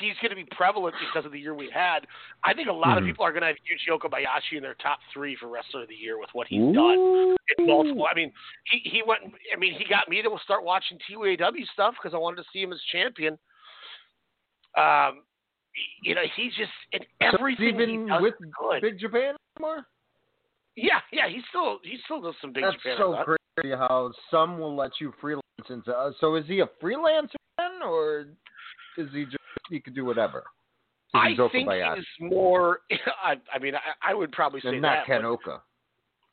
he's 0.01 0.13
going 0.21 0.31
to 0.31 0.37
be 0.37 0.45
prevalent 0.57 0.95
because 1.01 1.25
of 1.25 1.33
the 1.33 1.41
year 1.41 1.55
we 1.55 1.71
had. 1.73 2.01
I 2.45 2.53
think 2.53 2.69
a 2.69 2.73
lot 2.73 2.99
of 2.99 3.05
Mhm. 3.05 3.07
people 3.09 3.25
are 3.25 3.33
going 3.33 3.41
to 3.41 3.47
have 3.49 3.57
Yuji 3.65 3.89
Okabayashi 3.99 4.57
in 4.59 4.63
their 4.63 4.75
top 4.75 4.99
three 5.13 5.35
for 5.37 5.49
wrestler 5.49 5.83
of 5.83 5.89
the 5.89 5.95
year 5.95 6.19
with 6.19 6.29
what 6.35 6.47
he's 6.47 6.61
done 6.75 7.37
in 7.59 7.67
multiple. 7.67 8.07
I 8.07 8.15
mean, 8.15 8.31
he 8.65 8.79
he 8.89 9.03
went. 9.07 9.23
I 9.53 9.57
mean, 9.57 9.73
he 9.75 9.85
got 9.87 10.09
me 10.09 10.21
to 10.23 10.39
start 10.45 10.63
watching 10.63 10.99
2AW 11.09 11.65
stuff 11.73 11.95
because 11.95 12.15
I 12.15 12.19
wanted 12.19 12.37
to 12.43 12.49
see 12.53 12.61
him 12.63 12.73
as 12.73 12.81
champion. 12.93 13.39
Um, 14.77 15.23
you 16.03 16.15
know, 16.15 16.23
he's 16.37 16.53
just 16.55 16.71
in 16.93 17.01
everything 17.21 17.79
so 17.79 17.87
he 17.87 17.97
does 18.07 18.23
with 18.23 18.35
good. 18.61 18.83
Big 18.83 18.99
Japan 18.99 19.35
anymore? 19.57 19.87
yeah, 20.77 21.01
yeah, 21.13 21.29
he 21.29 21.41
still 21.49 21.79
he 21.83 21.97
still 22.05 22.21
does 22.21 22.35
some 22.41 22.53
big 22.53 22.63
That's 22.65 22.77
Japan. 22.77 22.97
so 22.99 23.25
crazy 23.25 23.75
how 23.75 24.13
some 24.31 24.59
will 24.59 24.77
let 24.77 24.93
you 25.01 25.13
freelance 25.21 25.43
into. 25.71 25.97
Uh, 25.97 26.13
so 26.21 26.35
is 26.37 26.45
he 26.47 26.61
a 26.61 26.67
freelancer 26.83 27.35
or 27.83 28.27
is 28.97 29.09
he 29.13 29.25
just 29.25 29.37
he 29.71 29.81
could 29.81 29.95
do 29.95 30.05
whatever? 30.05 30.45
I 31.15 31.35
think 31.53 31.69
he's 31.71 32.05
more. 32.21 32.81
I, 33.25 33.35
I 33.55 33.59
mean, 33.59 33.75
I, 33.75 34.11
I 34.11 34.15
would 34.15 34.31
probably 34.33 34.61
say 34.61 34.69
and 34.71 34.83
not 34.83 34.99
that. 34.99 35.07
Ken 35.07 35.23
but- 35.23 35.29
Oka. 35.29 35.63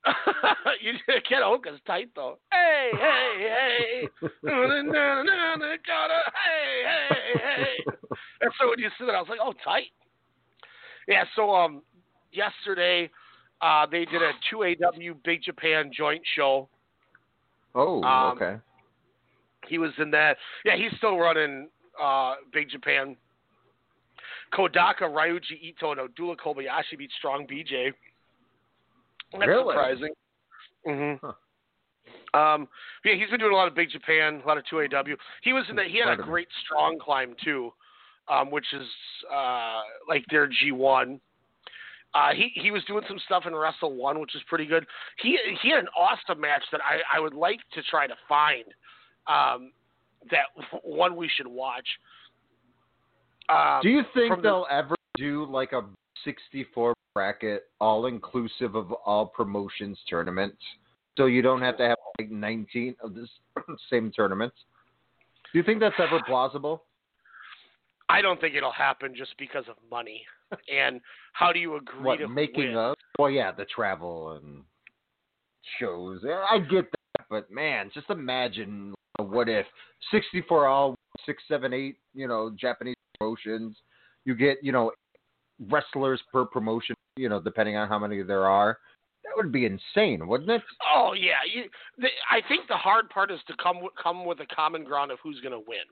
you, 0.81 0.93
Ken 1.27 1.41
Oka's 1.41 1.79
tight 1.87 2.09
though. 2.15 2.37
Hey, 2.51 2.91
hey, 2.93 3.33
hey. 3.39 4.07
Hey, 6.43 6.83
hey, 6.85 7.39
hey. 7.39 7.83
And 8.41 8.51
so 8.59 8.69
when 8.69 8.79
you 8.79 8.89
see 8.99 9.05
that, 9.05 9.15
I 9.15 9.19
was 9.19 9.29
like, 9.29 9.39
oh, 9.41 9.53
tight. 9.63 9.87
Yeah. 11.07 11.23
So 11.35 11.51
um, 11.55 11.81
yesterday, 12.31 13.09
uh, 13.61 13.85
they 13.91 14.05
did 14.05 14.21
a 14.21 14.31
two 14.49 14.63
AW 14.63 15.13
Big 15.23 15.41
Japan 15.43 15.91
joint 15.95 16.21
show. 16.35 16.69
Oh, 17.73 18.03
Um, 18.03 18.37
okay. 18.37 18.55
He 19.67 19.77
was 19.77 19.91
in 19.97 20.11
that. 20.11 20.37
Yeah, 20.63 20.75
he's 20.75 20.95
still 20.97 21.17
running 21.17 21.69
uh, 22.01 22.35
Big 22.53 22.69
Japan. 22.69 23.15
Kodaka, 24.53 25.01
Ryuji 25.01 25.61
Ito, 25.61 25.91
and 25.91 26.01
Abdullah 26.01 26.37
Kobayashi 26.37 26.97
beat 26.97 27.11
Strong 27.17 27.47
BJ. 27.47 27.91
That's 29.33 29.47
Really? 29.47 29.73
surprising. 29.73 30.13
hmm 30.85 32.37
Um, 32.37 32.67
yeah, 33.03 33.15
he's 33.15 33.29
been 33.29 33.39
doing 33.39 33.53
a 33.53 33.55
lot 33.55 33.67
of 33.67 33.75
Big 33.75 33.89
Japan, 33.89 34.41
a 34.43 34.47
lot 34.47 34.57
of 34.57 34.65
2AW. 34.65 35.15
He 35.41 35.53
was 35.53 35.63
in 35.69 35.75
that. 35.77 35.87
He 35.87 35.99
had 35.99 36.09
a 36.09 36.15
great 36.21 36.47
strong 36.65 36.99
climb 36.99 37.33
too, 37.43 37.71
um, 38.27 38.51
which 38.51 38.65
is 38.73 38.87
uh, 39.33 39.81
like 40.07 40.25
their 40.29 40.49
G1. 40.49 41.19
Uh, 42.13 42.29
he 42.33 42.51
he 42.55 42.71
was 42.71 42.83
doing 42.85 43.03
some 43.07 43.19
stuff 43.25 43.43
in 43.45 43.55
Wrestle 43.55 43.93
One, 43.93 44.19
which 44.19 44.35
is 44.35 44.41
pretty 44.47 44.65
good. 44.65 44.85
He 45.21 45.37
he 45.61 45.69
had 45.69 45.79
an 45.79 45.87
awesome 45.97 46.39
match 46.39 46.63
that 46.71 46.81
I, 46.81 47.17
I 47.17 47.19
would 47.19 47.33
like 47.33 47.59
to 47.73 47.81
try 47.83 48.07
to 48.07 48.15
find. 48.27 48.65
Um, 49.27 49.71
that 50.31 50.45
one 50.83 51.15
we 51.15 51.29
should 51.35 51.47
watch. 51.47 51.87
Um, 53.49 53.79
do 53.81 53.89
you 53.89 54.01
think 54.13 54.41
they'll 54.41 54.67
ever 54.71 54.95
do 55.17 55.45
like 55.45 55.71
a 55.71 55.83
64 56.23 56.93
bracket, 57.13 57.63
all 57.79 58.07
inclusive 58.07 58.75
of 58.75 58.91
all 58.91 59.27
promotions 59.27 59.97
tournaments? 60.09 60.57
So 61.17 61.27
you 61.27 61.41
don't 61.41 61.61
have 61.61 61.77
to 61.77 61.83
have 61.87 61.97
like 62.19 62.31
19 62.31 62.95
of 63.01 63.13
this 63.13 63.29
same 63.89 64.11
tournaments. 64.11 64.55
Do 65.53 65.59
you 65.59 65.63
think 65.63 65.79
that's 65.79 65.95
ever 65.99 66.21
plausible? 66.25 66.83
I 68.09 68.21
don't 68.21 68.39
think 68.39 68.55
it'll 68.55 68.71
happen 68.71 69.13
just 69.15 69.37
because 69.37 69.65
of 69.69 69.75
money. 69.89 70.23
And 70.71 71.01
how 71.33 71.51
do 71.51 71.57
you 71.59 71.75
agree 71.75 72.03
What 72.03 72.17
to 72.17 72.27
making 72.27 72.67
win? 72.67 72.77
of? 72.77 72.95
Well, 73.17 73.31
yeah, 73.31 73.51
the 73.51 73.65
travel 73.65 74.33
and 74.33 74.61
shows. 75.79 76.21
I 76.23 76.59
get 76.59 76.85
that, 76.91 77.04
but 77.29 77.49
man, 77.51 77.91
just 77.93 78.09
imagine 78.09 78.93
what 79.19 79.49
if 79.49 79.65
64 80.11 80.67
all 80.67 80.95
six, 81.25 81.43
seven, 81.47 81.73
eight, 81.73 81.97
you 82.13 82.27
know, 82.27 82.51
Japanese 82.59 82.95
promotions. 83.19 83.75
You 84.25 84.35
get, 84.35 84.57
you 84.61 84.71
know, 84.71 84.91
wrestlers 85.69 86.21
per 86.31 86.45
promotion, 86.45 86.95
you 87.15 87.29
know, 87.29 87.39
depending 87.39 87.77
on 87.77 87.87
how 87.87 87.99
many 87.99 88.21
there 88.23 88.45
are. 88.45 88.77
That 89.23 89.31
would 89.35 89.51
be 89.51 89.65
insane, 89.65 90.27
wouldn't 90.27 90.49
it? 90.49 90.61
Oh 90.95 91.13
yeah, 91.13 91.41
you, 91.51 91.63
the, 91.97 92.07
I 92.29 92.41
think 92.47 92.67
the 92.67 92.75
hard 92.75 93.09
part 93.09 93.31
is 93.31 93.39
to 93.47 93.53
come 93.61 93.81
with- 93.81 93.93
come 94.01 94.25
with 94.25 94.39
a 94.39 94.45
common 94.55 94.83
ground 94.83 95.11
of 95.11 95.17
who's 95.23 95.39
going 95.41 95.51
to 95.51 95.63
win. 95.67 95.85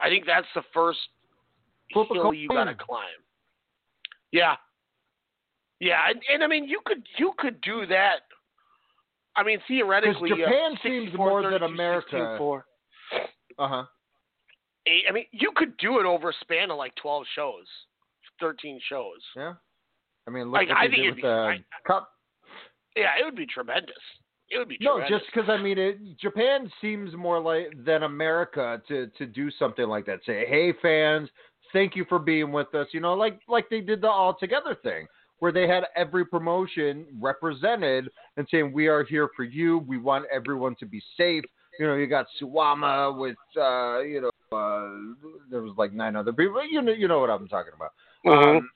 I 0.00 0.08
think 0.08 0.26
that's 0.26 0.46
the 0.54 0.62
first 0.74 0.98
Flip 1.92 2.06
hill 2.12 2.34
you 2.34 2.48
got 2.48 2.64
to 2.64 2.74
climb. 2.74 3.06
Yeah, 4.30 4.56
yeah, 5.80 6.00
and, 6.08 6.20
and 6.32 6.44
I 6.44 6.46
mean 6.46 6.68
you 6.68 6.80
could 6.84 7.02
you 7.18 7.32
could 7.38 7.60
do 7.62 7.86
that. 7.86 8.20
I 9.36 9.42
mean 9.42 9.58
theoretically, 9.68 10.30
Because 10.30 10.44
uh, 10.44 10.48
Japan 10.48 10.78
seems 10.82 11.14
more 11.16 11.42
than 11.48 11.62
America. 11.62 12.38
Uh 13.58 13.68
huh. 13.68 13.84
I 15.08 15.12
mean, 15.12 15.26
you 15.32 15.52
could 15.54 15.76
do 15.76 16.00
it 16.00 16.06
over 16.06 16.30
a 16.30 16.32
span 16.40 16.70
of 16.70 16.78
like 16.78 16.94
twelve 16.96 17.24
shows, 17.34 17.66
thirteen 18.40 18.80
shows. 18.88 19.20
Yeah. 19.36 19.54
I 20.26 20.30
mean, 20.30 20.44
look 20.50 20.54
Like, 20.54 20.68
I 20.70 20.86
think 20.88 20.98
it'd 21.04 21.16
be- 21.16 21.26
I- 21.26 21.64
cup. 21.86 22.08
Yeah, 22.96 23.10
it 23.20 23.24
would 23.24 23.36
be 23.36 23.46
tremendous. 23.46 23.94
It 24.48 24.58
would 24.58 24.68
be 24.68 24.78
No, 24.80 24.94
tremendous. 24.98 25.20
just 25.20 25.32
because 25.32 25.48
I 25.48 25.62
mean, 25.62 25.78
it, 25.78 25.98
Japan 26.18 26.70
seems 26.80 27.14
more 27.14 27.38
like 27.40 27.72
than 27.84 28.02
America 28.02 28.82
to 28.88 29.06
to 29.18 29.26
do 29.26 29.50
something 29.52 29.86
like 29.86 30.06
that. 30.06 30.20
Say, 30.26 30.44
hey 30.48 30.72
fans, 30.82 31.28
thank 31.72 31.94
you 31.94 32.04
for 32.08 32.18
being 32.18 32.50
with 32.50 32.74
us. 32.74 32.88
You 32.92 33.00
know, 33.00 33.14
like 33.14 33.38
like 33.48 33.68
they 33.70 33.80
did 33.80 34.00
the 34.00 34.08
All 34.08 34.34
Together 34.34 34.76
thing, 34.82 35.06
where 35.40 35.52
they 35.52 35.66
had 35.66 35.84
every 35.96 36.24
promotion 36.24 37.06
represented 37.18 38.08
and 38.36 38.46
saying 38.50 38.72
we 38.72 38.86
are 38.86 39.04
here 39.04 39.28
for 39.34 39.42
you. 39.42 39.78
We 39.78 39.98
want 39.98 40.26
everyone 40.32 40.76
to 40.76 40.86
be 40.86 41.02
safe. 41.16 41.44
You 41.78 41.86
know, 41.86 41.94
you 41.94 42.06
got 42.06 42.26
Suwama 42.40 43.18
with 43.18 43.36
uh, 43.56 44.00
you 44.00 44.20
know, 44.20 44.56
uh, 44.56 45.26
there 45.50 45.62
was 45.62 45.74
like 45.76 45.92
nine 45.92 46.14
other 46.14 46.32
people. 46.32 46.62
You 46.64 46.82
know, 46.82 46.92
you 46.92 47.08
know 47.08 47.18
what 47.18 47.30
I'm 47.30 47.48
talking 47.48 47.72
about. 47.74 47.92
Mhm. 48.24 48.58
Um, 48.58 48.70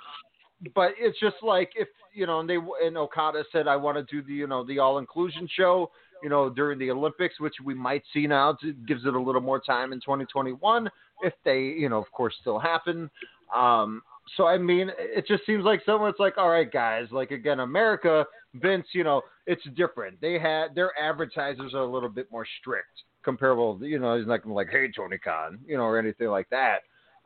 but 0.74 0.92
it's 0.98 1.18
just 1.20 1.36
like 1.42 1.70
if 1.76 1.88
you 2.14 2.26
know, 2.26 2.40
and 2.40 2.48
they 2.48 2.56
and 2.56 2.96
Okada 2.96 3.44
said, 3.52 3.68
I 3.68 3.76
want 3.76 3.98
to 3.98 4.04
do 4.04 4.26
the 4.26 4.32
you 4.32 4.46
know 4.46 4.64
the 4.64 4.78
all 4.78 4.98
inclusion 4.98 5.46
show, 5.54 5.90
you 6.22 6.30
know, 6.30 6.48
during 6.48 6.78
the 6.78 6.90
Olympics, 6.90 7.38
which 7.40 7.54
we 7.62 7.74
might 7.74 8.02
see 8.14 8.26
now. 8.26 8.56
It 8.62 8.86
gives 8.86 9.04
it 9.04 9.14
a 9.14 9.20
little 9.20 9.42
more 9.42 9.60
time 9.60 9.92
in 9.92 10.00
2021 10.00 10.88
if 11.22 11.34
they, 11.44 11.60
you 11.60 11.88
know, 11.88 11.98
of 11.98 12.10
course, 12.12 12.34
still 12.40 12.58
happen. 12.58 13.10
Um, 13.54 14.02
so 14.36 14.46
I 14.46 14.58
mean, 14.58 14.90
it 14.98 15.26
just 15.26 15.44
seems 15.46 15.64
like 15.64 15.82
someone. 15.84 16.10
It's 16.10 16.20
like, 16.20 16.38
all 16.38 16.50
right, 16.50 16.70
guys, 16.70 17.06
like 17.10 17.30
again, 17.30 17.60
America, 17.60 18.24
Vince, 18.54 18.86
you 18.92 19.04
know, 19.04 19.22
it's 19.46 19.62
different. 19.76 20.20
They 20.20 20.38
had 20.38 20.74
their 20.74 20.92
advertisers 20.98 21.74
are 21.74 21.82
a 21.82 21.90
little 21.90 22.08
bit 22.08 22.30
more 22.30 22.46
strict, 22.60 23.02
comparable. 23.24 23.78
You 23.82 23.98
know, 23.98 24.16
he's 24.16 24.26
not 24.26 24.42
gonna 24.42 24.54
be 24.54 24.56
like, 24.56 24.70
hey, 24.70 24.90
Tony 24.94 25.18
Khan, 25.18 25.58
you 25.66 25.76
know, 25.76 25.84
or 25.84 25.98
anything 25.98 26.28
like 26.28 26.48
that. 26.50 26.78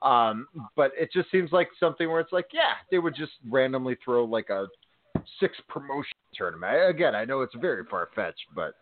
Um, 0.03 0.47
but 0.77 0.93
it 0.99 1.11
just 1.13 1.31
seems 1.31 1.51
like 1.51 1.69
something 1.81 2.09
where 2.09 2.21
it's 2.21 2.33
like, 2.33 2.47
yeah, 2.53 2.75
they 2.91 2.99
would 2.99 3.17
just 3.17 3.33
randomly 3.51 3.97
throw 4.05 4.25
like 4.25 4.49
a 4.51 4.67
six 5.41 5.57
promotion 5.69 6.17
tournament. 6.35 6.89
Again, 6.89 7.15
I 7.15 7.25
know 7.25 7.41
it's 7.43 7.55
very 7.61 7.85
far 7.91 8.09
fetched, 8.15 8.47
but 8.55 8.75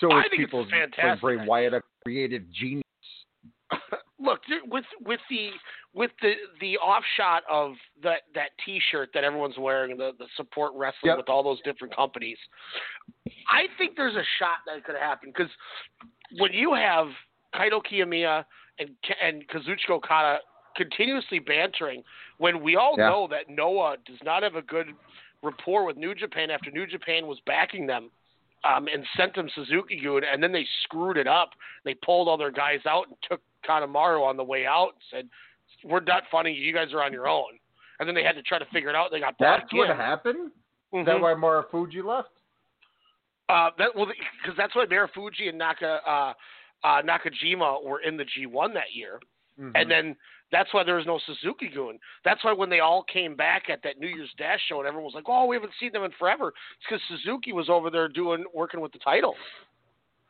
so 0.00 0.08
is 0.18 0.24
people's 0.36 0.68
Bray 1.20 1.36
Wyatt 1.46 1.74
a 1.74 1.82
creative 2.04 2.42
genius. 2.52 2.84
Look 4.20 4.40
with 4.68 4.84
with 5.04 5.20
the 5.30 5.50
with 5.94 6.10
the 6.22 6.32
the 6.60 6.76
offshot 6.78 7.42
of 7.48 7.74
that 8.02 8.22
that 8.34 8.50
T-shirt 8.64 9.10
that 9.14 9.22
everyone's 9.22 9.58
wearing, 9.58 9.96
the 9.96 10.12
the 10.18 10.26
support 10.36 10.72
wrestling 10.74 11.10
Yep. 11.10 11.16
with 11.18 11.28
all 11.28 11.42
those 11.42 11.60
different 11.62 11.94
companies. 11.94 12.38
I 13.48 13.66
think 13.76 13.96
there's 13.96 14.16
a 14.16 14.24
shot 14.38 14.58
that 14.66 14.84
could 14.84 14.96
happen 14.96 15.30
because 15.34 15.50
when 16.38 16.52
you 16.52 16.74
have 16.74 17.06
Kaito 17.54 17.80
Kiyomiya 17.84 18.44
and 18.80 18.90
and 19.22 19.46
Kazuchika 19.48 19.90
Okada 19.90 20.38
continuously 20.76 21.38
bantering, 21.38 22.02
when 22.38 22.60
we 22.60 22.76
all 22.76 22.94
Yeah. 22.98 23.08
know 23.10 23.28
that 23.28 23.48
Noah 23.48 23.96
does 24.04 24.18
not 24.24 24.42
have 24.42 24.56
a 24.56 24.62
good 24.62 24.88
rapport 25.42 25.84
with 25.84 25.96
New 25.96 26.14
Japan 26.14 26.50
after 26.50 26.70
New 26.72 26.86
Japan 26.86 27.26
was 27.28 27.38
backing 27.46 27.86
them 27.86 28.10
um, 28.64 28.88
and 28.88 29.06
sent 29.16 29.34
them 29.34 29.48
Suzuki 29.54 30.00
Gun, 30.00 30.22
and 30.24 30.42
then 30.42 30.50
they 30.50 30.66
screwed 30.82 31.16
it 31.16 31.28
up. 31.28 31.50
They 31.84 31.94
pulled 31.94 32.26
all 32.28 32.36
their 32.36 32.50
guys 32.50 32.80
out 32.86 33.06
and 33.06 33.16
took 33.22 33.40
Kanemaru 33.66 34.22
on 34.26 34.36
the 34.36 34.44
way 34.44 34.66
out 34.66 34.90
and 34.94 35.02
said, 35.10 35.28
"We're 35.88 36.00
not 36.00 36.24
funny. 36.30 36.52
you. 36.52 36.72
Guys 36.72 36.92
are 36.92 37.02
on 37.02 37.12
your 37.12 37.28
own." 37.28 37.58
And 38.00 38.08
then 38.08 38.14
they 38.14 38.22
had 38.24 38.36
to 38.36 38.42
try 38.42 38.58
to 38.58 38.64
figure 38.66 38.88
it 38.90 38.94
out. 38.94 39.10
They 39.10 39.20
got 39.20 39.34
That's 39.38 39.72
what 39.72 39.90
in. 39.90 39.96
happened. 39.96 40.52
Is 40.92 41.04
that 41.06 41.16
Mhm. 41.16 41.20
why 41.20 41.34
Marufuji 41.34 42.02
left? 42.04 42.30
Uh, 43.48 43.70
that 43.78 43.94
well, 43.94 44.06
because 44.06 44.56
that's 44.56 44.74
why 44.74 44.84
Marufuji 44.86 45.48
and 45.48 45.58
Naka 45.58 46.00
uh, 46.08 46.34
uh, 46.84 47.02
Nakajima 47.02 47.82
were 47.82 48.00
in 48.00 48.16
the 48.16 48.24
G1 48.24 48.74
that 48.74 48.92
year, 48.92 49.20
Mm-hmm. 49.58 49.74
and 49.74 49.90
then 49.90 50.16
that's 50.52 50.72
why 50.72 50.84
there 50.84 50.94
was 50.96 51.04
no 51.06 51.18
Suzuki 51.26 51.68
Gun. 51.68 51.98
That's 52.24 52.44
why 52.44 52.52
when 52.52 52.70
they 52.70 52.78
all 52.80 53.02
came 53.02 53.34
back 53.34 53.68
at 53.68 53.82
that 53.82 53.98
New 53.98 54.06
Year's 54.06 54.32
Dash 54.38 54.60
show, 54.68 54.78
and 54.78 54.86
everyone 54.86 55.06
was 55.06 55.14
like, 55.14 55.24
"Oh, 55.28 55.46
we 55.46 55.56
haven't 55.56 55.72
seen 55.80 55.90
them 55.92 56.04
in 56.04 56.12
forever," 56.12 56.48
it's 56.76 56.86
because 56.88 57.02
Suzuki 57.08 57.52
was 57.52 57.68
over 57.68 57.90
there 57.90 58.06
doing 58.08 58.44
working 58.54 58.80
with 58.80 58.92
the 58.92 58.98
title. 59.00 59.34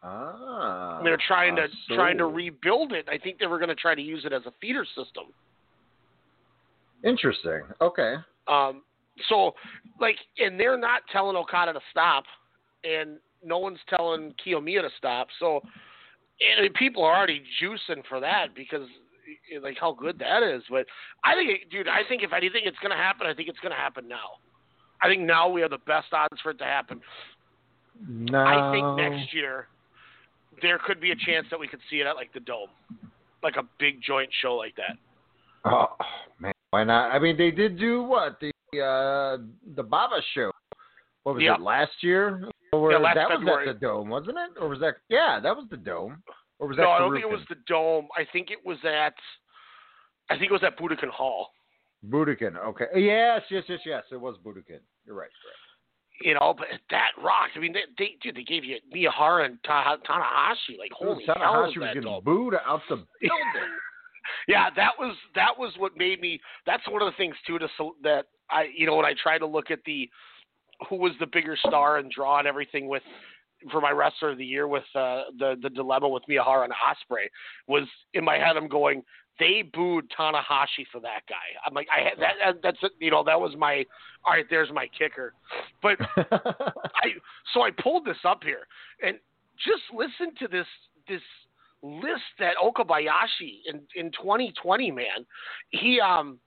Ah, 0.02 1.00
They're 1.02 1.18
trying 1.26 1.56
to 1.56 1.66
see. 1.88 1.94
trying 1.96 2.18
to 2.18 2.26
rebuild 2.26 2.92
it. 2.92 3.08
I 3.08 3.18
think 3.18 3.38
they 3.38 3.46
were 3.46 3.58
going 3.58 3.68
to 3.68 3.74
try 3.74 3.94
to 3.94 4.02
use 4.02 4.24
it 4.24 4.32
as 4.32 4.42
a 4.46 4.52
feeder 4.60 4.84
system. 4.84 5.24
Interesting. 7.04 7.62
Okay. 7.80 8.14
Um, 8.46 8.82
so, 9.28 9.54
like, 10.00 10.16
and 10.38 10.58
they're 10.58 10.78
not 10.78 11.02
telling 11.12 11.36
Okada 11.36 11.72
to 11.72 11.80
stop, 11.90 12.24
and 12.84 13.18
no 13.44 13.58
one's 13.58 13.78
telling 13.88 14.34
Kiyomiya 14.44 14.82
to 14.82 14.90
stop. 14.96 15.28
So, 15.40 15.60
and 16.40 16.72
people 16.74 17.04
are 17.04 17.16
already 17.16 17.42
juicing 17.60 18.02
for 18.08 18.20
that 18.20 18.54
because, 18.54 18.86
like, 19.60 19.76
how 19.80 19.92
good 19.92 20.18
that 20.20 20.42
is. 20.44 20.62
But 20.70 20.86
I 21.24 21.34
think, 21.34 21.50
it, 21.50 21.70
dude, 21.70 21.88
I 21.88 22.02
think 22.08 22.22
if 22.22 22.32
anything, 22.32 22.62
it's 22.64 22.78
going 22.78 22.92
to 22.92 22.96
happen. 22.96 23.26
I 23.26 23.34
think 23.34 23.48
it's 23.48 23.58
going 23.58 23.72
to 23.72 23.78
happen 23.78 24.06
now. 24.06 24.38
I 25.02 25.08
think 25.08 25.22
now 25.22 25.48
we 25.48 25.60
have 25.60 25.70
the 25.70 25.78
best 25.78 26.12
odds 26.12 26.40
for 26.42 26.50
it 26.50 26.58
to 26.58 26.64
happen. 26.64 27.00
No. 28.08 28.38
I 28.38 28.72
think 28.72 28.96
next 28.96 29.34
year 29.34 29.66
there 30.62 30.78
could 30.78 31.00
be 31.00 31.10
a 31.10 31.16
chance 31.16 31.46
that 31.50 31.58
we 31.58 31.68
could 31.68 31.80
see 31.90 31.96
it 31.96 32.06
at 32.06 32.16
like 32.16 32.32
the 32.32 32.40
Dome, 32.40 32.68
like 33.42 33.56
a 33.56 33.62
big 33.78 34.00
joint 34.02 34.30
show 34.42 34.54
like 34.54 34.74
that. 34.76 34.96
Oh 35.64 35.96
man, 36.40 36.52
why 36.70 36.84
not? 36.84 37.10
I 37.10 37.18
mean, 37.18 37.36
they 37.36 37.50
did 37.50 37.78
do 37.78 38.02
what 38.02 38.40
the 38.40 38.50
uh 38.80 39.42
the 39.74 39.82
Baba 39.82 40.20
show. 40.34 40.50
What 41.24 41.34
was 41.36 41.42
Yep. 41.44 41.58
it 41.58 41.62
last 41.62 41.92
year? 42.02 42.48
Or 42.72 42.92
Yeah, 42.92 42.98
last 42.98 43.14
that 43.16 43.28
February. 43.28 43.66
was 43.66 43.74
at 43.74 43.80
the 43.80 43.86
Dome, 43.86 44.08
wasn't 44.08 44.36
it? 44.38 44.60
Or 44.60 44.68
was 44.68 44.78
that? 44.80 44.96
Yeah, 45.08 45.40
that 45.42 45.54
was 45.56 45.66
the 45.70 45.76
Dome. 45.76 46.22
Or 46.58 46.68
was 46.68 46.76
that? 46.76 46.82
no, 46.82 46.90
I 46.90 46.98
don't 46.98 47.12
think 47.12 47.24
it 47.24 47.30
was 47.30 47.44
the 47.48 47.56
Dome. 47.66 48.08
I 48.16 48.24
think 48.32 48.50
it 48.50 48.58
was 48.64 48.78
at, 48.84 49.14
I 50.30 50.38
think 50.38 50.50
it 50.50 50.52
was 50.52 50.62
at 50.64 50.78
Budokan 50.78 51.08
Hall. 51.08 51.52
Budokan. 52.08 52.56
Okay. 52.58 52.86
Yes, 52.94 53.42
yes, 53.50 53.64
yes, 53.68 53.80
yes. 53.84 54.04
It 54.12 54.20
was 54.20 54.36
Budokan. 54.44 54.80
You're 55.06 55.16
right. 55.16 55.30
You 56.20 56.34
know, 56.34 56.54
but 56.56 56.66
that 56.90 57.10
rocked. 57.22 57.52
I 57.56 57.60
mean, 57.60 57.72
they, 57.72 57.82
they 57.96 58.16
dude, 58.22 58.34
they 58.36 58.42
gave 58.42 58.64
you 58.64 58.78
Miyahara 58.94 59.44
and 59.46 59.58
Ta- 59.64 59.96
Tanahashi. 60.08 60.76
Like, 60.78 60.90
Dude, 60.98 61.08
holy 61.08 61.24
hell, 61.26 61.36
Tanahashi 61.36 61.66
was 61.66 61.76
was 61.76 61.94
getting 61.94 62.20
booed 62.24 62.54
out 62.54 62.80
the 62.88 62.96
building. 63.20 63.70
yeah, 64.48 64.68
that 64.74 64.92
was 64.98 65.14
that 65.34 65.56
was 65.56 65.72
what 65.78 65.96
made 65.96 66.20
me. 66.20 66.40
That's 66.66 66.82
one 66.88 67.02
of 67.02 67.06
the 67.06 67.16
things 67.16 67.36
too. 67.46 67.58
To 67.58 67.68
that 68.02 68.26
I, 68.50 68.66
you 68.76 68.86
know, 68.86 68.96
when 68.96 69.04
I 69.06 69.14
try 69.20 69.38
to 69.38 69.46
look 69.46 69.70
at 69.70 69.80
the 69.86 70.08
who 70.88 70.96
was 70.96 71.12
the 71.20 71.26
bigger 71.26 71.56
star 71.66 71.98
and 71.98 72.10
draw 72.10 72.38
and 72.38 72.48
everything 72.48 72.88
with 72.88 73.02
for 73.70 73.80
my 73.80 73.90
wrestler 73.90 74.30
of 74.30 74.38
the 74.38 74.44
year 74.44 74.68
with 74.68 74.84
uh, 74.94 75.22
the 75.38 75.56
the 75.62 75.70
dilemma 75.70 76.08
with 76.08 76.22
Miyahara 76.28 76.64
and 76.64 76.72
Ospreay 76.72 77.26
was 77.66 77.84
in 78.14 78.24
my 78.24 78.36
head. 78.36 78.56
I'm 78.56 78.68
going. 78.68 79.02
They 79.38 79.62
booed 79.62 80.10
Tanahashi 80.18 80.84
for 80.90 81.00
that 81.00 81.20
guy. 81.28 81.36
I'm 81.64 81.74
like, 81.74 81.86
I 81.96 82.02
had 82.02 82.18
that. 82.20 82.34
that- 82.44 82.62
That's 82.62 82.92
you 83.00 83.10
know 83.10 83.22
that 83.24 83.40
was 83.40 83.54
my. 83.56 83.84
All 84.24 84.32
right, 84.34 84.46
there's 84.50 84.70
my 84.72 84.88
kicker. 84.98 85.34
But 85.82 85.98
I 86.16 87.12
so 87.54 87.62
I 87.62 87.70
pulled 87.70 88.04
this 88.04 88.16
up 88.24 88.42
here 88.42 88.66
and 89.02 89.16
just 89.64 89.82
listen 89.94 90.34
to 90.40 90.48
this 90.48 90.66
this 91.08 91.22
list 91.82 92.22
that 92.40 92.54
Okabayashi 92.62 93.60
in 93.66 93.80
in 93.94 94.10
2020 94.12 94.90
man 94.90 95.24
he 95.70 96.00
um 96.00 96.38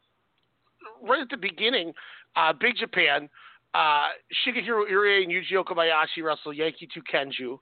right 1.01 1.21
at 1.21 1.29
the 1.29 1.37
beginning 1.37 1.93
uh 2.35 2.51
Big 2.59 2.75
Japan 2.75 3.29
uh 3.73 4.07
Shigehiro 4.45 4.83
Irie 4.91 5.23
and 5.23 5.31
Yuji 5.31 5.53
Okabayashi 5.53 6.21
wrestle 6.23 6.51
Yankee 6.53 6.87
to 6.93 7.01
Kenju 7.01 7.59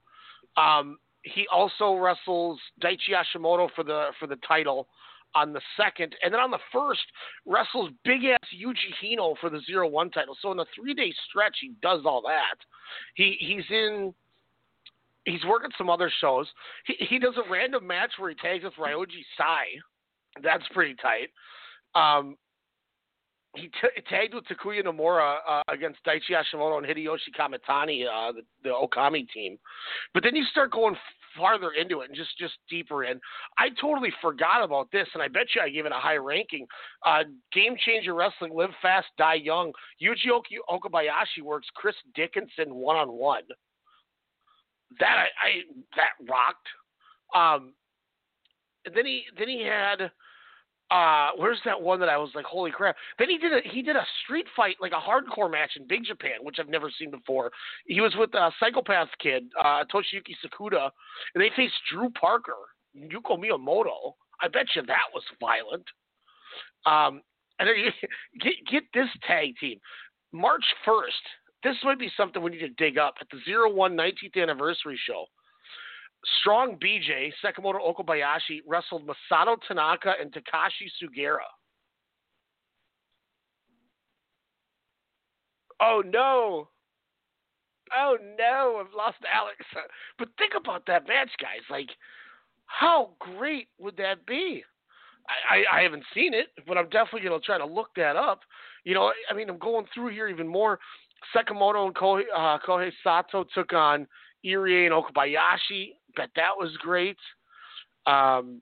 um 0.61 0.97
he 1.21 1.45
also 1.53 1.93
wrestles 1.95 2.59
Daichi 2.81 3.11
Hashimoto 3.13 3.69
for 3.75 3.83
the 3.83 4.07
for 4.19 4.25
the 4.25 4.37
title 4.47 4.87
on 5.35 5.53
the 5.53 5.61
second, 5.77 6.15
and 6.23 6.33
then 6.33 6.39
on 6.39 6.51
the 6.51 6.59
first 6.71 7.01
wrestles 7.45 7.89
big 8.03 8.25
ass 8.25 8.49
Yuji 8.55 8.93
Hino 9.03 9.35
for 9.39 9.49
the 9.49 9.61
zero 9.65 9.87
one 9.87 10.09
title. 10.09 10.37
So 10.41 10.51
in 10.51 10.59
a 10.59 10.65
three 10.75 10.93
day 10.93 11.13
stretch, 11.29 11.57
he 11.61 11.73
does 11.81 12.01
all 12.05 12.21
that. 12.23 12.57
He 13.15 13.37
he's 13.39 13.65
in. 13.69 14.13
He's 15.25 15.43
working 15.45 15.69
some 15.77 15.89
other 15.89 16.11
shows. 16.21 16.47
He 16.85 16.95
he 17.05 17.19
does 17.19 17.35
a 17.37 17.51
random 17.51 17.85
match 17.85 18.11
where 18.17 18.29
he 18.29 18.35
tags 18.35 18.63
with 18.63 18.73
Ryoji 18.73 19.23
Sai. 19.37 19.65
That's 20.41 20.63
pretty 20.73 20.95
tight. 20.95 21.29
Um, 21.95 22.37
he 23.55 23.63
t- 23.63 24.01
tagged 24.09 24.33
with 24.33 24.45
Takuya 24.45 24.83
Nomura 24.83 25.37
uh, 25.47 25.63
against 25.67 25.99
Daichi 26.05 26.31
Hashimoto 26.31 26.77
and 26.77 26.85
Hideyoshi 26.85 27.33
Kamitani, 27.37 28.05
uh, 28.05 28.31
the, 28.31 28.41
the 28.63 28.69
Okami 28.69 29.27
team. 29.29 29.57
But 30.13 30.23
then 30.23 30.35
you 30.35 30.43
start 30.51 30.71
going 30.71 30.95
farther 31.39 31.71
into 31.71 32.01
it 32.01 32.09
and 32.09 32.15
just 32.15 32.37
just 32.37 32.53
deeper 32.69 33.03
in. 33.05 33.19
I 33.57 33.69
totally 33.81 34.11
forgot 34.21 34.63
about 34.63 34.89
this, 34.91 35.07
and 35.13 35.23
I 35.23 35.27
bet 35.27 35.47
you 35.55 35.61
I 35.61 35.69
gave 35.69 35.85
it 35.85 35.91
a 35.91 35.95
high 35.95 36.17
ranking. 36.17 36.67
Uh, 37.05 37.23
Game 37.53 37.75
Changer 37.85 38.13
Wrestling, 38.13 38.53
Live 38.53 38.69
Fast, 38.81 39.07
Die 39.17 39.33
Young. 39.35 39.71
Yuji 40.03 40.29
Ok- 40.31 40.59
Okabayashi 40.69 41.41
works 41.43 41.67
Chris 41.73 41.95
Dickinson 42.13 42.75
one 42.75 42.97
on 42.97 43.11
one. 43.11 43.43
That 44.99 45.17
I, 45.17 45.47
I 45.47 45.51
that 45.95 46.11
rocked. 46.29 46.67
Um, 47.33 47.73
then 48.93 49.05
he 49.05 49.23
then 49.37 49.47
he 49.47 49.63
had 49.63 50.11
uh 50.91 51.29
where's 51.37 51.59
that 51.65 51.79
one 51.79 51.99
that 51.99 52.09
I 52.09 52.17
was 52.17 52.31
like, 52.33 52.45
holy 52.45 52.71
crap. 52.71 52.95
Then 53.17 53.29
he 53.29 53.37
did 53.37 53.53
a 53.53 53.59
he 53.63 53.81
did 53.81 53.95
a 53.95 54.05
street 54.23 54.47
fight, 54.55 54.75
like 54.81 54.91
a 54.91 54.95
hardcore 54.95 55.51
match 55.51 55.71
in 55.75 55.87
Big 55.87 56.03
Japan, 56.03 56.39
which 56.41 56.57
I've 56.59 56.69
never 56.69 56.89
seen 56.97 57.11
before. 57.11 57.51
He 57.85 58.01
was 58.01 58.13
with 58.17 58.33
a 58.33 58.51
psychopath 58.59 59.09
kid, 59.21 59.43
uh 59.59 59.83
Toshiyuki 59.93 60.35
Sakuda, 60.43 60.89
and 61.35 61.43
they 61.43 61.51
faced 61.55 61.75
Drew 61.91 62.09
Parker, 62.11 62.53
Yuko 62.97 63.37
Miyamoto. 63.37 64.13
I 64.41 64.47
bet 64.47 64.67
you 64.75 64.81
that 64.83 65.05
was 65.13 65.23
violent. 65.39 65.85
Um 66.85 67.21
and 67.59 67.67
then 67.67 67.75
you, 67.77 67.91
get 68.41 68.53
get 68.69 68.83
this 68.93 69.09
tag 69.27 69.55
team. 69.59 69.79
March 70.31 70.63
1st, 70.87 71.63
this 71.63 71.75
might 71.83 71.99
be 71.99 72.11
something 72.15 72.41
we 72.41 72.51
need 72.51 72.59
to 72.59 72.69
dig 72.69 72.97
up 72.97 73.15
at 73.19 73.27
the 73.31 73.39
01 73.47 73.95
19th 73.95 74.41
anniversary 74.41 74.99
show. 75.05 75.25
Strong 76.41 76.77
BJ, 76.77 77.31
Sakamoto 77.43 77.79
Okabayashi, 77.79 78.61
wrestled 78.67 79.07
Masato 79.07 79.55
Tanaka 79.67 80.13
and 80.19 80.31
Takashi 80.31 80.89
Sugiura. 81.01 81.39
Oh 85.81 86.03
no. 86.05 86.67
Oh 87.95 88.17
no, 88.37 88.83
I've 88.85 88.93
lost 88.93 89.17
Alex. 89.33 89.57
But 90.17 90.29
think 90.37 90.53
about 90.55 90.85
that 90.87 91.07
match, 91.07 91.31
guys. 91.41 91.61
Like, 91.69 91.89
how 92.65 93.11
great 93.19 93.69
would 93.79 93.97
that 93.97 94.25
be? 94.27 94.63
I, 95.29 95.55
I, 95.55 95.79
I 95.79 95.83
haven't 95.83 96.03
seen 96.13 96.33
it, 96.33 96.47
but 96.67 96.77
I'm 96.77 96.89
definitely 96.89 97.27
going 97.27 97.39
to 97.39 97.45
try 97.45 97.57
to 97.57 97.65
look 97.65 97.89
that 97.95 98.15
up. 98.15 98.41
You 98.83 98.93
know, 98.93 99.11
I 99.29 99.33
mean, 99.33 99.49
I'm 99.49 99.57
going 99.57 99.85
through 99.93 100.09
here 100.09 100.27
even 100.27 100.47
more. 100.47 100.79
Sakamoto 101.35 101.85
and 101.85 101.95
Kohei, 101.95 102.23
uh, 102.35 102.57
Kohei 102.65 102.91
Sato 103.03 103.45
took 103.53 103.73
on 103.73 104.07
Irie 104.45 104.85
and 104.85 104.93
Okabayashi. 104.93 105.93
Bet 106.15 106.29
that 106.35 106.51
was 106.57 106.75
great. 106.77 107.17
Um, 108.05 108.61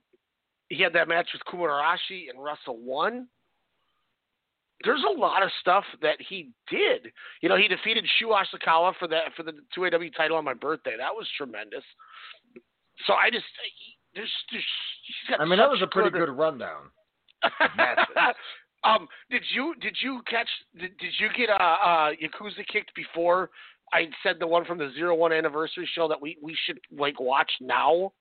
he 0.70 0.82
had 0.82 0.94
that 0.94 1.08
match 1.08 1.30
with 1.34 1.42
Kuma 1.50 1.64
Arashi 1.64 2.30
and 2.30 2.44
Wrestle 2.44 2.78
One. 2.78 3.28
There's 4.84 5.04
a 5.10 5.20
lot 5.20 5.42
of 5.42 5.50
stuff 5.60 5.84
that 6.02 6.18
he 6.30 6.52
did. 6.70 7.12
You 7.42 7.50
know, 7.50 7.58
he 7.58 7.68
defeated 7.68 8.06
Shu 8.20 8.28
Asakawa 8.28 8.94
for 9.00 9.08
that 9.08 9.34
for 9.36 9.44
the 9.44 9.54
2AW 9.76 10.16
title 10.16 10.38
on 10.38 10.44
my 10.44 10.54
birthday. 10.54 10.96
That 10.98 11.16
was 11.16 11.28
tremendous. 11.36 11.84
So 13.06 13.14
I 13.14 13.30
just 13.32 13.46
there's, 14.14 14.32
there's 14.52 14.64
he's 15.06 15.30
got 15.30 15.42
I 15.42 15.46
mean, 15.46 15.58
that 15.58 15.70
was 15.70 15.82
a 15.82 15.88
pretty 15.88 16.10
good- 16.12 16.28
good 16.28 16.38
rundown. 16.38 16.92
um, 18.84 19.08
did 19.30 19.44
you 19.54 19.76
did 19.80 19.96
you 20.02 20.22
catch 20.28 20.50
did, 20.80 20.98
did 20.98 21.14
you 21.20 21.30
get 21.38 21.50
uh, 21.50 21.54
uh 21.54 22.10
Yakuza 22.22 22.66
kicked 22.68 22.94
before 22.96 23.50
I 23.94 24.08
said 24.24 24.38
the 24.40 24.48
one 24.48 24.66
from 24.66 24.78
the 24.78 24.92
zero 24.96 25.16
one 25.16 25.32
anniversary 25.32 25.88
show 25.94 26.08
that 26.08 26.22
we 26.22 26.38
we 26.42 26.56
should 26.66 26.80
like 26.92 27.20
watch 27.20 27.52
now? 27.62 28.12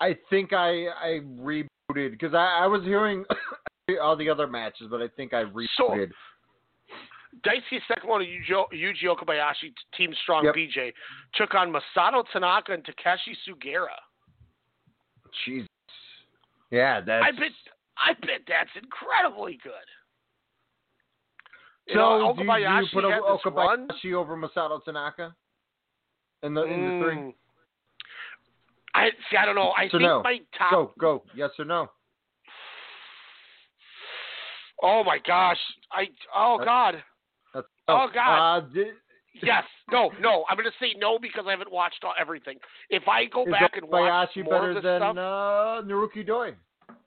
I 0.00 0.16
think 0.30 0.52
I 0.52 0.86
I 1.00 1.20
rebooted 1.40 2.10
because 2.12 2.34
I, 2.34 2.60
I 2.62 2.66
was 2.66 2.82
hearing 2.82 3.24
all 4.02 4.16
the 4.16 4.28
other 4.28 4.46
matches, 4.46 4.88
but 4.90 5.00
I 5.00 5.08
think 5.08 5.32
I 5.32 5.44
rebooted. 5.44 6.10
Daisuke 7.46 7.80
Sakamoto 7.90 8.26
Yuji, 8.26 8.52
Yuji 8.74 9.04
Okabayashi, 9.04 9.72
Team 9.96 10.12
Strong 10.22 10.44
Yep. 10.44 10.54
BJ, 10.54 10.92
took 11.34 11.54
on 11.54 11.72
Masato 11.72 12.24
Tanaka 12.30 12.72
and 12.72 12.84
Takashi 12.84 13.34
Sugiura. 13.48 13.96
Jesus. 15.46 15.68
Yeah, 16.70 17.00
that's. 17.00 17.24
I 17.26 17.30
bet 17.32 17.50
I 17.96 18.12
bet 18.14 18.40
that's 18.46 18.70
incredibly 18.82 19.58
good. 19.62 19.72
You 21.88 21.94
so 21.94 21.98
know, 21.98 22.34
do, 22.36 22.42
you- 22.42 22.46
do 22.46 22.52
you 22.60 22.86
put 22.92 23.04
had 23.04 23.22
this 23.22 23.40
run. 23.46 23.88
Okabayashi 23.88 24.12
over 24.14 24.36
Masato 24.36 24.82
Tanaka 24.84 25.34
in 26.42 26.54
the 26.54 26.62
in 26.64 26.80
the 27.00 27.04
three? 27.04 27.16
Mm. 27.16 27.34
I 28.94 29.08
see. 29.30 29.36
I 29.36 29.46
don't 29.46 29.54
know. 29.54 29.72
I 29.76 29.88
Yes 29.88 29.90
think 29.92 30.02
no? 30.02 30.22
my 30.22 30.38
top. 30.56 30.70
Go 30.72 30.92
go. 30.98 31.22
Yes 31.34 31.50
or 31.58 31.64
no? 31.64 31.90
Oh 34.82 35.02
my 35.04 35.18
gosh! 35.26 35.58
I 35.92 36.08
oh 36.34 36.58
That's- 36.58 36.66
god! 36.66 36.94
That's, 37.54 37.66
Oh, 37.88 38.06
God. 38.12 38.56
Uh, 38.56 38.60
did, 38.72 38.86
Yes. 39.42 39.64
No. 39.90 40.10
No. 40.20 40.44
I'm 40.48 40.56
going 40.56 40.68
to 40.70 40.76
say 40.80 40.94
no 40.98 41.18
because 41.18 41.44
I 41.46 41.50
haven't 41.50 41.70
watched 41.72 42.02
all, 42.04 42.14
everything. 42.18 42.58
If 42.90 43.08
I 43.08 43.24
go 43.26 43.42
is 43.44 43.50
back 43.50 43.72
and 43.76 43.88
watch 43.88 44.30
more 44.36 44.44
better 44.44 44.68
of 44.70 44.74
this 44.76 44.84
than 44.84 45.00
stuff, 45.00 45.16
uh, 45.16 45.82
Naruki 45.86 46.24
Doi 46.26 46.54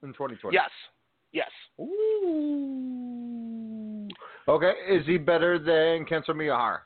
in 0.04 0.10
2020? 0.14 0.54
yes, 0.54 0.70
yes. 1.32 1.50
Ooh. 1.80 3.25
Okay, 4.48 4.74
is 4.90 5.06
he 5.06 5.18
better 5.18 5.58
than 5.58 6.06
Kento 6.06 6.30
Miyahara? 6.30 6.80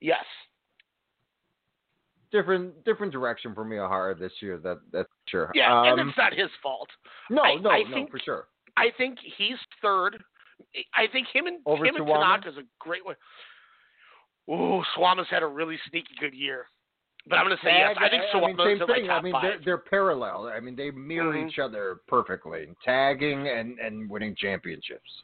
Yes. 0.00 0.24
Different 2.30 2.82
different 2.84 3.12
direction 3.12 3.54
for 3.54 3.64
Miyahara 3.64 4.18
this 4.18 4.32
year. 4.40 4.58
That 4.58 4.78
that's 4.90 5.08
sure. 5.28 5.50
Yeah, 5.54 5.78
Um, 5.80 5.98
and 5.98 6.08
it's 6.08 6.16
not 6.16 6.32
his 6.32 6.48
fault. 6.62 6.88
no, 7.28 7.42
I- 7.42 7.56
no, 7.56 7.70
I 7.70 7.82
no, 7.82 7.90
think- 7.94 8.10
for 8.10 8.18
sure. 8.18 8.48
I 8.76 8.90
think 8.96 9.18
he's 9.36 9.58
third. 9.82 10.22
I 10.94 11.06
think 11.12 11.28
him 11.28 11.46
and 11.46 11.58
Over 11.66 11.84
him 11.84 11.96
and 11.96 12.06
Suwama? 12.06 12.40
Tanaka's 12.42 12.56
a 12.56 12.62
great 12.78 13.04
one. 13.04 13.16
Ooh, 14.48 14.82
Suwama's 14.96 15.28
had 15.28 15.42
a 15.42 15.46
really 15.46 15.78
sneaky 15.90 16.14
good 16.20 16.32
year. 16.34 16.66
But 17.26 17.36
I'm 17.38 17.46
going 17.46 17.56
to 17.56 17.62
say 17.64 17.70
yes. 17.76 17.96
I 18.00 18.08
think 18.08 18.22
I 18.32 18.34
mean, 18.40 18.56
Suwama's 18.56 18.78
same 18.80 18.86
thing. 18.88 19.10
I 19.10 19.20
mean, 19.20 19.34
they're, 19.42 19.58
they're 19.64 19.78
parallel. 19.78 20.46
I 20.48 20.58
mean, 20.58 20.74
they 20.74 20.90
mirror 20.90 21.34
Mhm. 21.34 21.48
each 21.50 21.58
other 21.58 22.00
perfectly, 22.08 22.74
tagging 22.84 23.46
and 23.48 23.78
and 23.78 24.08
winning 24.08 24.34
championships. 24.36 25.22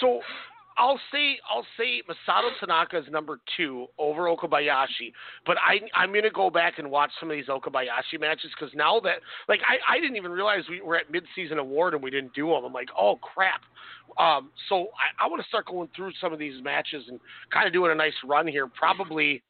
so 0.00 0.20
I'll 0.78 1.00
say 1.12 1.38
I'll 1.52 1.66
say 1.76 2.02
Masato 2.08 2.50
Tanaka 2.60 2.98
is 2.98 3.04
number 3.10 3.40
two 3.56 3.86
over 3.98 4.22
Okabayashi, 4.22 5.12
but 5.44 5.56
I 5.58 5.80
I'm 5.94 6.12
gonna 6.12 6.30
go 6.30 6.50
back 6.50 6.78
and 6.78 6.90
watch 6.90 7.10
some 7.18 7.30
of 7.30 7.36
these 7.36 7.46
Okabayashi 7.46 8.20
matches 8.20 8.50
because 8.58 8.74
now 8.74 9.00
that 9.00 9.16
like 9.48 9.60
I 9.68 9.96
I 9.96 10.00
didn't 10.00 10.16
even 10.16 10.30
realize 10.30 10.62
we 10.70 10.80
were 10.80 10.96
at 10.96 11.10
mid 11.10 11.24
season 11.34 11.58
award 11.58 11.94
and 11.94 12.02
we 12.02 12.10
didn't 12.10 12.32
do 12.34 12.46
them. 12.48 12.64
I'm 12.64 12.72
like 12.72 12.88
oh 12.98 13.16
crap. 13.16 13.60
Um, 14.18 14.50
so 14.68 14.88
I, 14.96 15.24
I 15.24 15.28
want 15.28 15.42
to 15.42 15.48
start 15.48 15.66
going 15.66 15.88
through 15.94 16.12
some 16.20 16.32
of 16.32 16.38
these 16.38 16.62
matches 16.62 17.04
and 17.08 17.20
kind 17.52 17.66
of 17.66 17.72
doing 17.72 17.92
a 17.92 17.94
nice 17.94 18.14
run 18.24 18.46
here. 18.46 18.68
Probably 18.68 19.42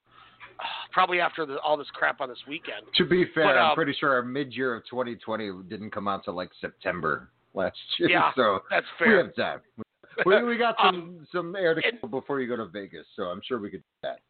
probably 0.93 1.21
after 1.21 1.47
the, 1.47 1.59
all 1.61 1.77
this 1.77 1.89
crap 1.93 2.21
on 2.21 2.29
this 2.29 2.43
weekend. 2.49 2.87
To 2.97 3.05
be 3.05 3.27
fair, 3.35 3.45
But, 3.45 3.59
I'm 3.59 3.71
um, 3.71 3.75
pretty 3.75 3.95
sure 3.99 4.15
our 4.15 4.23
mid 4.23 4.55
year 4.55 4.75
of 4.75 4.85
2020 4.89 5.51
didn't 5.69 5.91
come 5.91 6.09
out 6.09 6.25
till 6.25 6.35
like 6.35 6.51
September 6.61 7.29
last 7.55 7.77
year. 7.99 8.09
Yeah, 8.11 8.31
so 8.37 8.61
that's 8.71 8.87
fair. 8.99 9.09
we 9.09 9.17
have 9.17 9.37
time. 9.37 9.61
We, 9.77 9.85
we 10.27 10.43
we 10.45 10.57
got 10.57 10.77
some 10.83 10.97
Um, 10.97 11.27
some 11.33 11.57
air 11.57 11.75
to 11.75 11.83
and- 11.87 12.11
before 12.11 12.41
you 12.41 12.49
go 12.49 12.57
to 12.57 12.67
Vegas, 12.67 13.07
so 13.17 13.25
I'm 13.25 13.41
sure 13.43 13.59
we 13.59 13.71
could 13.71 13.81
do 13.83 13.87
that. 14.03 14.21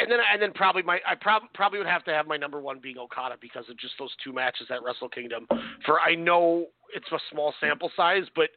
and 0.00 0.10
then 0.10 0.20
and 0.32 0.40
then 0.40 0.52
probably 0.52 0.82
my 0.82 1.00
I 1.06 1.14
prob- 1.14 1.52
probably 1.54 1.78
would 1.78 1.88
have 1.88 2.04
to 2.04 2.12
have 2.12 2.26
my 2.26 2.36
number 2.36 2.60
one 2.60 2.78
being 2.80 2.98
Okada 2.98 3.36
because 3.40 3.68
of 3.68 3.76
just 3.76 3.94
those 3.98 4.14
two 4.22 4.32
matches 4.32 4.66
at 4.70 4.82
Wrestle 4.82 5.08
Kingdom. 5.08 5.46
For 5.84 6.00
I 6.00 6.14
know 6.14 6.66
it's 6.94 7.10
a 7.12 7.18
small 7.30 7.52
sample 7.60 7.90
size, 7.96 8.24
but 8.34 8.50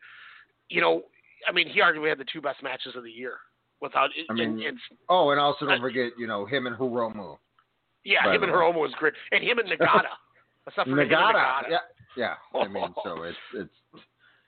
you 0.70 0.82
know, 0.82 1.04
I 1.48 1.52
mean, 1.52 1.68
he 1.68 1.82
arguably 1.82 2.10
had 2.10 2.18
the 2.18 2.26
two 2.32 2.42
best 2.42 2.62
matches 2.64 2.96
of 2.96 3.04
the 3.04 3.12
year 3.12 3.38
without. 3.82 4.10
I 4.30 4.34
mean, 4.34 4.62
and, 4.66 4.78
Oh, 5.10 5.32
and 5.32 5.40
also 5.40 5.66
don't 5.66 5.76
I- 5.76 5.80
forget, 5.82 6.12
you 6.18 6.28
know, 6.28 6.46
him 6.46 6.68
and 6.68 6.76
Hiromu. 6.78 7.38
yeah, 8.04 8.32
him 8.34 8.44
and. 8.44 8.52
Hiromu 8.52 8.76
was 8.82 8.94
great, 9.00 9.14
and 9.32 9.44
him 9.44 9.60
and 9.60 9.68
Nagata. 9.70 10.10
Let's 10.66 10.78
not 10.78 10.88
forget 10.88 11.08
Nagata. 11.08 11.34
Nagata. 11.34 11.70
Yeah, 11.70 11.80
yeah. 12.18 12.60
I 12.60 12.68
mean, 12.68 12.94
so 13.04 13.24
it's 13.24 13.38
it's 13.54 14.04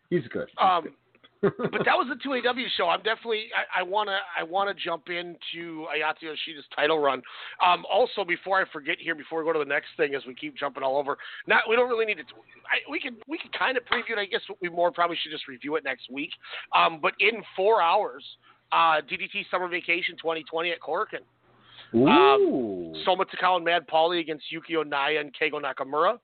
he's 0.09 0.27
good. 0.29 0.49
He's 0.49 0.57
Um, 0.59 0.83
good. 0.83 0.93
But 1.41 1.85
that 1.85 1.95
was 1.95 2.07
the 2.09 2.19
two 2.21 2.33
AW 2.33 2.67
show. 2.75 2.89
I'm 2.89 3.01
definitely 3.01 3.47
I, 3.55 3.79
I 3.79 3.83
wanna 3.83 4.17
I 4.37 4.43
wanna 4.43 4.73
jump 4.73 5.09
into 5.09 5.85
Ayato 5.87 6.23
Yoshida's 6.23 6.65
title 6.75 6.99
run. 6.99 7.21
Um, 7.65 7.85
also, 7.91 8.25
before 8.25 8.61
I 8.61 8.65
forget 8.71 8.97
here, 8.99 9.15
before 9.15 9.39
we 9.39 9.45
go 9.45 9.53
to 9.53 9.59
the 9.59 9.65
next 9.65 9.87
thing, 9.95 10.15
as 10.15 10.23
we 10.27 10.35
keep 10.35 10.57
jumping 10.57 10.83
all 10.83 10.97
over, 10.97 11.17
not 11.47 11.63
we 11.69 11.75
don't 11.75 11.87
really 11.87 12.05
need 12.05 12.17
to. 12.17 12.23
I, 12.67 12.89
we 12.91 12.99
can 12.99 13.15
we 13.27 13.37
can 13.37 13.51
kind 13.57 13.77
of 13.77 13.83
preview 13.85 14.17
it. 14.17 14.19
I 14.19 14.25
guess 14.25 14.41
we 14.61 14.69
more 14.69 14.91
probably 14.91 15.17
should 15.21 15.31
just 15.31 15.47
review 15.47 15.75
it 15.77 15.83
next 15.83 16.11
week. 16.11 16.31
Um, 16.75 16.99
but 17.01 17.13
in 17.19 17.41
four 17.55 17.81
hours, 17.81 18.23
uh, 18.71 19.01
DDT 19.01 19.49
Summer 19.49 19.69
Vacation 19.69 20.15
2020 20.17 20.71
at 20.71 20.81
Corkin. 20.81 21.19
Ooh. 21.95 22.93
Soma 23.03 23.25
Takao 23.25 23.55
and 23.55 23.65
Mad 23.65 23.87
Pauly 23.87 24.19
against 24.19 24.45
Yukio 24.53 24.87
Naya 24.87 25.19
and 25.19 25.33
Keigo 25.33 25.59
Nakamura. 25.61 26.19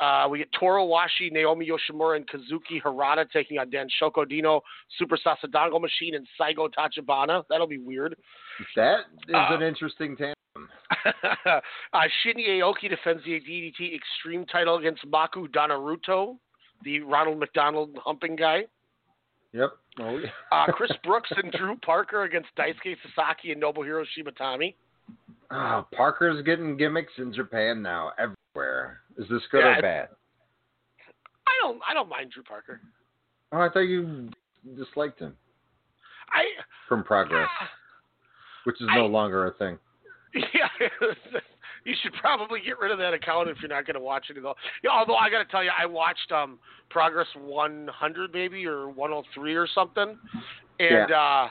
Uh, 0.00 0.26
we 0.30 0.38
get 0.38 0.48
Toro 0.58 0.86
Washi, 0.86 1.30
Naomi 1.30 1.68
Yoshimura, 1.68 2.16
and 2.16 2.26
Kazuki 2.26 2.80
Hirata 2.82 3.26
taking 3.32 3.58
on 3.58 3.70
Danshoku 3.70 4.26
Dino, 4.28 4.62
Super 4.98 5.18
Sasadango 5.18 5.80
Machine, 5.80 6.14
and 6.14 6.26
Saigo 6.40 6.68
Tachibana. 6.72 7.42
That'll 7.50 7.66
be 7.66 7.78
weird. 7.78 8.16
that 8.76 9.00
is 9.28 9.34
Uh, 9.34 9.54
an 9.54 9.62
interesting 9.62 10.16
tandem. 10.16 10.34
uh, 11.44 11.60
Shinya 12.24 12.48
Aoki 12.60 12.88
defends 12.88 13.22
the 13.24 13.40
DDT 13.40 13.94
Extreme 13.94 14.46
title 14.46 14.76
against 14.76 15.04
Maku 15.10 15.46
Donaruto, 15.48 16.36
the 16.82 17.00
Ronald 17.00 17.38
McDonald 17.38 17.90
humping 18.04 18.36
guy. 18.36 18.64
Yep. 19.52 19.70
Oh, 20.00 20.18
yeah. 20.18 20.28
Uh, 20.52 20.66
Chris 20.72 20.90
Brooks 21.04 21.30
and 21.36 21.52
Drew 21.52 21.76
Parker 21.84 22.22
against 22.22 22.48
Daisuke 22.58 22.96
Sasaki 23.14 23.52
and 23.52 23.62
Nobuhiro 23.62 24.04
Shimatani. 24.16 24.74
Ah, 25.50 25.84
Parker's 25.94 26.42
getting 26.44 26.76
gimmicks 26.76 27.12
in 27.18 27.32
Japan 27.34 27.82
now, 27.82 28.12
everywhere. 28.18 29.00
Is 29.20 29.28
this 29.28 29.42
good 29.52 29.60
Yeah, 29.60 29.78
or 29.78 29.82
bad? 29.82 30.08
I 31.46 31.52
don't 31.62 31.80
I 31.86 31.92
don't 31.92 32.08
mind 32.08 32.30
Drew 32.32 32.42
Parker. 32.42 32.80
Oh, 33.52 33.60
I 33.60 33.68
thought 33.68 33.80
you 33.80 34.30
disliked 34.76 35.18
him 35.18 35.36
I 36.32 36.44
from 36.88 37.04
Progress, 37.04 37.48
which 38.64 38.80
is 38.80 38.88
no 38.94 39.06
longer 39.06 39.46
a 39.46 39.52
thing. 39.52 39.78
Yeah, 40.34 40.68
you 41.84 41.94
should 42.02 42.14
probably 42.14 42.60
get 42.64 42.78
rid 42.78 42.92
of 42.92 42.98
that 42.98 43.12
account 43.12 43.48
if 43.50 43.58
you're 43.60 43.68
not 43.68 43.84
going 43.84 43.94
to 43.94 44.00
watch 44.00 44.26
it 44.30 44.38
at 44.38 44.44
all. 44.44 44.56
Yeah, 44.82 44.90
although 44.90 45.16
I 45.16 45.28
got 45.28 45.38
to 45.38 45.50
tell 45.50 45.62
you, 45.62 45.70
I 45.78 45.84
watched 45.84 46.32
um 46.32 46.58
Progress 46.88 47.26
100 47.36 48.32
maybe 48.32 48.64
or 48.64 48.88
103 48.88 49.54
or 49.54 49.66
something, 49.74 50.16
and 50.78 51.12
uh 51.12 51.48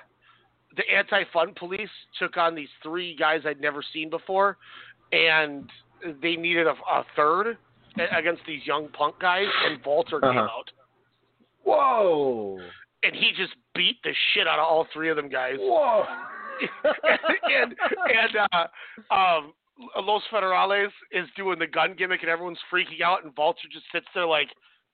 the 0.75 0.83
anti-fun 0.95 1.53
police 1.57 1.89
took 2.17 2.37
on 2.37 2.55
these 2.55 2.69
three 2.81 3.15
guys 3.15 3.41
I'd 3.45 3.61
never 3.61 3.83
seen 3.93 4.09
before, 4.09 4.57
and 5.11 5.69
they 6.21 6.35
needed 6.35 6.67
a, 6.67 6.71
a 6.71 7.03
third 7.15 7.57
against 8.17 8.41
these 8.47 8.65
young 8.65 8.87
punk 8.89 9.15
guys, 9.19 9.47
and 9.65 9.81
came 9.83 10.29
Uh-huh. 10.29 10.39
out, 10.39 10.71
Whoa! 11.63 12.59
and 13.03 13.15
he 13.15 13.31
just 13.35 13.53
beat 13.75 13.97
the 14.03 14.11
shit 14.33 14.47
out 14.47 14.59
of 14.59 14.65
all 14.65 14.87
three 14.93 15.09
of 15.09 15.15
them 15.15 15.29
guys. 15.29 15.55
Whoa. 15.59 16.03
and 16.83 17.73
and 17.73 18.47
uh, 18.53 19.13
um, 19.13 19.53
Los 19.97 20.23
Federales 20.31 20.89
is 21.11 21.27
doing 21.37 21.57
the 21.59 21.67
gun 21.67 21.95
gimmick, 21.97 22.21
and 22.21 22.29
everyone's 22.29 22.59
freaking 22.71 23.01
out, 23.03 23.23
and 23.23 23.33
Vulture 23.35 23.67
just 23.71 23.85
sits 23.93 24.07
there 24.13 24.25
like, 24.25 24.49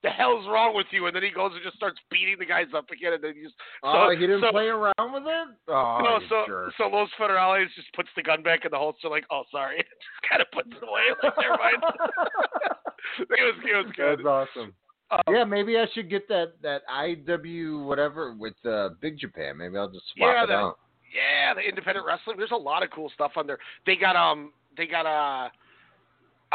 "The 0.05 0.13
hell's 0.13 0.45
wrong 0.47 0.75
with 0.77 0.85
you?" 0.91 1.07
And 1.07 1.15
then 1.15 1.23
he 1.23 1.31
goes 1.31 1.51
and 1.53 1.63
just 1.65 1.75
starts 1.77 1.97
beating 2.11 2.37
the 2.37 2.45
guys 2.45 2.67
up 2.77 2.85
again, 2.93 3.13
and 3.13 3.23
then 3.23 3.33
he 3.35 3.41
just 3.43 3.55
Oh, 3.81 4.05
so, 4.07 4.13
he 4.13 4.21
didn't 4.21 4.41
so, 4.45 4.51
play 4.51 4.67
around 4.69 5.09
with 5.11 5.25
it? 5.25 5.47
Oh, 5.67 5.99
no, 6.05 6.19
so 6.29 6.43
jerk. 6.45 6.73
so 6.77 6.87
Los 6.87 7.09
Federales 7.19 7.65
just 7.75 7.91
puts 7.93 8.09
the 8.15 8.21
gun 8.21 8.43
back 8.43 8.65
in 8.65 8.71
the 8.71 8.77
holster, 8.77 9.09
like, 9.09 9.25
"Oh, 9.31 9.43
sorry," 9.51 9.77
just 9.81 10.21
kind 10.29 10.41
of 10.41 10.51
puts 10.51 10.69
it 10.69 10.83
away, 10.85 11.09
like, 11.23 11.33
"Never 11.41 11.57
mind." 11.57 11.81
it 13.19 13.27
was 13.29 13.55
it 13.65 13.75
was 13.85 13.91
good. 13.95 14.19
That's 14.19 14.27
awesome. 14.27 14.73
Um, 15.11 15.21
yeah, 15.35 15.43
maybe 15.43 15.77
I 15.77 15.85
should 15.93 16.09
get 16.09 16.27
that 16.29 16.53
that 16.61 16.81
IW 16.87 17.85
whatever 17.85 18.33
with 18.33 18.55
uh, 18.65 18.89
Big 19.01 19.17
Japan. 19.19 19.57
Maybe 19.57 19.77
I'll 19.77 19.89
just 19.89 20.05
swap 20.15 20.33
Yeah, 20.33 20.43
it 20.43 20.47
that- 20.47 20.53
out. 20.53 20.79
Yeah, 21.13 21.53
the 21.53 21.61
independent 21.61 22.05
wrestling. 22.05 22.35
There's 22.37 22.51
a 22.51 22.55
lot 22.57 22.83
of 22.83 22.89
cool 22.91 23.09
stuff 23.13 23.31
on 23.37 23.47
there. 23.47 23.57
They 23.85 23.95
got 23.95 24.15
um, 24.17 24.51
they 24.75 24.85
got 24.85 25.05
uh, 25.05 25.49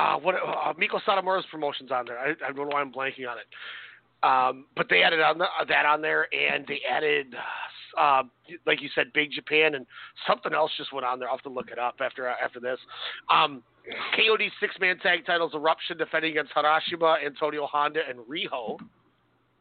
uh, 0.01 0.17
what 0.19 0.35
uh, 0.35 0.73
Meiko 0.75 1.01
Satomura's 1.05 1.45
promotions 1.51 1.91
on 1.91 2.07
there. 2.07 2.19
I, 2.19 2.31
I 2.31 2.53
don't 2.53 2.57
know 2.57 2.75
why 2.75 2.81
I'm 2.81 2.93
blanking 2.93 3.29
on 3.29 3.37
it. 3.39 3.47
Um, 4.23 4.67
but 4.77 4.87
they 4.91 5.03
added 5.03 5.21
on 5.21 5.39
the, 5.39 5.47
that 5.69 5.87
on 5.87 6.03
there, 6.03 6.27
and 6.35 6.67
they 6.67 6.81
added, 6.91 7.35
uh, 7.99 8.23
like 8.67 8.83
you 8.83 8.89
said, 8.95 9.07
Big 9.15 9.31
Japan, 9.33 9.75
and 9.75 9.87
something 10.27 10.53
else 10.53 10.71
just 10.77 10.93
went 10.93 11.07
on 11.07 11.19
there. 11.19 11.29
I'll 11.29 11.37
have 11.37 11.43
to 11.45 11.49
look 11.49 11.71
it 11.71 11.79
up 11.79 11.97
after 12.01 12.27
after 12.27 12.61
this. 12.61 12.79
Um, 13.31 13.63
KOD 14.17 14.51
six 14.61 14.75
man 14.79 14.99
tag 14.99 15.25
titles 15.25 15.53
eruption 15.55 15.97
defending 15.97 16.33
against 16.33 16.53
Harashima, 16.53 17.25
Antonio 17.25 17.67
Honda, 17.67 18.01
and 18.09 18.19
Riho. 18.21 18.79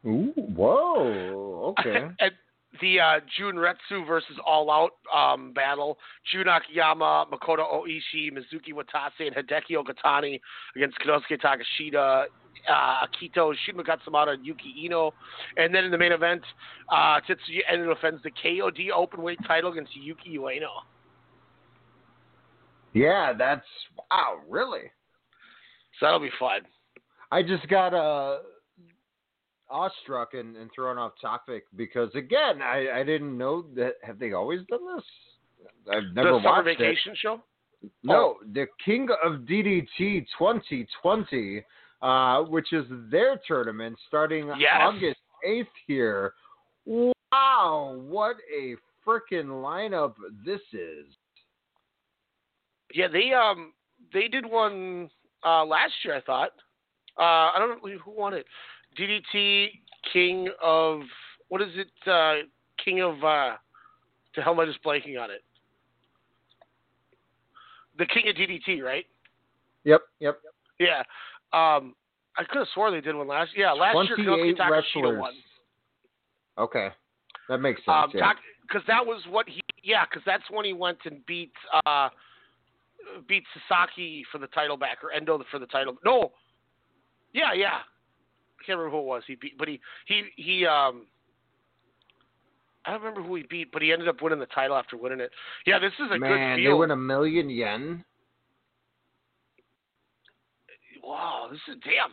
Ooh, 0.05 0.33
whoa, 0.35 1.75
okay. 1.79 2.07
and 2.19 2.31
the 2.81 2.99
uh, 2.99 3.19
Jun 3.37 3.55
Retsu 3.55 4.05
versus 4.07 4.37
All 4.45 4.69
Out 4.71 4.91
um, 5.15 5.53
battle. 5.53 5.97
Jun 6.31 6.47
Akiyama, 6.47 7.25
Makoto 7.31 7.65
Oishi, 7.73 8.31
Mizuki 8.31 8.73
Watase, 8.73 9.27
and 9.27 9.35
Hideki 9.35 9.71
Okatani 9.71 10.39
against 10.75 10.97
Konosuke 10.99 11.39
Takeshita, 11.41 12.25
uh, 12.69 13.05
Akito, 13.05 13.53
Katsumata, 13.85 14.33
and 14.33 14.45
Yuki 14.45 14.73
Ino. 14.85 15.13
And 15.57 15.73
then 15.73 15.85
in 15.85 15.91
the 15.91 15.97
main 15.97 16.11
event, 16.11 16.41
uh, 16.91 17.19
Tetsuya 17.27 17.61
Endo 17.71 17.93
defends 17.93 18.21
the 18.23 18.31
KOD 18.31 18.89
openweight 18.95 19.45
title 19.47 19.71
against 19.71 19.95
Yuki 19.95 20.37
Ueno. 20.37 20.67
yeah, 22.93 23.33
that's 23.37 23.65
wow, 24.11 24.39
really. 24.49 24.91
So 25.99 26.05
that'll 26.05 26.19
be 26.19 26.31
fun. 26.39 26.61
I 27.31 27.43
just 27.43 27.67
got 27.67 27.93
uh, 27.93 28.37
awestruck 29.69 30.33
and, 30.33 30.55
and 30.55 30.69
thrown 30.73 30.97
off 30.97 31.13
topic 31.21 31.65
because 31.75 32.09
again, 32.15 32.61
I, 32.61 32.99
I 32.99 33.03
didn't 33.03 33.37
know 33.37 33.65
that. 33.75 33.93
Have 34.03 34.19
they 34.19 34.33
always 34.33 34.61
done 34.69 34.79
this? 34.95 35.05
I've 35.91 36.15
never 36.15 36.31
the 36.31 36.37
summer 36.37 36.49
watched 36.49 36.65
vacation 36.65 37.11
it. 37.13 37.17
show? 37.17 37.41
No, 38.03 38.35
the 38.53 38.65
King 38.83 39.07
of 39.23 39.41
DDT 39.41 40.25
2020, 40.37 41.63
uh, 42.01 42.41
which 42.43 42.73
is 42.73 42.85
their 43.09 43.39
tournament 43.47 43.97
starting 44.07 44.47
Yes. 44.57 44.81
August 44.81 45.19
8th 45.47 45.65
here. 45.87 46.33
Wow, 46.85 47.97
what 48.07 48.35
a 48.53 48.75
freaking 49.07 49.45
lineup 49.45 50.13
this 50.45 50.59
is. 50.73 51.05
Yeah, 52.93 53.07
they 53.07 53.31
um 53.33 53.73
they 54.13 54.27
did 54.27 54.45
one 54.45 55.09
uh 55.45 55.63
last 55.63 55.93
year. 56.03 56.15
I 56.15 56.21
thought. 56.21 56.51
Uh, 57.17 57.51
I 57.53 57.55
don't 57.57 57.83
know 57.83 57.97
who 57.97 58.11
won 58.11 58.33
it. 58.33 58.45
DDT 58.97 59.67
King 60.13 60.49
of 60.61 61.01
what 61.49 61.61
is 61.61 61.69
it? 61.75 62.09
Uh, 62.09 62.45
King 62.83 63.01
of 63.01 63.23
uh, 63.23 63.55
the 64.35 64.41
hell 64.41 64.53
am 64.53 64.59
I 64.59 64.65
just 64.65 64.83
blanking 64.83 65.21
on 65.21 65.31
it? 65.31 65.43
The 67.97 68.05
King 68.05 68.29
of 68.29 68.35
DDT, 68.35 68.81
right? 68.81 69.05
Yep, 69.83 70.01
yep. 70.19 70.39
Yeah. 70.79 70.99
Um, 71.51 71.95
I 72.37 72.43
could 72.43 72.59
have 72.59 72.67
swore 72.73 72.91
they 72.91 73.01
did 73.01 73.15
one 73.15 73.27
last. 73.27 73.51
Yeah, 73.55 73.71
last 73.73 73.97
year 74.07 74.15
28 74.15 74.57
Konosuke 74.57 74.81
Takeshita 74.95 75.19
won. 75.19 75.33
Okay, 76.57 76.89
that 77.49 77.57
makes 77.57 77.79
sense. 77.81 77.89
Um, 77.89 78.11
yeah. 78.13 78.31
because 78.61 78.81
that 78.87 79.05
was 79.05 79.21
what 79.29 79.47
he, 79.49 79.61
yeah, 79.83 80.05
because 80.09 80.23
that's 80.25 80.43
when 80.49 80.65
he 80.65 80.73
went 80.73 80.99
and 81.05 81.25
beat, 81.25 81.51
uh, 81.85 82.09
beat 83.27 83.43
Sasaki 83.67 84.25
for 84.31 84.37
the 84.37 84.47
title 84.47 84.77
back 84.77 84.99
or 85.03 85.11
Endo 85.11 85.41
for 85.51 85.59
the 85.59 85.65
title. 85.65 85.97
No, 86.05 86.31
yeah, 87.33 87.53
yeah, 87.53 87.79
can't 88.65 88.77
remember 88.77 88.97
who 88.97 89.03
it 89.03 89.07
was. 89.07 89.23
He 89.27 89.35
beat, 89.35 89.57
but 89.57 89.67
he, 89.67 89.79
he, 90.05 90.23
he, 90.35 90.65
um, 90.65 91.05
I 92.85 92.91
don't 92.91 93.01
remember 93.01 93.21
who 93.21 93.35
he 93.35 93.43
beat, 93.49 93.71
but 93.71 93.81
he 93.81 93.91
ended 93.91 94.07
up 94.07 94.21
winning 94.21 94.39
the 94.39 94.45
title 94.47 94.75
after 94.75 94.97
winning 94.97 95.19
it. 95.19 95.31
Yeah, 95.65 95.79
this 95.79 95.93
is 95.99 96.11
a 96.11 96.17
Man, 96.17 96.29
good 96.29 96.63
they 96.63 96.67
field. 96.67 96.79
win 96.79 96.91
a 96.91 96.95
million 96.95 97.49
yen. 97.49 98.03
Wow, 101.03 101.47
this 101.51 101.59
is 101.67 101.81
damn. 101.83 102.11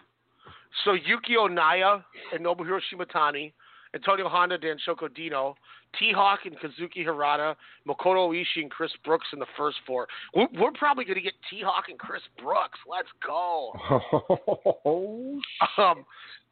So 0.85 0.93
Yukio 0.93 1.53
Naya 1.53 1.99
and 2.33 2.45
Nobuhiro 2.45 2.81
Shimatani, 2.93 3.53
Antonio 3.95 4.29
Honda, 4.29 4.59
Dan 4.59 4.77
Shoko 4.87 5.13
Dino, 5.15 5.57
T 5.99 6.13
Hawk 6.15 6.41
and 6.45 6.57
Kazuki 6.59 7.05
Hirata, 7.05 7.57
Makoto 7.89 8.29
Oishi 8.31 8.63
and 8.63 8.71
Chris 8.71 8.91
Brooks 9.05 9.27
in 9.33 9.39
the 9.39 9.47
first 9.57 9.79
four. 9.87 10.07
We're, 10.35 10.49
we're 10.59 10.73
probably 10.73 11.05
going 11.05 11.17
to 11.17 11.23
get 11.23 11.35
T 11.51 11.63
Hawk 11.65 11.85
and 11.89 11.99
Chris 11.99 12.23
Brooks. 12.43 12.79
Let's 12.89 13.09
go. 13.27 13.73
Oh, 14.85 15.41
Um, 15.79 16.05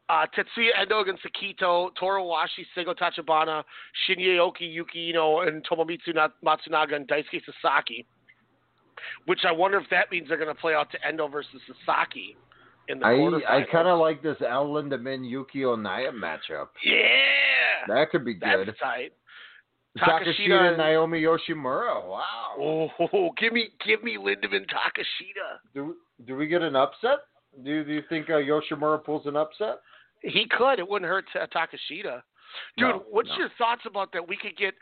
uh, 0.07 0.25
Tetsuya 0.37 0.69
Endo 0.79 0.99
against 0.99 1.23
Akito, 1.23 1.89
Toru 1.99 2.21
Washi, 2.21 2.65
Seigo 2.77 2.95
Tachibana, 2.95 3.63
Shinya 4.07 4.37
Aoki, 4.37 4.71
Yuki 4.71 5.09
Ino, 5.09 5.39
and 5.39 5.65
Tomomitsu 5.65 6.13
Na- 6.13 6.27
Matsunaga 6.43 6.95
and 6.95 7.07
Daisuke 7.07 7.41
Sasaki. 7.45 8.05
Which 9.25 9.39
I 9.47 9.51
wonder 9.51 9.77
if 9.77 9.89
that 9.89 10.11
means 10.11 10.29
they're 10.29 10.37
going 10.37 10.53
to 10.53 10.59
play 10.59 10.73
out 10.73 10.91
to 10.91 10.97
Endo 11.05 11.27
versus 11.27 11.59
Sasaki 11.67 12.35
in 12.87 12.99
the 12.99 13.05
I 13.05 13.57
I 13.59 13.63
kind 13.71 13.87
of 13.87 13.99
like 13.99 14.21
this 14.21 14.37
El 14.47 14.67
Lindemann 14.67 15.21
Yukio 15.29 15.79
Naya 15.81 16.11
matchup. 16.11 16.69
Yeah, 16.83 17.01
That 17.87 18.09
could 18.11 18.23
be 18.25 18.33
good. 18.35 18.67
that's 18.67 18.79
tight. 18.79 19.13
Takeshita 19.97 20.25
Takeshita 20.49 20.67
and 20.69 20.77
Naomi 20.77 21.21
Yoshimura. 21.21 22.05
Wow. 22.05 22.89
Oh, 23.13 23.29
give 23.39 23.53
me, 23.53 23.69
give 23.85 24.03
me 24.03 24.17
Lindemann 24.17 24.65
Takeshita. 24.67 25.59
Do 25.73 25.95
do 26.27 26.35
we 26.35 26.47
get 26.47 26.61
an 26.61 26.75
upset? 26.75 27.19
Do 27.63 27.83
do 27.83 27.93
you 27.93 28.03
think 28.09 28.29
uh, 28.29 28.33
Yoshimura 28.33 29.03
pulls 29.03 29.25
an 29.25 29.35
upset? 29.37 29.79
He 30.21 30.47
could. 30.49 30.79
It 30.79 30.87
wouldn't 30.89 31.09
hurt 31.09 31.25
Ta- 31.31 31.45
Takeshita. 31.47 32.21
Dude, 32.77 32.87
No, 32.89 33.03
what's 33.09 33.29
no. 33.29 33.37
your 33.37 33.49
thoughts 33.57 33.81
about 33.85 34.11
that? 34.13 34.27
We 34.27 34.37
could 34.37 34.57
get. 34.57 34.73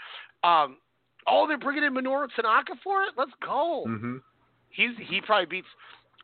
um 0.43 0.77
Oh, 1.25 1.47
they're 1.47 1.57
bringing 1.57 1.83
in 1.85 1.93
Minoru 1.93 2.27
Tanaka 2.35 2.73
for 2.83 3.03
it. 3.03 3.09
Let's 3.17 3.31
go. 3.45 3.85
Mm-hmm. 3.87 4.17
He's 4.69 4.91
he 5.09 5.21
probably 5.21 5.45
beats. 5.45 5.67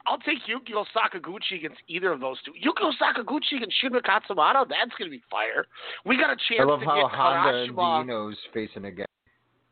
I'll 0.05 0.17
take 0.19 0.39
Yukio 0.47 0.85
Sakaguchi 0.95 1.57
against 1.57 1.79
either 1.87 2.11
of 2.11 2.19
those 2.19 2.37
two. 2.43 2.51
Yukio 2.53 2.91
Sakaguchi 3.01 3.57
against 3.57 3.75
Shunma 3.83 4.01
Katsumata. 4.01 4.65
That's 4.67 4.91
gonna 4.97 5.11
be 5.11 5.21
fire. 5.29 5.65
We 6.05 6.17
got 6.17 6.31
a 6.31 6.35
chance 6.47 6.61
I 6.61 6.63
love 6.63 6.79
to 6.79 6.85
how 6.85 6.95
get 6.95 7.11
Honda 7.11 7.63
and 7.63 7.75
Harashima. 7.75 8.01
Dino's 8.01 8.37
facing 8.53 8.85
again. 8.85 9.05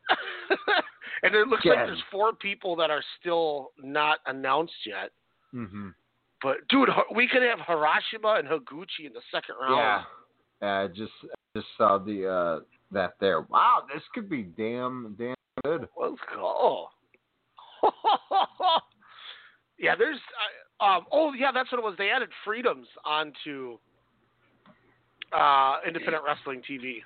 and 1.22 1.34
it 1.34 1.48
looks 1.48 1.64
like 1.64 1.78
there's 1.86 2.02
four 2.10 2.32
people 2.32 2.76
that 2.76 2.90
are 2.90 3.02
still 3.20 3.72
not 3.82 4.18
announced 4.26 4.72
yet. 4.86 5.10
Mm-hmm. 5.54 5.88
But 6.42 6.56
dude, 6.68 6.88
we 7.14 7.26
could 7.28 7.42
have 7.42 7.58
Harashima 7.58 8.38
and 8.38 8.48
Higuchi 8.48 9.06
in 9.06 9.12
the 9.12 9.22
second 9.32 9.56
round. 9.60 10.04
Yeah. 10.62 10.68
Uh, 10.68 10.88
just 10.88 11.12
just 11.56 11.66
saw 11.76 11.98
the 11.98 12.28
uh 12.28 12.60
that 12.92 13.14
there. 13.20 13.42
Wow, 13.42 13.84
this 13.92 14.02
could 14.14 14.28
be 14.28 14.42
damn 14.42 15.16
damn 15.18 15.34
good. 15.64 15.88
Let's 15.96 16.16
go. 16.34 16.88
yeah, 19.78 19.94
there's. 19.96 20.18
Uh, 20.80 20.84
um, 20.84 21.06
oh, 21.12 21.32
yeah, 21.32 21.50
that's 21.52 21.70
what 21.72 21.78
it 21.78 21.84
was. 21.84 21.94
They 21.98 22.10
added 22.10 22.28
freedoms 22.44 22.86
onto 23.04 23.78
uh, 25.32 25.76
independent 25.86 26.22
wrestling 26.24 26.62
TV. 26.68 26.98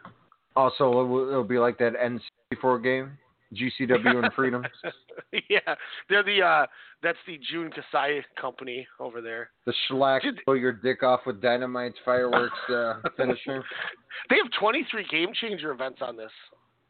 Also, 0.57 0.91
it'll, 0.91 1.29
it'll 1.29 1.45
be 1.45 1.59
like 1.59 1.79
that 1.79 1.95
N64 1.95 2.83
game, 2.83 3.13
GCW 3.55 4.23
and 4.25 4.33
Freedom. 4.37 4.65
yeah, 5.49 5.75
they're 6.09 6.23
the. 6.23 6.43
Uh, 6.43 6.67
that's 7.03 7.19
the 7.27 7.39
Jun 7.51 7.71
Kasai 7.71 8.25
company 8.41 8.87
over 9.01 9.21
there. 9.21 9.51
The 9.67 9.75
Schlack 9.91 10.23
Dude. 10.23 10.39
blow 10.47 10.55
your 10.55 10.73
dick 10.73 11.03
off 11.03 11.21
with 11.27 11.43
dynamite's 11.43 11.97
fireworks 12.05 12.59
uh, 12.69 13.01
finisher. 13.17 13.65
They 14.31 14.37
have 14.37 14.47
23 14.61 15.05
game 15.11 15.31
changer 15.41 15.73
events 15.73 15.99
on 16.01 16.17
this. 16.17 16.31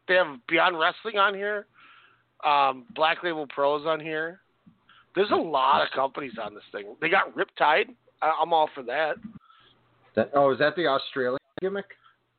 They 0.08 0.14
have 0.14 0.26
Beyond 0.48 0.78
Wrestling 0.78 1.16
on 1.18 1.34
here, 1.34 1.66
um, 2.44 2.84
Black 2.94 3.22
Label 3.22 3.46
Pros 3.46 3.86
on 3.86 4.00
here. 4.00 4.40
There's 5.14 5.30
a 5.30 5.36
lot 5.36 5.82
of 5.82 5.88
companies 5.94 6.32
on 6.42 6.54
this 6.54 6.62
thing. 6.72 6.94
They 7.00 7.08
got 7.08 7.34
Riptide. 7.34 7.94
I- 8.20 8.38
I'm 8.40 8.52
all 8.52 8.70
for 8.74 8.82
that. 8.84 9.16
That, 10.14 10.30
oh, 10.34 10.52
is 10.52 10.58
that 10.58 10.76
the 10.76 10.86
Australian 10.86 11.38
gimmick? 11.60 11.86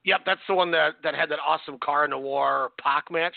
Yep, 0.06 0.22
that's 0.26 0.42
the 0.48 0.56
one 0.56 0.70
that 0.72 0.96
that 1.04 1.16
had 1.16 1.30
that 1.30 1.40
awesome 1.46 1.78
Car 1.80 2.04
in 2.06 2.12
the 2.12 2.18
war 2.18 2.72
Pac 2.82 3.10
match. 3.10 3.36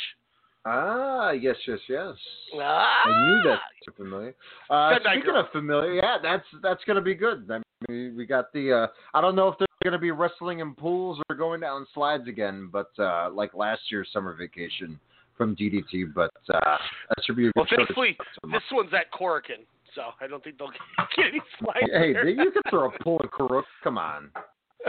Ah, 0.64 1.30
yes, 1.30 1.56
yes, 1.66 1.78
yes. 1.88 2.14
Ah, 2.60 3.02
I 3.06 3.28
knew 3.28 3.42
that 3.50 3.60
was 3.86 3.94
familiar. 3.96 4.34
Uh, 4.68 4.94
Good 4.94 5.02
speaking 5.12 5.36
of 5.36 5.46
familiar, 5.52 5.92
yeah, 5.92 6.16
that's 6.20 6.44
that's 6.62 6.82
gonna 6.84 7.00
be 7.00 7.14
good. 7.14 7.48
I 7.50 7.60
mean, 7.88 8.14
we 8.16 8.26
got 8.26 8.52
the. 8.52 8.72
Uh, 8.72 8.86
I 9.14 9.20
don't 9.20 9.36
know 9.36 9.48
if 9.48 9.58
they're 9.58 9.66
going 9.84 9.92
to 9.92 9.98
be 9.98 10.10
wrestling 10.10 10.60
in 10.60 10.74
pools 10.74 11.20
or 11.28 11.36
going 11.36 11.60
down 11.60 11.86
slides 11.94 12.26
again, 12.26 12.68
but 12.72 12.90
uh, 12.98 13.30
like 13.30 13.54
last 13.54 13.82
year's 13.90 14.08
summer 14.12 14.34
vacation 14.34 14.98
from 15.36 15.56
DDT. 15.56 16.12
But 16.14 16.30
uh, 16.52 16.60
that 16.60 17.24
should 17.24 17.36
be 17.36 17.48
a 17.48 17.52
good 17.52 17.52
Well, 17.56 17.66
thankfully, 17.76 18.16
this 18.52 18.62
one's 18.72 18.92
at 18.94 19.12
Korakuen, 19.12 19.64
so 19.94 20.02
I 20.20 20.26
don't 20.26 20.42
think 20.42 20.58
they'll 20.58 20.70
get 21.16 21.26
any 21.28 21.40
slides. 21.58 21.90
Hey, 21.92 22.12
there. 22.12 22.28
you 22.28 22.50
could 22.50 22.62
throw 22.70 22.88
a 22.88 22.98
pull 23.02 23.18
in 23.20 23.28
Karuk. 23.28 23.64
Come 23.82 23.98
on. 23.98 24.30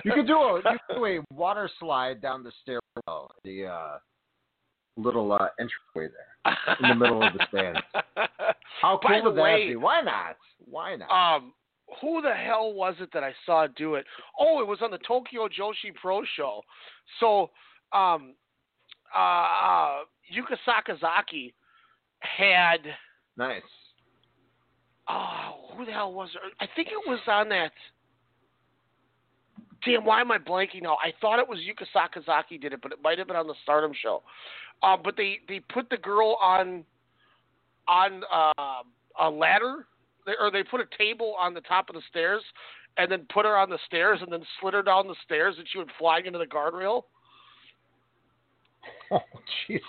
You 0.04 0.14
could 0.14 0.28
do 0.28 0.36
a 0.36 0.58
you 0.58 0.78
could 0.88 0.96
do 0.96 1.06
a 1.06 1.20
water 1.34 1.70
slide 1.80 2.22
down 2.22 2.44
the 2.44 2.52
stairwell, 2.62 3.32
the 3.44 3.66
uh, 3.66 3.98
little 4.96 5.32
uh, 5.32 5.48
entryway 5.60 6.14
there 6.14 6.78
in 6.82 6.90
the 6.90 6.96
middle 6.96 7.24
of 7.24 7.34
the 7.34 7.46
stands. 7.50 7.80
How 8.82 9.00
cool 9.06 9.24
would 9.24 9.36
that 9.36 9.42
way, 9.42 9.70
be? 9.70 9.76
Why 9.76 10.02
not? 10.02 10.38
Why 10.70 10.96
not? 10.96 11.10
Um, 11.10 11.54
who 12.02 12.22
the 12.22 12.34
hell 12.34 12.74
was 12.74 12.96
it 13.00 13.10
that 13.14 13.24
I 13.24 13.34
saw 13.46 13.68
do 13.68 13.96
it? 13.96 14.06
Oh, 14.40 14.62
it 14.62 14.68
was 14.68 14.80
on 14.82 14.92
the 14.92 15.00
Tokyo 15.00 15.48
Joshi 15.48 15.94
Pro 16.00 16.22
Show. 16.36 16.62
So, 17.20 17.50
um, 17.98 18.34
uh, 19.16 19.20
uh, 19.20 19.98
Yuka 20.34 20.58
Sakazaki 20.68 21.54
had. 22.20 22.80
nice. 23.38 23.62
Oh, 25.10 25.70
who 25.76 25.86
the 25.86 25.92
hell 25.92 26.12
was 26.12 26.30
it? 26.34 26.54
I 26.60 26.68
think 26.76 26.90
it 26.90 27.10
was 27.10 27.20
on 27.28 27.48
that. 27.50 27.72
Damn, 29.86 30.04
why 30.04 30.20
am 30.20 30.32
I 30.32 30.38
blanking 30.38 30.84
now? 30.84 30.98
I 31.04 31.14
thought 31.22 31.40
it 31.40 31.48
was 31.48 31.60
Yuka 31.60 31.86
Sakazaki 31.96 32.60
did 32.60 32.74
it, 32.74 32.82
but 32.82 32.92
it 32.92 33.00
might 33.02 33.18
have 33.18 33.28
been 33.28 33.38
on 33.38 33.48
the 33.48 33.54
Stardom 33.64 33.94
show. 34.02 34.24
Um, 34.84 35.00
but 35.04 35.16
they 35.16 35.40
they 35.48 35.60
put 35.60 35.90
the 35.90 35.98
girl 35.98 36.38
on 36.42 36.84
on 37.88 38.24
uh, 38.34 38.84
a 39.20 39.30
ladder, 39.30 39.86
they, 40.26 40.34
or 40.40 40.52
they 40.52 40.64
put 40.64 40.82
a 40.82 40.98
table 40.98 41.36
on 41.40 41.54
the 41.54 41.62
top 41.62 41.90
of 41.90 41.96
the 41.96 42.02
stairs, 42.10 42.42
and 42.98 43.12
then 43.12 43.26
put 43.34 43.46
her 43.46 43.58
on 43.58 43.70
the 43.70 43.80
stairs, 43.88 44.20
and 44.22 44.32
then 44.32 44.44
slid 44.60 44.74
her 44.74 44.84
down 44.84 45.08
the 45.08 45.16
stairs, 45.24 45.56
and 45.58 45.68
she 45.72 45.78
would 45.78 45.92
fly 45.98 46.20
into 46.26 46.38
the 46.38 46.46
guardrail. 46.46 47.04
Oh 49.12 49.22
Jesus! 49.68 49.84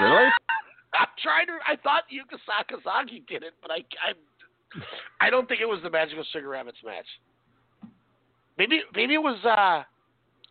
Really? 0.00 0.28
I'm 0.94 1.08
trying 1.22 1.46
to. 1.48 1.58
I 1.66 1.76
thought 1.82 2.04
Yuka 2.08 2.38
Sakazaki 2.48 3.26
did 3.26 3.42
it, 3.42 3.52
but 3.60 3.70
I 3.70 3.84
I 4.00 5.26
I 5.26 5.30
don't 5.30 5.48
think 5.48 5.60
it 5.60 5.66
was 5.66 5.80
the 5.82 5.90
Magical 5.90 6.24
Sugar 6.32 6.48
Rabbits 6.48 6.78
match. 6.84 7.06
Maybe 8.56 8.80
maybe 8.94 9.14
it 9.14 9.22
was 9.22 9.38
uh 9.44 9.82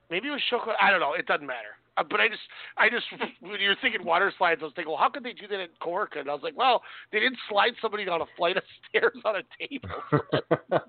maybe 0.09 0.27
it 0.27 0.31
was 0.31 0.41
Shoko. 0.51 0.73
I 0.81 0.91
don't 0.91 0.99
know. 0.99 1.13
It 1.13 1.25
doesn't 1.25 1.47
matter. 1.47 1.79
Uh, 1.95 2.03
but 2.09 2.19
I 2.19 2.27
just 2.27 2.41
I 2.77 2.89
just 2.89 3.05
when 3.41 3.59
you're 3.61 3.75
thinking 3.81 4.05
water 4.05 4.33
slides, 4.37 4.59
I 4.61 4.65
was 4.65 4.73
thinking, 4.75 4.91
well, 4.91 4.99
how 4.99 5.09
could 5.09 5.23
they 5.23 5.33
do 5.33 5.47
that 5.47 5.59
in 5.59 5.69
Cork? 5.79 6.13
And 6.17 6.29
I 6.29 6.33
was 6.33 6.43
like, 6.43 6.57
well, 6.57 6.81
they 7.11 7.19
didn't 7.19 7.39
slide 7.49 7.73
somebody 7.81 8.05
down 8.05 8.21
a 8.21 8.25
flight 8.37 8.57
of 8.57 8.63
stairs 8.89 9.17
on 9.25 9.35
a 9.37 9.43
table. 9.59 10.81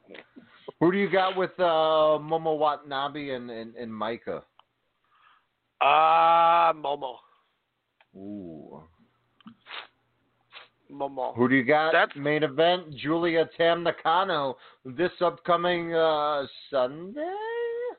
Who 0.81 0.93
do 0.93 0.99
you 0.99 1.11
got 1.11 1.37
with 1.37 1.53
uh, 1.59 2.19
Momo 2.21 2.59
Watanabe 2.59 3.31
and, 3.31 3.51
and, 3.51 3.75
and 3.77 3.91
Maika? 3.91 4.43
Ah, 5.81 6.71
uh, 6.71 6.73
Momo. 6.73 7.17
Ooh. 8.17 8.83
Momo. 10.91 11.35
Who 11.37 11.49
do 11.49 11.55
you 11.57 11.65
got? 11.65 11.93
That's- 11.93 12.17
Main 12.17 12.43
event, 12.43 12.95
Julia 12.97 13.49
Tam 13.57 13.83
Nakano 13.83 14.57
this 14.85 15.11
upcoming 15.21 15.95
uh, 15.95 16.45
Sunday 16.71 17.21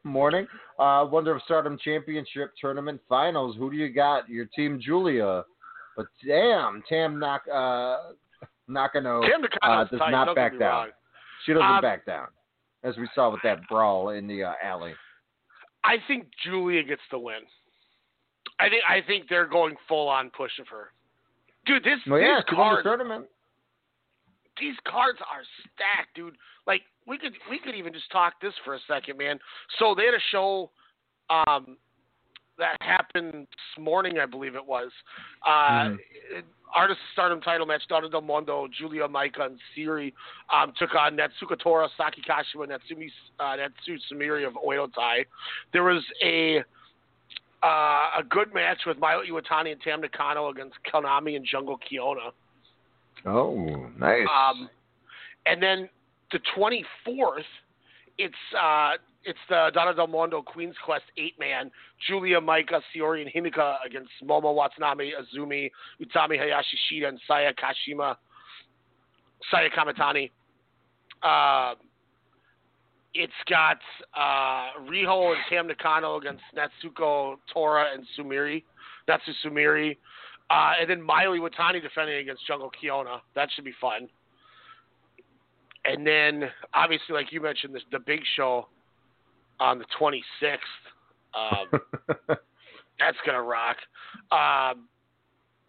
morning. 0.04 0.48
Uh, 0.80 1.06
Wonder 1.10 1.36
of 1.36 1.42
Stardom 1.44 1.78
Championship 1.84 2.52
Tournament 2.60 3.02
Finals. 3.10 3.56
Who 3.58 3.70
do 3.72 3.76
you 3.78 3.90
got? 3.90 4.30
Your 4.30 4.46
team, 4.56 4.80
Julia. 4.82 5.44
But 5.98 6.06
damn, 6.26 6.84
Tam 6.88 7.20
Nak 7.20 7.42
uh, 7.54 7.98
Nakano 8.68 9.22
uh, 9.62 9.84
does 9.86 10.00
tight, 10.00 10.12
not 10.12 10.26
don't 10.26 10.36
back 10.36 10.52
down. 10.58 10.62
wrong. 10.62 10.88
She 11.46 11.54
doesn't 11.54 11.66
Um, 11.68 11.82
back 11.82 12.06
down, 12.06 12.28
as 12.84 12.96
we 12.98 13.08
saw 13.14 13.30
with 13.30 13.42
that 13.44 13.60
brawl 13.68 14.10
in 14.10 14.28
the 14.28 14.44
uh, 14.44 14.54
alley. 14.64 14.94
I 15.84 15.98
think 16.08 16.28
Julia 16.44 16.82
gets 16.84 17.02
the 17.12 17.20
win. 17.20 17.42
I 18.60 18.70
think 18.70 18.84
I 18.88 19.02
think 19.06 19.30
they're 19.30 19.48
going 19.48 19.76
full 19.88 20.08
on 20.08 20.30
push 20.36 20.52
of 20.60 20.68
her. 20.70 20.92
Dude, 21.66 21.84
this 21.84 22.00
Well, 22.08 22.20
yeah, 22.20 22.38
these 22.38 22.46
the 22.50 22.56
cards 22.56 22.84
tournament. 22.84 23.26
these 24.60 24.76
cards 24.88 25.20
are 25.20 25.44
stacked, 25.74 26.16
dude. 26.16 26.36
Like 26.68 26.82
we 27.08 27.18
could 27.18 27.34
we 27.50 27.60
could 27.60 27.76
even 27.76 27.94
just 27.94 28.10
talk 28.12 28.34
this 28.42 28.54
for 28.64 28.76
a 28.76 28.80
second, 28.88 29.18
man. 29.18 29.40
So 29.80 29.94
they 29.96 30.06
had 30.06 30.14
a 30.14 30.24
show 30.32 30.72
um 31.30 31.78
that 32.58 32.78
happened 32.80 33.34
this 33.34 33.84
morning, 33.84 34.20
I 34.20 34.26
believe 34.26 34.56
it 34.56 34.66
was. 34.66 34.92
Uh 35.46 35.96
Artist 36.74 37.00
Stardom 37.14 37.40
title 37.42 37.66
match, 37.66 37.84
Donna 37.88 38.10
Del 38.10 38.22
Mondo, 38.22 38.68
Julia 38.78 39.08
Maika, 39.08 39.46
and 39.46 39.58
Siri 39.74 40.14
um, 40.54 40.74
took 40.78 40.94
on 40.94 41.16
Natsuko 41.16 41.58
Tora, 41.58 41.88
Saki 41.96 42.22
Kashima, 42.22 42.68
Natsumi, 42.68 43.10
uh, 43.40 43.56
Natsu 43.56 43.98
Sumire 44.12 44.46
of 44.46 44.56
Oedo 44.56 44.94
Tai. 44.94 45.24
There 45.72 45.84
was 45.84 46.04
a 46.22 46.64
uh, 47.66 48.20
a 48.20 48.24
good 48.30 48.54
match 48.54 48.82
with 48.86 48.98
Mayu 48.98 49.28
Iwatani 49.30 49.72
and 49.72 49.82
Tam 49.82 50.02
Nakano 50.02 50.50
against 50.50 50.76
Konami 50.94 51.36
and 51.36 51.46
Jungle 51.50 51.80
Kyona. 51.92 52.32
Oh, 53.26 53.90
nice. 53.98 54.28
Um, 54.30 54.70
and 55.48 55.62
then 55.64 55.90
the 56.32 56.40
24th, 56.56 57.40
it's 58.20 58.36
uh, 58.58 58.92
it's 59.24 59.40
the 59.50 59.72
Donna 59.74 59.96
Del 59.96 60.06
Mondo 60.06 60.44
Queen's 60.44 60.76
Quest 60.86 61.06
eight 61.18 61.34
man 61.40 61.72
Julia 62.08 62.40
Maika, 62.40 62.82
Siori, 62.94 63.24
and 63.24 63.32
Himeka 63.34 63.78
against 63.84 64.12
Momo 64.24 64.54
Watanabe, 64.54 65.12
Azumi, 65.12 65.72
Utami 66.00 66.38
Hayashi 66.38 66.78
Shida, 66.92 67.08
and 67.08 67.20
Saya 67.28 67.52
Kashima, 67.54 68.16
Saya 69.50 69.70
Kamatani. 69.72 70.30
Uh, 71.24 71.74
it's 73.16 73.34
got 73.50 73.78
uh, 74.14 74.78
Riho 74.90 75.34
and 75.34 75.42
Tam 75.50 75.68
Nakano 75.68 76.18
against 76.18 76.44
Natsuko 76.56 77.38
Tora 77.52 77.86
and 77.94 78.06
Sumire, 78.18 78.62
Natsu 79.08 79.32
Sumire. 79.44 79.96
Uh, 80.50 80.74
and 80.80 80.90
then 80.90 81.00
Mayu 81.00 81.40
Iwatani 81.40 81.82
defending 81.82 82.18
against 82.18 82.46
Jungle 82.46 82.70
Kyona. 82.70 83.20
That 83.34 83.50
should 83.56 83.66
be 83.66 83.74
fun. 83.82 84.08
And 85.86 86.06
then, 86.06 86.50
obviously, 86.74 87.14
like 87.14 87.32
you 87.32 87.42
mentioned, 87.42 87.74
this, 87.74 87.84
the 87.92 88.00
big 88.00 88.20
show 88.36 88.68
on 89.60 89.80
the 89.80 89.86
26th. 90.00 90.58
Um, 91.34 91.82
that's 93.00 93.18
going 93.26 93.36
to 93.36 93.42
rock. 93.42 93.78
Um, 94.32 94.88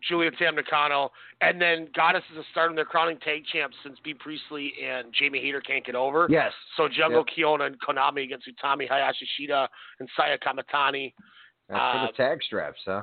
Julia 0.09 0.31
Tam 0.33 0.55
Nakano. 0.57 1.11
And 1.41 1.61
then 1.61 1.89
Goddesses 1.95 2.29
have 2.37 2.45
started 2.51 2.77
their 2.77 2.85
crowning 2.85 3.19
tag 3.19 3.43
champs 3.53 3.77
since 3.83 3.99
Bea 4.05 4.15
Priestley 4.15 4.73
and 4.85 5.13
Jamie 5.13 5.41
Hayter 5.41 5.61
can't 5.61 5.85
get 5.85 5.95
over. 5.95 6.27
Yes. 6.31 6.53
So 6.77 6.89
Jungle 6.89 7.25
Yep. 7.37 7.37
Kyona 7.47 7.67
and 7.67 7.81
Konami 7.81 8.25
against 8.25 8.47
Utami 8.47 8.89
Hayashi 8.89 9.27
Shida 9.39 9.69
and 10.01 10.09
Saya 10.17 10.39
Kamatani. 10.39 11.13
That's 11.69 11.79
for 11.81 11.99
Uh, 11.99 12.07
the 12.07 12.13
tag 12.13 12.43
straps, 12.43 12.81
huh? 12.85 13.03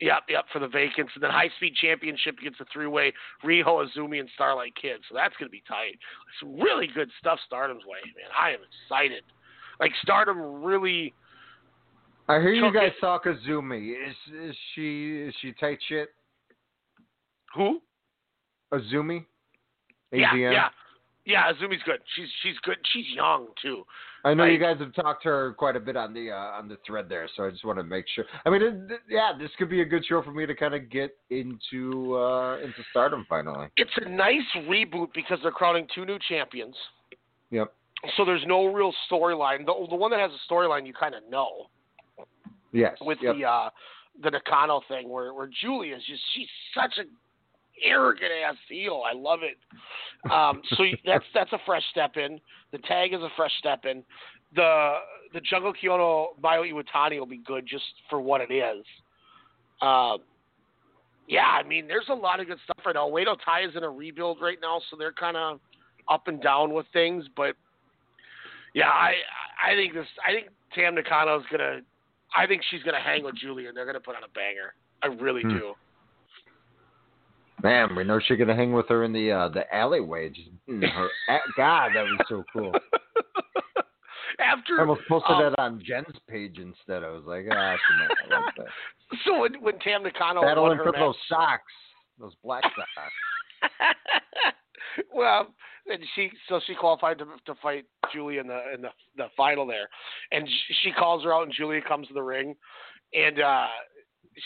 Yep, 0.00 0.24
yep, 0.28 0.44
for 0.52 0.58
the 0.58 0.68
vacants. 0.68 1.12
And 1.14 1.22
then 1.22 1.30
High 1.30 1.48
Speed 1.56 1.74
Championship 1.76 2.38
gets 2.38 2.56
a 2.60 2.66
three 2.66 2.86
way 2.86 3.14
Riho, 3.42 3.64
Azumi, 3.88 4.20
and 4.20 4.28
Starlight 4.34 4.74
Kid. 4.74 5.00
So 5.08 5.14
that's 5.14 5.34
going 5.38 5.48
to 5.48 5.50
be 5.52 5.62
tight. 5.66 5.98
Some 6.38 6.60
really 6.60 6.86
good 6.86 7.08
stuff 7.18 7.38
Stardom's 7.46 7.86
way, 7.86 8.00
man. 8.04 8.30
I 8.38 8.50
am 8.50 8.58
excited. 8.84 9.22
Like, 9.80 9.92
Stardom 10.02 10.62
really. 10.62 11.14
I 12.28 12.40
hear 12.40 12.52
you 12.52 12.70
guys 12.74 12.92
it- 12.96 13.00
talk 13.00 13.24
Azumi. 13.24 13.94
Is 14.06 14.16
is 14.34 14.56
she 14.74 15.16
is 15.28 15.34
she 15.40 15.52
tight 15.52 15.78
shit? 15.88 16.10
Who? 17.54 17.80
Azumi? 18.72 19.24
Yeah, 20.12 20.32
AZM? 20.32 20.52
yeah. 20.52 20.68
Yeah, 21.24 21.52
Azumi's 21.52 21.82
good. 21.84 21.98
She's 22.14 22.28
she's 22.42 22.56
good. 22.62 22.76
She's 22.92 23.06
young, 23.14 23.48
too. 23.60 23.82
I 24.24 24.32
know 24.34 24.44
you 24.44 24.58
guys 24.58 24.78
have 24.78 24.94
talked 24.94 25.24
to 25.24 25.28
her 25.28 25.54
quite 25.54 25.74
a 25.76 25.80
bit 25.80 25.96
on 25.96 26.14
the 26.14 26.30
uh, 26.30 26.58
on 26.58 26.68
the 26.68 26.78
thread 26.86 27.08
there, 27.08 27.28
so 27.36 27.44
I 27.44 27.50
just 27.50 27.64
want 27.64 27.78
to 27.78 27.84
make 27.84 28.04
sure. 28.14 28.24
I 28.44 28.50
mean, 28.50 28.62
it, 28.62 28.88
th- 28.88 29.00
yeah, 29.08 29.32
this 29.36 29.50
could 29.58 29.68
be 29.68 29.82
a 29.82 29.84
good 29.84 30.04
show 30.04 30.22
for 30.22 30.30
me 30.30 30.46
to 30.46 30.54
kind 30.54 30.74
of 30.74 30.88
get 30.88 31.16
into 31.30 32.16
uh, 32.16 32.58
into 32.58 32.82
Stardom 32.90 33.26
finally. 33.28 33.66
It's 33.76 33.90
a 34.04 34.08
nice 34.08 34.42
reboot 34.68 35.08
because 35.14 35.38
they're 35.42 35.50
crowning 35.50 35.86
two 35.92 36.04
new 36.04 36.18
champions. 36.28 36.76
Yep. 37.50 37.72
So 38.16 38.24
there's 38.24 38.44
no 38.46 38.66
real 38.66 38.92
storyline. 39.10 39.66
The, 39.66 39.74
the 39.90 39.96
one 39.96 40.10
that 40.12 40.20
has 40.20 40.30
a 40.30 40.52
storyline 40.52 40.86
you 40.86 40.92
kind 40.92 41.14
of 41.14 41.22
know. 41.28 41.66
Yes. 42.72 42.96
with 43.00 43.18
yep. 43.22 43.36
the 43.36 43.44
uh 43.44 43.70
the 44.22 44.30
Nakano 44.30 44.80
thing 44.88 45.08
where 45.08 45.34
where 45.34 45.48
Julia's 45.62 46.02
just 46.08 46.22
she's 46.34 46.48
such 46.74 46.98
a 46.98 47.04
arrogant 47.84 48.30
ass 48.46 48.56
heel. 48.68 49.02
I 49.08 49.14
love 49.14 49.40
it. 49.42 49.56
Um 50.30 50.62
so 50.76 50.84
that's 51.04 51.24
that's 51.34 51.52
a 51.52 51.58
fresh 51.66 51.82
step 51.90 52.16
in. 52.16 52.40
The 52.72 52.78
tag 52.78 53.12
is 53.12 53.20
a 53.20 53.28
fresh 53.36 53.52
step 53.58 53.84
in. 53.84 54.02
The 54.54 54.94
the 55.32 55.40
Jungle 55.40 55.72
Kyona 55.72 56.26
Mayu 56.42 56.72
Iwatani 56.72 57.18
will 57.18 57.26
be 57.26 57.38
good 57.38 57.66
just 57.66 57.84
for 58.08 58.20
what 58.20 58.40
it 58.40 58.52
is. 58.52 58.84
Um 59.82 60.18
yeah, 61.28 61.46
I 61.46 61.62
mean 61.66 61.86
there's 61.88 62.08
a 62.08 62.14
lot 62.14 62.40
of 62.40 62.46
good 62.46 62.58
stuff 62.64 62.84
right 62.86 62.94
now. 62.94 63.08
Oedo 63.08 63.36
Tai 63.44 63.62
is 63.62 63.76
in 63.76 63.82
a 63.82 63.90
rebuild 63.90 64.38
right 64.40 64.58
now, 64.62 64.80
so 64.90 64.96
they're 64.96 65.12
kinda 65.12 65.58
up 66.08 66.28
and 66.28 66.40
down 66.40 66.72
with 66.72 66.86
things, 66.92 67.24
but 67.36 67.56
yeah, 68.74 68.88
I 68.88 69.14
I 69.62 69.74
think 69.74 69.94
this 69.94 70.06
I 70.26 70.32
think 70.32 70.48
Tam 70.74 70.94
Nakano's 70.94 71.44
gonna 71.50 71.80
I 72.36 72.46
think 72.46 72.62
she's 72.70 72.82
gonna 72.82 73.00
hang 73.00 73.24
with 73.24 73.36
Julia 73.36 73.68
and 73.68 73.76
they're 73.76 73.86
gonna 73.86 74.00
put 74.00 74.16
on 74.16 74.22
a 74.22 74.28
banger. 74.28 74.74
I 75.02 75.08
really 75.08 75.42
Hmm. 75.42 75.48
do. 75.50 75.74
Man, 77.62 77.96
we 77.96 78.04
know 78.04 78.20
she's 78.20 78.38
gonna 78.38 78.54
hang 78.54 78.72
with 78.72 78.88
her 78.88 79.04
in 79.04 79.12
the 79.12 79.32
uh, 79.32 79.48
the 79.48 79.72
alleyway. 79.74 80.28
Just 80.28 80.50
mm, 80.68 80.88
her, 81.28 81.40
God, 81.56 81.92
that 81.94 82.02
was 82.02 82.26
so 82.28 82.44
cool. 82.52 82.72
after 84.38 84.78
I 84.78 84.80
almost 84.80 85.02
posted 85.08 85.36
um, 85.36 85.42
that 85.42 85.58
on 85.58 85.82
Jen's 85.84 86.16
page 86.28 86.58
instead. 86.58 87.02
I 87.02 87.10
was 87.10 87.24
like, 87.26 87.46
ah, 87.50 87.76
she 87.76 87.98
might 87.98 88.42
like 88.44 88.54
that. 88.56 88.66
So 89.24 89.40
when, 89.40 89.62
when 89.62 89.78
Tam 89.78 90.02
Nakano 90.02 90.42
Battling 90.42 90.78
for 90.78 90.86
match, 90.86 91.00
those 91.00 91.14
socks, 91.28 91.62
those 92.18 92.34
black 92.42 92.64
socks. 92.64 93.96
well, 95.14 95.54
and 95.86 96.02
she 96.16 96.28
so 96.48 96.60
she 96.66 96.74
qualified 96.74 97.18
to 97.18 97.26
to 97.46 97.54
fight 97.62 97.84
Julia 98.12 98.40
in 98.40 98.48
the 98.48 98.74
in 98.74 98.82
the 98.82 98.88
the 99.16 99.26
final 99.36 99.64
there, 99.64 99.88
and 100.32 100.48
she 100.82 100.90
calls 100.90 101.22
her 101.22 101.32
out, 101.32 101.44
and 101.44 101.52
Julia 101.52 101.80
comes 101.86 102.08
to 102.08 102.14
the 102.14 102.22
ring, 102.22 102.56
and 103.14 103.40
uh 103.40 103.66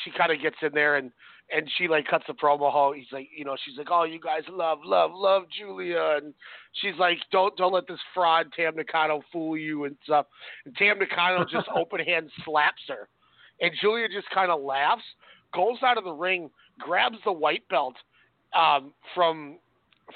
she 0.05 0.11
kind 0.11 0.31
of 0.31 0.43
gets 0.43 0.57
in 0.63 0.73
there 0.75 0.97
and 0.97 1.11
and 1.55 1.69
she 1.77 1.89
like 1.89 2.07
cuts 2.07 2.25
the 2.27 2.35
promo 2.35 2.73
how 2.73 2.93
he's 2.97 3.07
like 3.13 3.29
you 3.37 3.45
know 3.45 3.57
she's 3.65 3.77
like 3.77 3.89
oh 3.91 4.05
you 4.05 4.21
guys 4.21 4.43
love 4.51 4.79
love 4.85 5.11
love 5.15 5.45
Julia 5.57 6.19
and 6.23 6.33
she's 6.75 6.95
like 6.99 7.19
don't 7.33 7.57
don't 7.57 7.73
let 7.73 7.87
this 7.89 7.99
fraud 8.15 8.47
Tam 8.55 8.77
Nakano 8.77 9.23
fool 9.33 9.57
you 9.57 9.85
and 9.85 9.97
stuff 10.05 10.27
and 10.65 10.75
Tam 10.77 10.99
Nakano 10.99 11.45
just 11.45 11.69
open 11.75 12.01
hand 12.01 12.31
slaps 12.45 12.83
her 12.89 13.09
and 13.61 13.71
Julia 13.81 14.09
just 14.09 14.29
kind 14.31 14.51
of 14.51 14.61
laughs 14.63 15.03
goes 15.55 15.79
out 15.83 15.99
of 15.99 16.05
the 16.05 16.13
ring 16.13 16.51
grabs 16.79 17.19
the 17.25 17.33
white 17.33 17.67
belt 17.69 17.97
um, 18.55 18.93
from 19.15 19.59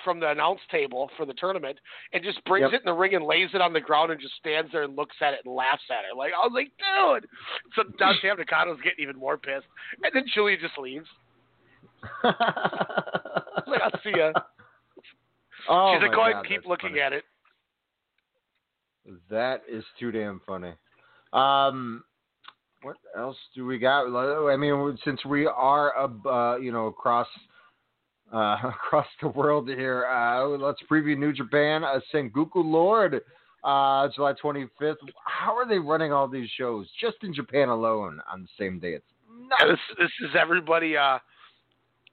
from 0.04 0.18
the 0.18 0.28
announce 0.28 0.58
table 0.72 1.08
for 1.16 1.24
the 1.24 1.34
tournament 1.34 1.78
and 2.12 2.24
just 2.24 2.44
brings 2.46 2.64
Yep. 2.64 2.72
it 2.72 2.80
in 2.82 2.86
the 2.86 2.92
ring 2.92 3.14
and 3.14 3.24
lays 3.24 3.50
it 3.54 3.60
on 3.60 3.72
the 3.72 3.80
ground 3.80 4.10
and 4.10 4.20
just 4.20 4.34
stands 4.34 4.72
there 4.72 4.82
and 4.82 4.96
looks 4.96 5.14
at 5.20 5.34
it 5.34 5.40
and 5.44 5.54
laughs 5.54 5.84
at 5.88 6.04
it. 6.10 6.16
Like 6.16 6.32
I 6.32 6.44
was 6.44 6.50
like, 6.52 6.72
dude. 6.78 7.28
So 7.76 7.84
now 8.00 8.10
Tam 8.20 8.36
Nakano's 8.38 8.80
getting 8.82 9.04
even 9.04 9.16
more 9.16 9.36
pissed, 9.36 9.66
and 10.02 10.12
then 10.12 10.24
Julia 10.34 10.56
just 10.60 10.76
leaves. 10.78 11.06
Like, 13.66 13.80
I'll 13.82 14.00
see 14.02 14.12
ya. 14.16 14.32
Oh 15.68 15.94
She's 15.94 16.02
like, 16.02 16.14
go 16.14 16.22
ahead 16.22 16.36
and 16.36 16.46
keep 16.46 16.66
looking 16.66 16.90
funny. 16.90 17.00
at 17.00 17.12
it. 17.12 17.24
That 19.30 19.62
is 19.68 19.84
too 19.98 20.10
damn 20.10 20.40
funny. 20.46 20.72
Um, 21.32 22.04
what 22.82 22.96
else 23.16 23.36
do 23.54 23.66
we 23.66 23.78
got? 23.78 24.04
I 24.06 24.56
mean, 24.56 24.98
since 25.04 25.24
we 25.24 25.46
are, 25.46 25.92
uh, 25.98 26.56
you 26.56 26.70
know, 26.72 26.86
across 26.86 27.26
uh, 28.32 28.56
across 28.64 29.06
the 29.22 29.28
world 29.28 29.68
here, 29.68 30.06
uh, 30.06 30.46
let's 30.46 30.80
preview 30.90 31.16
New 31.16 31.32
Japan. 31.32 31.84
Uh, 31.84 32.00
Sengoku 32.12 32.56
Lord, 32.56 33.20
uh, 33.62 34.08
July 34.14 34.34
25th. 34.42 34.96
How 35.24 35.56
are 35.56 35.66
they 35.66 35.78
running 35.78 36.12
all 36.12 36.28
these 36.28 36.48
shows 36.58 36.86
just 37.00 37.16
in 37.22 37.32
Japan 37.32 37.68
alone 37.68 38.20
on 38.30 38.42
the 38.42 38.48
same 38.58 38.78
day? 38.78 38.92
It's 38.94 39.06
Yeah, 39.60 39.66
this 39.68 39.80
this 39.98 40.10
is 40.28 40.36
everybody. 40.38 40.96
Uh, 40.96 41.18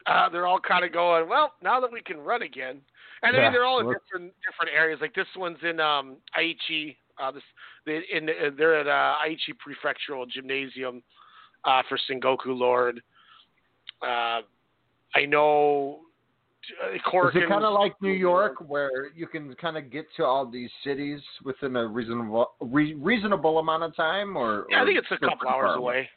uh, 0.08 0.30
they're 0.30 0.48
all 0.48 0.60
kind 0.60 0.86
of 0.86 0.92
going. 0.92 1.30
Well, 1.30 1.54
now 1.62 1.80
that 1.80 1.92
we 1.92 2.02
can 2.02 2.20
run 2.20 2.42
again, 2.42 2.82
and 3.24 3.36
I 3.36 3.42
mean 3.42 3.52
they're 3.52 3.66
all 3.66 3.80
in 3.80 3.86
different 3.86 4.34
different 4.46 4.72
areas. 4.76 5.00
Like 5.02 5.14
this 5.14 5.28
one's 5.36 5.60
in 5.64 5.80
um, 5.80 6.18
Aichi. 6.38 6.96
Uh, 7.22 7.32
this 7.32 7.44
they, 7.86 8.02
in 8.12 8.30
uh, 8.30 8.50
they're 8.58 8.80
at 8.80 8.88
uh, 8.88 9.16
Aichi 9.26 9.54
Prefectural 9.56 10.28
Gymnasium 10.30 11.04
uh, 11.66 11.82
for 11.88 12.00
Sengoku 12.10 12.48
Lord. 12.48 13.02
Uh, 14.02 14.42
I 15.16 15.26
know. 15.28 16.00
Uh, 16.84 16.94
Is 16.94 17.02
it 17.36 17.50
kind 17.50 17.66
of 17.66 17.74
like 17.74 18.00
New 18.04 18.12
York, 18.12 18.58
where 18.68 19.10
you 19.16 19.26
can 19.26 19.54
kind 19.56 19.78
of 19.78 19.92
get 19.92 20.06
to 20.18 20.24
all 20.24 20.46
these 20.46 20.70
cities 20.84 21.20
within 21.44 21.76
a 21.76 21.88
reasonable 21.88 22.52
re- 22.62 22.94
reasonable 22.94 23.58
amount 23.58 23.82
of 23.82 23.96
time, 23.96 24.38
or? 24.38 24.68
Yeah, 24.70 24.84
I 24.84 24.86
think 24.86 25.00
it's 25.00 25.08
a 25.10 25.18
couple 25.18 25.50
hours 25.50 25.76
away. 25.76 26.08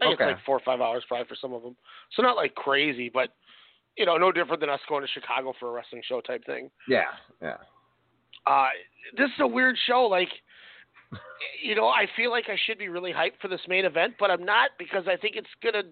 I 0.00 0.06
think 0.06 0.20
Okay. 0.20 0.30
it's 0.30 0.36
like 0.36 0.44
four 0.44 0.56
or 0.56 0.62
five 0.64 0.80
hours 0.80 1.04
probably 1.06 1.26
for 1.26 1.36
some 1.36 1.52
of 1.52 1.62
them. 1.62 1.76
So 2.12 2.22
not 2.22 2.36
like 2.36 2.54
crazy, 2.54 3.10
but 3.12 3.30
you 3.96 4.06
know, 4.06 4.16
no 4.16 4.32
different 4.32 4.60
than 4.60 4.70
us 4.70 4.80
going 4.88 5.02
to 5.02 5.08
Chicago 5.08 5.54
for 5.58 5.68
a 5.68 5.72
wrestling 5.72 6.02
show 6.06 6.20
type 6.20 6.44
thing. 6.46 6.70
Yeah, 6.88 7.04
yeah. 7.40 7.56
Uh, 8.46 8.68
this 9.16 9.26
is 9.28 9.40
a 9.40 9.46
weird 9.46 9.76
show. 9.86 10.02
Like, 10.02 10.28
you 11.62 11.74
know, 11.74 11.86
I 11.86 12.06
feel 12.16 12.30
like 12.30 12.44
I 12.48 12.56
should 12.66 12.78
be 12.78 12.88
really 12.88 13.12
hyped 13.12 13.40
for 13.40 13.48
this 13.48 13.60
main 13.68 13.84
event, 13.84 14.14
but 14.18 14.30
I'm 14.30 14.44
not 14.44 14.70
because 14.78 15.04
I 15.06 15.16
think 15.16 15.36
it's 15.36 15.48
gonna 15.62 15.84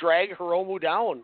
drag 0.00 0.30
Hiromu 0.36 0.80
down. 0.80 1.22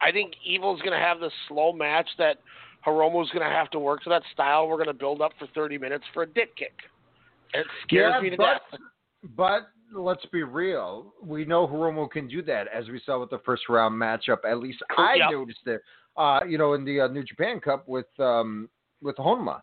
I 0.00 0.12
think 0.12 0.32
Evil's 0.44 0.82
gonna 0.82 0.98
have 0.98 1.20
this 1.20 1.32
slow 1.48 1.72
match 1.72 2.08
that 2.18 2.38
Hiromu's 2.86 3.30
gonna 3.30 3.48
have 3.48 3.70
to 3.70 3.78
work 3.78 4.02
to 4.02 4.10
that 4.10 4.22
style. 4.32 4.68
We're 4.68 4.78
gonna 4.78 4.92
build 4.92 5.22
up 5.22 5.32
for 5.38 5.46
30 5.54 5.78
minutes 5.78 6.04
for 6.12 6.24
a 6.24 6.26
dick 6.26 6.54
kick. 6.56 6.74
It 7.54 7.66
scares 7.84 8.12
yeah, 8.16 8.20
me 8.20 8.30
to 8.30 8.36
but, 8.36 8.60
death. 8.70 8.80
But 9.36 9.62
let's 9.94 10.24
be 10.26 10.42
real. 10.42 11.14
We 11.22 11.44
know 11.44 11.66
Hiromu 11.66 12.10
can 12.10 12.28
do 12.28 12.42
that, 12.42 12.68
as 12.68 12.88
we 12.88 13.00
saw 13.04 13.20
with 13.20 13.30
the 13.30 13.40
first 13.44 13.68
round 13.68 13.94
matchup. 13.94 14.44
At 14.44 14.58
least 14.58 14.82
I 14.96 15.14
Yep. 15.16 15.30
noticed 15.30 15.66
it. 15.66 15.82
Uh, 16.16 16.40
you 16.46 16.58
know, 16.58 16.74
in 16.74 16.84
the 16.84 17.02
uh, 17.02 17.08
New 17.08 17.24
Japan 17.24 17.60
Cup 17.60 17.88
with 17.88 18.06
um, 18.18 18.68
with 19.00 19.16
Honma. 19.16 19.62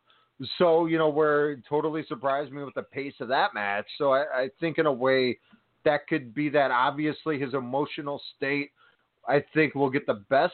So 0.58 0.86
you 0.86 0.98
know, 0.98 1.10
where 1.10 1.52
it 1.52 1.60
totally 1.68 2.04
surprised 2.08 2.52
me 2.52 2.64
with 2.64 2.74
the 2.74 2.84
pace 2.84 3.14
of 3.20 3.28
that 3.28 3.54
match. 3.54 3.86
So 3.98 4.14
I, 4.14 4.44
I 4.44 4.50
think 4.60 4.78
in 4.78 4.86
a 4.86 4.94
way 4.94 5.38
that 5.86 6.08
could 6.08 6.34
be 6.34 6.50
that. 6.50 6.72
Obviously, 6.72 7.40
his 7.40 7.54
emotional 7.54 8.22
state. 8.36 8.72
I 9.28 9.44
think 9.54 9.76
will 9.76 9.92
get 9.92 10.08
the 10.08 10.24
best 10.30 10.54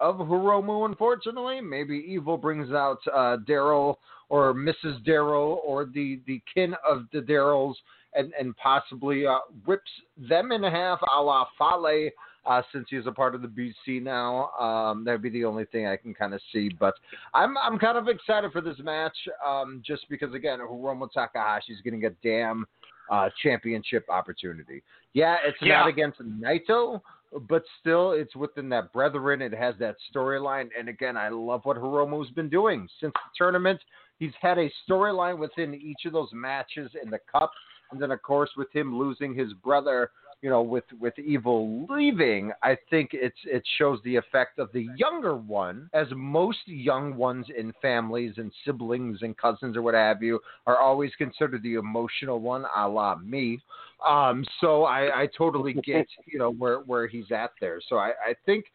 of 0.00 0.16
Hiromu. 0.16 0.86
Unfortunately, 0.86 1.60
maybe 1.60 2.04
Evil 2.08 2.36
brings 2.36 2.72
out 2.72 2.98
uh, 3.14 3.36
Daryl 3.46 3.96
or 4.28 4.52
Mrs. 4.52 5.04
Daryl 5.06 5.58
or 5.64 5.84
the 5.84 6.20
the 6.26 6.42
kin 6.52 6.74
of 6.88 7.04
the 7.12 7.20
Daryls 7.20 7.74
and 8.16 8.32
and 8.38 8.56
possibly 8.56 9.26
uh, 9.26 9.38
rips 9.66 9.90
them 10.16 10.52
in 10.52 10.62
half, 10.62 11.00
a 11.02 11.22
la 11.22 11.46
Fale. 11.58 12.10
Uh, 12.46 12.62
since 12.72 12.86
he's 12.88 13.06
a 13.06 13.10
part 13.12 13.34
of 13.34 13.42
the 13.42 13.48
BC 13.48 14.00
now, 14.00 14.50
um, 14.52 15.04
that'd 15.04 15.20
be 15.20 15.30
the 15.30 15.44
only 15.44 15.64
thing 15.64 15.88
I 15.88 15.96
can 15.96 16.14
kind 16.14 16.32
of 16.32 16.40
see. 16.52 16.70
But 16.78 16.94
I'm 17.34 17.58
I'm 17.58 17.76
kind 17.76 17.98
of 17.98 18.06
excited 18.06 18.52
for 18.52 18.60
this 18.60 18.78
match, 18.78 19.16
um, 19.44 19.82
just 19.84 20.08
because 20.08 20.32
again, 20.32 20.60
Hiromu 20.60 21.08
Takahashi 21.12 21.72
is 21.72 21.80
getting 21.82 22.04
a 22.04 22.10
damn 22.22 22.64
uh, 23.10 23.30
championship 23.42 24.04
opportunity. 24.08 24.82
Yeah, 25.12 25.36
it's 25.44 25.58
Yeah. 25.60 25.78
not 25.78 25.88
against 25.88 26.20
Naito, 26.20 27.00
but 27.48 27.64
still, 27.80 28.12
it's 28.12 28.36
within 28.36 28.68
that 28.68 28.92
brethren. 28.92 29.42
It 29.42 29.52
has 29.52 29.74
that 29.78 29.96
storyline, 30.14 30.68
and 30.78 30.88
again, 30.88 31.16
I 31.16 31.28
love 31.28 31.64
what 31.64 31.76
Hiromu's 31.76 32.30
been 32.30 32.48
doing 32.48 32.88
since 33.00 33.12
the 33.12 33.30
tournament. 33.36 33.80
He's 34.18 34.32
had 34.40 34.58
a 34.58 34.70
storyline 34.88 35.38
within 35.38 35.74
each 35.74 36.04
of 36.06 36.12
those 36.12 36.30
matches 36.32 36.90
in 37.02 37.10
the 37.10 37.18
cup, 37.30 37.50
and 37.90 38.00
then 38.00 38.10
of 38.10 38.22
course 38.22 38.50
with 38.56 38.72
him 38.72 38.98
losing 38.98 39.34
his 39.34 39.52
brother, 39.54 40.10
you 40.42 40.50
know, 40.50 40.62
with 40.62 40.84
with 41.00 41.18
Evil 41.18 41.86
leaving, 41.88 42.52
I 42.62 42.76
think 42.90 43.10
it's 43.12 43.38
it 43.44 43.62
shows 43.78 43.98
the 44.04 44.16
effect 44.16 44.58
of 44.58 44.70
the 44.72 44.86
younger 44.96 45.34
one, 45.34 45.88
as 45.94 46.06
most 46.14 46.58
young 46.66 47.16
ones 47.16 47.46
in 47.56 47.72
families 47.80 48.34
and 48.36 48.52
siblings 48.64 49.18
and 49.22 49.36
cousins 49.36 49.76
or 49.76 49.82
what 49.82 49.94
have 49.94 50.22
you 50.22 50.40
are 50.66 50.78
always 50.78 51.10
considered 51.16 51.62
the 51.62 51.74
emotional 51.74 52.40
one, 52.40 52.64
a 52.76 52.88
la 52.88 53.16
me. 53.16 53.60
Um, 54.06 54.44
so 54.60 54.84
I, 54.84 55.22
I 55.22 55.28
totally 55.36 55.72
get 55.72 56.06
you 56.26 56.38
know 56.38 56.52
where 56.52 56.80
where 56.80 57.06
he's 57.06 57.32
at 57.32 57.52
there. 57.60 57.80
So 57.88 57.96
I, 57.96 58.08
I 58.08 58.34
think 58.44 58.66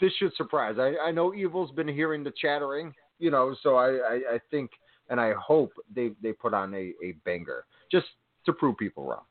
this 0.00 0.12
should 0.18 0.34
surprise. 0.34 0.76
I, 0.78 0.96
I 1.02 1.12
know 1.12 1.32
Evil's 1.34 1.70
been 1.70 1.88
hearing 1.88 2.24
the 2.24 2.32
chattering, 2.40 2.92
you 3.18 3.30
know, 3.30 3.54
so 3.62 3.76
I, 3.76 3.88
I, 3.88 4.14
I 4.34 4.40
think 4.50 4.70
and 5.08 5.20
I 5.20 5.32
hope 5.34 5.72
they 5.94 6.10
they 6.22 6.32
put 6.32 6.54
on 6.54 6.74
a, 6.74 6.92
a 7.02 7.12
banger 7.24 7.64
just 7.94 8.06
to 8.46 8.52
prove 8.52 8.76
people 8.76 9.04
wrong. 9.04 9.24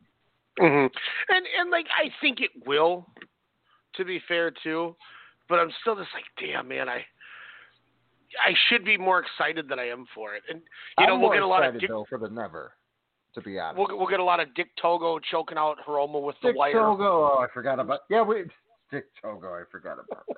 hmm 0.57 0.87
And 1.35 1.45
and 1.59 1.69
like 1.69 1.87
I 1.95 2.09
think 2.21 2.39
it 2.39 2.51
will, 2.65 3.05
to 3.95 4.05
be 4.05 4.21
fair 4.27 4.51
too, 4.63 4.95
but 5.49 5.59
I'm 5.59 5.71
still 5.81 5.95
just 5.95 6.09
like, 6.13 6.25
damn 6.39 6.67
man, 6.67 6.87
I 6.87 7.03
I 8.43 8.53
should 8.69 8.83
be 8.85 8.97
more 8.97 9.19
excited 9.19 9.67
than 9.67 9.79
I 9.79 9.87
am 9.89 10.05
for 10.15 10.33
it. 10.35 10.43
And 10.49 10.61
you 10.99 11.07
know 11.07 11.15
I'm 11.15 11.21
we'll 11.21 11.33
get 11.33 11.43
a 11.43 11.47
lot 11.47 11.65
of 11.65 11.79
Dick, 11.79 11.89
though 11.89 12.05
for 12.09 12.17
the 12.17 12.29
never, 12.29 12.73
to 13.35 13.41
be 13.41 13.59
honest. 13.59 13.77
we'll 13.77 13.97
we'll 13.97 14.07
get 14.07 14.19
a 14.19 14.23
lot 14.23 14.39
of 14.39 14.53
Dick 14.55 14.69
Togo 14.81 15.19
choking 15.31 15.57
out 15.57 15.77
Hiromu 15.85 16.21
with 16.23 16.35
the 16.41 16.53
wire. 16.55 16.71
Dick. 16.71 16.81
Togo. 16.81 17.31
Oh, 17.33 17.39
I 17.39 17.47
forgot 17.53 17.79
about. 17.79 18.01
Yeah, 18.09 18.23
we 18.23 18.45
Dick 18.91 19.05
Togo. 19.21 19.47
I 19.53 19.63
forgot 19.71 19.93
about 19.93 20.23
that. 20.27 20.37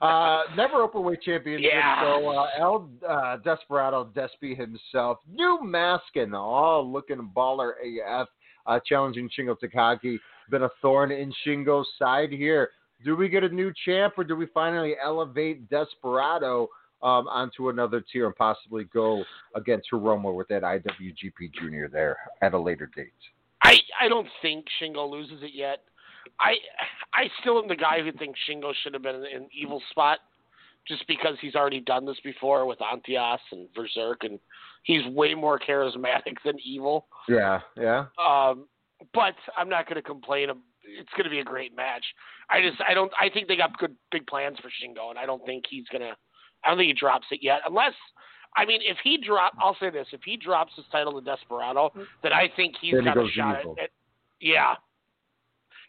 Uh, 0.00 0.42
never 0.56 0.86
openweight 0.86 1.22
championship. 1.22 1.70
Yeah. 1.72 2.02
So 2.02 2.28
uh, 2.28 2.46
El 2.58 2.90
uh, 3.08 3.36
Desperado 3.38 4.08
Despy 4.14 4.56
himself, 4.56 5.18
new 5.30 5.60
mask 5.62 6.16
and 6.16 6.34
all, 6.34 6.90
looking 6.90 7.30
baller 7.36 7.72
AF, 7.82 8.28
uh, 8.66 8.78
challenging 8.86 9.28
Shingo 9.36 9.56
Takagi. 9.58 10.18
Been 10.50 10.62
a 10.62 10.70
thorn 10.80 11.10
in 11.10 11.32
Shingo's 11.46 11.88
side 11.98 12.30
here. 12.30 12.70
Do 13.04 13.16
we 13.16 13.28
get 13.28 13.44
a 13.44 13.48
new 13.48 13.72
champ, 13.84 14.14
or 14.16 14.24
do 14.24 14.34
we 14.34 14.46
finally 14.46 14.94
elevate 15.02 15.68
Desperado 15.68 16.68
um, 17.02 17.28
onto 17.28 17.68
another 17.68 18.04
tier 18.12 18.26
and 18.26 18.34
possibly 18.34 18.84
go 18.92 19.22
against 19.54 19.88
Hiromu 19.92 20.34
with 20.34 20.48
that 20.48 20.62
IWGP 20.62 21.52
Junior 21.60 21.88
there 21.88 22.16
at 22.42 22.54
a 22.54 22.58
later 22.58 22.90
date? 22.96 23.12
I 23.62 23.78
I 24.00 24.08
don't 24.08 24.28
think 24.42 24.66
Shingo 24.80 25.08
loses 25.08 25.42
it 25.42 25.52
yet. 25.54 25.84
I 26.40 26.54
I 27.12 27.28
still 27.40 27.58
am 27.58 27.68
the 27.68 27.76
guy 27.76 28.02
who 28.02 28.12
thinks 28.12 28.38
Shingo 28.48 28.72
should 28.82 28.94
have 28.94 29.02
been 29.02 29.16
in 29.16 29.24
an 29.24 29.48
evil 29.52 29.82
spot, 29.90 30.18
just 30.86 31.06
because 31.06 31.36
he's 31.40 31.54
already 31.54 31.80
done 31.80 32.06
this 32.06 32.18
before 32.22 32.66
with 32.66 32.78
Antias 32.78 33.38
and 33.52 33.68
VerserK, 33.76 34.16
and 34.22 34.38
he's 34.84 35.06
way 35.06 35.34
more 35.34 35.58
charismatic 35.58 36.36
than 36.44 36.56
evil. 36.64 37.06
Yeah, 37.28 37.60
yeah. 37.76 38.06
Um, 38.22 38.66
but 39.14 39.34
I'm 39.56 39.68
not 39.68 39.86
going 39.86 39.96
to 39.96 40.02
complain. 40.02 40.50
It's 40.82 41.10
going 41.12 41.24
to 41.24 41.30
be 41.30 41.40
a 41.40 41.44
great 41.44 41.76
match. 41.76 42.04
I 42.50 42.62
just 42.62 42.80
I 42.88 42.94
don't 42.94 43.12
I 43.20 43.28
think 43.28 43.48
they 43.48 43.56
got 43.56 43.76
good 43.78 43.94
big 44.10 44.26
plans 44.26 44.58
for 44.58 44.68
Shingo, 44.68 45.10
and 45.10 45.18
I 45.18 45.26
don't 45.26 45.44
think 45.44 45.64
he's 45.68 45.84
gonna. 45.92 46.16
I 46.64 46.70
don't 46.70 46.78
think 46.78 46.88
he 46.88 46.94
drops 46.94 47.26
it 47.30 47.38
yet, 47.40 47.60
unless 47.66 47.94
I 48.56 48.64
mean, 48.64 48.80
if 48.82 48.96
he 49.04 49.18
drop, 49.18 49.52
I'll 49.60 49.76
say 49.78 49.90
this: 49.90 50.06
if 50.12 50.20
he 50.24 50.36
drops 50.36 50.72
his 50.74 50.84
title 50.90 51.20
to 51.20 51.24
Desperado, 51.24 51.92
then 52.22 52.32
I 52.32 52.48
think 52.56 52.74
he's 52.80 52.94
Then 52.94 53.04
he 53.04 53.12
got 53.12 53.18
a 53.18 53.28
shot 53.30 53.56
at, 53.56 53.84
at. 53.84 53.90
Yeah, 54.40 54.74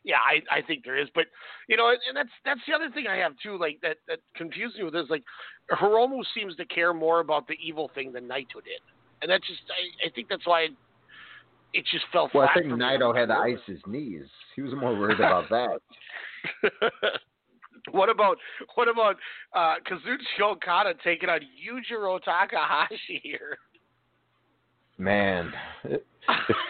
yeah, 0.10 0.18
I 0.26 0.58
I 0.58 0.62
think 0.64 0.84
there 0.84 0.98
is, 0.98 1.08
but 1.14 1.26
you 1.68 1.78
know, 1.78 1.90
and, 1.90 2.00
and 2.08 2.18
that's 2.18 2.34
that's 2.44 2.60
the 2.68 2.74
other 2.74 2.90
thing 2.90 3.06
I 3.08 3.18
have 3.18 3.34
too. 3.44 3.60
Like 3.60 3.78
that 3.84 3.98
that 4.08 4.20
confuses 4.36 4.80
me 4.80 4.86
with 4.86 4.94
this. 4.94 5.06
Like 5.08 5.24
Hiromu 5.72 6.22
seems 6.34 6.56
to 6.56 6.66
care 6.66 6.94
more 6.96 7.20
about 7.20 7.48
the 7.48 7.56
evil 7.64 7.92
thing 7.94 8.12
than 8.12 8.24
Naito 8.28 8.58
did, 8.66 8.82
and 9.22 9.30
that's 9.30 9.46
just 9.48 9.62
I, 9.70 10.08
I 10.08 10.10
think 10.10 10.28
that's 10.28 10.48
why 10.48 10.62
it, 10.62 10.72
it 11.74 11.86
just 11.92 12.06
fell 12.12 12.28
Well, 12.34 12.48
flat. 12.48 12.58
I 12.58 12.68
think. 12.68 12.74
Naito 12.74 13.16
had 13.16 13.28
to 13.28 13.36
ice 13.36 13.64
his 13.68 13.80
knees. 13.86 14.26
He 14.56 14.64
was 14.64 14.74
more 14.74 14.98
worried 14.98 15.20
about 15.20 15.48
that. 15.50 15.78
what 17.92 18.10
about 18.10 18.38
what 18.76 18.88
about 18.88 19.16
uh, 19.54 19.76
Kazuchi 19.88 20.42
Okada 20.42 20.94
taking 21.04 21.30
on 21.30 21.42
Yujiro 21.42 22.20
Takahashi 22.24 23.22
here? 23.22 23.58
Man, 25.00 25.52
if, 25.86 26.02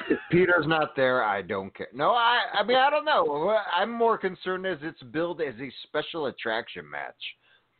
if 0.09 0.19
Peter's 0.31 0.67
not 0.67 0.95
there, 0.95 1.23
I 1.23 1.41
don't 1.41 1.75
care. 1.75 1.87
No, 1.93 2.11
I, 2.11 2.41
I 2.53 2.63
mean, 2.63 2.77
I 2.77 2.89
don't 2.89 3.03
know. 3.05 3.57
I'm 3.75 3.91
more 3.91 4.17
concerned 4.17 4.65
as 4.67 4.77
it's 4.83 5.01
billed 5.11 5.41
as 5.41 5.55
a 5.59 5.69
special 5.87 6.27
attraction 6.27 6.89
match. 6.89 7.15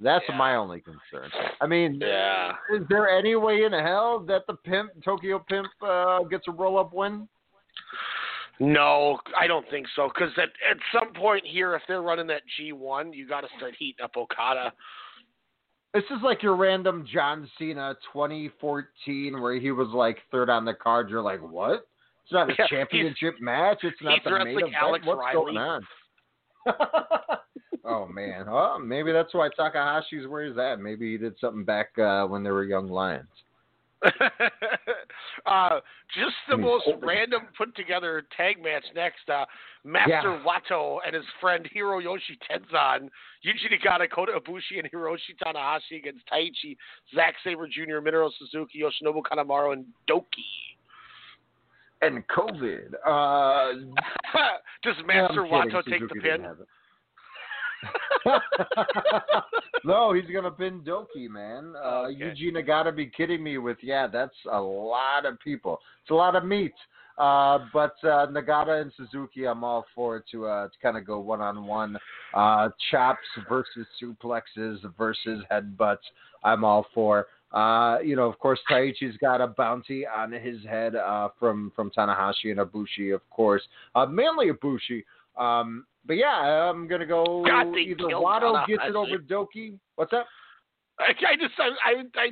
That's 0.02 0.26
my 0.36 0.56
only 0.56 0.82
concern. 0.82 1.30
I 1.62 1.68
mean, 1.68 2.00
Yeah. 2.02 2.54
is 2.74 2.82
there 2.90 3.08
any 3.10 3.36
way 3.36 3.64
in 3.64 3.74
hell 3.74 4.20
that 4.28 4.48
the 4.48 4.56
pimp, 4.56 4.92
Tokyo 5.04 5.40
Pimp, 5.48 5.68
uh, 5.82 6.24
gets 6.24 6.48
a 6.48 6.52
roll 6.52 6.80
up 6.80 6.94
win? 6.94 7.28
No, 8.60 9.20
I 9.40 9.48
don't 9.48 9.70
think 9.70 9.88
so. 9.96 10.10
Because 10.14 10.32
at 10.38 10.50
at 10.70 10.78
some 10.94 11.14
point 11.14 11.46
here, 11.46 11.76
if 11.76 11.82
they're 11.88 12.02
running 12.02 12.28
that 12.28 12.42
G1, 12.60 13.14
you 13.14 13.28
got 13.28 13.42
to 13.42 13.48
start 13.58 13.74
heating 13.78 14.04
up 14.04 14.12
Okada. 14.18 14.74
This 15.94 16.04
is 16.12 16.22
like 16.24 16.44
your 16.44 16.56
random 16.56 17.06
John 17.12 17.50
Cena 17.58 17.96
2014 18.14 19.42
where 19.42 19.60
he 19.60 19.72
was 19.72 19.88
like 19.90 20.20
third 20.32 20.50
on 20.50 20.64
the 20.66 20.74
card. 20.74 21.10
You're 21.10 21.22
like, 21.22 21.42
what? 21.42 21.88
It's 22.24 22.32
not 22.32 22.50
a 22.50 22.54
Yeah, 22.60 22.68
championship 22.68 23.36
match. 23.40 23.80
It's 23.82 23.98
not 24.02 24.20
the 24.24 24.30
main 24.30 24.40
wrestling 24.40 24.66
event. 24.66 24.76
Alex 24.80 25.06
What's 25.08 25.20
Riley. 25.20 25.34
going 25.34 25.58
on? 25.58 25.88
oh 27.86 28.06
man. 28.06 28.46
Oh, 28.48 28.78
maybe 28.78 29.12
that's 29.12 29.34
why 29.34 29.50
Takahashi's 29.58 30.28
where 30.28 30.46
he's 30.46 30.58
at. 30.60 30.80
Maybe 30.80 31.12
he 31.12 31.18
did 31.18 31.34
something 31.42 31.64
back 31.64 31.98
uh, 31.98 32.26
when 32.28 32.44
they 32.44 32.52
were 32.52 32.64
young 32.66 32.88
lions. 32.88 33.28
uh, 35.46 35.80
just 36.16 36.36
the 36.48 36.56
Hmm. 36.56 36.62
most 36.62 36.88
random 37.02 37.48
put 37.58 37.76
together 37.76 38.24
tag 38.36 38.62
match 38.64 38.86
next. 38.96 39.30
Uh, 39.30 39.46
Master 39.84 40.12
Yeah. 40.14 40.44
Wato 40.46 41.00
and 41.06 41.16
his 41.16 41.26
friend 41.42 41.70
Hiroyoshi 41.74 42.38
Tenzan, 42.50 43.10
Yuji 43.46 43.70
Nagata, 43.72 44.10
Kota 44.10 44.34
Ibushi, 44.40 44.80
and 44.80 44.90
Hiroshi 44.92 45.36
Tanahashi 45.44 45.98
against 45.98 46.26
Taichi, 46.28 46.78
Zack 47.14 47.36
Sabre 47.44 47.68
Jr., 47.68 48.00
Minoru 48.02 48.32
Suzuki, 48.38 48.80
Yoshinobu 48.82 49.22
Kanemaru, 49.22 49.74
and 49.74 49.86
Douki. 50.10 50.46
And 52.02 52.26
COVID. 52.28 52.94
Uh, 53.06 53.74
Does 54.84 54.96
Master 55.06 55.44
kidding. 55.44 55.52
Wato 55.52 55.84
take 55.84 56.08
the 56.08 56.16
pin? 56.16 56.46
didn't 59.82 59.90
have 59.94 60.02
it. 60.02 60.02
no, 60.02 60.14
he's 60.14 60.30
gonna 60.34 60.52
pin 60.52 60.82
Douki, 60.82 61.30
man. 61.30 61.74
Uh, 61.76 62.08
Okay. 62.10 62.18
Eugene 62.18 62.64
gotta 62.66 62.92
be 62.92 63.08
kidding 63.08 63.44
me 63.44 63.58
with 63.58 63.78
yeah, 63.82 64.08
that's 64.08 64.36
a 64.52 64.60
lot 64.60 65.26
of 65.26 65.40
people. 65.40 65.80
It's 66.04 66.12
a 66.12 66.16
lot 66.16 66.36
of 66.36 66.46
meat. 66.46 66.74
Uh, 67.18 67.66
but 67.74 67.96
uh, 68.04 68.28
Nagata 68.28 68.82
and 68.82 68.94
Suzuki, 68.96 69.46
I'm 69.46 69.64
all 69.64 69.86
for 69.94 70.24
to 70.32 70.46
uh, 70.48 70.68
to 70.68 70.74
kind 70.82 70.96
of 70.98 71.06
go 71.06 71.20
one 71.20 71.42
on 71.42 71.66
one. 71.66 71.98
Chops 72.90 73.20
versus 73.50 73.86
suplexes 74.02 74.78
versus 74.98 75.44
headbutts. 75.52 75.98
I'm 76.44 76.64
all 76.64 76.86
for. 76.94 77.28
Uh, 77.52 77.98
you 78.04 78.16
know, 78.16 78.28
of 78.30 78.38
course, 78.40 78.60
Taichi's 78.72 79.18
got 79.20 79.42
a 79.42 79.48
bounty 79.48 80.06
on 80.06 80.32
his 80.32 80.64
head 80.66 80.96
uh, 80.96 81.30
from 81.40 81.72
from 81.76 81.90
Tanahashi 81.92 82.52
and 82.52 82.60
Ibushi, 82.60 83.14
of 83.14 83.28
course, 83.30 83.64
uh, 83.96 84.06
mainly 84.06 84.50
Ibushi. 84.52 85.04
Um, 85.38 85.86
but 86.06 86.18
yeah, 86.18 86.70
I'm 86.70 86.88
gonna 86.88 87.06
go 87.06 87.44
God, 87.46 87.76
either 87.78 88.04
Wato 88.04 88.66
gets 88.68 88.84
it 88.86 88.96
over 88.96 89.18
Douki. 89.18 89.78
What's 89.96 90.14
up? 90.14 90.28
I, 91.00 91.12
I 91.12 91.36
just 91.36 91.54
I 91.58 91.70
I, 91.86 92.22
I, 92.22 92.30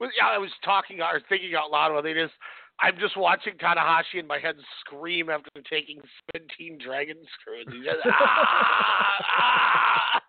was, 0.00 0.10
yeah, 0.16 0.28
I 0.28 0.38
was 0.38 0.50
talking 0.64 1.00
or 1.00 1.20
thinking 1.28 1.54
out 1.54 1.70
loud 1.70 1.92
while 1.92 2.02
they 2.02 2.14
just 2.14 2.34
I'm 2.80 2.98
just 2.98 3.16
watching 3.16 3.54
Tanahashi 3.54 4.20
in 4.20 4.26
my 4.26 4.38
head 4.38 4.56
scream 4.80 5.30
after 5.30 5.50
taking 5.68 5.98
17 6.34 6.78
dragon 6.84 7.16
screws. 7.40 7.84
Just, 7.84 7.98
ah, 8.04 9.14
ah. 9.38 10.22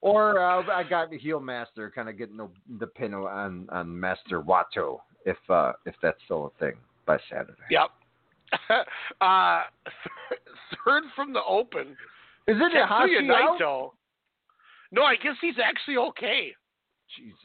Or 0.00 0.38
uh, 0.38 0.62
I 0.72 0.84
got 0.84 1.10
the 1.10 1.18
heel 1.18 1.40
master 1.40 1.90
kind 1.90 2.08
of 2.08 2.16
getting 2.16 2.36
the, 2.36 2.48
the 2.78 2.86
pin 2.86 3.14
on 3.14 3.66
on 3.70 3.98
Master 3.98 4.40
Wato 4.40 4.98
if 5.26 5.36
uh, 5.50 5.72
if 5.86 5.94
that's 6.00 6.18
still 6.24 6.52
a 6.54 6.64
thing 6.64 6.74
by 7.04 7.18
Saturday. 7.28 7.52
Yep. 7.70 7.90
uh, 9.20 9.62
third 10.84 11.04
from 11.14 11.32
the 11.32 11.42
open. 11.46 11.96
Is 12.46 12.56
it 12.56 12.72
Tetsuya? 12.72 13.20
Naito. 13.22 13.90
No, 14.90 15.02
I 15.02 15.16
guess 15.16 15.34
he's 15.40 15.56
actually 15.62 15.96
okay. 15.98 16.54
Jesus. 17.16 17.36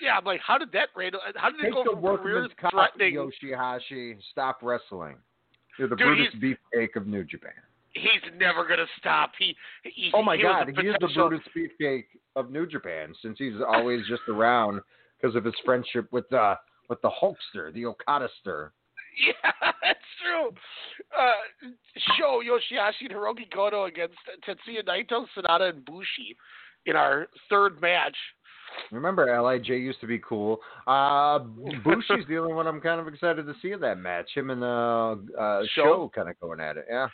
Yeah, 0.00 0.16
I'm 0.16 0.24
like, 0.24 0.40
how 0.46 0.58
did 0.58 0.72
that 0.72 0.88
rate? 0.96 1.14
How 1.36 1.50
did 1.50 1.60
it 1.64 1.72
go 1.72 1.84
the 1.84 1.90
from 1.92 2.02
workman's 2.02 2.34
career 2.34 2.48
comp, 2.58 2.72
threatening? 2.72 3.14
Yoshi-Hashi. 3.14 4.16
Stop 4.32 4.60
wrestling. 4.62 5.16
You're 5.78 5.88
the 5.88 5.96
Dude, 5.96 6.06
Brutus 6.06 6.34
Beefcake 6.74 6.96
of 6.96 7.06
New 7.06 7.24
Japan. 7.24 7.52
He's 7.92 8.22
never 8.38 8.66
gonna 8.66 8.86
stop. 8.98 9.32
He, 9.38 9.56
he 9.82 10.10
Oh 10.14 10.22
my 10.22 10.36
he 10.36 10.42
God, 10.42 10.68
a 10.68 10.80
he 10.80 10.88
is 10.88 10.96
the 11.00 11.08
Brutus 11.14 11.40
Beefcake 11.56 12.04
of 12.36 12.50
New 12.50 12.66
Japan 12.66 13.14
since 13.20 13.36
he's 13.38 13.54
always 13.66 14.06
just 14.06 14.22
around 14.28 14.80
because 15.20 15.34
of 15.34 15.44
his 15.44 15.54
friendship 15.64 16.06
with 16.12 16.30
uh 16.32 16.54
with 16.88 17.00
the 17.02 17.10
Hulkster, 17.10 17.72
the 17.72 17.84
Okadaster. 17.84 18.70
Yeah, 19.26 19.72
that's 19.82 19.98
true. 20.22 20.50
Uh, 21.18 21.70
show 22.18 22.40
Yoshi-Hashi 22.40 23.06
and 23.06 23.14
Hirooki 23.14 23.50
Goto 23.54 23.84
against 23.84 24.14
Tetsuya 24.48 24.84
Naito, 24.86 25.26
Sanada, 25.36 25.70
and 25.70 25.84
Bushi 25.84 26.36
in 26.86 26.96
our 26.96 27.26
third 27.48 27.80
match. 27.80 28.16
Remember, 28.92 29.26
Lij 29.42 29.68
used 29.68 30.00
to 30.00 30.06
be 30.06 30.18
cool. 30.20 30.60
Uh, 30.86 31.40
Bushi's 31.84 32.26
the 32.28 32.38
only 32.38 32.54
one 32.54 32.66
I'm 32.66 32.80
kind 32.80 33.00
of 33.00 33.08
excited 33.08 33.44
to 33.46 33.54
see 33.60 33.72
in 33.72 33.80
that 33.80 33.98
match. 33.98 34.30
Him 34.34 34.50
and 34.50 34.62
uh, 34.62 35.16
uh, 35.38 35.62
Show? 35.74 35.82
Show 35.82 36.12
kind 36.14 36.28
of 36.28 36.38
going 36.40 36.60
at 36.60 36.76
it. 36.76 36.86
Yeah, 36.88 37.08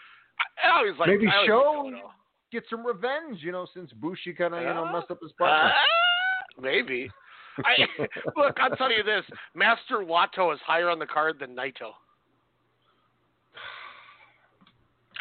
I 0.62 0.78
always 0.78 0.98
like 0.98 1.08
maybe 1.08 1.26
I 1.26 1.46
Show 1.46 1.90
like 1.92 2.02
get 2.52 2.64
some 2.68 2.86
revenge. 2.86 3.38
You 3.40 3.52
know, 3.52 3.66
since 3.74 3.90
Bushi 3.92 4.34
kind 4.34 4.54
of 4.54 4.60
you 4.60 4.68
know 4.68 4.84
Uh, 4.84 4.92
messed 4.92 5.10
up 5.10 5.18
his 5.22 5.32
partner. 5.32 5.72
Ah, 5.74 6.60
maybe. 6.60 7.10
I, 7.64 7.86
look, 8.36 8.56
I'll 8.60 8.76
tell 8.76 8.90
you 8.90 9.02
this: 9.02 9.24
Master 9.54 9.98
Wato 9.98 10.52
is 10.52 10.60
higher 10.66 10.88
on 10.88 10.98
the 10.98 11.06
card 11.06 11.38
than 11.38 11.54
Naito. 11.54 11.92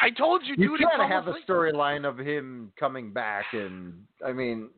I 0.00 0.10
told 0.10 0.42
you, 0.44 0.54
you 0.58 0.70
dude. 0.70 0.80
it's 0.80 0.90
can't 0.96 1.10
have 1.10 1.26
a 1.26 1.34
storyline 1.48 2.06
of 2.06 2.18
him 2.18 2.72
coming 2.78 3.12
back, 3.12 3.46
and 3.52 3.94
I 4.24 4.32
mean, 4.32 4.68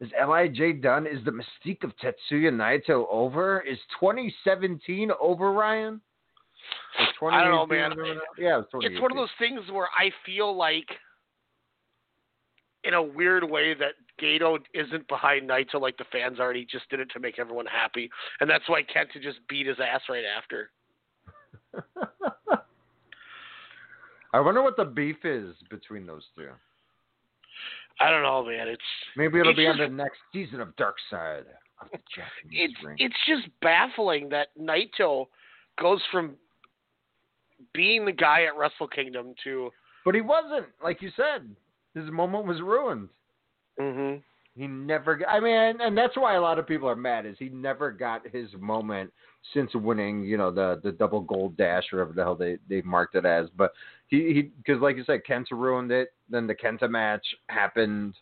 is 0.00 0.10
Lij 0.20 0.80
done? 0.82 1.06
Is 1.06 1.24
the 1.24 1.30
mystique 1.30 1.84
of 1.84 1.92
Tetsuya 1.98 2.50
Naito 2.50 3.06
over? 3.08 3.60
Is 3.60 3.78
2017 4.00 5.10
over, 5.20 5.52
Ryan? 5.52 6.00
I 6.98 7.44
don't 7.44 7.52
know, 7.52 7.66
man. 7.66 7.92
Yeah, 8.38 8.60
it 8.60 8.66
it's 8.74 9.00
one 9.00 9.10
of 9.12 9.16
those 9.16 9.30
things 9.38 9.60
where 9.70 9.88
I 9.96 10.10
feel 10.26 10.56
like, 10.56 10.86
in 12.84 12.94
a 12.94 13.02
weird 13.02 13.48
way, 13.48 13.74
that 13.74 13.92
Gedo 14.22 14.58
isn't 14.74 15.08
behind 15.08 15.48
Naito 15.48 15.80
like 15.80 15.96
the 15.98 16.04
fans 16.12 16.38
are, 16.38 16.50
and 16.50 16.58
he 16.58 16.64
just 16.64 16.88
did 16.90 17.00
it 17.00 17.10
to 17.10 17.20
make 17.20 17.38
everyone 17.38 17.66
happy, 17.66 18.08
and 18.40 18.48
that's 18.48 18.68
why 18.68 18.82
Kenta 18.82 19.20
just 19.22 19.38
beat 19.48 19.66
his 19.66 19.78
ass 19.80 20.02
right 20.08 20.24
after. 20.36 20.70
I 24.34 24.40
wonder 24.40 24.62
what 24.62 24.76
the 24.76 24.84
beef 24.84 25.24
is 25.24 25.54
between 25.70 26.06
those 26.06 26.24
two. 26.36 26.48
I 28.00 28.10
don't 28.10 28.22
know, 28.22 28.44
man. 28.44 28.68
It's 28.68 28.80
Maybe 29.16 29.38
it'll 29.38 29.50
It's 29.50 29.58
be 29.58 29.66
on 29.66 29.78
the 29.78 29.88
next 29.88 30.18
season 30.32 30.60
of 30.60 30.74
Dark 30.76 30.96
Side 31.10 31.44
of 31.80 31.88
it's 32.50 32.74
ring. 32.84 32.96
it's 32.98 33.16
just 33.26 33.48
baffling 33.60 34.28
that 34.30 34.48
Naito 34.58 35.26
goes 35.80 36.00
from 36.10 36.36
being 37.74 38.04
the 38.04 38.12
guy 38.12 38.44
at 38.44 38.56
Wrestle 38.56 38.88
Kingdom 38.88 39.34
to 39.44 39.70
But 40.04 40.14
he 40.14 40.20
wasn't, 40.20 40.66
like 40.82 41.02
you 41.02 41.10
said. 41.16 41.54
His 41.94 42.10
moment 42.10 42.46
was 42.46 42.60
ruined. 42.60 43.08
Mm-hmm. 43.80 44.18
He 44.54 44.66
never. 44.66 45.20
I 45.26 45.40
mean, 45.40 45.80
and 45.80 45.96
that's 45.96 46.16
why 46.16 46.34
a 46.34 46.40
lot 46.40 46.58
of 46.58 46.66
people 46.66 46.88
are 46.88 46.96
mad. 46.96 47.24
Is 47.24 47.36
he 47.38 47.48
never 47.48 47.90
got 47.90 48.26
his 48.28 48.48
moment 48.58 49.10
since 49.54 49.74
winning, 49.74 50.24
you 50.24 50.36
know, 50.36 50.50
the 50.50 50.78
the 50.82 50.92
double 50.92 51.20
gold 51.20 51.56
dash 51.56 51.84
or 51.92 51.98
whatever 51.98 52.12
the 52.12 52.22
hell 52.22 52.34
they 52.34 52.58
they 52.68 52.82
marked 52.82 53.14
it 53.14 53.24
as. 53.24 53.48
But 53.56 53.72
he 54.08 54.34
he 54.34 54.42
because 54.42 54.82
like 54.82 54.96
you 54.96 55.04
said, 55.04 55.20
Kenta 55.28 55.52
ruined 55.52 55.90
it. 55.90 56.12
Then 56.28 56.46
the 56.46 56.54
Kenta 56.54 56.88
match 56.90 57.24
happened. 57.48 58.14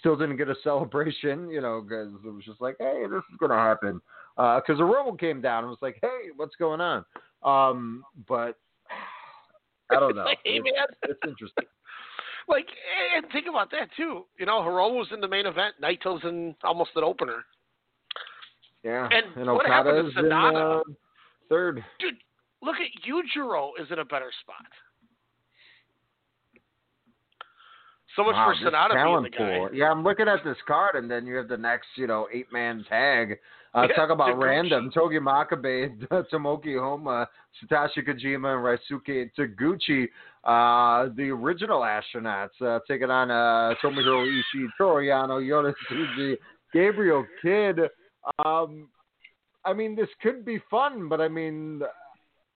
Still 0.00 0.16
didn't 0.16 0.36
get 0.36 0.48
a 0.48 0.54
celebration, 0.62 1.48
you 1.48 1.62
know, 1.62 1.80
because 1.80 2.12
it 2.24 2.30
was 2.30 2.44
just 2.44 2.60
like, 2.60 2.76
hey, 2.78 3.04
this 3.10 3.22
is 3.32 3.38
gonna 3.40 3.54
happen. 3.54 4.02
Because 4.36 4.76
the 4.76 4.84
Rumble 4.84 5.16
came 5.16 5.40
down 5.40 5.64
and 5.64 5.70
was 5.70 5.78
like, 5.80 5.96
hey, 6.02 6.28
what's 6.36 6.56
going 6.56 6.82
on? 6.82 7.04
Um, 7.42 8.04
but 8.28 8.58
I 9.90 9.98
don't 9.98 10.14
know. 10.14 10.26
Hey, 10.44 10.60
it's, 10.62 10.96
it's 11.04 11.20
interesting. 11.26 11.64
Like 12.48 12.66
and 13.16 13.24
think 13.32 13.46
about 13.48 13.70
that 13.70 13.88
too. 13.96 14.24
You 14.38 14.46
know, 14.46 14.60
Hiromu's 14.62 15.08
in 15.12 15.20
the 15.20 15.28
main 15.28 15.46
event, 15.46 15.74
Naito's 15.82 16.22
in 16.24 16.54
almost 16.62 16.90
an 16.96 17.04
opener. 17.04 17.44
Yeah, 18.82 19.08
And 19.10 19.46
what 19.50 19.64
happened 19.66 20.12
to 20.12 20.20
Okada's 20.20 20.26
in 20.26 20.32
uh, 20.32 20.80
third. 21.48 21.82
Dude, 21.98 22.16
look 22.60 22.76
at 22.76 23.08
Yujiro 23.08 23.70
is 23.80 23.90
in 23.90 23.98
a 23.98 24.04
better 24.04 24.30
spot. 24.42 24.66
So 28.14 28.24
much 28.24 28.34
Wow, 28.34 28.52
for 28.62 28.70
Sanada 28.70 29.04
being 29.04 29.22
the 29.22 29.30
guy. 29.30 29.58
pool. 29.58 29.70
Yeah, 29.72 29.90
I'm 29.90 30.04
looking 30.04 30.28
at 30.28 30.44
this 30.44 30.58
card, 30.68 30.96
and 30.96 31.10
then 31.10 31.26
you 31.26 31.34
have 31.36 31.48
the 31.48 31.56
next, 31.56 31.86
you 31.96 32.06
know, 32.06 32.28
eight 32.32 32.52
man 32.52 32.84
tag. 32.88 33.38
Uh, 33.74 33.86
talk 33.96 34.10
about 34.10 34.38
random. 34.38 34.90
Togi 34.92 35.18
Makabe, 35.18 35.98
Tomoaki 36.32 36.76
Honma, 36.76 37.26
Satoshi 37.62 38.06
Kojima, 38.06 38.54
and 38.54 38.78
Ryusuke 39.04 39.30
Taguchi, 39.38 40.08
uh, 40.44 41.12
the 41.16 41.30
original 41.30 41.80
astronauts, 41.80 42.60
uh, 42.64 42.78
taking 42.88 43.10
on 43.10 43.30
uh, 43.30 43.74
Tomohiro 43.82 44.26
Ishii, 44.26 44.66
Toru 44.78 45.04
Yano, 45.04 45.42
Yota 45.42 45.72
Tsuji, 45.90 46.36
Gabriel 46.72 47.26
Kidd. 47.42 47.80
Um, 48.44 48.88
I 49.64 49.72
mean, 49.72 49.96
this 49.96 50.08
could 50.22 50.44
be 50.44 50.60
fun, 50.70 51.08
but 51.08 51.20
I 51.20 51.28
mean, 51.28 51.82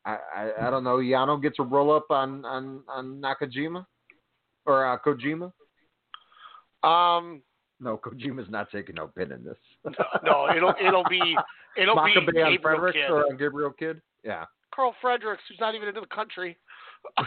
I, 0.04 0.18
I, 0.34 0.66
I 0.66 0.70
don't 0.70 0.84
know. 0.84 0.98
Yano 0.98 1.42
gets 1.42 1.58
a 1.58 1.62
roll 1.62 1.94
up 1.94 2.10
on, 2.10 2.44
on, 2.44 2.82
on 2.88 3.20
Nakajima 3.20 3.84
or 4.66 4.86
uh, 4.86 4.98
Kojima. 5.04 5.52
Um, 6.84 7.42
No, 7.80 7.96
Kojima's 7.96 8.50
not 8.50 8.70
taking 8.70 8.96
no 8.96 9.06
pin 9.06 9.32
in 9.32 9.44
this. 9.44 9.56
no, 10.24 10.48
it'll 10.54 10.74
it'll 10.84 11.04
be 11.08 11.36
it'll 11.76 11.94
be 11.94 12.14
Makabe 12.16 12.44
on 12.44 12.52
Gabriel 12.52 13.14
or 13.14 13.26
on 13.26 13.36
Gabriel 13.36 13.70
Kidd? 13.70 14.00
Yeah. 14.24 14.44
Karl 14.74 14.94
Fredericks, 15.00 15.42
who's 15.48 15.58
not 15.60 15.74
even 15.74 15.88
into 15.88 16.00
the 16.00 16.06
country. 16.06 16.56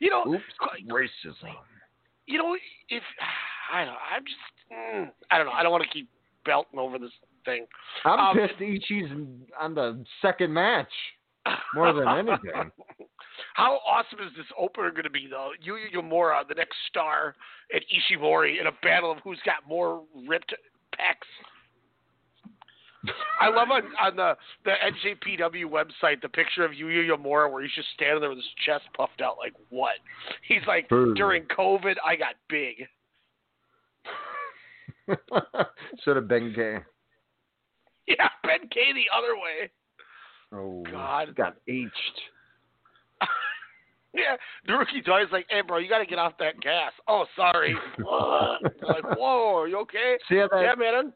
you 0.00 0.10
know, 0.10 0.24
Oops, 0.26 0.42
racism. 0.88 1.54
you 2.26 2.38
know, 2.38 2.56
if 2.88 3.02
I 3.72 3.84
don't, 3.84 3.94
I'm 3.94 4.24
just, 4.24 4.38
mm, 4.72 5.10
I 5.30 5.38
don't 5.38 5.46
know. 5.46 5.52
I 5.52 5.62
don't 5.62 5.72
want 5.72 5.84
to 5.84 5.90
keep 5.90 6.08
belting 6.44 6.78
over 6.78 6.98
this 6.98 7.10
thing. 7.44 7.66
I'm 8.04 8.18
Um, 8.18 8.36
pissed 8.36 8.60
Ichi's 8.60 9.10
on 9.60 9.74
the 9.74 10.04
second 10.20 10.52
match 10.52 10.92
more 11.74 11.92
than 11.92 12.08
anything. 12.08 12.70
How 13.54 13.78
awesome 13.86 14.20
is 14.20 14.32
this 14.36 14.46
opener 14.58 14.90
going 14.90 15.04
to 15.04 15.10
be, 15.10 15.26
though? 15.28 15.50
Yuya 15.66 15.94
Uemura, 15.94 16.40
uh, 16.40 16.44
the 16.48 16.54
next 16.54 16.76
star, 16.88 17.34
and 17.72 17.82
Ishimori 17.82 18.60
in 18.60 18.66
a 18.66 18.72
battle 18.82 19.12
of 19.12 19.18
who's 19.24 19.40
got 19.44 19.66
more 19.68 20.02
ripped 20.26 20.54
pecs. 20.94 21.28
I 23.40 23.48
love 23.48 23.68
on, 23.70 23.82
on 24.00 24.16
the, 24.16 24.36
the 24.64 24.70
NJPW 24.70 25.64
website 25.64 26.22
the 26.22 26.28
picture 26.28 26.64
of 26.64 26.70
Yuya 26.70 27.08
Uemura 27.08 27.50
where 27.50 27.62
he's 27.62 27.72
just 27.74 27.88
standing 27.94 28.20
there 28.20 28.28
with 28.28 28.38
his 28.38 28.46
chest 28.64 28.84
puffed 28.96 29.20
out 29.20 29.36
like, 29.38 29.54
what? 29.70 29.94
He's 30.46 30.62
like, 30.68 30.88
during 30.88 31.44
COVID, 31.44 31.96
I 32.04 32.14
got 32.14 32.36
big. 32.48 32.86
Should 36.04 36.16
have 36.16 36.28
been 36.28 36.52
gay. 36.54 36.78
Yeah, 38.06 38.28
Ben 38.44 38.68
K 38.70 38.92
the 38.92 39.06
other 39.16 39.34
way. 39.34 39.70
Oh, 40.52 40.84
God. 40.90 41.34
got 41.34 41.56
aged. 41.68 41.90
Yeah, 44.14 44.36
the 44.66 44.74
rookie 44.74 45.00
toy's 45.00 45.28
like, 45.32 45.46
hey, 45.48 45.62
bro, 45.66 45.78
you 45.78 45.88
got 45.88 45.98
to 45.98 46.06
get 46.06 46.18
off 46.18 46.34
that 46.38 46.60
gas. 46.60 46.92
Oh, 47.08 47.24
sorry. 47.34 47.74
like, 47.98 49.16
whoa, 49.18 49.56
are 49.60 49.68
you 49.68 49.78
okay? 49.80 50.16
See 50.28 50.36
that- 50.36 50.50
yeah, 50.52 50.74
man. 50.76 51.12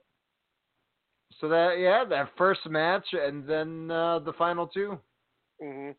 So 1.41 1.49
that 1.51 1.77
yeah, 1.79 2.05
that 2.09 2.31
first 2.39 2.61
match 2.67 3.05
and 3.13 3.47
then 3.47 3.91
uh, 3.91 4.21
the 4.21 4.33
final 4.35 4.67
two. 4.67 4.99
hmm 5.63 5.91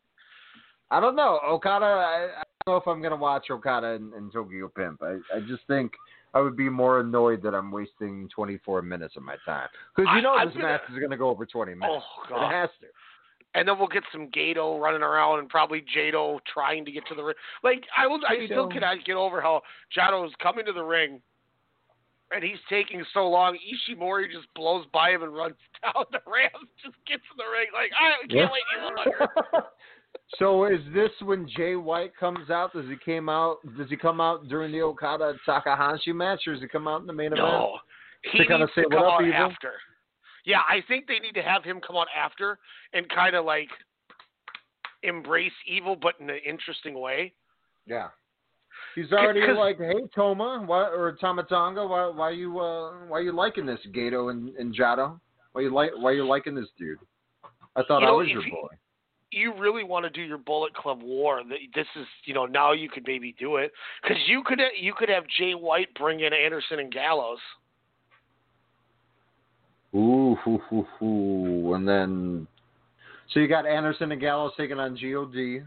I 0.90 0.98
don't 1.00 1.14
know 1.14 1.38
Okada. 1.46 1.84
I, 1.84 2.28
I 2.40 2.42
don't 2.66 2.74
know 2.74 2.76
if 2.76 2.88
I'm 2.88 3.00
gonna 3.00 3.14
watch 3.14 3.46
Okada 3.50 3.88
and, 3.92 4.12
and 4.14 4.32
Tokyo 4.32 4.68
Pimp. 4.74 5.00
I, 5.02 5.18
I 5.36 5.40
just 5.46 5.62
think 5.68 5.92
I 6.34 6.40
would 6.40 6.56
be 6.56 6.68
more 6.68 7.00
annoyed 7.00 7.42
that 7.42 7.54
I'm 7.54 7.70
wasting 7.70 8.28
24 8.34 8.82
minutes 8.82 9.16
of 9.16 9.22
my 9.22 9.36
time 9.44 9.68
because 9.94 10.08
you 10.12 10.18
I- 10.18 10.20
know 10.22 10.34
I'm 10.34 10.48
this 10.48 10.56
gonna- 10.56 10.68
match 10.68 10.80
is 10.92 10.98
gonna 10.98 11.16
go 11.16 11.28
over 11.28 11.46
20 11.46 11.74
minutes. 11.74 12.02
Oh, 12.02 12.22
God. 12.28 12.48
It 12.48 12.52
has 12.52 12.70
to. 12.80 12.86
And 13.58 13.68
then 13.68 13.78
we'll 13.78 13.88
get 13.88 14.04
some 14.12 14.28
Gedo 14.28 14.80
running 14.80 15.02
around 15.02 15.40
and 15.40 15.48
probably 15.48 15.84
Jado 15.94 16.38
trying 16.52 16.84
to 16.84 16.92
get 16.92 17.06
to 17.08 17.14
the 17.14 17.22
ring. 17.22 17.34
Like, 17.64 17.84
I, 17.96 18.06
will, 18.06 18.20
I 18.28 18.44
still 18.46 18.68
cannot 18.68 19.04
get 19.04 19.16
over 19.16 19.40
how 19.40 19.62
Jado's 19.96 20.32
coming 20.42 20.64
to 20.66 20.72
the 20.72 20.82
ring 20.82 21.20
and 22.30 22.44
he's 22.44 22.58
taking 22.68 23.04
so 23.14 23.26
long. 23.28 23.56
Ishimori 23.56 24.30
just 24.30 24.46
blows 24.54 24.84
by 24.92 25.10
him 25.10 25.22
and 25.22 25.34
runs 25.34 25.56
down 25.82 26.04
the 26.12 26.20
ramp, 26.30 26.52
just 26.84 26.96
gets 27.06 27.22
in 27.30 27.36
the 27.38 27.50
ring. 27.50 27.68
Like, 27.72 27.90
I 27.98 28.18
can't 28.20 28.30
Yeah. 28.32 28.48
wait 28.52 28.62
any 28.76 28.84
longer. 28.94 29.64
So 30.38 30.64
is 30.64 30.80
this 30.92 31.10
when 31.22 31.48
Jay 31.56 31.74
White 31.76 32.14
comes 32.16 32.50
out? 32.50 32.72
Does 32.72 32.86
he 32.88 32.96
came 33.02 33.28
out? 33.28 33.58
Does 33.78 33.88
he 33.88 33.96
come 33.96 34.20
out 34.20 34.46
during 34.48 34.72
the 34.72 34.80
Okada 34.82 35.34
Takahashi 35.46 36.12
match, 36.12 36.40
or 36.46 36.52
does 36.54 36.62
he 36.62 36.68
come 36.68 36.86
out 36.88 37.00
in 37.00 37.06
the 37.06 37.12
main 37.12 37.28
event? 37.28 37.40
No, 37.40 37.78
he 38.32 38.38
To 38.44 38.58
needs 38.58 38.72
say, 38.74 38.82
to 38.82 38.88
"What 38.88 38.96
come 38.96 39.04
out 39.04 39.22
Evil?" 39.22 39.34
after. 39.34 39.72
Yeah, 40.48 40.60
I 40.66 40.82
think 40.88 41.06
they 41.06 41.18
need 41.18 41.34
to 41.34 41.42
have 41.42 41.62
him 41.62 41.78
come 41.86 41.94
out 41.96 42.06
after 42.16 42.58
and 42.94 43.06
kind 43.10 43.36
of 43.36 43.44
like 43.44 43.68
embrace 45.02 45.52
evil, 45.66 45.94
but 45.94 46.14
in 46.20 46.30
an 46.30 46.38
interesting 46.44 46.98
way. 46.98 47.34
Yeah. 47.86 48.08
He's 48.94 49.12
already 49.12 49.40
like, 49.52 49.76
hey 49.78 50.00
Toma, 50.14 50.62
why, 50.66 50.84
or 50.88 51.12
Tama 51.20 51.42
Tonga, 51.44 51.86
why, 51.86 52.06
why 52.08 52.30
you, 52.30 52.58
uh, 52.58 52.92
why 53.08 53.20
you 53.20 53.32
liking 53.32 53.66
this 53.66 53.78
Gedo 53.94 54.30
and, 54.30 54.48
and 54.56 54.74
Jado? 54.74 55.20
Why 55.52 55.62
you 55.62 55.70
like, 55.74 55.90
why 55.96 56.12
you 56.12 56.26
liking 56.26 56.54
this 56.54 56.68
dude? 56.78 56.98
I 57.76 57.82
thought 57.86 58.00
You 58.00 58.06
I 58.06 58.10
know, 58.10 58.16
was 58.16 58.28
your 58.28 58.42
you- 58.44 58.50
boy. 58.52 58.68
You 59.30 59.52
really 59.58 59.84
want 59.84 60.06
to 60.06 60.10
do 60.10 60.22
your 60.22 60.38
Bullet 60.38 60.72
Club 60.74 61.02
war? 61.02 61.42
th- 61.46 61.70
This 61.74 61.86
is, 62.00 62.06
you 62.24 62.32
know, 62.32 62.46
now 62.46 62.72
you 62.72 62.88
could 62.88 63.04
maybe 63.06 63.34
do 63.38 63.56
it 63.56 63.72
because 64.02 64.16
you 64.26 64.42
could 64.42 64.58
you 64.80 64.94
could 64.94 65.10
have 65.10 65.24
Jay 65.38 65.52
White 65.52 65.92
bring 65.98 66.20
in 66.20 66.32
Anderson 66.32 66.78
and 66.78 66.90
Gallows. 66.90 67.38
Ooh, 69.94 70.36
hoo, 70.44 70.58
hoo, 70.68 70.86
hoo. 70.98 71.74
and 71.74 71.88
then, 71.88 72.46
so 73.32 73.40
you 73.40 73.48
got 73.48 73.66
Anderson 73.66 74.12
and 74.12 74.20
Gallows 74.20 74.52
taking 74.56 74.78
on 74.78 74.96
God. 74.96 75.62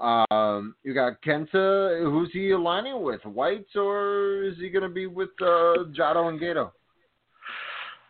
Um, 0.00 0.74
you 0.82 0.94
got 0.94 1.22
Kenta. 1.22 2.02
Who's 2.02 2.30
he 2.32 2.50
aligning 2.50 3.02
with? 3.02 3.22
Whites 3.24 3.76
or 3.76 4.42
is 4.44 4.56
he 4.58 4.68
gonna 4.70 4.88
be 4.88 5.06
with 5.06 5.28
uh, 5.40 5.84
Jado 5.96 6.28
and 6.28 6.40
Gedo? 6.40 6.72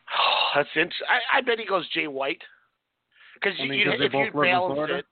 That's 0.54 0.68
interesting. 0.74 1.06
I, 1.10 1.38
I 1.38 1.40
bet 1.42 1.58
he 1.58 1.66
goes 1.66 1.86
Jay 1.90 2.06
White 2.06 2.42
because 3.34 3.58
I 3.60 3.66
mean, 3.66 3.80
you, 3.80 3.92
if 3.92 4.12
you 4.12 4.30
balance 4.32 4.90
it, 4.90 5.04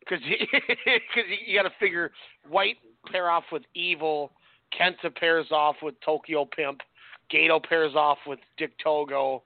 because 0.00 0.22
because 0.24 0.70
you, 1.28 1.36
you 1.46 1.58
got 1.60 1.68
to 1.68 1.74
figure 1.80 2.12
White 2.48 2.76
pair 3.10 3.30
off 3.30 3.44
with 3.50 3.62
Evil, 3.74 4.32
Kenta 4.78 5.14
pairs 5.14 5.46
off 5.50 5.76
with 5.82 5.94
Tokyo 6.04 6.44
Pimp, 6.44 6.80
Gedo 7.32 7.62
pairs 7.62 7.94
off 7.94 8.18
with 8.26 8.38
Dick 8.56 8.72
Togo, 8.82 9.42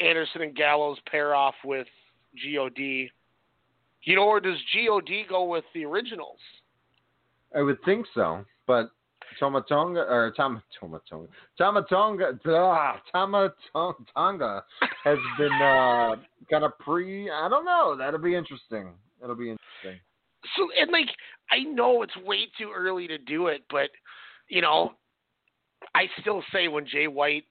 Anderson 0.00 0.42
and 0.42 0.54
Gallows 0.54 0.98
pair 1.10 1.34
off 1.34 1.54
with 1.64 1.86
God. 2.34 2.78
You 4.04 4.16
know, 4.16 4.24
or 4.24 4.40
does 4.40 4.58
God 4.74 5.04
go 5.28 5.44
with 5.44 5.64
the 5.74 5.84
originals? 5.84 6.38
I 7.56 7.62
would 7.62 7.78
think 7.84 8.06
so, 8.14 8.44
but 8.66 8.90
Tama 9.38 9.64
Tonga 9.68 10.00
or 10.00 10.32
Tom 10.36 10.62
Tama 10.78 11.00
Tonga 11.08 11.28
Tomatonga 11.58 12.38
ah, 12.48 13.00
Tama 13.12 13.52
Tonga 14.14 14.64
has 15.04 15.18
been 15.38 15.52
uh, 15.52 16.16
kind 16.50 16.64
of 16.64 16.78
pre. 16.78 17.30
I 17.30 17.48
don't 17.48 17.64
know. 17.64 17.96
That'll 17.96 18.20
be 18.20 18.34
interesting. 18.34 18.92
It'll 19.22 19.36
be 19.36 19.50
interesting. 19.50 20.00
So 20.56 20.68
and 20.80 20.90
like 20.90 21.08
I 21.50 21.62
know 21.64 22.02
it's 22.02 22.16
way 22.24 22.48
too 22.58 22.70
early 22.74 23.06
to 23.08 23.18
do 23.18 23.46
it, 23.48 23.62
but 23.70 23.90
you 24.48 24.60
know, 24.60 24.92
I 25.94 26.06
still 26.20 26.42
say 26.52 26.68
when 26.68 26.86
Jay 26.86 27.06
White 27.06 27.44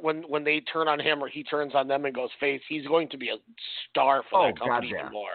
when 0.00 0.22
when 0.28 0.42
they 0.44 0.60
turn 0.60 0.88
on 0.88 0.98
him 0.98 1.22
or 1.22 1.28
he 1.28 1.44
turns 1.44 1.74
on 1.74 1.86
them 1.88 2.04
and 2.04 2.14
goes 2.14 2.30
face, 2.40 2.60
he's 2.68 2.86
going 2.86 3.08
to 3.10 3.16
be 3.16 3.28
a 3.28 3.36
star 3.88 4.22
for 4.30 4.40
Oh, 4.40 4.46
that 4.46 4.58
company 4.58 4.88
God, 4.90 4.96
yeah. 4.96 5.00
even 5.00 5.12
more. 5.12 5.30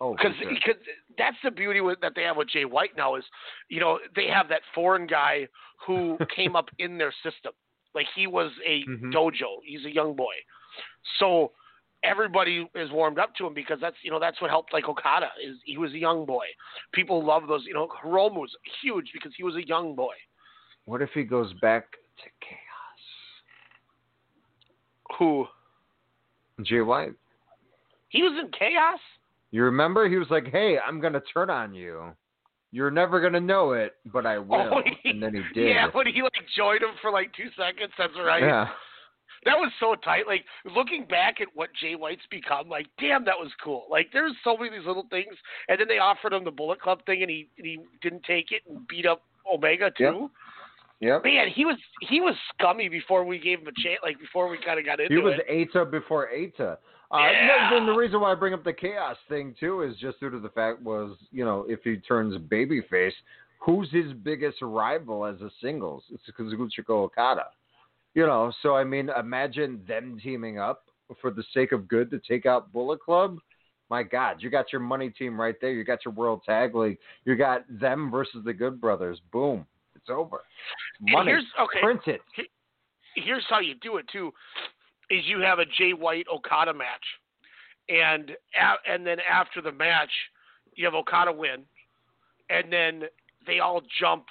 Oh, 0.00 0.12
Because 0.12 0.32
sure. 0.40 0.50
because 0.52 0.82
that's 1.18 1.36
the 1.42 1.50
beauty 1.50 1.80
with, 1.80 2.00
that 2.00 2.12
they 2.14 2.22
have 2.22 2.36
with 2.36 2.48
Jay 2.48 2.64
White 2.64 2.96
now 2.96 3.16
is, 3.16 3.24
you 3.68 3.80
know, 3.80 3.98
they 4.14 4.26
have 4.28 4.48
that 4.48 4.62
foreign 4.74 5.06
guy 5.06 5.48
who 5.86 6.18
came 6.34 6.56
up 6.56 6.68
in 6.78 6.96
their 6.98 7.12
system. 7.22 7.52
Like 7.94 8.06
he 8.14 8.26
was 8.26 8.52
a 8.66 8.84
Mhm. 8.84 9.12
dojo. 9.12 9.58
He's 9.64 9.84
a 9.84 9.90
young 9.92 10.14
boy. 10.14 10.34
So 11.18 11.52
everybody 12.04 12.68
is 12.76 12.90
warmed 12.92 13.18
up 13.18 13.34
to 13.34 13.46
him 13.46 13.54
because 13.54 13.80
that's 13.80 13.96
you 14.02 14.10
know 14.10 14.20
that's 14.20 14.40
what 14.40 14.50
helped 14.50 14.72
like 14.72 14.88
Okada 14.88 15.30
is 15.44 15.56
he 15.64 15.78
was 15.78 15.92
a 15.92 15.98
young 15.98 16.24
boy. 16.24 16.46
People 16.92 17.24
love 17.24 17.48
those 17.48 17.64
you 17.66 17.74
know 17.74 17.88
Hiromu's 18.02 18.54
huge 18.80 19.10
because 19.12 19.32
he 19.36 19.42
was 19.42 19.56
a 19.56 19.66
young 19.66 19.94
boy. 19.96 20.14
What 20.88 21.02
if 21.02 21.10
he 21.12 21.22
goes 21.22 21.52
back 21.60 21.90
to 21.92 22.30
chaos? 22.40 22.58
Who 25.18 25.44
Jay 26.64 26.80
White. 26.80 27.12
he 28.08 28.22
was 28.22 28.32
in 28.42 28.50
chaos. 28.58 28.98
You 29.50 29.64
remember? 29.64 30.08
He 30.08 30.16
was 30.16 30.28
like, 30.30 30.50
"Hey, 30.50 30.78
I'm 30.78 30.98
gonna 30.98 31.20
turn 31.34 31.50
on 31.50 31.74
you. 31.74 32.14
You're 32.72 32.90
never 32.90 33.20
gonna 33.20 33.38
know 33.38 33.72
it, 33.72 33.96
but 34.06 34.24
I 34.24 34.36
oh, 34.36 34.42
will." 34.42 34.74
Oh, 34.76 34.82
he- 35.02 35.10
and 35.10 35.22
then 35.22 35.34
he 35.34 35.42
did. 35.54 35.74
Yeah, 35.74 35.88
when 35.92 36.06
he 36.06 36.22
like 36.22 36.32
joined 36.56 36.80
him 36.80 36.94
for 37.02 37.10
like 37.10 37.34
two 37.34 37.50
seconds. 37.50 37.92
That's 37.98 38.14
right. 38.24 38.42
Yeah. 38.42 38.68
That 39.44 39.58
was 39.58 39.70
so 39.80 39.94
tight. 40.02 40.26
Like 40.26 40.46
looking 40.64 41.04
back 41.04 41.42
at 41.42 41.48
what 41.52 41.68
Jay 41.78 41.96
White's 41.96 42.26
become, 42.30 42.66
like 42.70 42.86
damn, 42.98 43.26
that 43.26 43.38
was 43.38 43.52
cool. 43.62 43.84
Like 43.90 44.08
there's 44.14 44.32
so 44.42 44.56
many 44.56 44.68
of 44.68 44.72
these 44.72 44.86
little 44.86 45.06
things, 45.10 45.36
and 45.68 45.78
then 45.78 45.86
they 45.86 45.98
offered 45.98 46.32
him 46.32 46.44
the 46.44 46.50
Bullet 46.50 46.80
Club 46.80 47.04
thing, 47.04 47.20
and 47.20 47.30
he 47.30 47.46
and 47.58 47.66
he 47.66 47.78
didn't 48.00 48.24
take 48.24 48.52
it 48.52 48.62
and 48.66 48.88
beat 48.88 49.04
up 49.04 49.20
Omega 49.52 49.90
too. 49.90 50.04
Yep. 50.22 50.30
Man, 51.24 51.48
he 51.54 51.64
was 51.64 51.76
he 52.08 52.20
was 52.20 52.34
scummy 52.54 52.88
before 52.88 53.24
we 53.24 53.38
gave 53.38 53.60
him 53.60 53.68
a 53.68 53.82
chance. 53.82 54.00
Like 54.02 54.18
before 54.18 54.48
we 54.48 54.58
kind 54.64 54.78
of 54.78 54.84
got 54.84 55.00
into 55.00 55.14
it. 55.14 55.16
He 55.16 55.22
was 55.22 55.34
it. 55.46 55.68
Ata 55.74 55.84
before 55.86 56.28
Ata. 56.28 56.78
Uh, 57.10 57.18
Yeah. 57.18 57.76
And 57.76 57.88
the 57.88 57.92
reason 57.92 58.20
why 58.20 58.32
I 58.32 58.34
bring 58.34 58.52
up 58.52 58.64
the 58.64 58.72
chaos 58.72 59.16
thing 59.28 59.54
too 59.58 59.82
is 59.82 59.96
just 59.98 60.20
due 60.20 60.30
to 60.30 60.40
the 60.40 60.48
fact 60.50 60.82
was 60.82 61.16
you 61.30 61.44
know 61.44 61.64
if 61.68 61.80
he 61.84 61.96
turns 61.96 62.36
babyface, 62.36 63.12
who's 63.60 63.90
his 63.92 64.12
biggest 64.12 64.58
rival 64.60 65.24
as 65.24 65.40
a 65.40 65.50
singles? 65.60 66.02
It's 66.10 66.24
Kazuchika 66.36 66.90
Okada. 66.90 67.46
You 68.14 68.26
know, 68.26 68.52
so 68.62 68.74
I 68.74 68.84
mean, 68.84 69.10
imagine 69.18 69.82
them 69.86 70.18
teaming 70.22 70.58
up 70.58 70.84
for 71.20 71.30
the 71.30 71.44
sake 71.54 71.72
of 71.72 71.86
good 71.86 72.10
to 72.10 72.18
take 72.18 72.46
out 72.46 72.72
Bullet 72.72 73.00
Club. 73.00 73.38
My 73.90 74.02
God, 74.02 74.38
you 74.40 74.50
got 74.50 74.72
your 74.72 74.82
money 74.82 75.08
team 75.10 75.40
right 75.40 75.54
there. 75.60 75.72
You 75.72 75.84
got 75.84 76.04
your 76.04 76.12
World 76.12 76.42
Tag 76.44 76.74
League. 76.74 76.98
You 77.24 77.36
got 77.36 77.62
them 77.70 78.10
versus 78.10 78.44
the 78.44 78.52
Good 78.52 78.80
Brothers. 78.80 79.20
Boom, 79.32 79.64
it's 80.08 80.16
over. 80.16 80.42
Money, 81.00 81.30
here's 81.30 81.44
okay. 81.60 81.80
print 81.82 82.00
it. 82.06 82.20
Here's 83.14 83.44
how 83.48 83.60
you 83.60 83.74
do 83.82 83.96
it 83.96 84.06
too, 84.12 84.32
is 85.10 85.24
you 85.26 85.40
have 85.40 85.58
a 85.58 85.64
Jay 85.64 85.92
White 85.92 86.26
Okada 86.32 86.72
match, 86.72 87.04
and 87.88 88.32
and 88.88 89.06
then 89.06 89.18
after 89.30 89.60
the 89.60 89.72
match, 89.72 90.10
you 90.74 90.84
have 90.84 90.94
Okada 90.94 91.32
win, 91.32 91.64
and 92.50 92.72
then 92.72 93.04
they 93.46 93.60
all 93.60 93.82
jump 94.00 94.26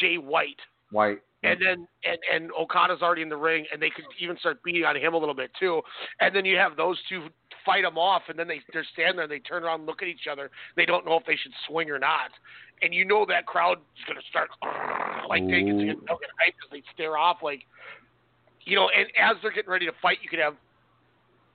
Jay 0.00 0.16
White 0.16 0.60
White. 0.90 1.20
And 1.42 1.60
then 1.60 1.88
and 2.04 2.18
and 2.32 2.52
Okada's 2.52 3.02
already 3.02 3.22
in 3.22 3.28
the 3.28 3.36
ring, 3.36 3.66
and 3.72 3.80
they 3.80 3.90
could 3.90 4.04
even 4.20 4.36
start 4.38 4.62
beating 4.62 4.84
on 4.84 4.96
him 4.96 5.14
a 5.14 5.18
little 5.18 5.34
bit 5.34 5.50
too. 5.58 5.80
And 6.20 6.34
then 6.34 6.44
you 6.44 6.56
have 6.56 6.76
those 6.76 6.98
two 7.08 7.28
fight 7.64 7.84
him 7.84 7.96
off, 7.98 8.22
and 8.28 8.38
then 8.38 8.48
they 8.48 8.60
they're 8.72 8.86
standing 8.92 9.16
there, 9.16 9.24
and 9.24 9.32
they 9.32 9.38
turn 9.38 9.64
around, 9.64 9.80
and 9.80 9.86
look 9.86 10.02
at 10.02 10.08
each 10.08 10.26
other. 10.30 10.50
They 10.76 10.84
don't 10.84 11.06
know 11.06 11.14
if 11.14 11.24
they 11.26 11.36
should 11.36 11.52
swing 11.66 11.90
or 11.90 11.98
not, 11.98 12.30
and 12.82 12.92
you 12.92 13.04
know 13.04 13.24
that 13.26 13.46
crowd 13.46 13.78
is 13.78 14.04
gonna 14.06 14.20
start 14.28 14.50
like 15.28 15.44
they 15.46 15.62
get, 15.62 15.74
Ooh. 15.74 16.02
they'll 16.06 16.20
get 16.20 16.30
hyped 16.36 16.60
as 16.64 16.70
they 16.70 16.82
stare 16.94 17.16
off, 17.16 17.38
like 17.42 17.60
you 18.64 18.76
know. 18.76 18.90
And 18.96 19.06
as 19.20 19.36
they're 19.42 19.52
getting 19.52 19.70
ready 19.70 19.86
to 19.86 19.92
fight, 20.02 20.18
you 20.22 20.28
could 20.28 20.40
have. 20.40 20.54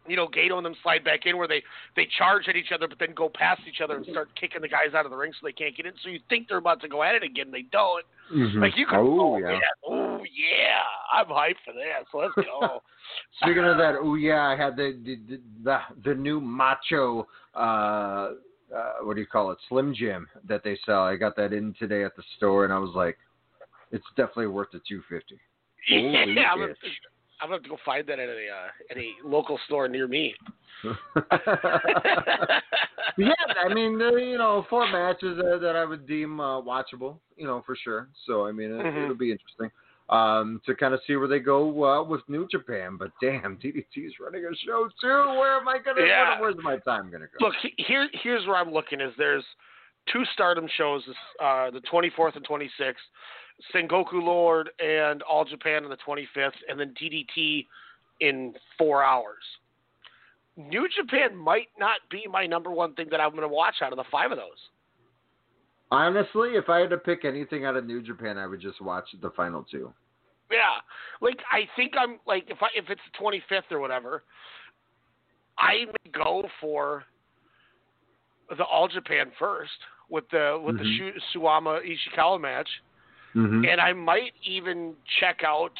You 0.07 0.15
know, 0.15 0.27
Gedo 0.27 0.57
and 0.57 0.65
them 0.65 0.75
slide 0.83 1.03
back 1.03 1.25
in 1.25 1.37
where 1.37 1.47
they 1.47 1.63
they 1.95 2.07
charge 2.17 2.47
at 2.47 2.55
each 2.55 2.71
other, 2.73 2.87
but 2.87 2.99
then 2.99 3.13
go 3.15 3.29
past 3.33 3.61
each 3.67 3.81
other 3.81 3.95
and 3.97 4.05
start 4.05 4.29
kicking 4.39 4.61
the 4.61 4.67
guys 4.67 4.93
out 4.95 5.05
of 5.05 5.11
the 5.11 5.17
ring 5.17 5.31
so 5.33 5.45
they 5.45 5.51
can't 5.51 5.75
get 5.75 5.85
in. 5.85 5.93
So 6.03 6.09
you 6.09 6.19
think 6.29 6.47
they're 6.47 6.57
about 6.57 6.81
to 6.81 6.87
go 6.87 7.01
at 7.03 7.15
it 7.15 7.23
again, 7.23 7.51
they 7.51 7.63
don't. 7.71 8.05
Mhm. 8.33 8.61
Like 8.61 8.77
you 8.77 8.85
could, 8.85 8.97
Oh, 8.97 9.35
oh, 9.35 9.37
yeah. 9.37 9.51
yeah. 9.53 9.59
oh 9.87 10.23
yeah, 10.23 10.81
I'm 11.13 11.25
hyped 11.27 11.61
for 11.63 11.73
this. 11.73 12.07
Let's 12.13 12.33
go. 12.35 12.81
Speaking 13.41 13.63
of 13.65 13.77
that, 13.77 13.95
oh 13.99 14.15
yeah, 14.15 14.47
I 14.47 14.55
had 14.55 14.75
the 14.75 14.97
the 15.03 15.39
the, 15.63 15.79
the 16.03 16.15
new 16.15 16.39
macho. 16.39 17.27
Uh, 17.55 18.31
uh, 18.75 18.93
what 19.03 19.13
do 19.15 19.21
you 19.21 19.27
call 19.27 19.51
it? 19.51 19.57
Slim 19.69 19.93
Jim 19.93 20.27
that 20.47 20.63
they 20.63 20.77
sell. 20.85 21.01
I 21.03 21.15
got 21.15 21.35
that 21.35 21.53
in 21.53 21.73
today 21.77 22.03
at 22.03 22.15
the 22.15 22.23
store, 22.37 22.63
and 22.63 22.73
I 22.73 22.79
was 22.79 22.91
like, 22.95 23.17
it's 23.91 24.05
definitely 24.17 24.47
worth 24.47 24.69
the 24.71 24.81
two 24.87 25.01
fifty. 25.09 25.39
Yeah, 25.87 26.25
I'm 27.41 27.49
gonna, 27.49 27.49
shit. 27.49 27.49
I'm 27.49 27.49
gonna 27.49 27.55
have 27.55 27.63
to 27.63 27.69
go 27.69 27.77
find 27.85 28.07
that 28.07 28.19
at 28.19 28.29
a 28.29 28.31
uh, 28.31 28.91
at 28.91 28.97
a 28.97 29.11
local 29.27 29.59
store 29.65 29.87
near 29.87 30.07
me. 30.07 30.33
yeah, 33.17 33.33
I 33.63 33.73
mean, 33.73 33.93
you 33.99 34.37
know, 34.37 34.65
four 34.69 34.89
matches 34.91 35.39
uh, 35.39 35.57
that 35.59 35.75
I 35.75 35.85
would 35.85 36.07
deem 36.07 36.39
uh, 36.39 36.61
watchable, 36.61 37.17
you 37.37 37.47
know, 37.47 37.63
for 37.65 37.75
sure. 37.75 38.09
So 38.25 38.45
I 38.45 38.51
mean, 38.51 38.71
it, 38.71 38.85
Mhm. 38.85 39.03
it'll 39.03 39.15
be 39.15 39.31
interesting 39.31 39.71
um, 40.09 40.61
to 40.65 40.75
kind 40.75 40.93
of 40.93 40.99
see 41.07 41.15
where 41.15 41.27
they 41.27 41.39
go 41.39 41.83
uh, 41.83 42.03
with 42.03 42.21
New 42.27 42.47
Japan. 42.47 42.97
But 42.97 43.11
damn, 43.21 43.57
DDT's 43.63 44.19
running 44.19 44.45
a 44.45 44.55
show 44.65 44.89
too. 45.01 45.07
Where 45.39 45.57
am 45.57 45.67
I 45.67 45.77
gonna? 45.79 46.05
Yeah. 46.05 46.39
Where's 46.39 46.55
my 46.61 46.77
time 46.77 47.09
gonna 47.11 47.27
go? 47.39 47.45
Look, 47.45 47.55
here 47.77 48.07
here's 48.23 48.45
where 48.47 48.57
I'm 48.57 48.71
looking. 48.71 49.01
Is 49.01 49.13
there's 49.17 49.45
two 50.11 50.23
Stardom 50.33 50.67
shows, 50.77 51.03
this, 51.07 51.15
uh, 51.41 51.71
the 51.71 51.81
24th 51.91 52.35
and 52.35 52.47
26th, 52.47 52.93
Sengoku 53.73 54.21
Lord 54.21 54.69
and 54.79 55.21
All 55.23 55.45
Japan 55.45 55.83
on 55.83 55.89
the 55.89 55.97
25th, 55.97 56.51
and 56.69 56.79
then 56.79 56.93
DDT 57.01 57.65
in 58.19 58.53
four 58.77 59.03
hours. 59.03 59.43
New 60.57 60.87
Japan 60.95 61.35
might 61.35 61.67
not 61.77 61.99
be 62.09 62.25
my 62.29 62.45
number 62.45 62.71
one 62.71 62.93
thing 62.95 63.07
that 63.11 63.19
I'm 63.19 63.31
going 63.31 63.41
to 63.41 63.47
watch 63.47 63.75
out 63.81 63.91
of 63.91 63.97
the 63.97 64.05
five 64.11 64.31
of 64.31 64.37
those. 64.37 64.69
Honestly, 65.91 66.51
if 66.51 66.69
I 66.69 66.79
had 66.79 66.89
to 66.91 66.97
pick 66.97 67.25
anything 67.25 67.65
out 67.65 67.75
of 67.75 67.85
New 67.85 68.01
Japan, 68.01 68.37
I 68.37 68.47
would 68.47 68.61
just 68.61 68.81
watch 68.81 69.05
the 69.21 69.29
final 69.31 69.63
two. 69.69 69.93
Yeah, 70.51 70.81
like 71.21 71.39
I 71.51 71.67
think 71.75 71.93
I'm 71.97 72.19
like 72.27 72.45
if 72.49 72.57
I 72.61 72.67
if 72.75 72.89
it's 72.89 73.01
the 73.11 73.23
25th 73.23 73.71
or 73.71 73.79
whatever, 73.79 74.23
I 75.57 75.85
may 75.85 76.11
go 76.11 76.47
for 76.61 77.03
the 78.55 78.63
All 78.63 78.87
Japan 78.87 79.31
first 79.39 79.71
with 80.09 80.29
the 80.29 80.59
with 80.63 80.77
Mhm. 80.77 81.13
the 81.13 81.21
Suwama 81.33 81.81
Ishikawa 81.83 82.39
match, 82.39 82.69
Mm-hmm. 83.35 83.65
and 83.65 83.81
I 83.81 83.91
might 83.93 84.31
even 84.45 84.93
check 85.19 85.41
out 85.45 85.71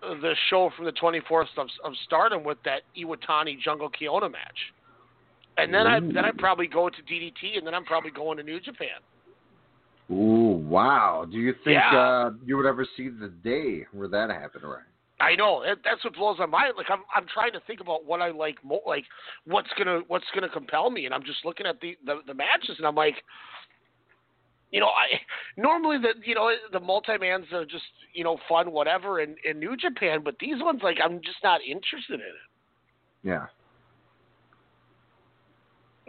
the 0.00 0.34
show 0.50 0.70
from 0.76 0.84
the 0.84 0.92
24th 0.92 1.46
of, 1.56 1.66
of 1.82 1.92
Stardom 2.04 2.44
with 2.44 2.58
that 2.64 2.82
Iwatani 2.96 3.58
Jungle 3.60 3.90
Kyona 3.90 4.30
match, 4.30 4.58
and 5.56 5.72
then 5.72 5.86
I 5.86 5.98
then 6.00 6.24
I 6.24 6.30
probably 6.36 6.66
go 6.66 6.88
to 6.88 7.02
DDT, 7.02 7.56
and 7.58 7.66
then 7.66 7.74
I'm 7.74 7.84
probably 7.84 8.10
going 8.10 8.36
to 8.38 8.42
New 8.44 8.60
Japan. 8.60 9.00
Ooh, 10.10 10.62
wow! 10.68 11.26
Do 11.30 11.38
you 11.38 11.54
think 11.64 11.74
Yeah. 11.76 11.96
uh, 11.98 12.30
you 12.44 12.56
would 12.56 12.66
ever 12.66 12.86
see 12.96 13.08
the 13.08 13.28
day 13.28 13.86
where 13.92 14.08
that 14.08 14.30
happened? 14.30 14.64
Right? 14.64 14.82
I 15.20 15.34
know 15.36 15.62
that, 15.64 15.78
that's 15.84 16.04
what 16.04 16.14
blows 16.14 16.38
my 16.38 16.46
mind. 16.46 16.74
Like 16.76 16.90
I'm, 16.90 17.02
I'm 17.14 17.26
trying 17.32 17.52
to 17.52 17.60
think 17.66 17.80
about 17.80 18.04
what 18.04 18.20
I 18.20 18.30
like, 18.30 18.56
mo- 18.64 18.82
like 18.86 19.04
what's 19.46 19.70
gonna, 19.78 20.00
what's 20.08 20.26
gonna 20.34 20.48
compel 20.48 20.90
me, 20.90 21.06
and 21.06 21.14
I'm 21.14 21.24
just 21.24 21.44
looking 21.44 21.66
at 21.66 21.80
the, 21.80 21.96
the, 22.04 22.20
the 22.26 22.34
matches, 22.34 22.74
and 22.78 22.86
I'm 22.86 22.94
like, 22.96 23.14
you 24.74 24.80
know, 24.80 24.88
I 24.88 25.20
normally 25.56 25.98
the, 25.98 26.14
you 26.26 26.34
know, 26.34 26.50
the 26.72 26.80
multi 26.80 27.16
mans 27.16 27.46
are 27.52 27.64
just, 27.64 27.84
you 28.12 28.24
know, 28.24 28.38
fun, 28.48 28.72
whatever, 28.72 29.20
in, 29.20 29.36
in 29.48 29.60
New 29.60 29.76
Japan, 29.76 30.22
but 30.24 30.34
these 30.40 30.56
ones, 30.58 30.80
like, 30.82 30.96
I'm 31.02 31.20
just 31.20 31.36
not 31.44 31.60
interested 31.62 32.14
in 32.14 32.20
it. 32.20 32.26
Yeah. 33.22 33.46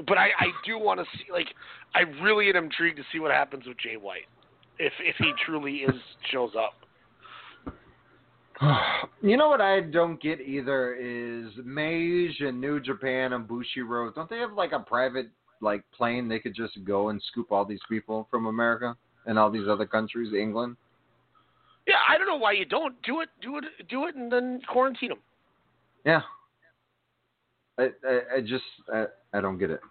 But 0.08 0.18
I, 0.18 0.30
I 0.40 0.48
do 0.66 0.80
want 0.80 1.00
to 1.00 1.06
see, 1.16 1.32
like, 1.32 1.46
I 1.94 2.02
really 2.24 2.50
am 2.50 2.56
intrigued 2.56 2.98
to 2.98 3.04
see 3.14 3.20
what 3.20 3.30
happens 3.30 3.68
with 3.68 3.78
Jay 3.78 3.98
White, 3.98 4.26
if 4.80 4.94
if 5.00 5.16
he 5.20 5.32
truly 5.46 5.78
is 5.78 5.96
shows 6.32 6.52
up. 6.58 6.74
You 9.22 9.38
know 9.38 9.50
what 9.50 9.62
I 9.62 9.82
don't 9.82 10.22
get 10.22 10.40
either 10.40 10.94
is 10.94 11.52
Meij 11.66 12.42
and 12.42 12.62
New 12.62 12.80
Japan 12.80 13.34
and 13.34 13.48
Bushiroad. 13.48 14.14
Don't 14.14 14.30
they 14.30 14.38
have 14.38 14.54
like 14.54 14.72
a 14.72 14.80
private 14.80 15.30
like 15.62 15.84
plane 15.96 16.28
they 16.28 16.40
could 16.40 16.56
just 16.56 16.78
go 16.86 17.10
and 17.10 17.22
scoop 17.32 17.52
all 17.52 17.66
these 17.66 17.80
people 17.90 18.28
from 18.30 18.46
America 18.46 18.96
and 19.26 19.38
all 19.40 19.50
these 19.50 19.68
other 19.68 19.86
countries, 19.86 20.34
England? 20.34 20.76
Yeah, 21.88 21.96
I 22.10 22.18
don't 22.18 22.28
know 22.28 22.38
why 22.38 22.54
you 22.54 22.66
don't 22.66 22.96
do 23.04 23.22
it, 23.22 23.30
do 23.42 23.58
it, 23.58 23.66
do 23.90 24.06
it, 24.06 24.16
and 24.16 24.32
then 24.32 24.62
quarantine 24.68 25.10
them. 25.10 25.20
Yeah. 26.06 26.22
I 27.78 27.84
I, 28.08 28.20
I 28.38 28.42
just 28.42 28.64
I, 28.94 29.06
I 29.34 29.42
don't 29.42 29.58
get 29.58 29.70
it. 29.70 29.82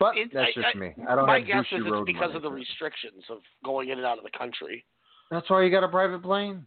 But 0.00 0.16
It- 0.16 0.30
that's 0.32 0.50
I- 0.56 0.62
just 0.62 0.76
me. 0.76 0.94
I 1.08 1.14
don't 1.14 1.26
my 1.26 1.38
have 1.38 1.46
guess 1.46 1.64
is 1.72 1.82
it's 1.84 2.06
because 2.06 2.34
of 2.34 2.42
the 2.42 2.50
restrictions 2.50 3.24
of 3.30 3.38
going 3.64 3.90
in 3.90 3.98
and 3.98 4.06
out 4.06 4.18
of 4.18 4.24
the 4.24 4.36
country. 4.36 4.84
That's 5.30 5.48
why 5.50 5.62
you 5.64 5.70
got 5.70 5.84
a 5.84 5.88
private 5.88 6.22
plane. 6.22 6.66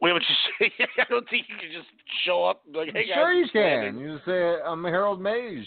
Wait, 0.00 0.12
but 0.12 0.20
just, 0.20 0.72
I 0.98 1.04
don't 1.08 1.28
think 1.30 1.46
you 1.48 1.56
can 1.56 1.70
just 1.72 1.88
show 2.24 2.44
up 2.44 2.62
like, 2.74 2.88
hey 2.92 3.06
guys, 3.06 3.14
sure 3.14 3.32
you 3.32 3.44
just 3.44 3.54
landed, 3.54 3.94
can. 3.94 4.00
You 4.00 4.18
say 4.26 4.56
I'm 4.66 4.84
Harold 4.84 5.20
Meij. 5.20 5.64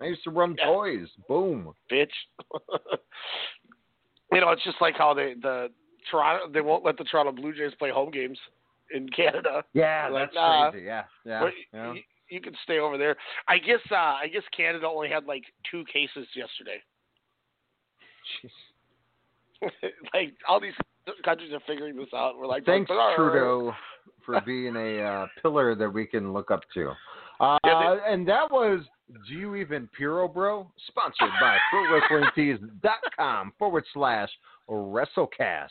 I 0.00 0.06
used 0.06 0.24
to 0.24 0.30
run 0.30 0.56
toys. 0.56 1.08
Boom. 1.28 1.72
bitch. 1.90 2.08
you 4.32 4.40
know, 4.40 4.50
it's 4.50 4.64
just 4.64 4.76
like 4.80 4.94
how 4.96 5.14
they 5.14 5.34
the 5.40 5.68
Toronto 6.10 6.52
they 6.52 6.60
won't 6.60 6.84
let 6.84 6.98
the 6.98 7.04
Toronto 7.04 7.32
Blue 7.32 7.54
Jays 7.54 7.72
play 7.78 7.90
home 7.90 8.10
games 8.10 8.38
in 8.92 9.08
Canada. 9.08 9.64
Yeah, 9.72 10.04
They're 10.04 10.12
like, 10.12 10.22
that's 10.28 10.34
"Nah, 10.34 10.70
crazy. 10.70 10.86
Yeah, 10.86 11.04
yeah. 11.24 11.50
yeah. 11.72 11.92
You, 11.94 12.00
you 12.28 12.40
can 12.40 12.54
stay 12.64 12.78
over 12.78 12.98
there. 12.98 13.16
I 13.48 13.58
guess 13.58 13.80
uh 13.90 13.94
I 13.94 14.28
guess 14.32 14.42
Canada 14.56 14.86
only 14.86 15.08
had 15.08 15.24
like 15.24 15.42
two 15.70 15.84
cases 15.92 16.26
yesterday. 16.34 16.82
like 20.14 20.34
all 20.48 20.60
these 20.60 20.74
countries 21.24 21.52
are 21.52 21.60
figuring 21.66 21.96
this 21.96 22.08
out. 22.14 22.36
We're 22.38 22.46
like, 22.46 22.64
Thanks, 22.64 22.88
"But, 22.88 22.98
uh, 22.98 23.16
Trudeau, 23.16 23.72
for 24.24 24.40
being 24.44 24.74
a 24.76 25.00
uh, 25.02 25.26
pillar 25.40 25.74
that 25.76 25.88
we 25.88 26.04
can 26.06 26.32
look 26.32 26.50
up 26.50 26.62
to. 26.74 26.92
Uh, 27.38 27.58
Yeah, 27.66 27.98
and 28.08 28.26
that 28.26 28.50
was 28.50 28.80
Do 29.08 29.34
You 29.34 29.54
Even 29.54 29.88
Puro 29.96 30.26
Bro? 30.26 30.70
Sponsored 30.88 31.30
by 31.40 31.56
ProWrestlingTees.com 31.72 33.52
forward 33.58 33.84
slash 33.92 34.28
WrestleCast. 34.68 35.68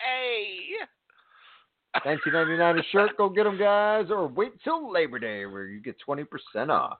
Hey. 0.00 0.58
1999 2.02 2.78
a 2.78 2.82
shirt. 2.90 3.16
Go 3.16 3.28
get 3.28 3.44
them, 3.44 3.56
guys. 3.56 4.06
Or 4.10 4.26
wait 4.26 4.52
till 4.64 4.90
Labor 4.90 5.20
Day 5.20 5.46
where 5.46 5.66
you 5.66 5.80
get 5.80 5.96
20% 6.06 6.26
off. 6.70 6.98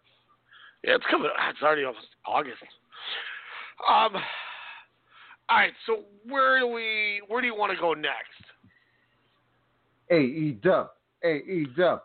Yeah, 0.85 0.94
it's 0.94 1.05
coming. 1.11 1.31
It's 1.51 1.62
already 1.62 1.85
almost 1.85 2.06
August. 2.27 2.62
Um. 3.89 4.15
All 5.48 5.56
right. 5.56 5.73
So 5.86 6.05
where 6.28 6.61
do 6.61 6.69
we? 6.69 7.23
Where 7.27 7.40
do 7.40 7.47
you 7.47 7.56
want 7.56 7.73
to 7.73 7.78
go 7.78 7.94
next? 7.94 8.44
AE 11.24 11.66
Dub. 11.77 12.02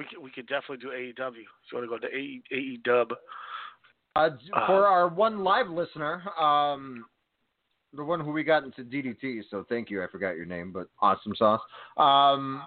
We 0.00 0.06
could, 0.06 0.22
we 0.22 0.30
could 0.30 0.46
definitely 0.46 0.78
do 0.78 0.88
AEW. 0.88 1.44
So 1.68 1.78
you 1.82 1.90
want 1.90 2.02
to 2.02 2.08
go 2.08 2.08
to 2.08 2.16
AE, 2.16 2.42
AE 2.50 2.80
Uh, 2.88 3.04
Uh, 4.16 4.30
for 4.66 4.86
our 4.86 5.08
one 5.08 5.44
live 5.44 5.68
listener, 5.68 6.22
um, 6.40 7.04
the 7.92 8.02
one 8.02 8.18
who 8.18 8.30
we 8.30 8.42
got 8.42 8.64
into 8.64 8.82
DDT. 8.82 9.42
So 9.50 9.66
thank 9.68 9.90
you. 9.90 10.02
I 10.02 10.06
forgot 10.06 10.36
your 10.36 10.46
name, 10.46 10.72
but 10.72 10.86
awesome 11.02 11.34
sauce. 11.36 11.60
Um, 11.98 12.64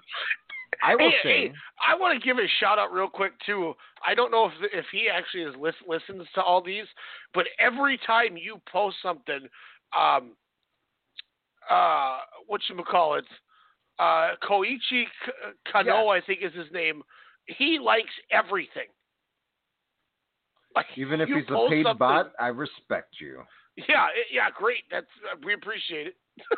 I 0.80 0.94
will 0.94 1.10
hey, 1.10 1.16
say. 1.24 1.48
hey, 1.48 1.52
I 1.84 1.96
want 1.96 2.16
to 2.16 2.24
give 2.24 2.38
a 2.38 2.46
shout 2.60 2.78
out 2.78 2.92
real 2.92 3.08
quick 3.08 3.32
too. 3.44 3.74
I 4.06 4.14
don't 4.14 4.30
know 4.30 4.46
if 4.46 4.52
if 4.72 4.84
he 4.92 5.08
actually 5.12 5.42
is 5.42 5.56
list, 5.58 5.78
listens 5.88 6.28
to 6.36 6.40
all 6.42 6.62
these, 6.62 6.86
but 7.32 7.46
every 7.58 7.98
time 8.06 8.36
you 8.36 8.60
post 8.70 8.96
something, 9.02 9.40
um, 9.98 10.36
uh, 11.68 12.18
what 12.46 12.60
you 12.68 12.76
call 12.84 13.16
it, 13.16 13.24
uh, 13.98 14.36
Koichi 14.48 15.04
Kano, 15.72 16.08
I 16.08 16.20
think 16.20 16.40
is 16.44 16.54
his 16.54 16.70
name. 16.72 17.02
He 17.46 17.78
likes 17.78 18.10
everything. 18.30 18.88
Like, 20.74 20.86
Even 20.96 21.20
if 21.20 21.28
he's 21.28 21.44
a 21.48 21.68
paid 21.68 21.84
something- 21.84 21.98
bot, 21.98 22.32
I 22.40 22.48
respect 22.48 23.20
you. 23.20 23.42
Yeah, 23.76 24.06
yeah, 24.32 24.48
great. 24.56 24.84
That's 24.90 25.06
uh, 25.32 25.36
we 25.44 25.54
appreciate 25.54 26.06
it. 26.08 26.16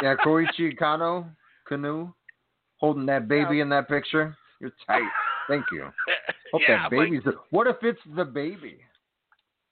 Yeah, 0.00 0.14
Koichi 0.24 0.76
Kano, 0.78 1.26
Canoe, 1.66 2.12
holding 2.76 3.04
that 3.06 3.26
baby 3.26 3.58
in 3.58 3.68
that 3.70 3.88
picture. 3.88 4.36
You're 4.60 4.70
tight. 4.86 5.02
Thank 5.48 5.64
you. 5.72 5.82
Hope 6.52 6.62
Yeah, 6.68 6.88
that 6.88 6.96
like- 6.96 7.10
baby's. 7.10 7.22
what 7.50 7.66
if 7.66 7.76
it's 7.82 7.98
the 8.14 8.24
baby? 8.24 8.78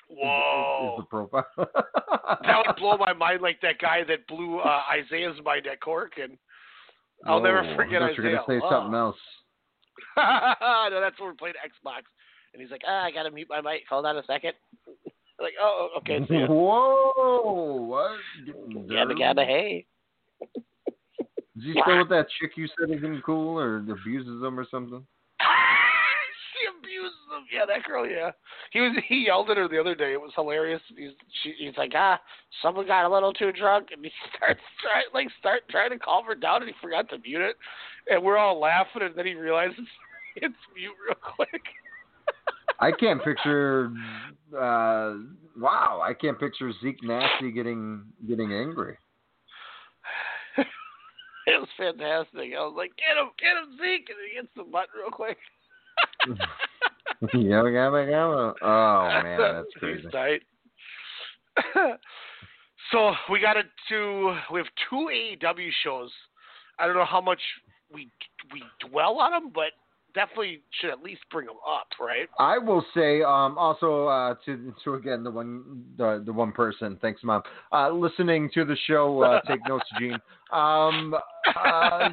Whoa. 0.09 0.97
Is 0.99 1.05
the 1.05 1.09
profile? 1.09 1.47
that 1.57 2.63
would 2.67 2.77
blow 2.79 2.97
my 2.97 3.13
mind 3.13 3.41
like 3.41 3.61
that 3.63 3.79
guy 3.81 4.03
that 4.09 4.27
blew 4.27 4.59
uh, 4.59 4.81
Isaiah's 4.93 5.37
mind 5.45 5.67
at 5.69 5.81
Cork, 5.81 6.13
and 6.21 6.37
I'll 7.25 7.41
never 7.41 7.63
forget 7.77 8.03
I 8.03 8.09
thought 8.09 8.17
you 8.17 8.23
were 8.25 8.29
Isaiah. 8.31 8.43
gonna 8.47 8.61
say 8.61 8.67
something 8.69 8.95
else. 8.95 9.17
no, 10.17 11.01
that's 11.01 11.19
when 11.19 11.29
we're 11.29 11.35
playing 11.35 11.55
Xbox, 11.65 12.03
and 12.53 12.63
he's 12.63 12.71
like, 12.71 12.83
"Ah, 12.87 13.05
I 13.05 13.11
gotta 13.11 13.31
mute 13.31 13.49
my 13.49 13.61
mic. 13.61 13.83
Hold 13.89 14.07
on 14.07 14.17
a 14.17 14.25
second. 14.27 14.53
like, 15.41 15.55
oh, 15.61 15.91
okay. 15.99 16.21
See 16.29 16.35
ya. 16.35 16.47
Whoa! 16.47 17.75
What? 17.89 18.19
Gabba 18.89 19.13
gabba 19.13 19.47
hey. 19.47 19.87
Is 21.57 21.65
he 21.65 21.73
still 21.83 21.99
with 21.99 22.11
that 22.11 22.27
chick 22.39 22.53
you 22.57 22.69
said 22.79 22.95
isn't 22.95 23.25
cool 23.25 23.59
or 23.59 23.79
abuses 23.79 24.43
them 24.43 24.61
or 24.61 24.67
something? 24.71 25.07
Yeah, 27.53 27.67
that 27.67 27.85
girl. 27.85 28.07
Yeah, 28.07 28.31
he 28.71 28.81
was. 28.81 28.97
He 29.09 29.25
yelled 29.27 29.51
at 29.51 29.57
her 29.57 29.69
the 29.69 29.81
other 29.81 29.95
day. 29.95 30.13
It 30.13 30.21
was 30.21 30.33
hilarious. 30.35 30.81
He's. 30.89 31.11
She, 31.43 31.55
he's 31.59 31.77
like, 31.77 31.93
ah, 31.95 32.21
someone 32.63 32.87
got 32.87 33.05
a 33.05 33.13
little 33.13 33.33
too 33.33 33.53
drunk, 33.53 33.89
and 33.93 34.05
he 34.05 34.11
starts 34.37 34.61
trying, 34.83 35.05
like, 35.15 35.29
start 35.39 35.63
trying 35.71 35.91
to 35.91 35.99
calm 35.99 36.25
her 36.27 36.35
down, 36.35 36.63
and 36.63 36.69
he 36.69 36.75
forgot 36.81 37.09
to 37.11 37.19
mute 37.19 37.41
it, 37.41 37.57
and 38.09 38.23
we're 38.23 38.37
all 38.37 38.61
laughing, 38.61 39.03
and 39.03 39.15
then 39.15 39.27
he 39.27 39.35
realizes 39.35 39.87
it's 40.37 40.55
mute 40.75 40.95
real 41.07 41.19
quick. 41.37 41.63
I 42.81 42.93
can't 42.93 43.23
picture. 43.23 43.91
Uh, 44.53 45.15
wow, 45.57 46.03
I 46.03 46.13
can't 46.19 46.39
picture 46.39 46.71
Zeke 46.83 47.03
Nasty 47.03 47.51
getting 47.53 48.05
getting 48.29 48.53
angry. 48.53 48.97
It 51.49 51.61
was 51.61 51.69
fantastic. 51.79 52.59
I 52.59 52.67
was 52.67 52.75
like, 52.77 52.91
get 52.99 53.15
him, 53.15 53.31
get 53.39 53.55
him, 53.55 53.79
Zeke, 53.79 54.11
and 54.11 54.19
he 54.27 54.35
gets 54.35 54.51
the 54.57 54.65
butt 54.65 54.89
real 54.91 55.13
quick. 55.13 55.39
Yabba 57.35 57.71
yabba 57.71 58.01
yabba. 58.09 58.55
Oh 58.63 59.23
man, 59.23 59.39
that's 59.39 59.75
crazy. 59.79 60.07
So 62.93 63.15
we 63.31 63.41
got 63.41 63.57
it 63.57 63.67
to. 63.89 64.37
We 64.53 64.61
have 64.61 64.69
two 64.89 65.09
AEW 65.13 65.71
shows. 65.83 66.11
I 66.79 66.87
don't 66.87 66.95
know 66.95 67.05
how 67.05 67.21
much 67.21 67.41
we 67.93 68.09
we 68.53 68.63
dwell 68.89 69.19
on 69.19 69.33
them, 69.33 69.51
but 69.53 69.73
definitely 70.17 70.63
should 70.81 70.91
at 70.91 71.03
least 71.03 71.21
bring 71.31 71.47
them 71.47 71.57
up, 71.69 71.87
right? 72.01 72.29
I 72.41 72.59
will 72.59 72.85
say 72.95 73.23
um, 73.23 73.57
also 73.57 74.07
uh, 74.07 74.35
to 74.47 74.75
to 74.83 74.95
again 74.95 75.23
the 75.23 75.31
one 75.31 75.85
the, 75.97 76.23
the 76.25 76.33
one 76.33 76.51
person. 76.51 76.99
Thanks, 77.01 77.23
mom. 77.23 77.43
Uh, 77.73 77.91
listening 77.91 78.51
to 78.55 78.65
the 78.65 78.77
show. 78.89 79.23
Uh, 79.23 79.41
take 79.47 79.61
notes, 79.69 79.85
Gene. 80.01 80.19
Um, 80.53 81.15
uh, 81.65 82.09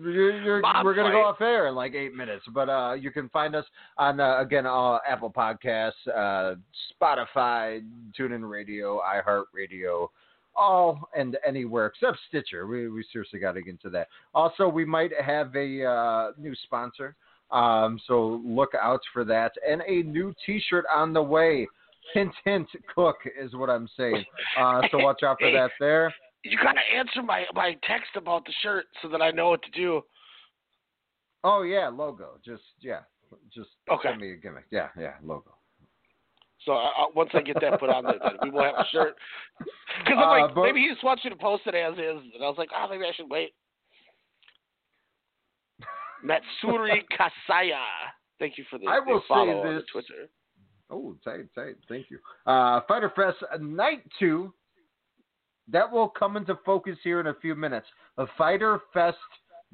you're, 0.00 0.40
you're, 0.40 0.60
Mom 0.62 0.84
we're 0.84 0.94
gonna 0.94 1.12
go 1.12 1.24
off 1.24 1.40
air 1.40 1.68
in 1.68 1.74
like 1.74 1.94
eight 1.94 2.14
minutes, 2.14 2.44
but 2.52 2.68
uh, 2.68 2.94
you 2.94 3.10
can 3.10 3.28
find 3.28 3.54
us 3.54 3.66
on 3.98 4.18
uh, 4.18 4.40
again 4.40 4.66
uh, 4.66 4.98
Apple 5.06 5.30
Podcasts, 5.30 5.92
uh, 6.08 6.54
Spotify, 7.00 7.82
TuneIn 8.18 8.48
Radio, 8.48 9.00
iHeartRadio. 9.00 10.08
All 10.56 11.08
and 11.16 11.36
anywhere 11.46 11.86
except 11.86 12.18
Stitcher. 12.28 12.66
We 12.66 12.88
we 12.88 13.04
seriously 13.12 13.40
got 13.40 13.52
to 13.52 13.62
get 13.62 13.70
into 13.72 13.90
that. 13.90 14.08
Also, 14.34 14.68
we 14.68 14.84
might 14.84 15.10
have 15.20 15.54
a 15.56 15.84
uh, 15.84 16.32
new 16.38 16.54
sponsor. 16.64 17.16
Um, 17.50 18.00
so 18.06 18.40
look 18.44 18.70
out 18.80 19.00
for 19.12 19.24
that. 19.24 19.52
And 19.68 19.82
a 19.86 20.02
new 20.02 20.32
T-shirt 20.46 20.84
on 20.94 21.12
the 21.12 21.22
way. 21.22 21.66
Hint, 22.12 22.32
hint, 22.44 22.68
cook 22.94 23.16
is 23.40 23.54
what 23.54 23.70
I'm 23.70 23.88
saying. 23.96 24.24
Uh, 24.58 24.82
so 24.90 24.98
watch 24.98 25.22
out 25.22 25.38
for 25.40 25.50
that 25.52 25.70
there. 25.80 26.14
You 26.44 26.58
gotta 26.62 26.80
answer 26.94 27.22
my 27.22 27.44
my 27.54 27.74
text 27.88 28.10
about 28.16 28.44
the 28.44 28.52
shirt 28.62 28.84
so 29.00 29.08
that 29.08 29.22
I 29.22 29.30
know 29.30 29.48
what 29.48 29.62
to 29.62 29.70
do. 29.70 30.02
Oh 31.42 31.62
yeah, 31.62 31.88
logo. 31.88 32.38
Just 32.44 32.62
yeah, 32.80 33.00
just 33.54 33.70
Okay. 33.90 34.10
send 34.10 34.20
me 34.20 34.32
a 34.32 34.36
gimmick. 34.36 34.66
Yeah, 34.70 34.88
yeah, 34.98 35.14
logo. 35.22 35.54
So 36.64 36.72
uh, 36.72 36.76
uh, 36.76 37.06
once 37.14 37.30
I 37.34 37.40
get 37.42 37.60
that 37.60 37.78
put 37.78 37.90
on 37.90 38.04
there, 38.04 38.14
then 38.22 38.32
we 38.42 38.50
will 38.50 38.64
have 38.64 38.74
a 38.78 38.84
shirt. 38.90 39.16
Because 39.98 40.18
I'm 40.18 40.28
Uh, 40.28 40.40
like, 40.46 40.54
but- 40.54 40.62
maybe 40.62 40.80
he 40.80 40.88
just 40.88 41.04
wants 41.04 41.22
you 41.24 41.30
to 41.30 41.36
post 41.36 41.62
it 41.66 41.74
as 41.74 41.94
is, 41.94 42.22
and 42.34 42.42
I 42.42 42.48
was 42.48 42.56
like, 42.58 42.70
oh, 42.74 42.86
maybe 42.90 43.04
I 43.04 43.12
should 43.14 43.30
wait. 43.30 43.54
Matsuri 46.22 47.04
Kasaya. 47.18 47.80
Thank 48.38 48.58
you 48.58 48.64
for 48.70 48.78
the, 48.78 48.86
I 48.88 48.98
will 48.98 49.16
the 49.20 49.24
follow 49.28 49.62
say 49.62 49.68
on 49.68 49.74
this. 49.76 49.84
Twitter. 49.92 50.28
Oh, 50.90 51.16
tight, 51.24 51.46
tight. 51.54 51.76
Thank 51.88 52.06
you. 52.10 52.18
Uh, 52.46 52.80
Fyter 52.88 53.10
Fest 53.14 53.36
uh, 53.52 53.56
Night 53.60 54.02
2. 54.18 54.52
That 55.68 55.90
will 55.90 56.08
come 56.08 56.36
into 56.36 56.58
focus 56.66 56.96
here 57.02 57.20
in 57.20 57.28
a 57.28 57.34
few 57.40 57.54
minutes. 57.54 57.86
A 58.18 58.26
Fyter 58.36 58.80
Fest 58.92 59.16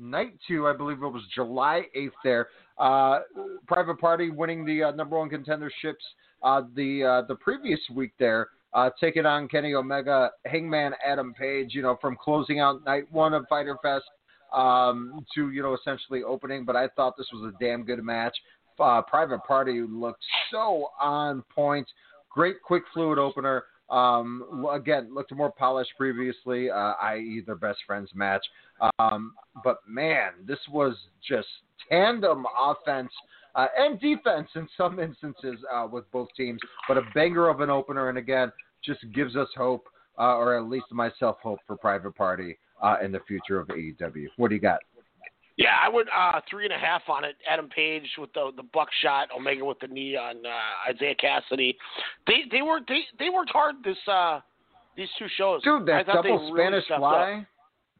Night 0.00 0.32
2, 0.48 0.66
I 0.66 0.72
believe 0.72 1.02
it 1.02 1.08
was 1.08 1.22
July 1.34 1.82
8th 1.96 2.10
there. 2.24 2.48
Uh, 2.78 3.20
Private 3.68 4.00
Party 4.00 4.30
winning 4.30 4.64
the 4.64 4.84
uh, 4.84 4.90
number 4.92 5.18
one 5.18 5.28
contenderships 5.28 6.02
uh, 6.42 6.62
the 6.74 7.04
uh, 7.04 7.26
the 7.26 7.34
previous 7.34 7.80
week 7.94 8.12
there, 8.18 8.48
uh, 8.72 8.90
taking 9.00 9.26
on 9.26 9.48
Kenny 9.48 9.74
Omega, 9.74 10.30
Hangman 10.46 10.92
Adam 11.06 11.34
Page, 11.34 11.74
you 11.74 11.82
know, 11.82 11.98
from 12.00 12.16
closing 12.16 12.60
out 12.60 12.84
night 12.84 13.04
one 13.10 13.34
of 13.34 13.44
Fyter 13.48 13.76
Fest 13.82 14.04
um, 14.54 15.24
to, 15.34 15.50
you 15.50 15.62
know, 15.62 15.74
essentially 15.74 16.22
opening. 16.22 16.64
But 16.64 16.76
I 16.76 16.88
thought 16.96 17.16
this 17.16 17.28
was 17.32 17.52
a 17.52 17.64
damn 17.64 17.84
good 17.84 18.02
match. 18.02 18.36
Uh, 18.78 19.02
Private 19.02 19.44
Party 19.44 19.82
looked 19.82 20.24
so 20.50 20.86
on 20.98 21.42
point. 21.54 21.86
Great 22.30 22.62
quick 22.62 22.84
fluid 22.94 23.18
opener. 23.18 23.64
Um, 23.90 24.66
again, 24.72 25.12
looked 25.12 25.34
more 25.34 25.50
polished 25.50 25.90
previously, 25.96 26.70
uh, 26.70 26.94
i.e., 27.02 27.42
their 27.44 27.56
best 27.56 27.78
friends 27.86 28.10
match. 28.14 28.44
Um, 28.98 29.34
but 29.64 29.78
man, 29.88 30.32
this 30.46 30.60
was 30.70 30.96
just 31.26 31.48
tandem 31.88 32.46
offense 32.58 33.10
uh, 33.54 33.66
and 33.76 34.00
defense 34.00 34.48
in 34.54 34.68
some 34.76 35.00
instances 35.00 35.56
uh, 35.72 35.86
with 35.90 36.10
both 36.12 36.28
teams. 36.36 36.60
But 36.86 36.98
a 36.98 37.02
banger 37.14 37.48
of 37.48 37.60
an 37.60 37.70
opener, 37.70 38.08
and 38.08 38.18
again, 38.18 38.52
just 38.84 39.00
gives 39.14 39.36
us 39.36 39.48
hope, 39.56 39.86
uh, 40.18 40.36
or 40.36 40.56
at 40.56 40.68
least 40.68 40.86
myself 40.92 41.38
hope 41.42 41.58
for 41.66 41.76
Private 41.76 42.14
Party 42.14 42.58
uh, 42.82 42.96
in 43.02 43.12
the 43.12 43.20
future 43.26 43.58
of 43.58 43.68
AEW. 43.68 44.26
What 44.36 44.48
do 44.48 44.54
you 44.54 44.60
got? 44.60 44.80
Yeah, 45.60 45.76
I 45.84 45.90
went 45.90 46.08
uh, 46.08 46.40
three 46.48 46.64
and 46.64 46.72
a 46.72 46.78
half 46.78 47.02
on 47.10 47.22
it. 47.22 47.36
Adam 47.46 47.68
Page 47.68 48.08
with 48.16 48.32
the 48.32 48.50
the 48.56 48.62
buckshot, 48.62 49.28
Omega 49.36 49.62
with 49.62 49.78
the 49.80 49.88
knee 49.88 50.16
on 50.16 50.36
uh, 50.46 50.90
Isiah 50.90 51.14
Kassidy. 51.22 51.76
They 52.26 52.44
they 52.50 52.62
worked 52.62 52.88
they 52.88 53.00
they 53.18 53.28
worked 53.28 53.50
hard 53.50 53.74
this 53.84 53.98
uh 54.10 54.40
these 54.96 55.08
two 55.18 55.26
shows. 55.36 55.62
Dude, 55.62 55.84
that 55.84 56.06
double 56.06 56.50
really 56.50 56.80
Spanish 56.80 56.86
fly 56.86 57.46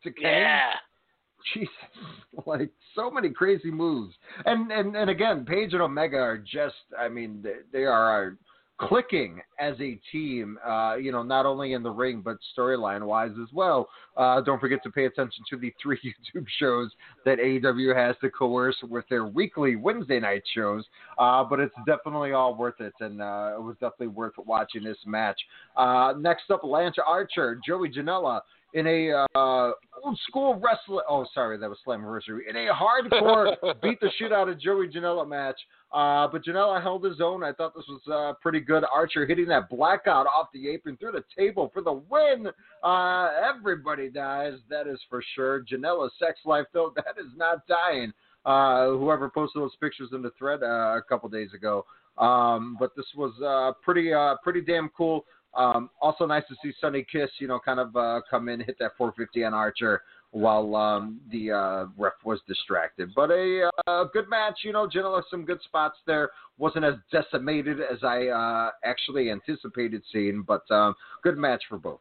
to 0.03 0.11
Kenny. 0.11 0.39
Yeah. 0.39 0.70
Jesus, 1.55 2.47
like 2.47 2.70
so 2.95 3.11
many 3.11 3.28
crazy 3.28 3.70
moves. 3.70 4.15
And 4.47 4.73
and 4.73 4.97
and 4.97 5.11
again, 5.11 5.45
Page 5.45 5.74
and 5.74 5.82
Omega 5.82 6.16
are 6.16 6.39
just, 6.39 6.77
I 6.99 7.09
mean, 7.09 7.41
they, 7.43 7.57
they 7.73 7.85
are 7.85 8.39
clicking 8.81 9.40
as 9.59 9.74
a 9.81 10.01
team. 10.11 10.59
Uh, 10.66 10.97
you 10.97 11.12
know, 11.12 11.23
not 11.23 11.47
only 11.47 11.74
in 11.74 11.82
the 11.82 11.90
ring 11.90 12.23
but 12.24 12.39
storyline 12.57 13.02
wise 13.02 13.32
as 13.40 13.52
well. 13.52 13.89
Uh, 14.16 14.40
don't 14.40 14.61
forget 14.61 14.82
to 14.82 14.90
pay 14.90 15.05
attention 15.05 15.44
to 15.51 15.57
the 15.57 15.73
three 15.82 15.98
YouTube 15.98 16.47
shows 16.59 16.90
that 17.24 17.39
AEW 17.39 17.94
has 17.94 18.16
to 18.23 18.31
coerce 18.31 18.77
with 18.89 19.05
their 19.09 19.27
weekly 19.27 19.77
Wednesday 19.77 20.19
night 20.19 20.43
shows. 20.55 20.85
Uh, 21.19 21.44
but 21.44 21.61
it's 21.61 21.74
definitely 21.86 22.32
all 22.32 22.55
worth 22.55 22.81
it, 22.81 22.94
and 23.01 23.20
uh, 23.20 23.52
it 23.55 23.62
was 23.62 23.77
definitely 23.81 24.09
worth 24.09 24.35
watching 24.39 24.82
this 24.82 24.98
match. 25.07 25.40
Uh, 25.77 26.15
next 26.19 26.51
up, 26.51 26.65
Lance 26.65 26.97
Archer, 27.07 27.61
Joey 27.66 27.90
Janela 27.90 28.40
in 28.74 28.86
a 28.86 29.27
uh, 29.35 29.73
old 30.05 30.19
school 30.28 30.55
wrestling. 30.55 31.05
Oh, 31.09 31.27
sorry, 31.35 31.59
that 31.59 31.69
was 31.69 31.78
Slammiversary. 31.86 32.48
In 32.48 32.57
a 32.57 32.73
hardcore 32.73 33.57
beat 33.82 34.01
the 34.01 34.11
shit 34.19 34.32
out 34.32 34.48
of 34.48 34.61
Joey 34.61 34.89
Janela 34.89 35.28
match. 35.28 35.59
Uh, 35.92 36.28
but 36.28 36.44
Janela 36.44 36.80
held 36.80 37.04
his 37.04 37.20
own. 37.20 37.42
I 37.42 37.52
thought 37.52 37.74
this 37.74 37.86
was 37.88 38.00
uh, 38.12 38.34
pretty 38.40 38.60
good. 38.60 38.84
Archer 38.94 39.26
hitting 39.26 39.46
that 39.46 39.68
blackout 39.68 40.26
off 40.26 40.48
the 40.54 40.68
apron 40.68 40.96
through 40.96 41.12
the 41.12 41.24
table 41.36 41.70
for 41.74 41.82
the 41.82 41.92
win. 41.92 42.46
Uh, 42.84 43.30
everybody 43.42 44.08
dies, 44.08 44.54
that 44.68 44.86
is 44.86 45.00
for 45.08 45.22
sure. 45.34 45.64
Janela's 45.64 46.12
sex 46.18 46.38
life, 46.44 46.66
though, 46.72 46.92
that 46.96 47.16
is 47.18 47.30
not 47.36 47.66
dying. 47.66 48.12
Uh, 48.46 48.90
whoever 48.90 49.28
posted 49.28 49.60
those 49.60 49.74
pictures 49.80 50.10
in 50.12 50.22
the 50.22 50.30
thread 50.38 50.62
uh, 50.62 50.96
a 50.96 51.02
couple 51.08 51.28
days 51.28 51.52
ago. 51.54 51.84
Um, 52.18 52.76
but 52.78 52.94
this 52.96 53.06
was 53.16 53.32
uh, 53.44 53.72
pretty, 53.82 54.12
pretty 54.44 54.60
damn 54.60 54.90
cool. 54.96 55.24
Um, 55.56 55.90
also 56.00 56.24
nice 56.26 56.44
to 56.48 56.54
see 56.62 56.72
Sunny 56.80 57.04
Kiss, 57.10 57.30
you 57.40 57.48
know, 57.48 57.58
kind 57.58 57.80
of 57.80 57.92
come 58.30 58.48
in, 58.48 58.60
hit 58.60 58.76
that 58.78 58.92
450 58.96 59.44
on 59.44 59.54
Archer 59.54 60.02
while 60.32 60.77
um, 60.77 61.20
the 61.31 61.51
uh, 61.51 61.86
ref 61.98 62.12
was 62.24 62.40
distracted. 62.47 63.11
But 63.15 63.31
a 63.31 63.70
uh, 63.86 64.05
good 64.12 64.28
match, 64.28 64.61
you 64.62 64.73
know, 64.73 64.86
Janela 64.86 65.23
some 65.31 65.44
good 65.44 65.61
spots 65.65 65.98
there. 66.07 66.31
Wasn't 66.59 66.85
as 66.85 66.94
decimated 67.11 67.81
as 67.81 67.98
I 68.05 68.28
uh, 68.28 68.70
actually 68.85 69.31
anticipated 69.31 70.02
seeing, 70.12 70.43
but 70.47 70.70
um, 70.70 70.94
good 71.23 71.36
match 71.36 71.62
for 71.69 71.78
both. 71.78 72.01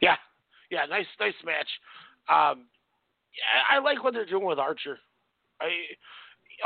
Yeah, 0.00 0.16
yeah, 0.70 0.86
nice, 0.86 1.06
nice 1.18 1.34
match. 1.44 1.68
Um, 2.28 2.66
yeah, 3.34 3.76
I 3.76 3.80
like 3.80 4.02
what 4.02 4.14
they're 4.14 4.26
doing 4.26 4.46
with 4.46 4.58
Archer. 4.58 4.98
I, 5.60 5.68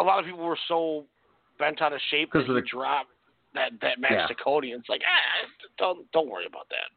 a 0.01 0.03
lot 0.03 0.19
of 0.19 0.25
people 0.25 0.45
were 0.45 0.59
so 0.69 1.07
bent 1.59 1.81
out 1.83 1.93
of 1.93 2.01
shape 2.11 2.31
Because 2.33 2.49
of 2.49 2.55
the- 2.55 2.63
drop 2.63 3.07
that 3.55 3.71
that 3.83 4.01
match 4.01 4.13
Yeah. 4.13 4.27
to 4.27 4.35
Cody, 4.35 4.73
and 4.73 4.81
it's 4.81 4.89
like, 4.89 5.03
ah, 5.05 5.49
don't 5.79 6.11
don't 6.13 6.29
worry 6.29 6.47
about 6.47 6.69
that. 6.71 6.91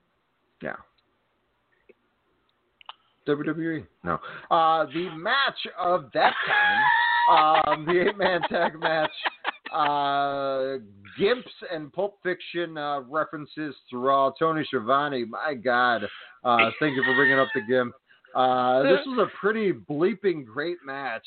Yeah. 0.61 0.75
WWE. 3.27 3.85
No. 4.03 4.19
Uh, 4.49 4.85
the 4.85 5.09
match 5.15 5.59
of 5.77 6.05
that 6.13 6.33
time, 6.47 7.67
um, 7.67 7.85
the 7.85 8.07
eight 8.07 8.17
man 8.17 8.41
tag 8.49 8.79
match, 8.79 9.11
uh, 9.73 10.79
Gimps 11.19 11.43
and 11.73 11.91
Pulp 11.91 12.19
Fiction 12.23 12.77
uh, 12.77 13.01
references 13.01 13.75
throughout. 13.89 14.35
Tony 14.39 14.63
Schiavone, 14.65 15.25
my 15.25 15.53
God. 15.53 16.03
Uh, 16.43 16.69
thank 16.79 16.95
you 16.95 17.03
for 17.03 17.15
bringing 17.15 17.39
up 17.39 17.47
the 17.53 17.61
Gimp. 17.61 17.93
Uh, 18.35 18.83
this 18.83 18.99
was 19.07 19.27
a 19.27 19.37
pretty 19.39 19.73
bleeping 19.73 20.45
great 20.45 20.77
match. 20.85 21.23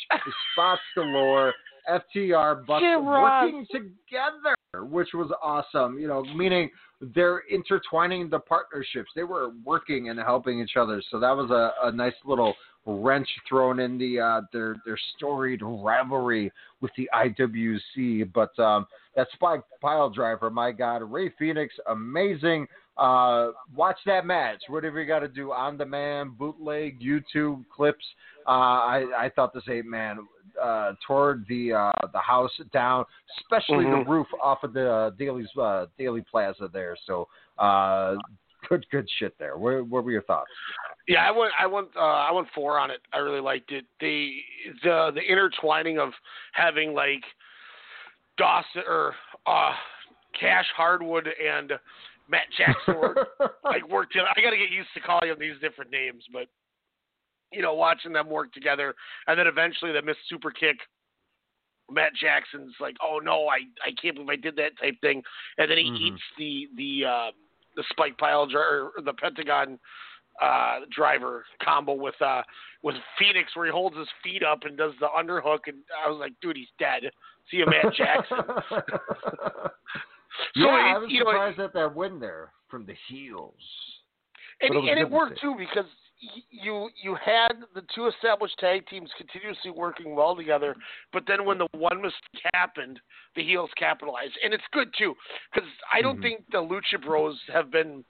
Spots 0.53 0.81
galore. 0.95 1.53
FTR 1.89 2.67
Bucks 2.67 2.83
working 2.83 3.67
together, 3.71 4.87
which 4.87 5.09
was 5.15 5.31
awesome. 5.43 5.99
You 5.99 6.09
know, 6.09 6.25
meaning 6.35 6.71
they're 7.01 7.43
intertwining 7.51 8.29
the 8.29 8.41
partnerships. 8.41 9.11
They 9.15 9.25
were 9.25 9.51
working 9.65 10.11
and 10.11 10.19
helping 10.19 10.61
each 10.61 10.77
other. 10.77 11.03
So 11.11 11.19
that 11.21 11.35
was 11.35 11.51
a, 11.51 11.89
a 11.89 11.93
nice 11.93 12.15
little 12.25 12.55
wrench 12.87 13.29
thrown 13.49 13.81
in 13.81 13.99
the 13.99 14.21
uh, 14.21 14.41
their 14.53 14.77
their 14.85 14.99
storied 15.17 15.61
rivalry 15.63 16.51
with 16.81 16.91
the 16.97 17.09
IWC. 17.15 18.33
But 18.33 18.59
um, 18.59 18.87
that 19.17 19.29
Spike 19.33 19.63
Pile 19.81 20.11
Driver, 20.11 20.51
my 20.51 20.73
God, 20.73 21.03
Rey 21.03 21.33
Fenix, 21.39 21.75
amazing. 21.89 22.67
Uh, 22.97 23.53
watch 23.75 23.97
that 24.05 24.27
match. 24.27 24.61
Whatever 24.69 25.01
you 25.01 25.07
got 25.07 25.21
to 25.21 25.29
do, 25.29 25.53
on 25.53 25.79
demand, 25.79 26.37
bootleg, 26.37 27.01
YouTube 27.01 27.65
clips. 27.75 28.05
Uh, 28.47 28.51
I, 28.51 29.05
I 29.19 29.31
thought 29.35 29.55
this 29.55 29.63
eight 29.71 29.87
man 29.87 30.19
uh, 30.63 30.93
tore 31.07 31.43
the 31.49 31.73
uh, 31.73 32.07
the 32.13 32.19
house 32.19 32.53
down, 32.73 33.05
especially 33.39 33.85
Mhm. 33.85 34.05
the 34.05 34.11
roof 34.11 34.27
off 34.43 34.63
of 34.63 34.73
the 34.73 34.91
uh, 34.91 35.11
Daly's 35.11 35.49
uh, 35.57 35.87
Daily 35.99 36.23
Plaza 36.31 36.69
there. 36.73 36.97
So 37.07 37.29
uh, 37.59 38.17
good 38.69 38.85
good 38.91 39.09
shit 39.19 39.37
there. 39.39 39.57
What, 39.57 39.87
what 39.87 40.05
were 40.05 40.11
your 40.11 40.23
thoughts? 40.23 40.51
Yeah, 41.09 41.27
I 41.27 41.31
went, 41.31 41.53
I 41.59 41.67
went, 41.67 41.89
uh, 41.97 42.01
I 42.01 42.31
went 42.31 42.47
four 42.55 42.79
on 42.79 42.91
it. 42.91 43.01
I 43.13 43.19
really 43.19 43.41
liked 43.41 43.73
it. 43.73 43.85
The 44.01 44.41
the 44.83 45.11
the 45.15 45.23
intertwining 45.23 45.99
of 45.99 46.11
having 46.53 46.95
like 46.95 47.25
Dawson 48.37 48.83
or 48.87 49.15
uh, 49.47 49.73
Cash 50.39 50.67
Harwood 50.77 51.27
and 51.27 51.73
Matt 52.29 52.47
Jackson 52.57 52.95
were, 52.95 53.29
like 53.65 53.89
worked 53.89 54.13
together. 54.13 54.29
I 54.37 54.41
got 54.41 54.51
to 54.51 54.57
get 54.57 54.71
used 54.71 54.89
to 54.95 55.01
calling 55.01 55.29
them 55.29 55.39
these 55.41 55.61
different 55.61 55.91
names, 55.91 56.23
but 56.33 56.47
you 57.53 57.63
know, 57.63 57.75
watching 57.75 58.13
them 58.13 58.29
work 58.29 58.53
together, 58.53 58.95
and 59.27 59.39
then 59.39 59.47
eventually 59.47 59.93
the 59.93 60.03
missed 60.03 60.21
super 60.29 60.51
kick. 60.51 60.77
Matt 61.91 62.15
Jackson's 62.15 62.75
like, 62.81 62.97
oh 63.03 63.19
no, 63.23 63.49
I 63.49 63.59
I 63.85 63.91
can't 64.01 64.15
believe 64.15 64.31
I 64.31 64.37
did 64.37 64.55
that 64.57 64.79
type 64.81 64.95
thing, 65.01 65.23
and 65.59 65.71
then 65.71 65.79
he 65.79 65.85
Mhm. 65.91 66.01
eats 66.01 66.23
the 66.39 66.69
the 66.77 67.05
uh, 67.07 67.31
the 67.77 67.83
spike 67.91 68.17
pile 68.19 68.47
dri- 68.47 68.61
or 68.61 68.93
the 69.05 69.13
Pentagon 69.15 69.79
uh, 70.41 70.81
driver 70.91 71.45
combo 71.63 71.93
with 71.95 72.15
uh, 72.23 72.43
with 72.83 72.95
Fenix 73.19 73.55
where 73.57 73.67
he 73.67 73.73
holds 73.73 73.97
his 73.97 74.09
feet 74.23 74.43
up 74.45 74.61
and 74.65 74.77
does 74.79 74.93
the 75.01 75.09
underhook, 75.09 75.67
and 75.67 75.79
I 76.05 76.09
was 76.09 76.19
like, 76.21 76.33
dude, 76.41 76.57
he's 76.57 76.69
dead. 76.79 77.03
See 77.51 77.57
you, 77.57 77.67
Matt 77.67 77.93
Jackson. 77.95 78.39
yeah, 80.55 80.67
I 80.67 80.97
it- 80.97 81.01
was 81.01 81.11
you 81.11 81.25
know, 81.25 81.31
it- 81.31 81.35
surprised 81.35 81.59
at 81.61 81.73
that 81.75 81.95
win 81.95 82.21
there 82.21 82.53
from 82.69 82.87
the 82.87 82.95
heels. 83.09 83.55
and, 84.61 84.75
it 84.75 84.79
and 84.91 84.99
it 85.01 85.11
worked 85.11 85.41
too 85.41 85.55
because 85.59 85.87
you 86.51 86.89
you 87.03 87.17
had 87.25 87.53
the 87.75 87.83
two 87.95 88.07
established 88.07 88.59
tag 88.59 88.87
teams 88.89 89.11
continuously 89.17 89.71
working 89.71 90.15
well 90.15 90.37
together, 90.37 90.77
but 91.13 91.25
then 91.27 91.45
when 91.45 91.59
the 91.59 91.67
one 91.73 92.01
mistake 92.03 92.43
happened, 92.55 93.01
the 93.37 93.43
heels 93.43 93.71
capitalized, 93.77 94.35
and 94.45 94.53
it's 94.53 94.65
good 94.73 94.89
too 94.99 95.15
because 95.53 95.69
I 95.93 96.03
don't 96.03 96.19
Mhm. 96.19 96.23
think 96.23 96.51
the 96.51 96.59
Lucha 96.59 97.01
Bros 97.03 97.41
have 97.53 97.71
been 97.71 98.05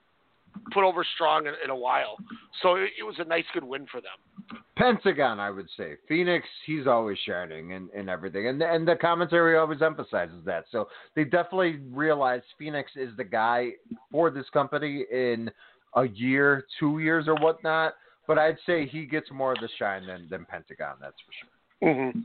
put 0.72 0.84
over 0.84 1.04
strong 1.14 1.46
in, 1.46 1.54
in 1.62 1.70
a 1.70 1.76
while, 1.76 2.18
so 2.62 2.74
it, 2.74 2.90
it 2.98 3.02
was 3.04 3.18
a 3.18 3.24
nice 3.24 3.46
good 3.52 3.64
win 3.64 3.86
for 3.86 4.00
them. 4.00 4.60
Pentagon, 4.76 5.38
I 5.38 5.50
would 5.50 5.68
say. 5.76 5.96
Fenix, 6.08 6.46
he's 6.64 6.86
always 6.86 7.18
shining 7.26 7.74
and, 7.74 7.90
and 7.90 8.08
everything. 8.08 8.48
And 8.48 8.62
and 8.62 8.88
the 8.88 8.96
commentary 8.96 9.56
always 9.56 9.82
emphasizes 9.82 10.44
that. 10.46 10.64
So 10.72 10.88
they 11.14 11.24
definitely 11.24 11.80
realize 11.92 12.42
Fenix 12.58 12.90
is 12.96 13.14
the 13.16 13.24
guy 13.24 13.72
for 14.10 14.30
this 14.30 14.48
company 14.50 15.04
in 15.10 15.50
a 15.94 16.08
year, 16.08 16.64
two 16.78 16.98
years 16.98 17.26
or 17.28 17.34
whatnot. 17.36 17.94
But 18.26 18.38
I'd 18.38 18.58
say 18.64 18.86
he 18.86 19.06
gets 19.06 19.30
more 19.32 19.52
of 19.52 19.58
the 19.60 19.68
shine 19.78 20.06
than, 20.06 20.28
than 20.30 20.44
Pentagon, 20.44 20.96
that's 21.00 21.16
for 21.26 21.32
sure. 21.40 21.94
Mm-hmm. 21.94 22.20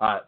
Uh, 0.00 0.18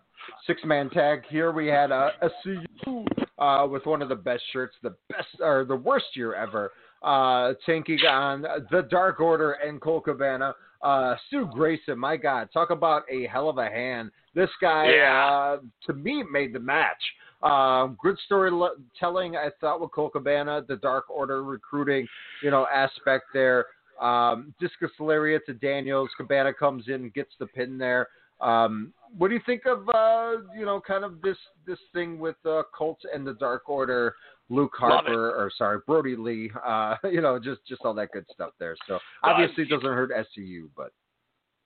six 0.47 0.63
man 0.65 0.89
tag 0.91 1.23
here 1.29 1.53
we 1.53 1.67
had 1.67 1.91
uh, 1.93 2.11
a 2.23 2.29
CU 2.43 3.05
uh, 3.39 3.67
with 3.67 3.85
one 3.87 4.01
of 4.03 4.09
the 4.09 4.15
best 4.15 4.43
shirts, 4.53 4.75
the 4.83 4.95
best 5.11 5.29
or 5.41 5.65
the 5.65 5.77
worst 5.77 6.07
year 6.15 6.35
ever, 6.35 6.73
uh, 7.03 7.53
taking 7.67 7.99
on 8.09 8.43
the 8.71 8.83
Dark 8.91 9.21
Order 9.21 9.53
and 9.53 9.81
Colt 9.81 10.05
Cabana. 10.05 10.55
Uh, 10.83 11.17
Stu 11.27 11.49
Grayson, 11.53 11.99
my 11.99 12.17
God, 12.17 12.49
talk 12.53 12.71
about 12.71 13.03
a 13.11 13.27
hell 13.27 13.49
of 13.49 13.59
a 13.59 13.69
hand. 13.69 14.11
This 14.35 14.51
guy, 14.61 14.91
Yeah. 14.95 15.27
uh, 15.27 15.59
to 15.87 15.93
me, 15.95 16.23
made 16.31 16.53
the 16.53 16.61
match. 16.61 17.03
Um, 17.45 17.99
good 18.03 18.17
storytelling, 18.25 19.37
I 19.37 19.51
thought, 19.61 19.81
with 19.81 19.93
Colt 19.93 20.13
Cabana, 20.13 20.65
the 20.67 20.77
Dark 20.77 21.11
Order 21.11 21.45
recruiting, 21.45 22.07
you 22.43 22.51
know, 22.51 22.67
aspect 22.75 23.25
there. 23.35 23.67
Um, 24.01 24.55
Discus 24.59 24.91
Lariat 24.99 25.45
to 25.47 25.55
Daniels. 25.55 26.11
Cabana 26.17 26.53
comes 26.53 26.89
in, 26.89 27.11
gets 27.11 27.33
the 27.39 27.47
pin 27.47 27.79
there. 27.79 28.09
Um, 28.41 28.93
what 29.17 29.29
do 29.29 29.35
you 29.35 29.41
think 29.47 29.63
of 29.67 29.89
uh, 29.89 30.43
you 30.57 30.65
know 30.65 30.81
kind 30.81 31.05
of 31.05 31.23
this 31.23 31.37
this 31.67 31.79
thing 31.93 32.19
with 32.19 32.37
uh, 32.45 32.63
Colt 32.77 32.99
and 33.13 33.27
the 33.27 33.35
Dark 33.35 33.69
Order, 33.69 34.15
Luke 34.49 34.73
Harper 34.77 35.31
or 35.31 35.51
sorry 35.57 35.79
Brodie 35.87 36.17
Lee, 36.17 36.51
uh, 36.67 36.97
you 37.05 37.21
know 37.21 37.39
just 37.39 37.61
just 37.67 37.83
all 37.85 37.95
that 37.95 38.11
good 38.13 38.27
stuff 38.33 38.51
there. 38.59 38.77
So 38.89 38.99
obviously 39.23 39.65
it 39.65 39.71
doesn't 39.71 39.87
hurt 39.87 40.11
SCU, 40.11 40.69
but 40.77 40.93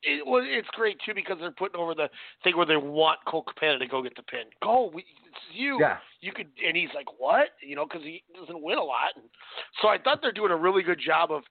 It, 0.02 0.24
well, 0.26 0.42
it's 0.44 0.68
great 0.72 0.96
too 1.04 1.12
because 1.14 1.38
they're 1.40 1.50
putting 1.50 1.80
over 1.80 1.94
the 1.94 2.08
thing 2.44 2.56
where 2.56 2.66
they 2.66 2.76
want 2.76 3.18
Colt 3.26 3.46
Cabana 3.46 3.78
to 3.78 3.86
go 3.86 4.02
get 4.02 4.14
the 4.14 4.22
pin. 4.22 4.44
Go, 4.62 4.90
we, 4.94 5.00
it's 5.00 5.38
you. 5.52 5.78
Yeah. 5.80 5.96
You 6.20 6.32
could, 6.32 6.46
and 6.66 6.76
he's 6.76 6.90
like, 6.94 7.06
what? 7.18 7.48
You 7.66 7.76
know, 7.76 7.84
because 7.84 8.02
he 8.02 8.22
doesn't 8.38 8.62
win 8.62 8.78
a 8.78 8.82
lot. 8.82 9.10
And 9.16 9.24
so 9.82 9.88
I 9.88 9.98
thought 9.98 10.20
they're 10.22 10.32
doing 10.32 10.52
a 10.52 10.56
really 10.56 10.82
good 10.82 11.00
job 11.04 11.32
of. 11.32 11.42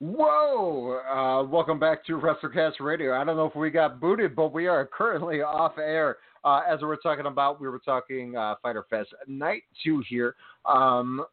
Whoa! 0.00 0.98
Uh, 1.08 1.46
welcome 1.46 1.78
back 1.78 2.04
to 2.06 2.18
WrestleCast 2.18 2.80
Radio. 2.80 3.14
I 3.14 3.22
don't 3.22 3.36
know 3.36 3.46
if 3.46 3.54
we 3.54 3.70
got 3.70 4.00
booted, 4.00 4.34
but 4.34 4.52
we 4.52 4.66
are 4.66 4.84
currently 4.86 5.42
off 5.42 5.78
air. 5.78 6.16
Uh, 6.44 6.62
as 6.68 6.80
we 6.80 6.88
were 6.88 6.96
talking 6.96 7.26
about, 7.26 7.60
we 7.60 7.68
were 7.68 7.78
talking 7.78 8.36
uh, 8.36 8.56
Fyter 8.62 8.84
Fest 8.90 9.10
Night 9.28 9.62
2 9.84 10.02
here. 10.08 10.34
Um, 10.66 11.24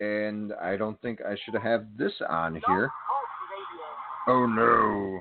and 0.00 0.52
I 0.60 0.76
don't 0.76 1.00
think 1.02 1.20
I 1.20 1.36
should 1.44 1.60
have 1.60 1.86
this 1.96 2.12
on 2.28 2.60
here. 2.66 2.90
Oh, 4.26 4.46
no. 4.46 5.20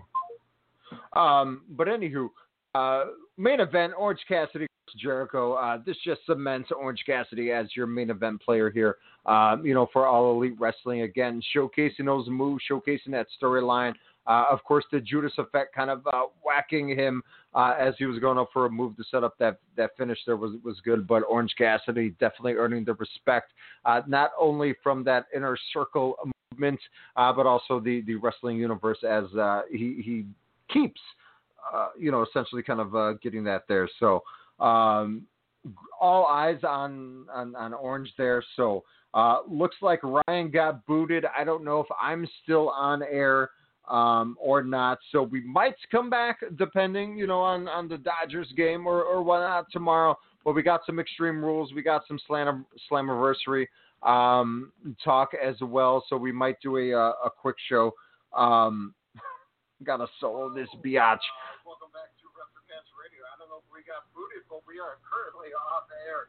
Um, 1.19 1.61
but 1.69 1.87
anywho, 1.87 2.29
uh, 2.75 3.05
main 3.37 3.59
event 3.59 3.93
Orange 3.97 4.21
Cassidy 4.27 4.67
Jericho. 4.97 5.53
Uh, 5.53 5.79
this 5.85 5.97
just 6.03 6.21
cements 6.25 6.69
Orange 6.75 7.03
Cassidy 7.05 7.51
as 7.51 7.67
your 7.75 7.87
main 7.87 8.09
event 8.09 8.41
player 8.41 8.69
here. 8.69 8.97
Um, 9.25 9.65
you 9.65 9.73
know, 9.73 9.87
for 9.93 10.05
all 10.07 10.35
elite 10.35 10.59
wrestling 10.59 11.01
again, 11.01 11.41
showcasing 11.55 12.05
those 12.05 12.27
moves, 12.27 12.63
showcasing 12.69 13.11
that 13.11 13.27
storyline. 13.41 13.93
Uh, 14.25 14.45
of 14.49 14.63
course, 14.63 14.85
the 14.91 15.01
Judas 15.01 15.33
effect 15.37 15.75
kind 15.75 15.89
of 15.89 16.05
uh, 16.07 16.23
whacking 16.43 16.87
him 16.89 17.21
uh, 17.53 17.75
as 17.77 17.93
he 17.99 18.05
was 18.05 18.19
going 18.19 18.37
up 18.37 18.49
for 18.53 18.65
a 18.65 18.69
move 18.69 18.95
to 18.95 19.03
set 19.11 19.23
up 19.23 19.37
that 19.37 19.59
that 19.75 19.91
finish 19.97 20.19
there 20.25 20.37
was 20.37 20.53
was 20.63 20.79
good. 20.83 21.05
But 21.07 21.23
Orange 21.23 21.53
Cassidy 21.57 22.11
definitely 22.19 22.53
earning 22.53 22.85
the 22.85 22.93
respect, 22.93 23.51
uh, 23.85 24.01
not 24.07 24.31
only 24.39 24.75
from 24.81 25.03
that 25.05 25.25
inner 25.35 25.57
circle 25.73 26.15
movement, 26.53 26.79
uh, 27.15 27.33
but 27.33 27.45
also 27.45 27.79
the 27.79 28.01
the 28.01 28.15
wrestling 28.15 28.57
universe 28.57 28.99
as 29.03 29.25
uh, 29.35 29.61
he 29.71 30.01
he 30.03 30.25
keeps, 30.71 31.01
uh, 31.73 31.89
you 31.99 32.11
know, 32.11 32.23
essentially 32.23 32.63
kind 32.63 32.79
of 32.79 32.95
uh, 32.95 33.13
getting 33.13 33.43
that 33.43 33.63
there. 33.67 33.89
So 33.99 34.23
um, 34.59 35.23
all 35.99 36.25
eyes 36.25 36.59
on, 36.63 37.25
on 37.33 37.55
on 37.55 37.73
Orange 37.73 38.13
there. 38.17 38.43
So 38.55 38.83
uh, 39.13 39.39
looks 39.49 39.77
like 39.81 39.99
Ryan 40.03 40.51
got 40.51 40.85
booted. 40.85 41.25
I 41.37 41.43
don't 41.43 41.63
know 41.63 41.79
if 41.79 41.87
I'm 42.01 42.27
still 42.43 42.69
on 42.69 43.03
air 43.03 43.49
um, 43.89 44.37
or 44.39 44.63
not. 44.63 44.99
So 45.11 45.23
we 45.23 45.41
might 45.41 45.75
come 45.91 46.09
back 46.09 46.39
depending, 46.57 47.17
you 47.17 47.27
know, 47.27 47.41
on, 47.41 47.67
on 47.67 47.87
the 47.87 47.97
Dodgers 47.97 48.51
game 48.55 48.87
or, 48.87 49.03
or 49.03 49.21
whatnot 49.21 49.67
tomorrow. 49.71 50.17
But 50.45 50.55
we 50.55 50.63
got 50.63 50.81
some 50.85 50.99
extreme 50.99 51.43
rules. 51.43 51.73
We 51.73 51.81
got 51.81 52.03
some 52.07 52.19
slam 52.27 52.65
slammiversary 52.91 53.67
um, 54.05 54.71
talk 55.03 55.31
as 55.33 55.55
well. 55.61 56.03
So 56.09 56.17
we 56.17 56.31
might 56.31 56.59
do 56.61 56.77
a 56.77 56.91
a, 56.91 57.09
a 57.25 57.29
quick 57.29 57.55
show. 57.69 57.93
Um, 58.35 58.93
got 59.83 59.97
to 59.97 60.07
solo 60.19 60.53
this 60.53 60.69
biatch. 60.83 61.23
Welcome 61.65 61.89
back 61.93 62.11
to 62.19 62.27
Radio. 62.99 63.23
I 63.27 63.39
don't 63.39 63.49
know 63.49 63.61
if 63.61 63.69
we 63.71 63.83
got 63.83 64.07
booted, 64.15 64.43
but 64.49 64.61
we 64.67 64.79
are 64.79 64.97
currently 65.03 65.49
off 65.53 65.87
air. 66.07 66.27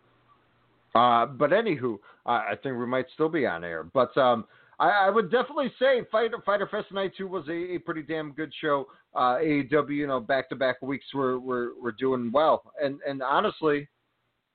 Uh, 0.95 1.27
but 1.27 1.51
anywho, 1.51 1.99
uh, 2.27 2.53
I 2.53 2.55
think 2.63 2.79
we 2.79 2.87
might 2.87 3.07
still 3.15 3.29
be 3.29 3.47
on 3.47 3.65
air. 3.65 3.83
But 3.83 4.17
um, 4.17 4.45
I, 4.79 4.91
I, 4.91 5.11
would 5.11 5.31
definitely 5.31 5.73
say 5.79 6.03
Fyter 6.11 6.39
Fyter 6.47 6.69
Fest 6.69 6.93
Night 6.93 7.13
Two 7.17 7.27
was 7.27 7.47
a, 7.49 7.75
a 7.75 7.79
pretty 7.79 8.03
damn 8.03 8.33
good 8.33 8.53
show. 8.61 8.87
Uh, 9.15 9.37
AEW, 9.37 9.91
you 9.91 10.07
know, 10.07 10.21
back 10.21 10.49
to 10.49 10.57
back 10.57 10.81
weeks 10.83 11.07
were, 11.13 11.39
were 11.41 11.73
were 11.81 11.93
doing 11.93 12.31
well, 12.33 12.73
and 12.81 13.01
and 13.07 13.23
honestly, 13.23 13.89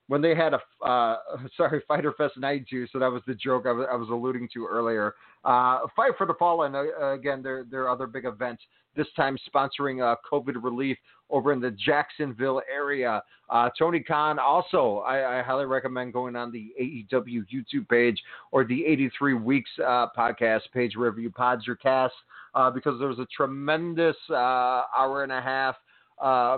when 0.10 0.24
they 0.24 0.34
had 0.34 0.54
a 0.56 0.86
uh, 0.86 1.18
sorry 1.58 1.82
Fyter 1.88 2.14
Fest 2.14 2.36
Night 2.38 2.66
Two, 2.70 2.88
so 2.92 3.00
that 3.00 3.12
was 3.12 3.22
the 3.26 3.36
joke 3.36 3.66
I 3.66 3.72
was, 3.72 3.88
I 3.90 3.96
was 3.96 4.10
alluding 4.10 4.50
to 4.56 4.66
earlier. 4.66 5.16
Uh, 5.46 5.82
Fight 5.96 6.14
for 6.18 6.28
the 6.28 6.34
Fallen, 6.34 6.76
uh, 6.76 7.14
again, 7.14 7.42
their 7.42 7.64
their 7.64 7.90
other 7.90 8.08
big 8.08 8.26
event. 8.26 8.60
This 8.96 9.08
time 9.16 9.38
sponsoring 9.54 10.04
uh, 10.04 10.16
COVID 10.30 10.62
relief 10.62 10.98
over 11.30 11.54
in 11.54 11.62
the 11.62 11.72
Jacksonville 11.72 12.62
area. 12.70 13.22
Uh, 13.50 13.70
Tony 13.78 14.00
Khan 14.00 14.40
also, 14.40 15.04
I, 15.06 15.40
I, 15.40 15.44
highly 15.44 15.66
recommend 15.66 16.12
going 16.12 16.36
on 16.36 16.52
the 16.52 16.72
AEW 16.82 17.46
YouTube 17.54 17.88
page 17.88 18.20
or 18.52 18.66
the 18.66 18.84
83 18.84 19.36
Weeks 19.36 19.70
uh, 19.80 20.08
podcast 20.18 20.62
page 20.74 20.98
wherever 20.98 21.20
you 21.20 21.30
pods 21.30 21.68
your 21.68 21.76
cast 21.76 22.16
uh, 22.56 22.72
because 22.72 22.98
there 23.00 23.08
was 23.08 23.20
a 23.20 23.28
tremendous 23.36 24.18
hour 24.32 25.22
and 25.22 25.32
a 25.32 25.40
half 25.40 25.76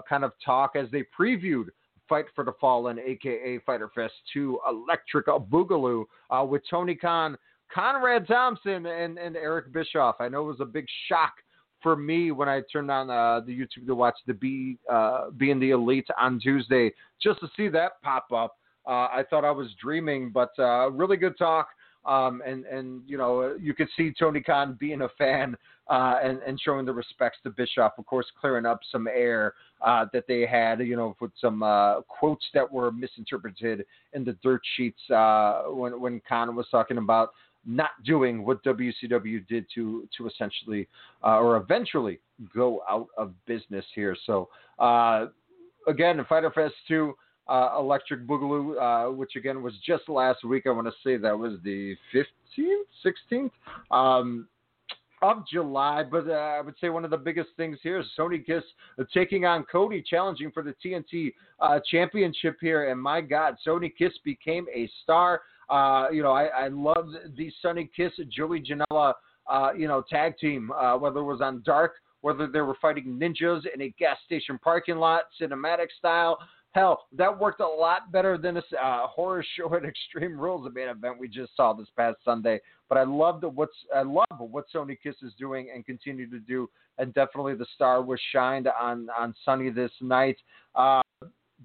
kind 0.08 0.24
of 0.24 0.32
talk 0.44 0.78
as 0.78 0.88
they 0.90 1.04
previewed 1.18 1.66
Fight 2.12 2.26
for 2.36 2.44
the 2.44 2.52
Fallen, 2.60 3.00
aka 3.00 3.58
Fyter 3.66 3.90
Fest 3.96 4.12
2 4.34 4.60
Electric 4.70 5.28
Boogaloo 5.28 6.04
uh, 6.30 6.44
with 6.44 6.62
Tony 6.70 6.94
Khan, 6.94 7.38
Conrad 7.74 8.28
Thompson, 8.28 8.86
and, 8.86 9.18
and 9.18 9.38
Eric 9.38 9.72
Bischoff. 9.72 10.18
I 10.20 10.28
know 10.28 10.42
it 10.42 10.48
was 10.48 10.60
a 10.60 10.66
big 10.66 10.86
shock 11.08 11.32
for 11.82 11.96
me 11.96 12.32
when 12.32 12.50
I 12.50 12.64
turned 12.70 12.92
on 12.92 13.10
uh, 13.10 13.40
the 13.40 13.58
YouTube 13.58 13.88
to 13.88 13.96
watch 13.96 14.18
the 14.28 14.34
B 14.34 14.78
uh, 14.92 15.30
being 15.38 15.58
the 15.58 15.70
elite 15.70 16.08
on 16.20 16.38
Tuesday, 16.38 16.92
just 17.24 17.40
to 17.40 17.48
see 17.56 17.70
that 17.70 18.02
pop 18.02 18.28
up. 18.36 18.58
Uh, 18.86 19.08
I 19.08 19.24
thought 19.30 19.46
I 19.46 19.52
was 19.52 19.70
dreaming, 19.82 20.32
but 20.32 20.52
uh, 20.60 20.92
really 20.92 21.16
good 21.16 21.38
talk. 21.38 21.70
Um, 22.06 22.42
and 22.46 22.66
and 22.66 23.04
you 23.06 23.18
know 23.18 23.56
you 23.60 23.74
could 23.74 23.88
see 23.96 24.12
Tony 24.18 24.42
Khan 24.42 24.76
being 24.80 25.02
a 25.02 25.10
fan 25.18 25.56
uh, 25.88 26.20
and 26.24 26.40
and 26.48 26.60
showing 26.60 26.86
the 26.86 26.94
respects 26.94 27.38
to 27.44 27.50
Bischoff, 27.52 27.94
of 27.98 28.06
course, 28.06 28.26
clearing 28.40 28.66
up 28.66 28.80
some 28.92 29.08
air 29.08 29.54
uh, 29.82 30.06
that 30.14 30.26
they 30.28 30.46
had, 30.46 30.80
you 30.80 30.96
know, 30.96 31.16
with 31.20 31.32
some 31.40 31.62
uh, 31.62 32.02
quotes 32.02 32.46
that 32.54 32.72
were 32.72 32.92
misinterpreted 32.92 33.86
in 34.14 34.24
the 34.24 34.34
dirt 34.44 34.62
sheets 34.78 35.02
uh, 35.12 35.64
when 35.68 36.00
when 36.00 36.22
Khan 36.28 36.56
was 36.56 36.66
talking 36.72 36.98
about 36.98 37.30
not 37.66 37.92
doing 38.04 38.44
what 38.46 38.64
WCW 38.64 39.48
did 39.48 39.66
to 39.76 40.08
to 40.18 40.28
essentially 40.28 40.88
uh, 41.24 41.40
or 41.40 41.58
eventually 41.58 42.20
go 42.54 42.82
out 42.90 43.08
of 43.18 43.34
business 43.46 43.86
here. 43.94 44.16
So 44.26 44.50
uh, 44.80 45.28
again, 45.88 46.26
Fyter 46.28 46.52
Fest 46.52 46.74
two. 46.88 47.16
Uh, 47.48 47.76
Electric 47.78 48.26
Boogaloo, 48.28 48.80
uh, 48.80 49.12
which 49.12 49.36
again 49.36 49.62
was 49.62 49.74
just 49.86 50.08
last 50.08 50.44
week. 50.46 50.68
I 50.68 50.70
want 50.70 50.88
to 50.88 50.94
say 51.04 51.18
that 51.18 51.38
was 51.38 51.54
the 51.64 51.96
15th, 52.14 52.84
16th. 53.04 53.52
Um, 53.90 54.48
of 55.22 55.48
July. 55.48 56.04
But 56.04 56.28
uh, 56.28 56.34
I 56.34 56.62
would 56.62 56.76
say 56.82 56.90
one 56.90 57.06
of 57.06 57.12
the 57.12 57.18
biggest 57.18 57.50
things 57.58 57.78
here 57.84 58.00
is 58.00 58.06
Sonny 58.16 58.40
Kiss 58.40 58.64
taking 59.14 59.46
on 59.46 59.64
Cody, 59.72 60.04
challenging 60.08 60.52
for 60.52 60.64
the 60.64 60.74
TNT 60.84 61.34
uh, 61.60 61.80
championship 61.90 62.58
here. 62.60 62.92
And 62.92 63.00
my 63.00 63.22
God, 63.22 63.56
Sonny 63.64 63.94
Kiss 63.96 64.14
became 64.24 64.66
a 64.74 64.90
star. 65.04 65.42
Uh, 65.70 66.08
you 66.12 66.22
know, 66.22 66.32
I, 66.32 66.46
I 66.46 66.68
love 66.68 67.10
the 67.38 67.52
Sonny 67.62 67.90
Kiss, 67.96 68.12
Joey 68.30 68.62
Janela, 68.62 69.14
uh, 69.50 69.70
you 69.78 69.88
know, 69.88 70.04
tag 70.10 70.38
team, 70.38 70.72
whether 71.00 71.20
it 71.20 71.24
was 71.24 71.42
on 71.42 71.62
Dark, 71.66 71.94
whether 72.22 72.48
they 72.48 72.62
were 72.62 72.76
fighting 72.82 73.20
ninjas 73.20 73.62
in 73.74 73.82
a 73.82 73.90
gas 73.98 74.18
station 74.26 74.60
parking 74.64 74.98
lot, 74.98 75.24
cinematic 75.40 75.88
style. 75.98 76.38
Hell, 76.74 77.08
that 77.18 77.38
worked 77.38 77.60
a 77.60 77.68
lot 77.68 78.14
better 78.14 78.38
than 78.38 78.56
this 78.56 78.64
uh, 78.82 79.06
horror 79.08 79.44
show 79.58 79.74
at 79.76 79.84
Extreme 79.86 80.40
Rules, 80.40 80.64
the 80.64 80.72
main 80.72 80.88
event 80.88 81.20
we 81.20 81.28
just 81.28 81.56
saw 81.56 81.74
this 81.74 81.88
past 81.98 82.18
Sunday. 82.24 82.62
But 82.88 82.98
I 82.98 83.04
love 83.04 83.44
what's 83.56 83.76
I 83.94 84.04
love 84.04 84.26
what 84.40 84.66
Sonny 84.72 84.98
Kiss 85.02 85.16
is 85.22 85.34
doing 85.38 85.70
and 85.74 85.86
continue 85.86 86.30
to 86.30 86.40
do, 86.40 86.70
and 86.98 87.14
definitely 87.14 87.56
the 87.56 87.66
star 87.76 88.02
was 88.02 88.20
shined 88.32 88.68
on 88.68 89.10
on 89.18 89.36
Sonny 89.44 89.70
this 89.70 89.92
night. 90.02 90.38
Uh, 90.74 91.02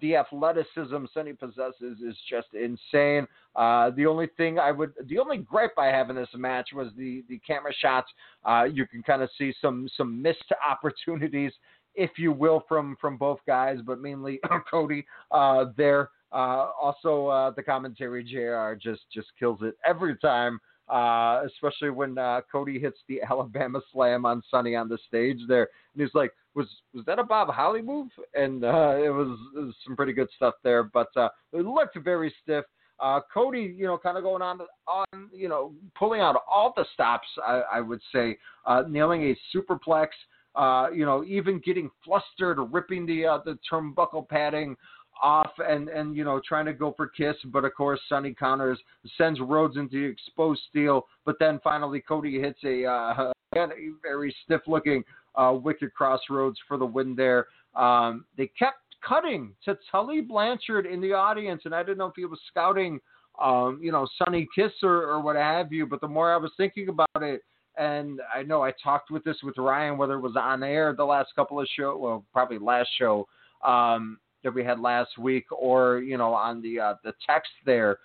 the 0.00 0.16
athleticism 0.16 1.04
Sonny 1.14 1.32
possesses 1.32 1.98
is 2.06 2.16
just 2.28 2.48
insane. 2.54 3.26
Uh, 3.54 3.90
the 3.90 4.06
only 4.06 4.28
thing 4.36 4.58
I 4.58 4.70
would, 4.70 4.92
the 5.06 5.18
only 5.18 5.38
gripe 5.38 5.78
I 5.78 5.86
have 5.86 6.10
in 6.10 6.16
this 6.16 6.28
match 6.34 6.70
was 6.74 6.88
the 6.96 7.24
the 7.28 7.38
camera 7.38 7.72
shots. 7.72 8.10
Uh, 8.44 8.64
you 8.64 8.86
can 8.86 9.02
kind 9.02 9.22
of 9.22 9.30
see 9.38 9.54
some 9.60 9.88
some 9.96 10.20
missed 10.20 10.52
opportunities 10.68 11.52
if 11.96 12.12
you 12.18 12.32
will, 12.32 12.64
from 12.68 12.96
from 13.00 13.16
both 13.16 13.40
guys, 13.46 13.78
but 13.84 14.00
mainly 14.00 14.40
Cody 14.70 15.06
uh, 15.30 15.66
there. 15.76 16.10
Uh, 16.32 16.70
also, 16.80 17.28
uh, 17.28 17.50
the 17.50 17.62
commentary 17.62 18.22
Jr. 18.24 18.74
just 18.78 19.02
just 19.12 19.28
kills 19.38 19.60
it 19.62 19.74
every 19.86 20.16
time. 20.18 20.60
Uh, 20.88 21.42
especially 21.44 21.90
when 21.90 22.16
uh, 22.16 22.40
Cody 22.50 22.78
hits 22.78 22.98
the 23.08 23.20
Alabama 23.30 23.80
Slam 23.92 24.24
on 24.24 24.40
Sonny 24.48 24.76
on 24.76 24.88
the 24.88 24.98
stage 25.08 25.40
there, 25.48 25.68
and 25.94 26.02
he's 26.02 26.14
like, 26.14 26.32
"Was 26.54 26.68
was 26.94 27.04
that 27.06 27.18
a 27.18 27.24
Bob 27.24 27.48
Holly 27.48 27.82
move?" 27.82 28.08
And 28.34 28.64
uh, 28.64 28.94
it, 28.96 29.08
was, 29.08 29.36
it, 29.56 29.58
was, 29.58 29.74
some 29.84 29.96
pretty 29.96 30.12
good 30.12 30.28
stuff 30.36 30.54
there, 30.62 30.84
but 30.84 31.08
it 31.16 31.64
looked 31.64 31.98
very 31.98 32.32
stiff. 32.40 32.64
Uh, 32.98 33.20
Cody, 33.32 33.74
you 33.76 33.86
know, 33.86 33.98
kind 33.98 34.16
of 34.16 34.22
going 34.22 34.42
on, 34.42 34.60
on, 34.88 35.28
you 35.32 35.48
know, 35.48 35.74
pulling 35.94 36.20
out 36.20 36.36
all 36.50 36.72
the 36.76 36.86
stops, 36.94 37.26
I, 37.46 37.62
I 37.74 37.80
would 37.80 38.00
say, 38.14 38.38
uh, 38.64 38.84
nailing 38.88 39.22
a 39.22 39.56
superplex, 39.56 40.08
uh, 40.56 40.88
you 40.90 41.04
know, 41.04 41.24
even 41.24 41.60
getting 41.64 41.90
flustered, 42.04 42.58
ripping 42.72 43.06
the 43.06 43.26
uh, 43.26 43.38
the 43.44 43.58
turnbuckle 43.70 44.28
padding 44.28 44.76
off, 45.22 45.50
and 45.58 45.88
and 45.88 46.16
you 46.16 46.24
know, 46.24 46.40
trying 46.46 46.66
to 46.66 46.72
go 46.72 46.94
for 46.96 47.08
kiss, 47.08 47.36
but 47.46 47.64
of 47.64 47.74
course, 47.74 48.00
Sonny 48.08 48.34
counters, 48.34 48.78
sends 49.18 49.40
Rhodes 49.40 49.76
into 49.76 50.04
exposed 50.04 50.62
steel, 50.68 51.06
but 51.24 51.36
then 51.38 51.60
finally 51.62 52.00
Cody 52.00 52.40
hits 52.40 52.58
a 52.64 52.84
uh, 52.84 53.32
a 53.54 53.68
very 54.02 54.34
stiff 54.44 54.62
looking 54.66 55.04
uh, 55.34 55.52
wicked 55.52 55.92
crossroads 55.94 56.58
for 56.66 56.76
the 56.76 56.86
win 56.86 57.14
there. 57.14 57.46
Um, 57.74 58.24
they 58.36 58.50
kept 58.58 58.78
cutting 59.06 59.52
to 59.64 59.78
Tully 59.90 60.20
Blanchard 60.20 60.86
in 60.86 61.00
the 61.00 61.12
audience, 61.12 61.62
and 61.64 61.74
I 61.74 61.82
didn't 61.82 61.98
know 61.98 62.06
if 62.06 62.14
he 62.16 62.24
was 62.24 62.40
scouting, 62.48 62.98
um, 63.42 63.78
you 63.82 63.92
know, 63.92 64.06
Sonny 64.18 64.48
Kiss 64.54 64.72
or, 64.82 65.02
or 65.02 65.20
what 65.20 65.36
have 65.36 65.72
you. 65.72 65.86
But 65.86 66.00
the 66.00 66.08
more 66.08 66.32
I 66.32 66.38
was 66.38 66.52
thinking 66.56 66.88
about 66.88 67.08
it, 67.20 67.42
and 67.76 68.20
I 68.34 68.42
know 68.42 68.62
I 68.62 68.72
talked 68.82 69.10
with 69.10 69.24
this 69.24 69.36
with 69.42 69.58
Ryan, 69.58 69.98
whether 69.98 70.14
it 70.14 70.20
was 70.20 70.36
on 70.36 70.62
air 70.62 70.94
the 70.96 71.04
last 71.04 71.30
couple 71.34 71.60
of 71.60 71.68
show, 71.76 71.96
well, 71.96 72.24
probably 72.32 72.58
last 72.58 72.88
show 72.98 73.26
um, 73.64 74.18
that 74.42 74.54
we 74.54 74.64
had 74.64 74.80
last 74.80 75.18
week, 75.18 75.44
or 75.50 75.98
you 75.98 76.16
know, 76.16 76.32
on 76.32 76.62
the 76.62 76.80
uh, 76.80 76.94
the 77.04 77.12
text 77.26 77.50
there. 77.64 77.98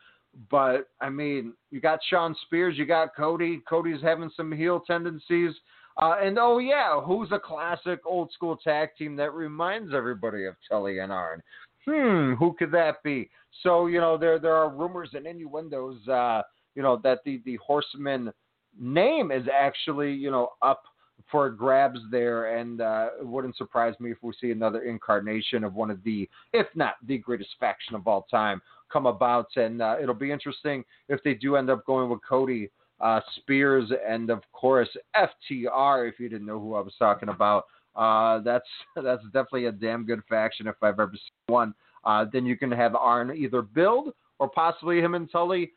But 0.49 0.87
I 0.99 1.09
mean, 1.09 1.53
you 1.71 1.81
got 1.81 1.99
Shawn 2.09 2.35
Spears, 2.45 2.77
you 2.77 2.85
got 2.85 3.15
Cody. 3.15 3.61
Cody's 3.67 4.01
having 4.01 4.31
some 4.35 4.51
heel 4.51 4.81
tendencies. 4.85 5.51
Uh, 5.97 6.15
and 6.21 6.37
oh 6.39 6.57
yeah, 6.57 6.99
who's 7.01 7.31
a 7.31 7.39
classic 7.39 7.99
old 8.05 8.31
school 8.31 8.57
tag 8.57 8.89
team 8.97 9.15
that 9.17 9.33
reminds 9.33 9.93
everybody 9.93 10.45
of 10.45 10.55
Tully 10.69 10.99
and 10.99 11.11
Arn? 11.11 11.43
Hmm, 11.85 12.33
who 12.33 12.53
could 12.57 12.71
that 12.71 13.03
be? 13.03 13.29
So 13.63 13.87
you 13.87 13.99
know, 13.99 14.17
there 14.17 14.39
there 14.39 14.55
are 14.55 14.69
rumors 14.69 15.09
and 15.13 15.27
innuendos, 15.27 16.07
uh, 16.07 16.43
you 16.75 16.81
know, 16.81 16.99
that 17.03 17.19
the 17.25 17.41
the 17.45 17.57
Horsemen 17.57 18.31
name 18.79 19.31
is 19.31 19.43
actually, 19.53 20.13
you 20.13 20.31
know, 20.31 20.49
up 20.61 20.83
for 21.31 21.49
grabs 21.49 21.99
there, 22.09 22.57
and 22.57 22.81
uh, 22.81 23.09
it 23.19 23.25
wouldn't 23.25 23.55
surprise 23.55 23.95
me 23.99 24.11
if 24.11 24.17
we 24.21 24.33
see 24.39 24.51
another 24.51 24.83
incarnation 24.83 25.63
of 25.63 25.73
one 25.73 25.89
of 25.89 26.03
the, 26.03 26.29
if 26.51 26.67
not 26.75 26.95
the 27.07 27.17
greatest 27.17 27.51
faction 27.59 27.95
of 27.95 28.07
all 28.07 28.27
time, 28.29 28.61
come 28.91 29.05
about. 29.05 29.47
And 29.55 29.81
uh, 29.81 29.95
it'll 30.01 30.13
be 30.13 30.31
interesting 30.31 30.83
if 31.09 31.23
they 31.23 31.33
do 31.33 31.55
end 31.55 31.69
up 31.69 31.85
going 31.85 32.09
with 32.09 32.19
Cody 32.27 32.69
uh, 32.99 33.21
Spears 33.37 33.91
and 34.07 34.29
of 34.29 34.43
course 34.51 34.89
FTR. 35.15 36.07
If 36.09 36.19
you 36.19 36.29
didn't 36.29 36.47
know 36.47 36.59
who 36.59 36.75
I 36.75 36.81
was 36.81 36.93
talking 36.99 37.29
about, 37.29 37.65
uh, 37.95 38.39
that's 38.39 38.67
that's 38.95 39.23
definitely 39.25 39.65
a 39.65 39.71
damn 39.71 40.05
good 40.05 40.21
faction 40.29 40.67
if 40.67 40.75
I've 40.81 40.99
ever 40.99 41.13
seen 41.13 41.53
one. 41.53 41.73
Uh, 42.03 42.25
then 42.31 42.45
you 42.45 42.57
can 42.57 42.71
have 42.71 42.95
Arn 42.95 43.35
either 43.35 43.61
build 43.61 44.13
or 44.39 44.49
possibly 44.49 44.99
him 44.99 45.13
and 45.13 45.31
Tully 45.31 45.71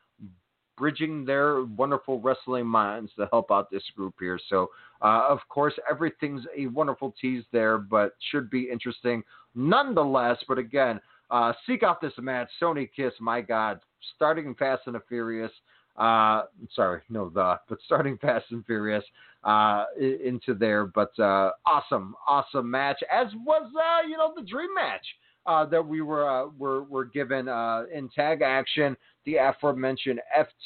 bridging 0.77 1.25
their 1.25 1.65
wonderful 1.65 2.21
wrestling 2.21 2.67
minds 2.67 3.11
to 3.17 3.29
help 3.31 3.51
out 3.51 3.71
this 3.71 3.83
group 3.97 4.15
here. 4.19 4.39
So, 4.49 4.71
uh, 5.03 5.25
of 5.29 5.41
course, 5.49 5.75
everything's 5.91 6.43
a 6.57 6.67
wonderful 6.69 7.15
tease 7.21 7.45
there, 7.53 7.79
but 7.79 8.15
should 8.31 8.51
be 8.51 8.69
interesting 8.71 9.23
nonetheless. 9.55 10.39
But 10.49 10.59
again, 10.59 11.01
uh, 11.31 11.53
seek 11.67 11.83
out 11.83 12.01
this 12.01 12.13
match. 12.19 12.49
Sonny 12.59 12.91
Kiss, 12.95 13.13
my 13.21 13.41
God, 13.41 13.81
starting 14.17 14.55
Fast 14.55 14.83
and 14.87 14.95
the 14.95 15.01
Furious. 15.09 15.53
Uh, 15.97 16.43
sorry, 16.75 17.03
no 17.09 17.29
the, 17.29 17.57
but 17.69 17.79
starting 17.85 18.19
Fast 18.19 18.47
and 18.51 18.67
Furious 18.67 19.05
uh, 19.45 19.85
into 19.99 20.55
there. 20.55 20.87
But 20.87 21.17
uh, 21.19 21.53
awesome, 21.67 22.15
awesome 22.27 22.71
match, 22.71 23.01
as 23.13 23.29
was 23.47 23.71
uh, 23.77 24.07
you 24.07 24.17
know 24.17 24.33
the 24.35 24.43
dream 24.43 24.75
match 24.75 25.07
uh, 25.47 25.65
that 25.67 25.87
we 25.87 26.01
were 26.01 26.29
uh, 26.29 26.49
were 26.59 26.85
were 26.85 27.05
given 27.05 27.49
uh, 27.49 27.85
in 27.93 28.09
tag 28.09 28.43
action. 28.43 28.97
The 29.27 29.37
aforementioned 29.37 30.21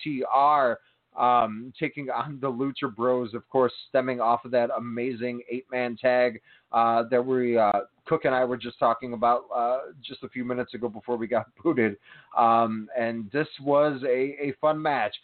FTR 0.06 0.76
um, 1.16 1.72
taking 1.78 2.10
on 2.10 2.38
the 2.40 2.50
Lucha 2.50 2.94
Bros, 2.94 3.34
of 3.34 3.48
course, 3.48 3.72
stemming 3.88 4.20
off 4.20 4.44
of 4.44 4.50
that 4.52 4.70
amazing 4.76 5.42
eight 5.50 5.66
man 5.70 5.96
tag 5.96 6.40
uh, 6.72 7.04
that 7.10 7.24
we 7.24 7.58
uh, 7.58 7.80
Cook 8.06 8.24
and 8.24 8.34
I 8.34 8.44
were 8.44 8.56
just 8.56 8.78
talking 8.78 9.12
about 9.12 9.44
uh, 9.54 9.78
just 10.02 10.22
a 10.22 10.28
few 10.28 10.44
minutes 10.44 10.74
ago 10.74 10.88
before 10.88 11.16
we 11.16 11.26
got 11.26 11.46
booted. 11.62 11.96
Um, 12.36 12.88
and 12.96 13.30
this 13.32 13.48
was 13.62 14.00
a, 14.04 14.36
a 14.40 14.54
fun 14.60 14.80
match. 14.80 15.14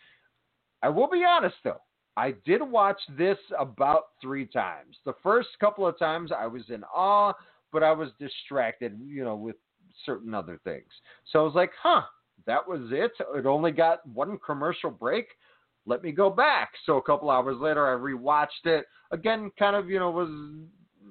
I 0.82 0.88
will 0.88 1.08
be 1.08 1.24
honest 1.26 1.56
though, 1.64 1.80
I 2.16 2.34
did 2.44 2.60
watch 2.62 3.00
this 3.16 3.38
about 3.58 4.08
three 4.20 4.46
times. 4.46 4.96
The 5.04 5.14
first 5.22 5.48
couple 5.60 5.86
of 5.86 5.98
times 5.98 6.30
I 6.30 6.46
was 6.46 6.62
in 6.68 6.84
awe, 6.84 7.32
but 7.74 7.82
I 7.82 7.92
was 7.92 8.10
distracted, 8.20 8.98
you 9.04 9.24
know, 9.24 9.34
with 9.34 9.56
certain 10.06 10.32
other 10.32 10.60
things. 10.62 10.86
So 11.30 11.40
I 11.40 11.42
was 11.42 11.54
like, 11.54 11.72
huh, 11.82 12.02
that 12.46 12.66
was 12.66 12.80
it. 12.92 13.10
It 13.36 13.46
only 13.46 13.72
got 13.72 14.06
one 14.08 14.38
commercial 14.46 14.90
break. 14.90 15.26
Let 15.84 16.02
me 16.02 16.12
go 16.12 16.30
back. 16.30 16.70
So 16.86 16.96
a 16.96 17.02
couple 17.02 17.30
hours 17.30 17.56
later, 17.60 17.86
I 17.86 17.98
rewatched 17.98 18.64
it 18.64 18.86
again. 19.10 19.50
Kind 19.58 19.74
of, 19.74 19.90
you 19.90 19.98
know, 19.98 20.10
was 20.10 20.30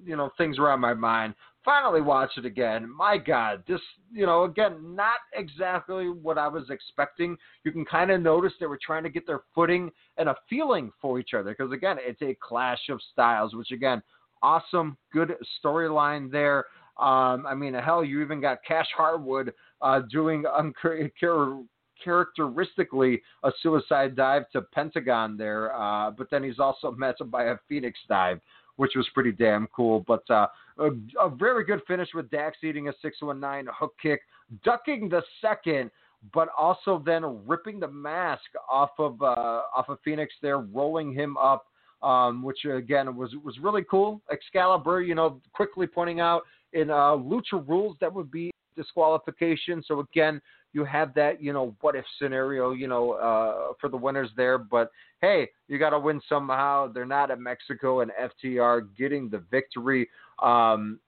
you 0.06 0.16
know 0.16 0.32
things 0.38 0.58
were 0.58 0.72
on 0.72 0.80
my 0.80 0.94
mind. 0.94 1.36
Finally 1.64 2.02
watched 2.02 2.38
it 2.38 2.46
again. 2.46 2.90
My 2.90 3.18
God, 3.18 3.64
this 3.68 3.80
you 4.12 4.26
know 4.26 4.46
again 4.46 4.96
not 4.96 5.18
exactly 5.34 6.10
what 6.10 6.38
I 6.38 6.48
was 6.48 6.70
expecting. 6.70 7.38
You 7.64 7.72
can 7.72 7.86
kind 7.86 8.10
of 8.10 8.22
notice 8.22 8.54
they 8.60 8.66
were 8.66 8.80
trying 8.84 9.04
to 9.04 9.10
get 9.10 9.28
their 9.28 9.42
footing 9.54 9.92
and 10.18 10.30
a 10.30 10.36
feeling 10.50 10.92
for 11.02 11.20
each 11.20 11.34
other 11.36 11.56
because 11.58 11.72
again 11.72 11.98
it's 12.00 12.22
a 12.22 12.36
clash 12.42 12.90
of 12.90 13.00
styles, 13.12 13.54
which 13.54 13.72
again 13.72 14.02
awesome, 14.44 14.98
good 15.12 15.34
storyline 15.64 16.32
there. 16.32 16.66
Um, 17.00 17.48
I 17.48 17.56
mean, 17.56 17.74
hell, 17.74 18.04
you 18.04 18.22
even 18.22 18.40
got 18.40 18.60
Cash 18.68 18.88
Harwood 18.96 19.54
uh, 19.82 20.02
doing 20.12 20.44
unchar- 20.44 21.66
characteristically 22.04 23.22
a 23.44 23.52
suicide 23.62 24.16
dive 24.16 24.44
to 24.52 24.62
Pentagon 24.62 25.38
there, 25.38 25.74
uh, 25.76 26.12
but 26.12 26.30
then 26.30 26.44
he's 26.44 26.60
also 26.60 26.92
met 26.98 27.16
by 27.32 27.46
a 27.46 27.56
Phoenix 27.68 27.98
dive, 28.08 28.40
which 28.76 28.92
was 28.96 29.08
pretty 29.14 29.32
damn 29.32 29.68
cool. 29.76 30.04
But 30.08 30.30
uh, 30.30 30.48
a, 30.78 30.90
a 31.20 31.30
very 31.30 31.66
good 31.66 31.82
finish 31.88 32.10
with 32.14 32.30
Dax 32.30 32.58
eating 32.64 32.90
a 32.90 32.94
619 33.02 33.74
hook 33.76 33.96
kick, 34.02 34.22
ducking 34.64 35.10
the 35.10 35.24
second, 35.42 35.90
but 36.34 36.50
also 36.58 37.02
then 37.06 37.42
ripping 37.48 37.80
the 37.80 37.88
mask 37.88 38.44
off 38.70 38.92
of 39.00 39.22
uh, 39.22 39.62
off 39.76 39.90
of 39.90 39.98
Phoenix 40.06 40.34
there, 40.42 40.60
rolling 40.60 41.12
him 41.14 41.38
up. 41.38 41.66
Um, 42.04 42.44
which 42.44 42.66
again 42.66 43.16
was 43.16 43.34
was 43.46 43.58
really 43.60 43.86
cool. 43.90 44.22
Excalibur, 44.30 45.02
you 45.02 45.16
know, 45.16 45.40
quickly 45.54 45.88
pointing 45.88 46.20
out 46.20 46.44
in 46.74 46.90
uh, 46.90 47.16
Lucha 47.16 47.66
rules 47.66 47.96
that 48.02 48.14
would 48.14 48.30
be 48.30 48.52
disqualification. 48.76 49.84
So 49.88 50.02
again, 50.02 50.42
you 50.74 50.84
have 50.86 51.14
that, 51.14 51.42
you 51.42 51.54
know, 51.54 51.76
what 51.82 51.96
if 51.96 52.04
scenario, 52.20 52.72
you 52.72 52.88
know, 52.88 53.12
uh, 53.12 53.74
for 53.80 53.90
the 53.90 53.98
winners 53.98 54.30
there. 54.36 54.58
But 54.58 54.90
hey, 55.22 55.50
you 55.68 55.78
got 55.78 55.92
to 55.92 56.00
win 56.00 56.20
somehow. 56.28 56.92
They're 56.92 57.06
not 57.06 57.32
at 57.32 57.40
Mexico 57.40 58.02
and 58.02 58.12
FTR 58.44 58.88
getting 58.98 59.30
the 59.30 59.44
victory. 59.52 60.10
Um, 60.42 61.00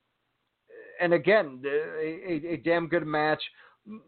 and 1.02 1.14
again, 1.14 1.62
a, 1.66 1.70
a, 1.70 2.54
a 2.54 2.58
damn 2.58 2.88
good 2.88 3.06
match. 3.06 3.42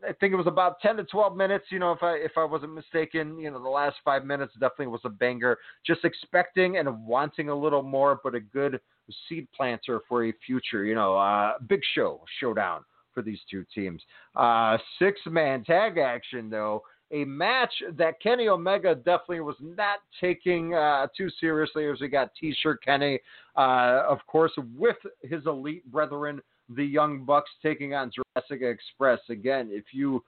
I 0.08 0.14
think 0.14 0.34
it 0.34 0.38
was 0.38 0.48
about 0.48 0.80
10 0.80 0.98
to 0.98 1.04
12 1.04 1.38
minutes, 1.38 1.66
you 1.70 1.78
know, 1.78 1.92
if 1.92 2.02
I 2.02 2.16
if 2.16 2.32
I 2.36 2.44
wasn't 2.44 2.74
mistaken, 2.74 3.38
you 3.38 3.52
know, 3.52 3.62
the 3.62 3.70
last 3.70 3.98
5 4.04 4.26
minutes 4.26 4.54
definitely 4.54 4.88
was 4.88 5.02
a 5.06 5.10
banger. 5.10 5.58
Just 5.86 6.04
expecting 6.04 6.78
and 6.78 7.06
wanting 7.06 7.50
a 7.50 7.56
little 7.56 7.84
more, 7.84 8.20
but 8.24 8.34
a 8.34 8.40
good 8.40 8.80
seed 9.28 9.48
planter 9.56 10.02
for 10.08 10.26
a 10.26 10.34
future, 10.46 10.84
you 10.84 10.96
know, 10.96 11.16
uh, 11.16 11.54
big 11.68 11.82
show, 11.94 12.24
showdown 12.40 12.84
for 13.14 13.22
these 13.22 13.40
two 13.50 13.66
teams. 13.74 14.02
Uh, 14.36 14.78
six 15.00 15.20
man 15.28 15.64
tag 15.64 15.98
action, 15.98 16.50
though. 16.50 16.84
A 17.12 17.24
match 17.24 17.72
that 17.94 18.20
Kenny 18.22 18.50
Omega 18.50 18.94
definitely 18.94 19.40
was 19.40 19.56
not 19.62 20.00
taking 20.20 20.74
uh, 20.74 21.08
too 21.16 21.30
seriously 21.40 21.88
as 21.88 22.02
we 22.02 22.10
got 22.10 22.32
T 22.40 22.54
shirt 22.62 22.84
Kenny, 22.84 23.20
uh, 23.56 24.04
of 24.10 24.20
course, 24.28 24.52
with 24.76 24.98
his 25.24 25.46
elite 25.46 25.90
brethren, 25.90 26.42
the 26.70 26.84
Young 26.84 27.24
Bucks, 27.24 27.50
taking 27.62 27.94
on 27.94 28.12
Jurassic 28.12 28.62
Express. 28.62 29.20
Again, 29.30 29.70
if 29.72 29.86
you 29.92 30.24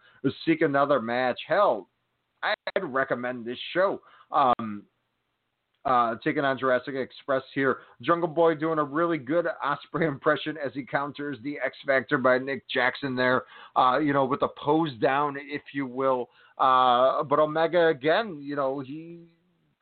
seek 0.46 0.62
another 0.62 1.02
match, 1.02 1.40
hell, 1.48 1.90
I'd 2.44 2.84
recommend 2.84 3.46
this 3.46 3.58
show. 3.74 4.02
Um, 4.32 4.84
uh, 5.86 6.16
taking 6.24 6.44
on 6.44 6.60
Jurassic 6.60 6.96
Express 6.96 7.42
here. 7.56 7.78
Jungle 8.02 8.28
Boy 8.28 8.54
doing 8.54 8.80
a 8.80 8.84
really 8.84 9.18
good 9.18 9.48
Ospreay 9.66 10.08
impression 10.08 10.58
as 10.64 10.74
he 10.74 10.84
counters 10.84 11.38
the 11.44 11.58
X 11.66 11.78
Factor 11.86 12.18
by 12.18 12.38
Nick 12.38 12.64
Jackson 12.70 13.16
there, 13.16 13.44
uh, 13.76 13.98
you 13.98 14.14
know, 14.14 14.26
with 14.26 14.42
a 14.42 14.50
pose 14.58 14.92
down, 15.02 15.38
if 15.40 15.62
you 15.74 15.86
will. 15.86 16.30
Uh, 16.58 17.24
but 17.24 17.40
Omega, 17.40 17.88
again, 17.88 18.40
you 18.42 18.56
know, 18.56 18.82
he 18.82 19.22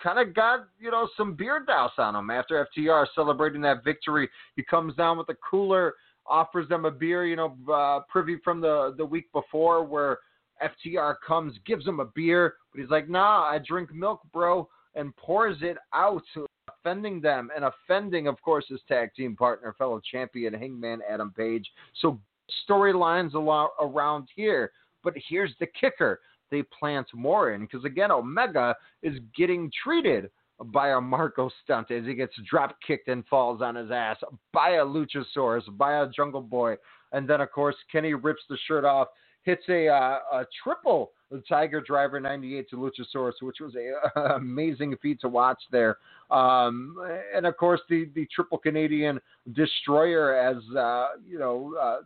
kind 0.01 0.19
of 0.19 0.35
got, 0.35 0.67
you 0.79 0.91
know, 0.91 1.09
some 1.17 1.34
beard 1.34 1.65
douse 1.65 1.91
on 1.97 2.15
him 2.15 2.29
after 2.29 2.67
FTR 2.77 3.07
celebrating 3.15 3.61
that 3.61 3.84
victory. 3.84 4.29
He 4.55 4.63
comes 4.63 4.95
down 4.95 5.17
with 5.17 5.29
a 5.29 5.35
cooler, 5.49 5.95
offers 6.27 6.67
them 6.69 6.85
a 6.85 6.91
beer, 6.91 7.25
you 7.25 7.35
know, 7.35 7.55
uh, 7.71 8.01
privy 8.09 8.37
from 8.43 8.61
the, 8.61 8.93
the 8.97 9.05
week 9.05 9.31
before 9.33 9.83
where 9.83 10.19
FTR 10.61 11.15
comes, 11.25 11.53
gives 11.65 11.85
him 11.85 11.99
a 11.99 12.05
beer, 12.05 12.55
but 12.71 12.81
he's 12.81 12.89
like, 12.89 13.09
nah, 13.09 13.43
I 13.43 13.59
drink 13.59 13.93
milk, 13.93 14.21
bro 14.33 14.67
and 14.97 15.15
pours 15.15 15.57
it 15.61 15.77
out, 15.93 16.23
offending 16.67 17.21
them 17.21 17.49
and 17.55 17.65
offending, 17.65 18.27
of 18.27 18.41
course, 18.41 18.65
his 18.67 18.81
tag 18.87 19.13
team 19.15 19.35
partner, 19.35 19.73
fellow 19.77 20.01
champion 20.11 20.53
Hangman 20.53 20.99
Adam 21.09 21.31
Page. 21.31 21.71
So 22.01 22.19
storylines 22.67 23.33
a 23.35 23.39
lot 23.39 23.69
around 23.79 24.27
here. 24.35 24.71
But 25.03 25.13
here's 25.29 25.53
the 25.59 25.67
kicker: 25.79 26.19
they 26.51 26.63
plant 26.63 27.07
more 27.13 27.53
in 27.53 27.61
because 27.61 27.85
again, 27.85 28.11
Omega 28.11 28.75
is 29.03 29.19
getting 29.37 29.71
treated 29.83 30.29
by 30.65 30.89
a 30.89 31.01
Marko 31.01 31.49
Stunt 31.63 31.91
as 31.91 32.05
he 32.05 32.13
gets 32.13 32.34
drop 32.49 32.75
kicked 32.85 33.07
and 33.07 33.25
falls 33.27 33.61
on 33.61 33.75
his 33.75 33.91
ass 33.91 34.17
by 34.53 34.71
a 34.71 34.85
Luchasaurus, 34.85 35.63
by 35.77 36.01
a 36.01 36.09
Jungle 36.09 36.41
Boy, 36.41 36.75
and 37.11 37.27
then 37.27 37.41
of 37.41 37.51
course 37.51 37.75
Kenny 37.91 38.13
rips 38.13 38.41
the 38.49 38.57
shirt 38.67 38.84
off, 38.84 39.07
hits 39.43 39.63
a, 39.69 39.88
uh, 39.88 40.19
a 40.34 40.45
triple 40.63 41.11
Tiger 41.47 41.81
Driver 41.81 42.19
98 42.19 42.69
to 42.69 42.75
Luchasaurus, 42.77 43.34
which 43.41 43.57
was 43.59 43.75
a 43.75 44.19
uh, 44.19 44.35
amazing 44.35 44.95
feat 45.01 45.19
to 45.21 45.29
watch 45.29 45.61
there. 45.71 45.97
Um, 46.31 46.95
and 47.35 47.45
of 47.45 47.57
course, 47.57 47.81
the, 47.89 48.09
the 48.15 48.27
triple 48.34 48.57
Canadian 48.57 49.19
destroyer, 49.53 50.35
as 50.35 50.57
uh, 50.75 51.07
you 51.27 51.39
know, 51.39 51.75
uh, 51.79 51.97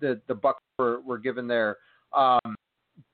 the 0.00 0.20
the 0.28 0.34
Bucks 0.34 0.62
were, 0.78 1.00
were 1.00 1.18
given 1.18 1.46
there. 1.46 1.76
Um, 2.12 2.56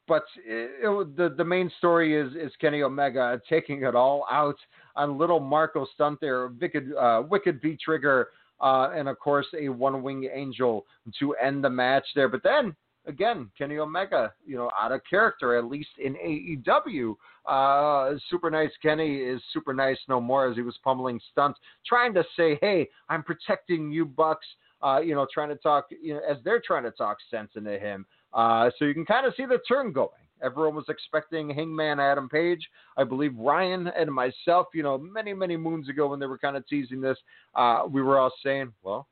but 0.07 0.25
it, 0.47 0.71
it, 0.83 1.17
the 1.17 1.35
the 1.37 1.45
main 1.45 1.71
story 1.79 2.15
is 2.19 2.35
is 2.35 2.53
Kenny 2.61 2.83
Omega 2.83 3.41
taking 3.49 3.83
it 3.83 3.95
all 3.95 4.27
out 4.31 4.57
on 4.97 5.19
little 5.19 5.41
Marko 5.41 5.87
Stunt 5.95 6.21
there, 6.21 6.49
wicked 6.49 6.93
uh, 6.95 7.23
wicked 7.29 7.61
V 7.63 7.77
trigger, 7.83 8.29
uh, 8.61 8.91
and 8.95 9.09
of 9.09 9.19
course 9.19 9.47
a 9.59 9.69
one 9.69 10.03
wing 10.03 10.29
angel 10.33 10.87
to 11.19 11.35
end 11.35 11.65
the 11.65 11.71
match 11.71 12.07
there. 12.15 12.29
But 12.29 12.43
then 12.43 12.75
again, 13.07 13.51
Kenny 13.57 13.79
Omega, 13.79 14.33
you 14.47 14.57
know, 14.57 14.71
out 14.81 14.93
of 14.93 15.01
character, 15.09 15.57
at 15.57 15.65
least 15.65 15.91
in 16.03 16.15
AEW. 16.15 17.15
Uh, 17.47 18.17
super 18.31 18.51
nice 18.51 18.71
Kenny 18.83 19.17
is 19.17 19.41
super 19.53 19.75
nice 19.75 19.99
no 20.09 20.21
more 20.21 20.49
as 20.49 20.57
he 20.57 20.63
was 20.63 20.79
pummeling 20.83 21.21
Stunt, 21.33 21.57
trying 21.87 22.15
to 22.15 22.25
say, 22.37 22.59
hey, 22.61 22.89
I'm 23.09 23.23
protecting 23.23 23.91
you, 23.91 24.05
Bucks. 24.07 24.47
Uh, 24.83 25.01
you 25.01 25.15
know, 25.15 25.27
trying 25.33 25.49
to 25.49 25.57
talk, 25.57 25.87
you 26.03 26.13
know, 26.13 26.21
as 26.29 26.37
they're 26.45 26.61
trying 26.61 26.83
to 26.83 26.91
talk 26.91 27.17
sense 27.31 27.51
into 27.57 27.79
him. 27.79 28.05
Uh, 28.35 28.71
so 28.79 28.85
you 28.85 28.95
can 28.95 29.07
kind 29.07 29.27
of 29.27 29.35
see 29.37 29.47
the 29.47 29.59
turn 29.67 29.93
going. 29.93 30.09
Everyone 30.43 30.75
was 30.75 30.87
expecting 30.89 31.49
Hangman 31.49 32.01
Adam 32.01 32.29
Page. 32.29 32.69
I 32.97 33.05
believe 33.05 33.35
Ryan 33.39 33.87
and 33.97 34.13
myself, 34.13 34.67
you 34.75 34.83
know, 34.83 34.99
many, 34.99 35.33
many 35.33 35.57
moons 35.57 35.89
ago 35.89 36.09
when 36.09 36.19
they 36.19 36.27
were 36.27 36.39
kind 36.39 36.57
of 36.57 36.67
teasing 36.67 37.01
this, 37.01 37.17
uh, 37.55 37.85
we 37.89 38.03
were 38.03 38.19
all 38.19 38.33
saying, 38.43 38.73
well, 38.83 39.07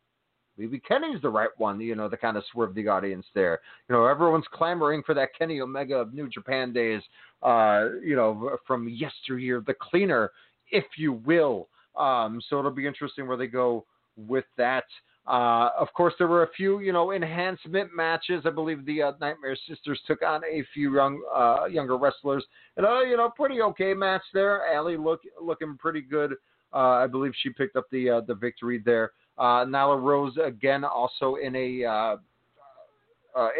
maybe 0.59 0.78
Kenny's 0.81 1.23
the 1.23 1.31
right 1.31 1.49
one, 1.57 1.81
you 1.81 1.94
know, 1.94 2.09
to 2.09 2.16
kind 2.16 2.36
of 2.36 2.44
swerve 2.53 2.74
the 2.74 2.89
audience 2.89 3.24
there. 3.35 3.61
You 3.89 3.94
know, 3.94 4.05
everyone's 4.07 4.44
clamoring 4.53 5.03
for 5.05 5.15
that 5.15 5.31
Kenny 5.39 5.61
Omega 5.61 5.94
of 5.94 6.12
New 6.12 6.28
Japan 6.28 6.73
days, 6.73 7.03
uh, 7.43 7.89
you 8.05 8.16
know, 8.16 8.59
from 8.66 8.89
yesteryear, 8.89 9.62
the 9.66 9.74
cleaner, 9.74 10.32
if 10.70 10.85
you 10.97 11.15
will. 11.15 11.69
Um, 11.99 12.40
so 12.49 12.59
it'll 12.59 12.70
be 12.70 12.86
interesting 12.86 13.27
where 13.27 13.36
they 13.36 13.47
go 13.47 13.85
with 14.16 14.44
that. 14.57 14.85
Uh, 15.27 15.70
of 15.78 15.86
course, 15.94 16.12
there 16.19 16.27
were 16.27 16.43
a 16.43 16.51
few, 16.57 16.81
you 16.81 16.93
know, 16.93 17.12
enhancement 17.12 17.94
matches. 17.94 18.43
I 18.44 18.51
believe 18.51 18.85
the 18.85 19.03
uh, 19.03 19.12
Nightmare 19.20 19.57
Sisters 19.69 20.01
took 20.05 20.20
on 20.23 20.43
a 20.44 20.65
few 20.74 20.97
young, 20.97 21.23
uh, 21.32 21.66
younger 21.66 21.97
wrestlers, 21.97 22.44
and 22.77 22.85
uh, 22.85 23.03
you 23.03 23.16
know, 23.16 23.31
pretty 23.31 23.61
okay 23.61 23.94
match 23.94 24.23
there. 24.35 24.66
Allie 24.74 24.97
look 24.97 25.20
looking 25.40 25.77
pretty 25.78 26.01
good. 26.01 26.32
Uh, 26.74 26.99
I 27.05 27.07
believe 27.07 27.32
she 27.40 27.51
picked 27.51 27.77
up 27.77 27.85
the 27.93 28.11
uh, 28.11 28.20
the 28.23 28.35
victory 28.35 28.82
there. 28.85 29.12
Nyla 29.39 30.03
Rose 30.03 30.36
again 30.43 30.82
also 30.85 31.36
in 31.36 31.55
a 31.55 32.16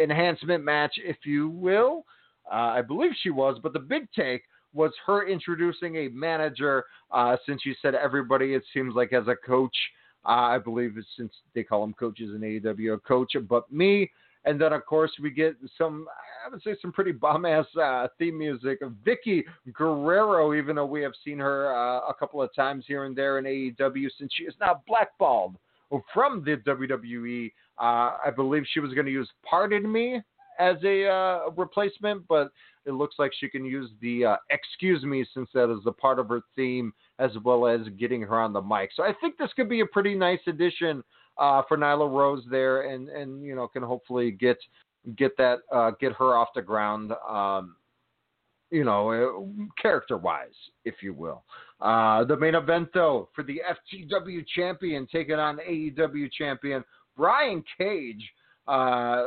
enhancement 0.01 0.65
match, 0.65 0.95
if 0.97 1.17
you 1.23 1.49
will. 1.49 2.05
I 2.51 2.81
believe 2.81 3.11
she 3.21 3.29
was, 3.29 3.57
but 3.63 3.71
the 3.71 3.79
big 3.79 4.07
take 4.13 4.43
was 4.73 4.91
her 5.05 5.27
introducing 5.27 5.95
a 5.95 6.09
manager. 6.09 6.83
Since 7.45 7.65
you 7.65 7.73
said 7.81 7.95
everybody, 7.95 8.53
it 8.53 8.63
seems 8.73 8.95
like 8.95 9.13
as 9.13 9.27
a 9.29 9.35
coach. 9.35 9.75
I 10.25 10.57
believe 10.57 10.97
it's 10.97 11.07
since 11.17 11.33
they 11.53 11.63
call 11.63 11.81
them 11.81 11.93
coaches 11.93 12.31
in 12.33 12.41
AEW, 12.41 12.95
a 12.95 12.97
coach, 12.99 13.33
but 13.49 13.71
me. 13.71 14.11
And 14.45 14.59
then, 14.59 14.73
of 14.73 14.85
course, 14.85 15.11
we 15.21 15.29
get 15.29 15.55
some, 15.77 16.05
I 16.45 16.49
would 16.49 16.61
say, 16.63 16.75
some 16.81 16.91
pretty 16.91 17.13
bomb 17.13 17.45
ass 17.45 17.65
uh, 17.81 18.07
theme 18.19 18.37
music 18.37 18.81
of 18.81 18.93
Vickie 19.05 19.43
Guerrero, 19.73 20.53
even 20.53 20.75
though 20.75 20.85
we 20.85 21.01
have 21.01 21.13
seen 21.23 21.39
her 21.39 21.73
uh, 21.73 21.99
a 22.09 22.13
couple 22.13 22.41
of 22.41 22.53
times 22.53 22.83
here 22.87 23.05
and 23.05 23.15
there 23.15 23.39
in 23.39 23.45
AEW 23.45 24.09
since 24.17 24.33
she 24.35 24.43
is 24.43 24.53
now 24.59 24.81
blackballed 24.85 25.55
from 26.13 26.43
the 26.43 26.57
WWE. 26.57 27.51
Uh, 27.79 28.17
I 28.25 28.31
believe 28.35 28.63
she 28.73 28.79
was 28.79 28.93
going 28.93 29.05
to 29.05 29.11
use 29.11 29.29
Pardon 29.49 29.89
Me 29.89 30.21
as 30.59 30.75
a 30.83 31.07
uh, 31.07 31.49
replacement, 31.55 32.27
but 32.27 32.51
it 32.85 32.91
looks 32.91 33.15
like 33.17 33.31
she 33.39 33.47
can 33.47 33.65
use 33.65 33.89
the 34.01 34.25
uh, 34.25 34.35
Excuse 34.49 35.03
Me 35.03 35.25
since 35.33 35.49
that 35.53 35.71
is 35.71 35.85
a 35.85 35.91
part 35.91 36.19
of 36.19 36.27
her 36.29 36.41
theme, 36.55 36.93
as 37.19 37.31
well 37.43 37.67
as 37.67 37.81
getting 37.99 38.21
her 38.21 38.39
on 38.39 38.53
the 38.53 38.61
mic. 38.61 38.91
So 38.95 39.03
I 39.03 39.13
think 39.21 39.37
this 39.37 39.51
could 39.55 39.69
be 39.69 39.81
a 39.81 39.85
pretty 39.85 40.15
nice 40.15 40.39
addition 40.47 41.03
uh, 41.37 41.61
for 41.67 41.77
Nyla 41.77 42.09
Rose 42.09 42.43
there, 42.49 42.89
and 42.93 43.09
and 43.09 43.43
you 43.43 43.55
know 43.55 43.67
can 43.67 43.83
hopefully 43.83 44.31
get 44.31 44.57
get 45.17 45.35
that 45.37 45.59
uh, 45.71 45.91
get 45.99 46.13
her 46.13 46.35
off 46.35 46.49
the 46.55 46.61
ground. 46.61 47.11
Um, 47.27 47.75
you 48.71 48.83
know, 48.83 49.51
character 49.79 50.17
wise, 50.17 50.47
if 50.83 50.95
you 51.03 51.13
will. 51.13 51.43
Uh, 51.79 52.23
the 52.23 52.35
main 52.35 52.55
event, 52.55 52.89
though, 52.91 53.29
for 53.35 53.43
the 53.43 53.61
FTW 53.93 54.43
champion 54.55 55.07
taking 55.11 55.35
on 55.35 55.57
AEW 55.57 56.31
champion 56.31 56.83
Brian 57.15 57.63
Cage. 57.77 58.27
Uh, 58.67 59.25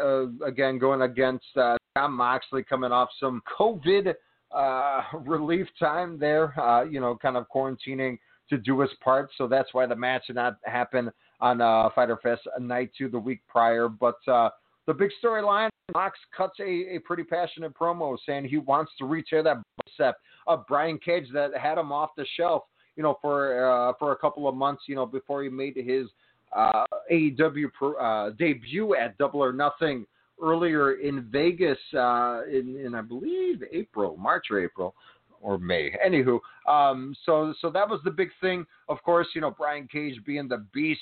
uh, 0.00 0.26
again, 0.46 0.78
going 0.78 1.02
against 1.02 1.44
uh, 1.56 1.76
Jon 1.98 2.12
Moxley, 2.12 2.62
coming 2.62 2.92
off 2.92 3.08
some 3.20 3.42
COVID 3.58 4.14
uh, 4.52 5.02
relief 5.24 5.66
time 5.78 6.18
there. 6.18 6.58
Uh, 6.58 6.84
you 6.84 7.00
know, 7.00 7.16
kind 7.20 7.36
of 7.36 7.46
quarantining 7.54 8.18
to 8.48 8.58
do 8.58 8.80
his 8.80 8.90
part, 9.02 9.30
so 9.36 9.48
that's 9.48 9.74
why 9.74 9.86
the 9.86 9.96
match 9.96 10.28
did 10.28 10.36
not 10.36 10.58
happen 10.64 11.10
on 11.40 11.60
uh, 11.60 11.88
Fyter 11.94 12.18
Fest 12.22 12.42
night 12.60 12.90
two 12.96 13.08
the 13.08 13.18
week 13.18 13.40
prior. 13.48 13.88
But 13.88 14.16
uh, 14.28 14.50
the 14.86 14.94
big 14.94 15.10
storyline, 15.22 15.68
Mox 15.94 16.18
cuts 16.36 16.58
a, 16.60 16.96
a 16.96 16.98
pretty 17.04 17.24
passionate 17.24 17.74
promo 17.74 18.16
saying 18.24 18.44
he 18.44 18.58
wants 18.58 18.92
to 18.98 19.04
retear 19.04 19.42
that 19.44 19.62
bicep 19.84 20.16
of 20.46 20.66
Brian 20.66 20.98
Cage 20.98 21.26
that 21.32 21.56
had 21.56 21.76
him 21.78 21.92
off 21.92 22.10
the 22.16 22.26
shelf, 22.36 22.62
you 22.96 23.02
know, 23.02 23.18
for 23.20 23.68
uh, 23.68 23.92
for 23.98 24.12
a 24.12 24.16
couple 24.16 24.48
of 24.48 24.54
months, 24.54 24.84
you 24.86 24.94
know, 24.94 25.06
before 25.06 25.42
he 25.42 25.48
made 25.48 25.76
his 25.76 26.06
uh, 26.54 26.84
AEW 27.10 27.72
pro, 27.72 27.94
uh, 27.94 28.30
debut 28.38 28.94
at 28.94 29.18
Double 29.18 29.42
or 29.42 29.52
Nothing 29.52 30.06
earlier 30.42 30.94
in 30.94 31.28
Vegas 31.30 31.78
uh, 31.94 32.42
in, 32.50 32.80
in 32.84 32.94
I 32.94 33.02
believe 33.02 33.62
April, 33.72 34.16
March 34.16 34.46
or 34.50 34.62
April 34.62 34.94
or 35.40 35.58
May. 35.58 35.92
Anywho, 36.04 36.40
um, 36.68 37.14
so 37.24 37.54
so 37.60 37.70
that 37.70 37.88
was 37.88 38.00
the 38.04 38.10
big 38.10 38.30
thing. 38.40 38.66
Of 38.88 39.02
course, 39.02 39.28
you 39.34 39.40
know 39.40 39.50
Brian 39.50 39.88
Cage 39.90 40.20
being 40.24 40.48
the 40.48 40.64
beast 40.72 41.00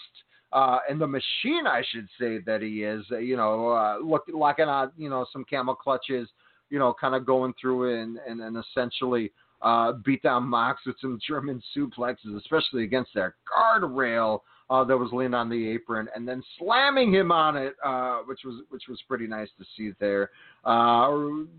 uh, 0.54 0.78
and 0.88 1.00
the 1.00 1.06
machine, 1.06 1.66
I 1.66 1.82
should 1.90 2.08
say 2.18 2.38
that 2.46 2.62
he 2.62 2.84
is. 2.84 3.04
Uh, 3.10 3.18
you 3.18 3.36
know, 3.36 3.70
uh, 3.70 3.98
look 4.02 4.22
locking 4.32 4.68
on 4.68 4.92
you 4.96 5.10
know 5.10 5.26
some 5.32 5.44
camel 5.44 5.74
clutches. 5.74 6.28
You 6.70 6.78
know, 6.78 6.94
kind 6.98 7.14
of 7.14 7.26
going 7.26 7.54
through 7.60 8.00
and 8.00 8.18
and, 8.26 8.40
and 8.40 8.56
essentially 8.56 9.32
uh, 9.62 9.92
beat 10.04 10.22
down 10.22 10.44
Mox 10.44 10.82
with 10.86 10.96
some 11.00 11.18
German 11.26 11.60
suplexes, 11.76 12.36
especially 12.36 12.84
against 12.84 13.10
that 13.14 13.32
guardrail 13.52 14.40
uh, 14.70 14.82
that 14.84 14.96
was 14.96 15.10
laying 15.12 15.34
on 15.34 15.48
the 15.48 15.68
apron, 15.68 16.08
and 16.14 16.26
then 16.26 16.42
slamming 16.58 17.12
him 17.12 17.30
on 17.30 17.56
it, 17.56 17.74
uh, 17.84 18.18
which 18.26 18.40
was 18.44 18.62
which 18.70 18.84
was 18.88 19.00
pretty 19.06 19.26
nice 19.26 19.48
to 19.58 19.64
see 19.76 19.92
there. 20.00 20.30
Uh, 20.64 21.10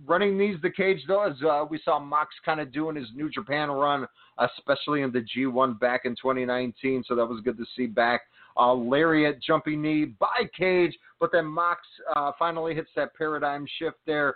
running 0.06 0.38
these 0.38 0.56
the 0.64 0.70
cage 0.70 1.02
though, 1.08 1.24
as 1.24 1.36
uh, 1.44 1.64
we 1.70 1.80
saw 1.86 2.00
Mox 2.00 2.34
kind 2.44 2.60
of 2.60 2.72
doing 2.72 2.96
his 2.96 3.08
New 3.16 3.30
Japan 3.30 3.70
run, 3.70 4.08
especially 4.40 5.02
in 5.02 5.12
the 5.12 5.24
G1 5.36 5.80
back 5.80 6.02
in 6.06 6.12
2019, 6.14 7.04
so 7.08 7.16
that 7.16 7.26
was 7.26 7.42
good 7.42 7.58
to 7.58 7.66
see 7.76 7.86
back. 7.86 8.22
Uh, 8.58 8.74
lariat 8.74 9.42
jumping 9.44 9.82
knee 9.82 10.06
by 10.06 10.50
Cage, 10.58 10.98
but 11.20 11.30
then 11.32 11.46
Mox 11.46 11.82
uh, 12.16 12.32
finally 12.40 12.74
hits 12.74 12.90
that 12.96 13.14
paradigm 13.14 13.68
shift 13.78 13.98
there. 14.06 14.36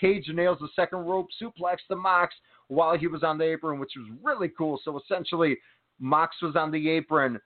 Cage 0.00 0.28
nails 0.34 0.58
the 0.60 0.68
second 0.76 0.98
rope 0.98 1.28
suplex 1.40 1.76
to 1.88 1.96
Mox 1.96 2.34
while 2.68 2.98
he 2.98 3.06
was 3.06 3.22
on 3.22 3.38
the 3.38 3.44
apron, 3.44 3.78
which 3.78 3.92
was 3.96 4.08
really 4.22 4.50
cool. 4.58 4.80
So 4.84 4.98
essentially, 4.98 5.56
Mox 6.00 6.36
was 6.42 6.56
on 6.56 6.70
the 6.70 6.90
apron 6.90 7.40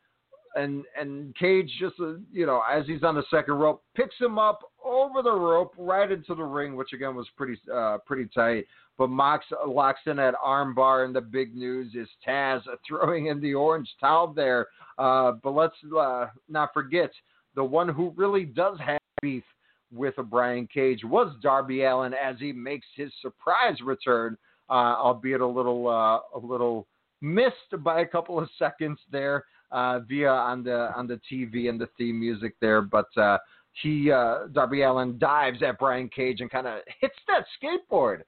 and 0.57 0.85
and 0.99 1.37
Cage 1.37 1.71
just 1.79 1.95
uh, 2.01 2.15
you 2.33 2.47
know 2.47 2.63
as 2.71 2.87
he's 2.87 3.03
on 3.03 3.15
the 3.15 3.25
second 3.31 3.55
rope 3.55 3.83
picks 3.95 4.17
him 4.19 4.39
up 4.39 4.61
over 4.85 5.23
the 5.23 5.33
rope 5.33 5.75
right 5.79 6.11
into 6.11 6.35
the 6.35 6.43
ring, 6.43 6.77
which 6.77 6.93
again 6.93 7.15
was 7.15 7.27
pretty 7.37 7.61
uh, 7.73 7.99
pretty 8.07 8.29
tight. 8.35 8.67
But 8.99 9.11
Mox 9.11 9.45
locks 9.67 10.01
in 10.07 10.17
that 10.17 10.35
armbar, 10.45 11.05
and 11.05 11.15
the 11.15 11.21
big 11.21 11.55
news 11.55 11.95
is 11.95 12.09
Taz 12.27 12.63
throwing 12.89 13.27
in 13.27 13.41
the 13.41 13.55
orange 13.55 13.89
towel 14.01 14.33
there. 14.33 14.69
Uh, 14.99 15.33
but 15.43 15.51
let's 15.51 15.77
uh, 15.97 16.27
not 16.49 16.73
forget 16.73 17.11
the 17.55 17.65
one 17.65 17.89
who 17.89 18.13
really 18.17 18.45
does 18.45 18.79
have 18.81 19.01
beef 19.21 19.45
with 19.93 20.19
a 20.19 20.23
Brian 20.23 20.67
Cage 20.73 21.05
was 21.05 21.35
Darby 21.43 21.85
Allin 21.85 22.13
as 22.15 22.37
he 22.39 22.53
makes 22.53 22.87
his 22.97 23.13
surprise 23.23 23.81
return, 23.83 24.37
uh, 24.69 24.73
albeit 24.99 25.41
a 25.41 25.47
little 25.47 25.89
uh, 25.89 26.39
a 26.39 26.41
little 26.41 26.87
missed 27.21 27.83
by 27.83 28.01
a 28.01 28.07
couple 28.07 28.39
of 28.39 28.49
seconds 28.59 28.99
there 29.11 29.45
uh, 29.71 30.01
via 30.01 30.31
on 30.31 30.63
the 30.63 30.93
on 30.97 31.07
the 31.07 31.21
TV 31.31 31.69
and 31.69 31.81
the 31.81 31.89
theme 31.99 32.19
music 32.19 32.55
there. 32.61 32.83
But 32.83 33.17
uh, 33.17 33.39
he 33.83 34.11
uh, 34.11 34.47
Darby 34.53 34.83
Allin 34.83 35.19
dives 35.19 35.63
at 35.63 35.79
Brian 35.79 36.09
Cage 36.09 36.41
and 36.41 36.51
kind 36.51 36.67
of 36.67 36.81
hits 37.01 37.17
that 37.29 37.45
skateboard. 37.61 38.23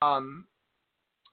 Um, 0.00 0.46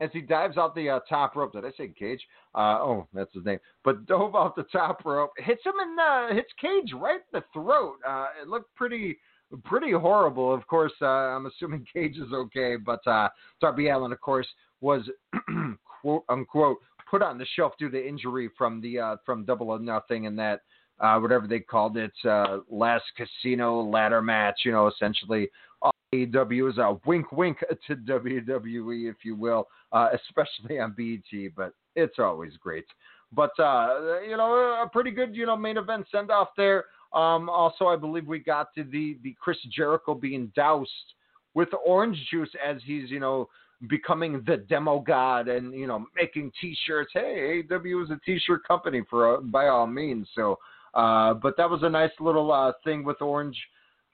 as 0.02 0.10
he 0.14 0.22
dives 0.22 0.58
out 0.58 0.76
the 0.76 0.90
uh, 0.90 1.00
top 1.08 1.36
rope. 1.36 1.54
Did 1.54 1.66
I 1.66 1.72
say 1.78 1.92
Cage? 1.98 2.22
Uh, 2.56 2.80
oh, 2.80 3.08
that's 3.14 3.34
his 3.34 3.46
name. 3.46 3.60
But 3.84 4.06
dove 4.06 4.36
off 4.36 4.56
the 4.56 4.64
top 4.64 5.04
rope, 5.06 5.32
hits 5.38 5.66
him 5.66 5.74
in 5.82 5.96
the 5.96 6.30
hits 6.34 6.52
Cage 6.60 6.94
right 6.96 7.20
in 7.34 7.40
the 7.40 7.44
throat. 7.54 7.96
Uh, 8.08 8.28
it 8.42 8.48
looked 8.48 8.74
pretty 8.76 9.18
pretty 9.66 9.92
horrible. 9.92 10.54
Of 10.54 10.66
course, 10.68 10.94
uh, 11.02 11.06
I'm 11.06 11.48
assuming 11.48 11.86
Cage 11.94 12.18
is 12.18 12.32
okay, 12.34 12.76
but 12.78 13.06
uh, 13.08 13.30
Darby 13.62 13.90
Allin, 13.90 14.12
of 14.12 14.22
course, 14.22 14.48
was 14.82 15.10
quote 16.02 16.24
unquote 16.30 16.78
put 17.10 17.22
on 17.22 17.38
the 17.38 17.46
shelf 17.56 17.74
due 17.80 17.90
to 17.90 18.08
injury 18.08 18.50
from 18.58 18.82
the 18.82 19.00
uh, 19.00 19.16
from 19.26 19.46
Double 19.46 19.72
or 19.72 19.80
Nothing 19.80 20.28
and 20.28 20.38
that 20.40 20.62
uh, 21.00 21.18
whatever 21.18 21.48
they 21.48 21.60
called 21.60 21.98
it 21.98 22.14
uh, 22.26 22.60
last 22.70 23.06
casino 23.16 23.82
ladder 23.82 24.22
match. 24.22 24.62
You 24.66 24.72
know, 24.72 24.88
essentially 24.88 25.50
AEW 26.14 26.70
is 26.70 26.78
a 26.78 26.98
wink 27.06 27.32
wink 27.32 27.58
to 27.88 27.96
WWE, 27.96 29.10
if 29.10 29.18
you 29.24 29.36
will, 29.36 29.68
uh, 29.92 30.10
especially 30.14 30.80
on 30.80 30.96
BET. 30.98 31.52
But 31.56 31.74
it's 31.96 32.20
always 32.20 32.54
great. 32.58 32.86
But 33.32 33.52
uh, 33.60 34.22
you 34.28 34.38
know, 34.38 34.82
a 34.84 34.90
pretty 34.92 35.12
good 35.12 35.36
you 35.36 35.46
know 35.46 35.58
main 35.58 35.78
event 35.78 36.08
send 36.12 36.32
off 36.32 36.50
there. 36.58 36.86
Um, 37.14 37.50
also, 37.50 37.88
I 37.88 37.96
believe 37.96 38.28
we 38.28 38.40
got 38.40 38.74
to 38.76 38.84
the 38.84 39.18
the 39.24 39.36
Chris 39.40 39.58
Jericho 39.72 40.14
being 40.14 40.52
doused 40.56 40.90
with 41.54 41.70
orange 41.86 42.18
juice 42.30 42.50
as 42.66 42.78
he's 42.86 43.10
you 43.10 43.20
know 43.20 43.50
becoming 43.88 44.44
the 44.46 44.58
demo 44.58 45.00
god 45.00 45.48
and 45.48 45.74
you 45.74 45.88
know 45.88 46.06
making 46.16 46.52
t-shirts. 46.60 47.12
Hey 47.14 47.64
aw 47.72 48.04
is 48.04 48.10
a 48.10 48.20
t-shirt 48.26 48.68
company 48.68 49.02
for 49.10 49.38
uh, 49.38 49.42
by 49.42 49.68
all 49.68 49.88
means. 49.88 50.28
So 50.36 50.58
uh, 50.94 51.34
but 51.36 51.56
that 51.58 51.70
was 51.70 51.84
a 51.84 51.90
nice 51.90 52.12
little 52.20 52.52
uh, 52.52 52.74
thing 52.84 53.04
with 53.04 53.22
orange 53.22 53.58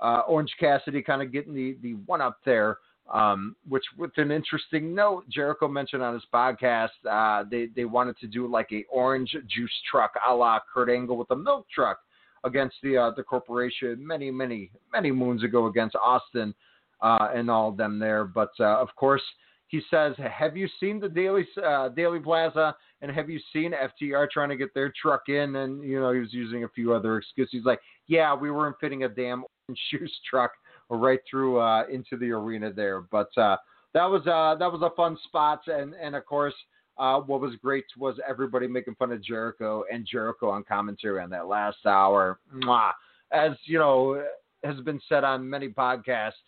uh, 0.01 0.21
orange 0.27 0.53
cassidy 0.59 1.01
kind 1.01 1.21
of 1.21 1.31
getting 1.31 1.53
the 1.53 1.77
the 1.81 1.93
one 2.05 2.21
up 2.21 2.39
there 2.45 2.77
um, 3.11 3.55
which 3.67 3.85
with 3.97 4.11
an 4.17 4.29
interesting 4.29 4.93
note 4.93 5.27
jericho 5.29 5.67
mentioned 5.67 6.03
on 6.03 6.13
his 6.13 6.23
podcast 6.33 6.89
uh, 7.09 7.43
they 7.49 7.67
they 7.75 7.85
wanted 7.85 8.17
to 8.19 8.27
do 8.27 8.45
like 8.47 8.67
a 8.73 8.83
orange 8.91 9.35
juice 9.47 9.71
truck 9.89 10.11
a 10.27 10.33
la 10.33 10.59
kurt 10.73 10.89
angle 10.89 11.17
with 11.17 11.31
a 11.31 11.35
milk 11.35 11.65
truck 11.73 11.99
against 12.43 12.75
the 12.83 12.97
uh, 12.97 13.11
the 13.15 13.23
corporation 13.23 14.05
many 14.05 14.29
many 14.29 14.69
many 14.91 15.11
moons 15.11 15.43
ago 15.43 15.67
against 15.67 15.95
austin 15.95 16.53
and 17.01 17.51
all 17.51 17.69
of 17.69 17.77
them 17.77 17.99
there. 17.99 18.25
But 18.25 18.51
of 18.59 18.89
course 18.95 19.21
he 19.67 19.81
says, 19.89 20.15
"Have 20.17 20.55
you 20.55 20.67
seen 20.79 20.99
the 20.99 21.09
Daily 21.09 21.47
uh, 21.63 21.89
Daily 21.89 22.19
Plaza? 22.19 22.75
And 23.01 23.11
have 23.11 23.29
you 23.29 23.39
seen 23.51 23.73
FTR 23.73 24.29
trying 24.29 24.49
to 24.49 24.55
get 24.55 24.73
their 24.73 24.93
truck 24.99 25.27
in?" 25.27 25.55
And 25.55 25.83
you 25.83 25.99
know, 25.99 26.11
he 26.11 26.19
was 26.19 26.33
using 26.33 26.63
a 26.63 26.69
few 26.69 26.93
other 26.93 27.17
excuses. 27.17 27.51
He's 27.51 27.65
like, 27.65 27.81
"Yeah, 28.07 28.33
we 28.35 28.51
weren't 28.51 28.75
fitting 28.79 29.03
a 29.03 29.09
damn 29.09 29.43
shoes 29.89 30.13
truck 30.29 30.51
right 30.89 31.19
through 31.29 31.59
uh, 31.59 31.85
into 31.91 32.17
the 32.17 32.31
arena 32.31 32.71
there." 32.71 33.01
But 33.01 33.35
uh, 33.37 33.57
that 33.93 34.05
was 34.05 34.21
uh, 34.27 34.57
that 34.59 34.71
was 34.71 34.81
a 34.81 34.95
fun 34.95 35.17
spot, 35.25 35.61
and 35.67 35.93
and 35.93 36.15
of 36.15 36.25
course. 36.25 36.55
Uh, 36.97 37.19
what 37.19 37.41
was 37.41 37.51
great 37.61 37.83
was 37.97 38.15
everybody 38.25 38.67
making 38.67 38.95
fun 38.95 39.11
of 39.11 39.21
Jericho 39.21 39.83
and 39.91 40.07
Jericho 40.09 40.49
on 40.49 40.63
commentary 40.63 41.21
on 41.21 41.29
that 41.29 41.45
last 41.45 41.85
hour. 41.85 42.39
Mwah. 42.63 42.91
As 43.33 43.51
you 43.65 43.77
know, 43.77 44.23
has 44.63 44.79
been 44.79 45.01
said 45.09 45.25
on 45.25 45.49
many 45.49 45.67
podcasts, 45.67 46.39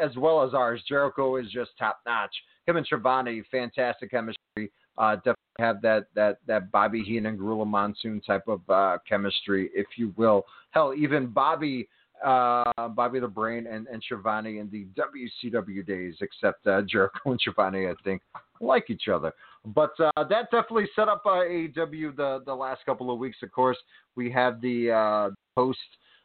as 0.00 0.16
well 0.16 0.42
as 0.42 0.54
ours. 0.54 0.82
Jericho 0.88 1.36
is 1.36 1.50
just 1.50 1.70
top 1.78 2.00
notch. 2.06 2.34
Him 2.66 2.76
and 2.76 2.86
Schiavone, 2.86 3.42
fantastic 3.50 4.10
chemistry. 4.10 4.70
Uh, 4.96 5.16
definitely 5.16 5.34
have 5.58 5.82
that 5.82 6.06
that 6.14 6.38
that 6.46 6.70
Bobby 6.70 7.02
Heenan, 7.02 7.36
Gorilla 7.36 7.64
Monsoon 7.64 8.20
type 8.20 8.46
of 8.48 8.60
uh, 8.68 8.98
chemistry, 9.08 9.70
if 9.74 9.86
you 9.96 10.14
will. 10.16 10.44
Hell, 10.70 10.94
even 10.96 11.26
Bobby 11.26 11.88
uh, 12.24 12.88
Bobby 12.88 13.20
the 13.20 13.28
Brain 13.28 13.66
and, 13.66 13.86
and 13.86 14.02
Schiavone 14.02 14.58
in 14.58 14.70
the 14.70 14.86
WCW 15.00 15.86
days, 15.86 16.14
except 16.20 16.66
uh, 16.66 16.82
Jericho 16.82 17.30
and 17.30 17.40
Schiavone, 17.40 17.86
I 17.88 17.94
think, 18.02 18.22
like 18.60 18.88
each 18.88 19.08
other. 19.08 19.32
But 19.66 19.92
uh, 19.98 20.24
that 20.24 20.50
definitely 20.50 20.88
set 20.94 21.08
up 21.08 21.22
uh, 21.26 21.40
AEW 21.40 22.16
the, 22.16 22.42
the 22.46 22.54
last 22.54 22.84
couple 22.86 23.10
of 23.10 23.18
weeks. 23.18 23.38
Of 23.42 23.52
course, 23.52 23.78
we 24.16 24.30
have 24.30 24.60
the 24.60 24.90
uh, 24.90 25.30
post 25.54 25.78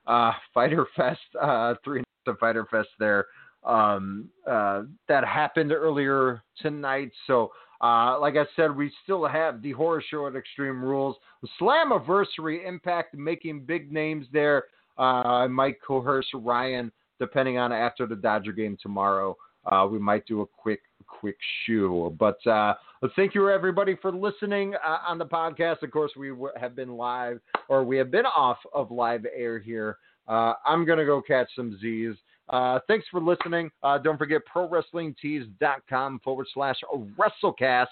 uh, 0.07 0.31
Fyter 0.53 0.86
Fest, 0.95 1.19
uh, 1.41 1.76
three 1.84 2.03
nights 2.30 2.39
Fyter 2.39 2.65
Fest 2.65 2.89
there 2.99 3.26
um, 3.64 4.30
uh, 4.49 4.84
that 5.07 5.26
happened 5.26 5.72
earlier 5.72 6.43
tonight. 6.61 7.11
So, 7.27 7.51
uh, 7.81 8.19
like 8.19 8.35
I 8.35 8.45
said, 8.56 8.76
we 8.76 8.91
still 9.03 9.26
have 9.26 9.61
the 9.61 9.72
horror 9.72 10.03
show 10.10 10.27
at 10.27 10.35
Extreme 10.35 10.84
Rules, 10.84 11.15
Slammiversary 11.60 12.68
Impact 12.68 13.15
making 13.15 13.61
big 13.61 13.91
names 13.91 14.26
there. 14.34 14.65
Uh, 14.97 15.23
I 15.23 15.47
might 15.47 15.81
coerce 15.81 16.27
Ryan 16.34 16.91
depending 17.19 17.57
on 17.57 17.72
after 17.72 18.06
the 18.06 18.15
Dodger 18.15 18.51
game 18.51 18.77
tomorrow. 18.81 19.35
Uh, 19.65 19.88
we 19.89 19.99
might 19.99 20.26
do 20.26 20.41
a 20.41 20.45
quick 20.45 20.81
quick 21.07 21.38
shoe. 21.65 22.15
But 22.18 22.45
uh, 22.47 22.76
thank 23.15 23.35
you 23.35 23.49
everybody 23.49 23.97
for 24.01 24.11
listening 24.11 24.76
uh, 24.76 24.97
on 25.07 25.18
the 25.18 25.26
podcast. 25.26 25.84
Of 25.84 25.91
course, 25.91 26.11
we 26.18 26.30
w- 26.30 26.51
have 26.60 26.76
been 26.76 26.95
live 26.95 27.39
or 27.68 27.84
we 27.84 27.97
have 27.97 28.11
been 28.11 28.26
off 28.26 28.57
of 28.73 28.91
live 28.91 29.26
air 29.35 29.60
here. 29.60 29.97
Uh, 30.30 30.53
I'm 30.65 30.85
gonna 30.85 31.06
go 31.06 31.22
catch 31.22 31.49
some 31.56 31.77
Z's. 31.81 32.15
Uh, 32.49 32.80
thanks 32.88 33.06
for 33.11 33.19
listening. 33.19 33.69
Uh, 33.84 33.97
don't 33.97 34.18
forget 34.18 34.41
prowrestlingtees.com 34.53 36.19
forward 36.23 36.47
slash 36.53 36.77
WrestleCast 37.18 37.85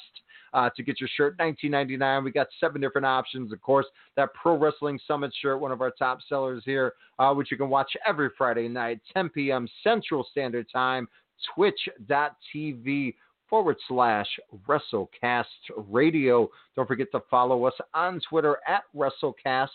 uh, 0.54 0.70
to 0.76 0.84
get 0.84 1.00
your 1.00 1.10
shirt. 1.16 1.38
19.99. 1.38 2.24
We 2.24 2.32
got 2.32 2.48
seven 2.60 2.82
different 2.82 3.06
options. 3.06 3.52
Of 3.54 3.62
course, 3.62 3.86
that 4.16 4.34
Pro 4.34 4.58
Wrestling 4.58 5.00
Summit 5.08 5.32
shirt, 5.42 5.60
one 5.60 5.72
of 5.72 5.82
our 5.82 5.92
top 5.92 6.20
sellers 6.28 6.64
here, 6.66 6.94
uh, 7.20 7.34
which 7.34 7.52
you 7.52 7.58
can 7.58 7.70
watch 7.70 7.92
every 8.08 8.30
Friday 8.38 8.68
night, 8.68 9.00
10 9.14 9.30
p.m. 9.30 9.68
Central 9.84 10.26
Standard 10.32 10.66
Time, 10.72 11.08
twitch.tv 11.54 13.16
forward 13.48 13.78
slash 13.88 14.28
WrestleCast 14.68 15.44
Radio. 15.78 16.50
Don't 16.76 16.88
forget 16.88 17.12
to 17.12 17.22
follow 17.30 17.66
us 17.66 17.74
on 17.94 18.20
Twitter 18.28 18.58
at 18.68 18.84
WrestleCast 18.96 19.68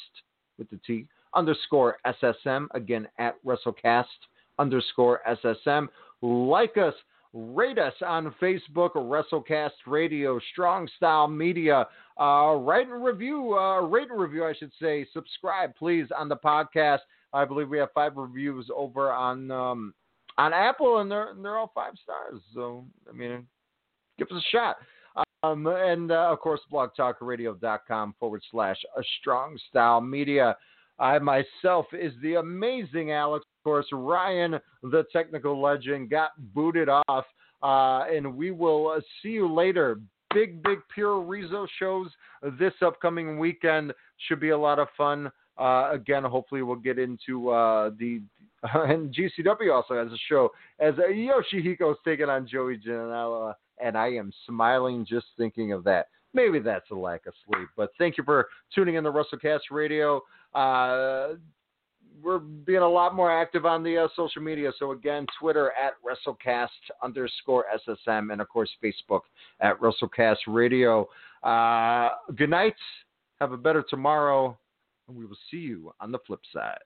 with 0.59 0.69
the 0.71 0.81
T 0.85 1.07
underscore 1.35 1.99
SSM. 2.07 2.67
Again, 2.75 3.09
at 3.19 3.35
WrestleCast 3.45 4.05
underscore 4.59 5.21
SSM. 5.45 5.89
Like 6.21 6.77
us, 6.77 6.95
rate 7.33 7.79
us 7.79 7.95
on 8.07 8.35
Facebook, 8.41 8.93
WrestleCast 8.95 9.71
Radio, 9.87 10.39
Strong 10.53 10.89
Style 10.97 11.29
Media. 11.29 11.87
Uh, 12.21 12.57
write 12.61 12.89
and 12.89 13.05
review, 13.05 13.55
uh, 13.55 13.81
rate 13.81 14.11
and 14.11 14.21
review, 14.21 14.45
I 14.45 14.55
should 14.55 14.73
say. 14.81 15.07
Subscribe, 15.13 15.75
please, 15.77 16.07
on 16.17 16.29
the 16.29 16.37
podcast. 16.37 17.01
I 17.33 17.45
believe 17.45 17.69
we 17.69 17.79
have 17.79 17.89
five 17.95 18.17
reviews 18.17 18.69
over 18.75 19.11
on 19.11 19.51
um, 19.51 19.95
on 20.37 20.53
Apple, 20.53 20.99
and 20.99 21.11
they're 21.11 21.33
they're 21.41 21.57
all 21.57 21.73
five 21.75 21.95
stars. 22.03 22.41
So 22.55 22.85
I 23.09 23.13
mean, 23.13 23.47
give 24.19 24.29
us 24.29 24.43
a 24.43 24.51
shot. 24.51 24.77
Um, 25.43 25.67
and 25.67 26.13
uh, 26.13 26.31
of 26.31 26.39
course, 26.39 26.61
blogtalkradio.com 26.73 28.15
forward 28.21 28.43
slash 28.51 28.77
a 28.97 29.03
strong 29.21 29.59
style 29.69 30.01
media. 30.01 30.57
I 31.03 31.19
myself 31.19 31.87
is 31.93 32.13
the 32.23 32.35
amazing 32.35 33.11
Alex. 33.11 33.45
Of 33.59 33.65
course, 33.65 33.87
Ryan, 33.91 34.61
the 34.85 35.05
technical 35.13 35.61
legend, 35.61 36.11
got 36.11 36.31
booted 36.55 36.89
off. 36.89 37.25
Uh, 37.61 38.05
and 38.05 38.37
we 38.37 38.53
will 38.53 38.89
uh, 38.89 39.01
see 39.21 39.31
you 39.31 39.53
later. 39.53 40.01
Big, 40.33 40.63
big 40.63 40.79
Puroresu 40.97 41.67
shows 41.79 42.09
this 42.59 42.73
upcoming 42.83 43.41
weekend. 43.41 43.93
Should 44.29 44.39
be 44.39 44.51
a 44.51 44.59
lot 44.59 44.79
of 44.79 44.87
fun. 44.97 45.31
Uh, 45.59 45.91
again, 45.93 46.23
hopefully, 46.23 46.63
we'll 46.63 46.77
get 46.77 47.01
into 47.01 47.51
uh, 47.51 47.91
the. 47.99 48.23
and 48.75 49.13
GCW 49.13 49.75
also 49.75 49.95
has 49.95 50.13
a 50.13 50.19
show 50.29 50.51
as 50.79 50.95
Yoshihiko's 50.95 51.99
taking 52.05 52.29
on 52.29 52.47
Joey 52.47 52.79
Janela, 52.79 53.55
and 53.83 53.99
I 53.99 54.11
am 54.11 54.33
smiling 54.47 55.05
just 55.05 55.27
thinking 55.37 55.73
of 55.73 55.83
that. 55.85 56.07
Maybe 56.35 56.59
that's 56.59 56.91
a 56.91 56.95
lack 56.95 57.27
of 57.27 57.35
sleep, 57.47 57.69
but 57.77 57.91
thank 57.99 58.17
you 58.17 58.25
for 58.25 58.49
tuning 58.75 58.95
in 58.95 59.05
to 59.05 59.13
WrestleCast 59.13 59.71
Radio. 59.71 60.23
Uh, 60.55 61.35
we're 62.23 62.39
being 62.39 62.79
a 62.79 62.89
lot 62.89 63.15
more 63.15 63.31
active 63.33 63.67
on 63.67 63.83
the 63.83 63.99
uh, 63.99 64.09
social 64.15 64.43
media. 64.43 64.71
So 64.79 64.93
again, 64.93 65.27
Twitter 65.41 65.73
at 65.73 65.95
WrestleCast 66.05 66.69
underscore 67.03 67.67
SSM, 67.89 68.33
and 68.33 68.41
of 68.41 68.49
course 68.49 68.71
Facebook 68.83 69.23
at 69.61 69.79
WrestleCast 69.81 70.37
Radio. 70.47 71.09
Uh, 71.43 72.11
good 72.37 72.51
night. 72.51 72.77
Have 73.41 73.53
a 73.53 73.57
better 73.57 73.85
tomorrow, 73.89 74.57
and 75.09 75.17
we 75.17 75.27
will 75.27 75.39
see 75.51 75.59
you 75.59 75.93
on 76.01 76.13
the 76.13 76.19
flip 76.27 76.41
side. 76.53 76.79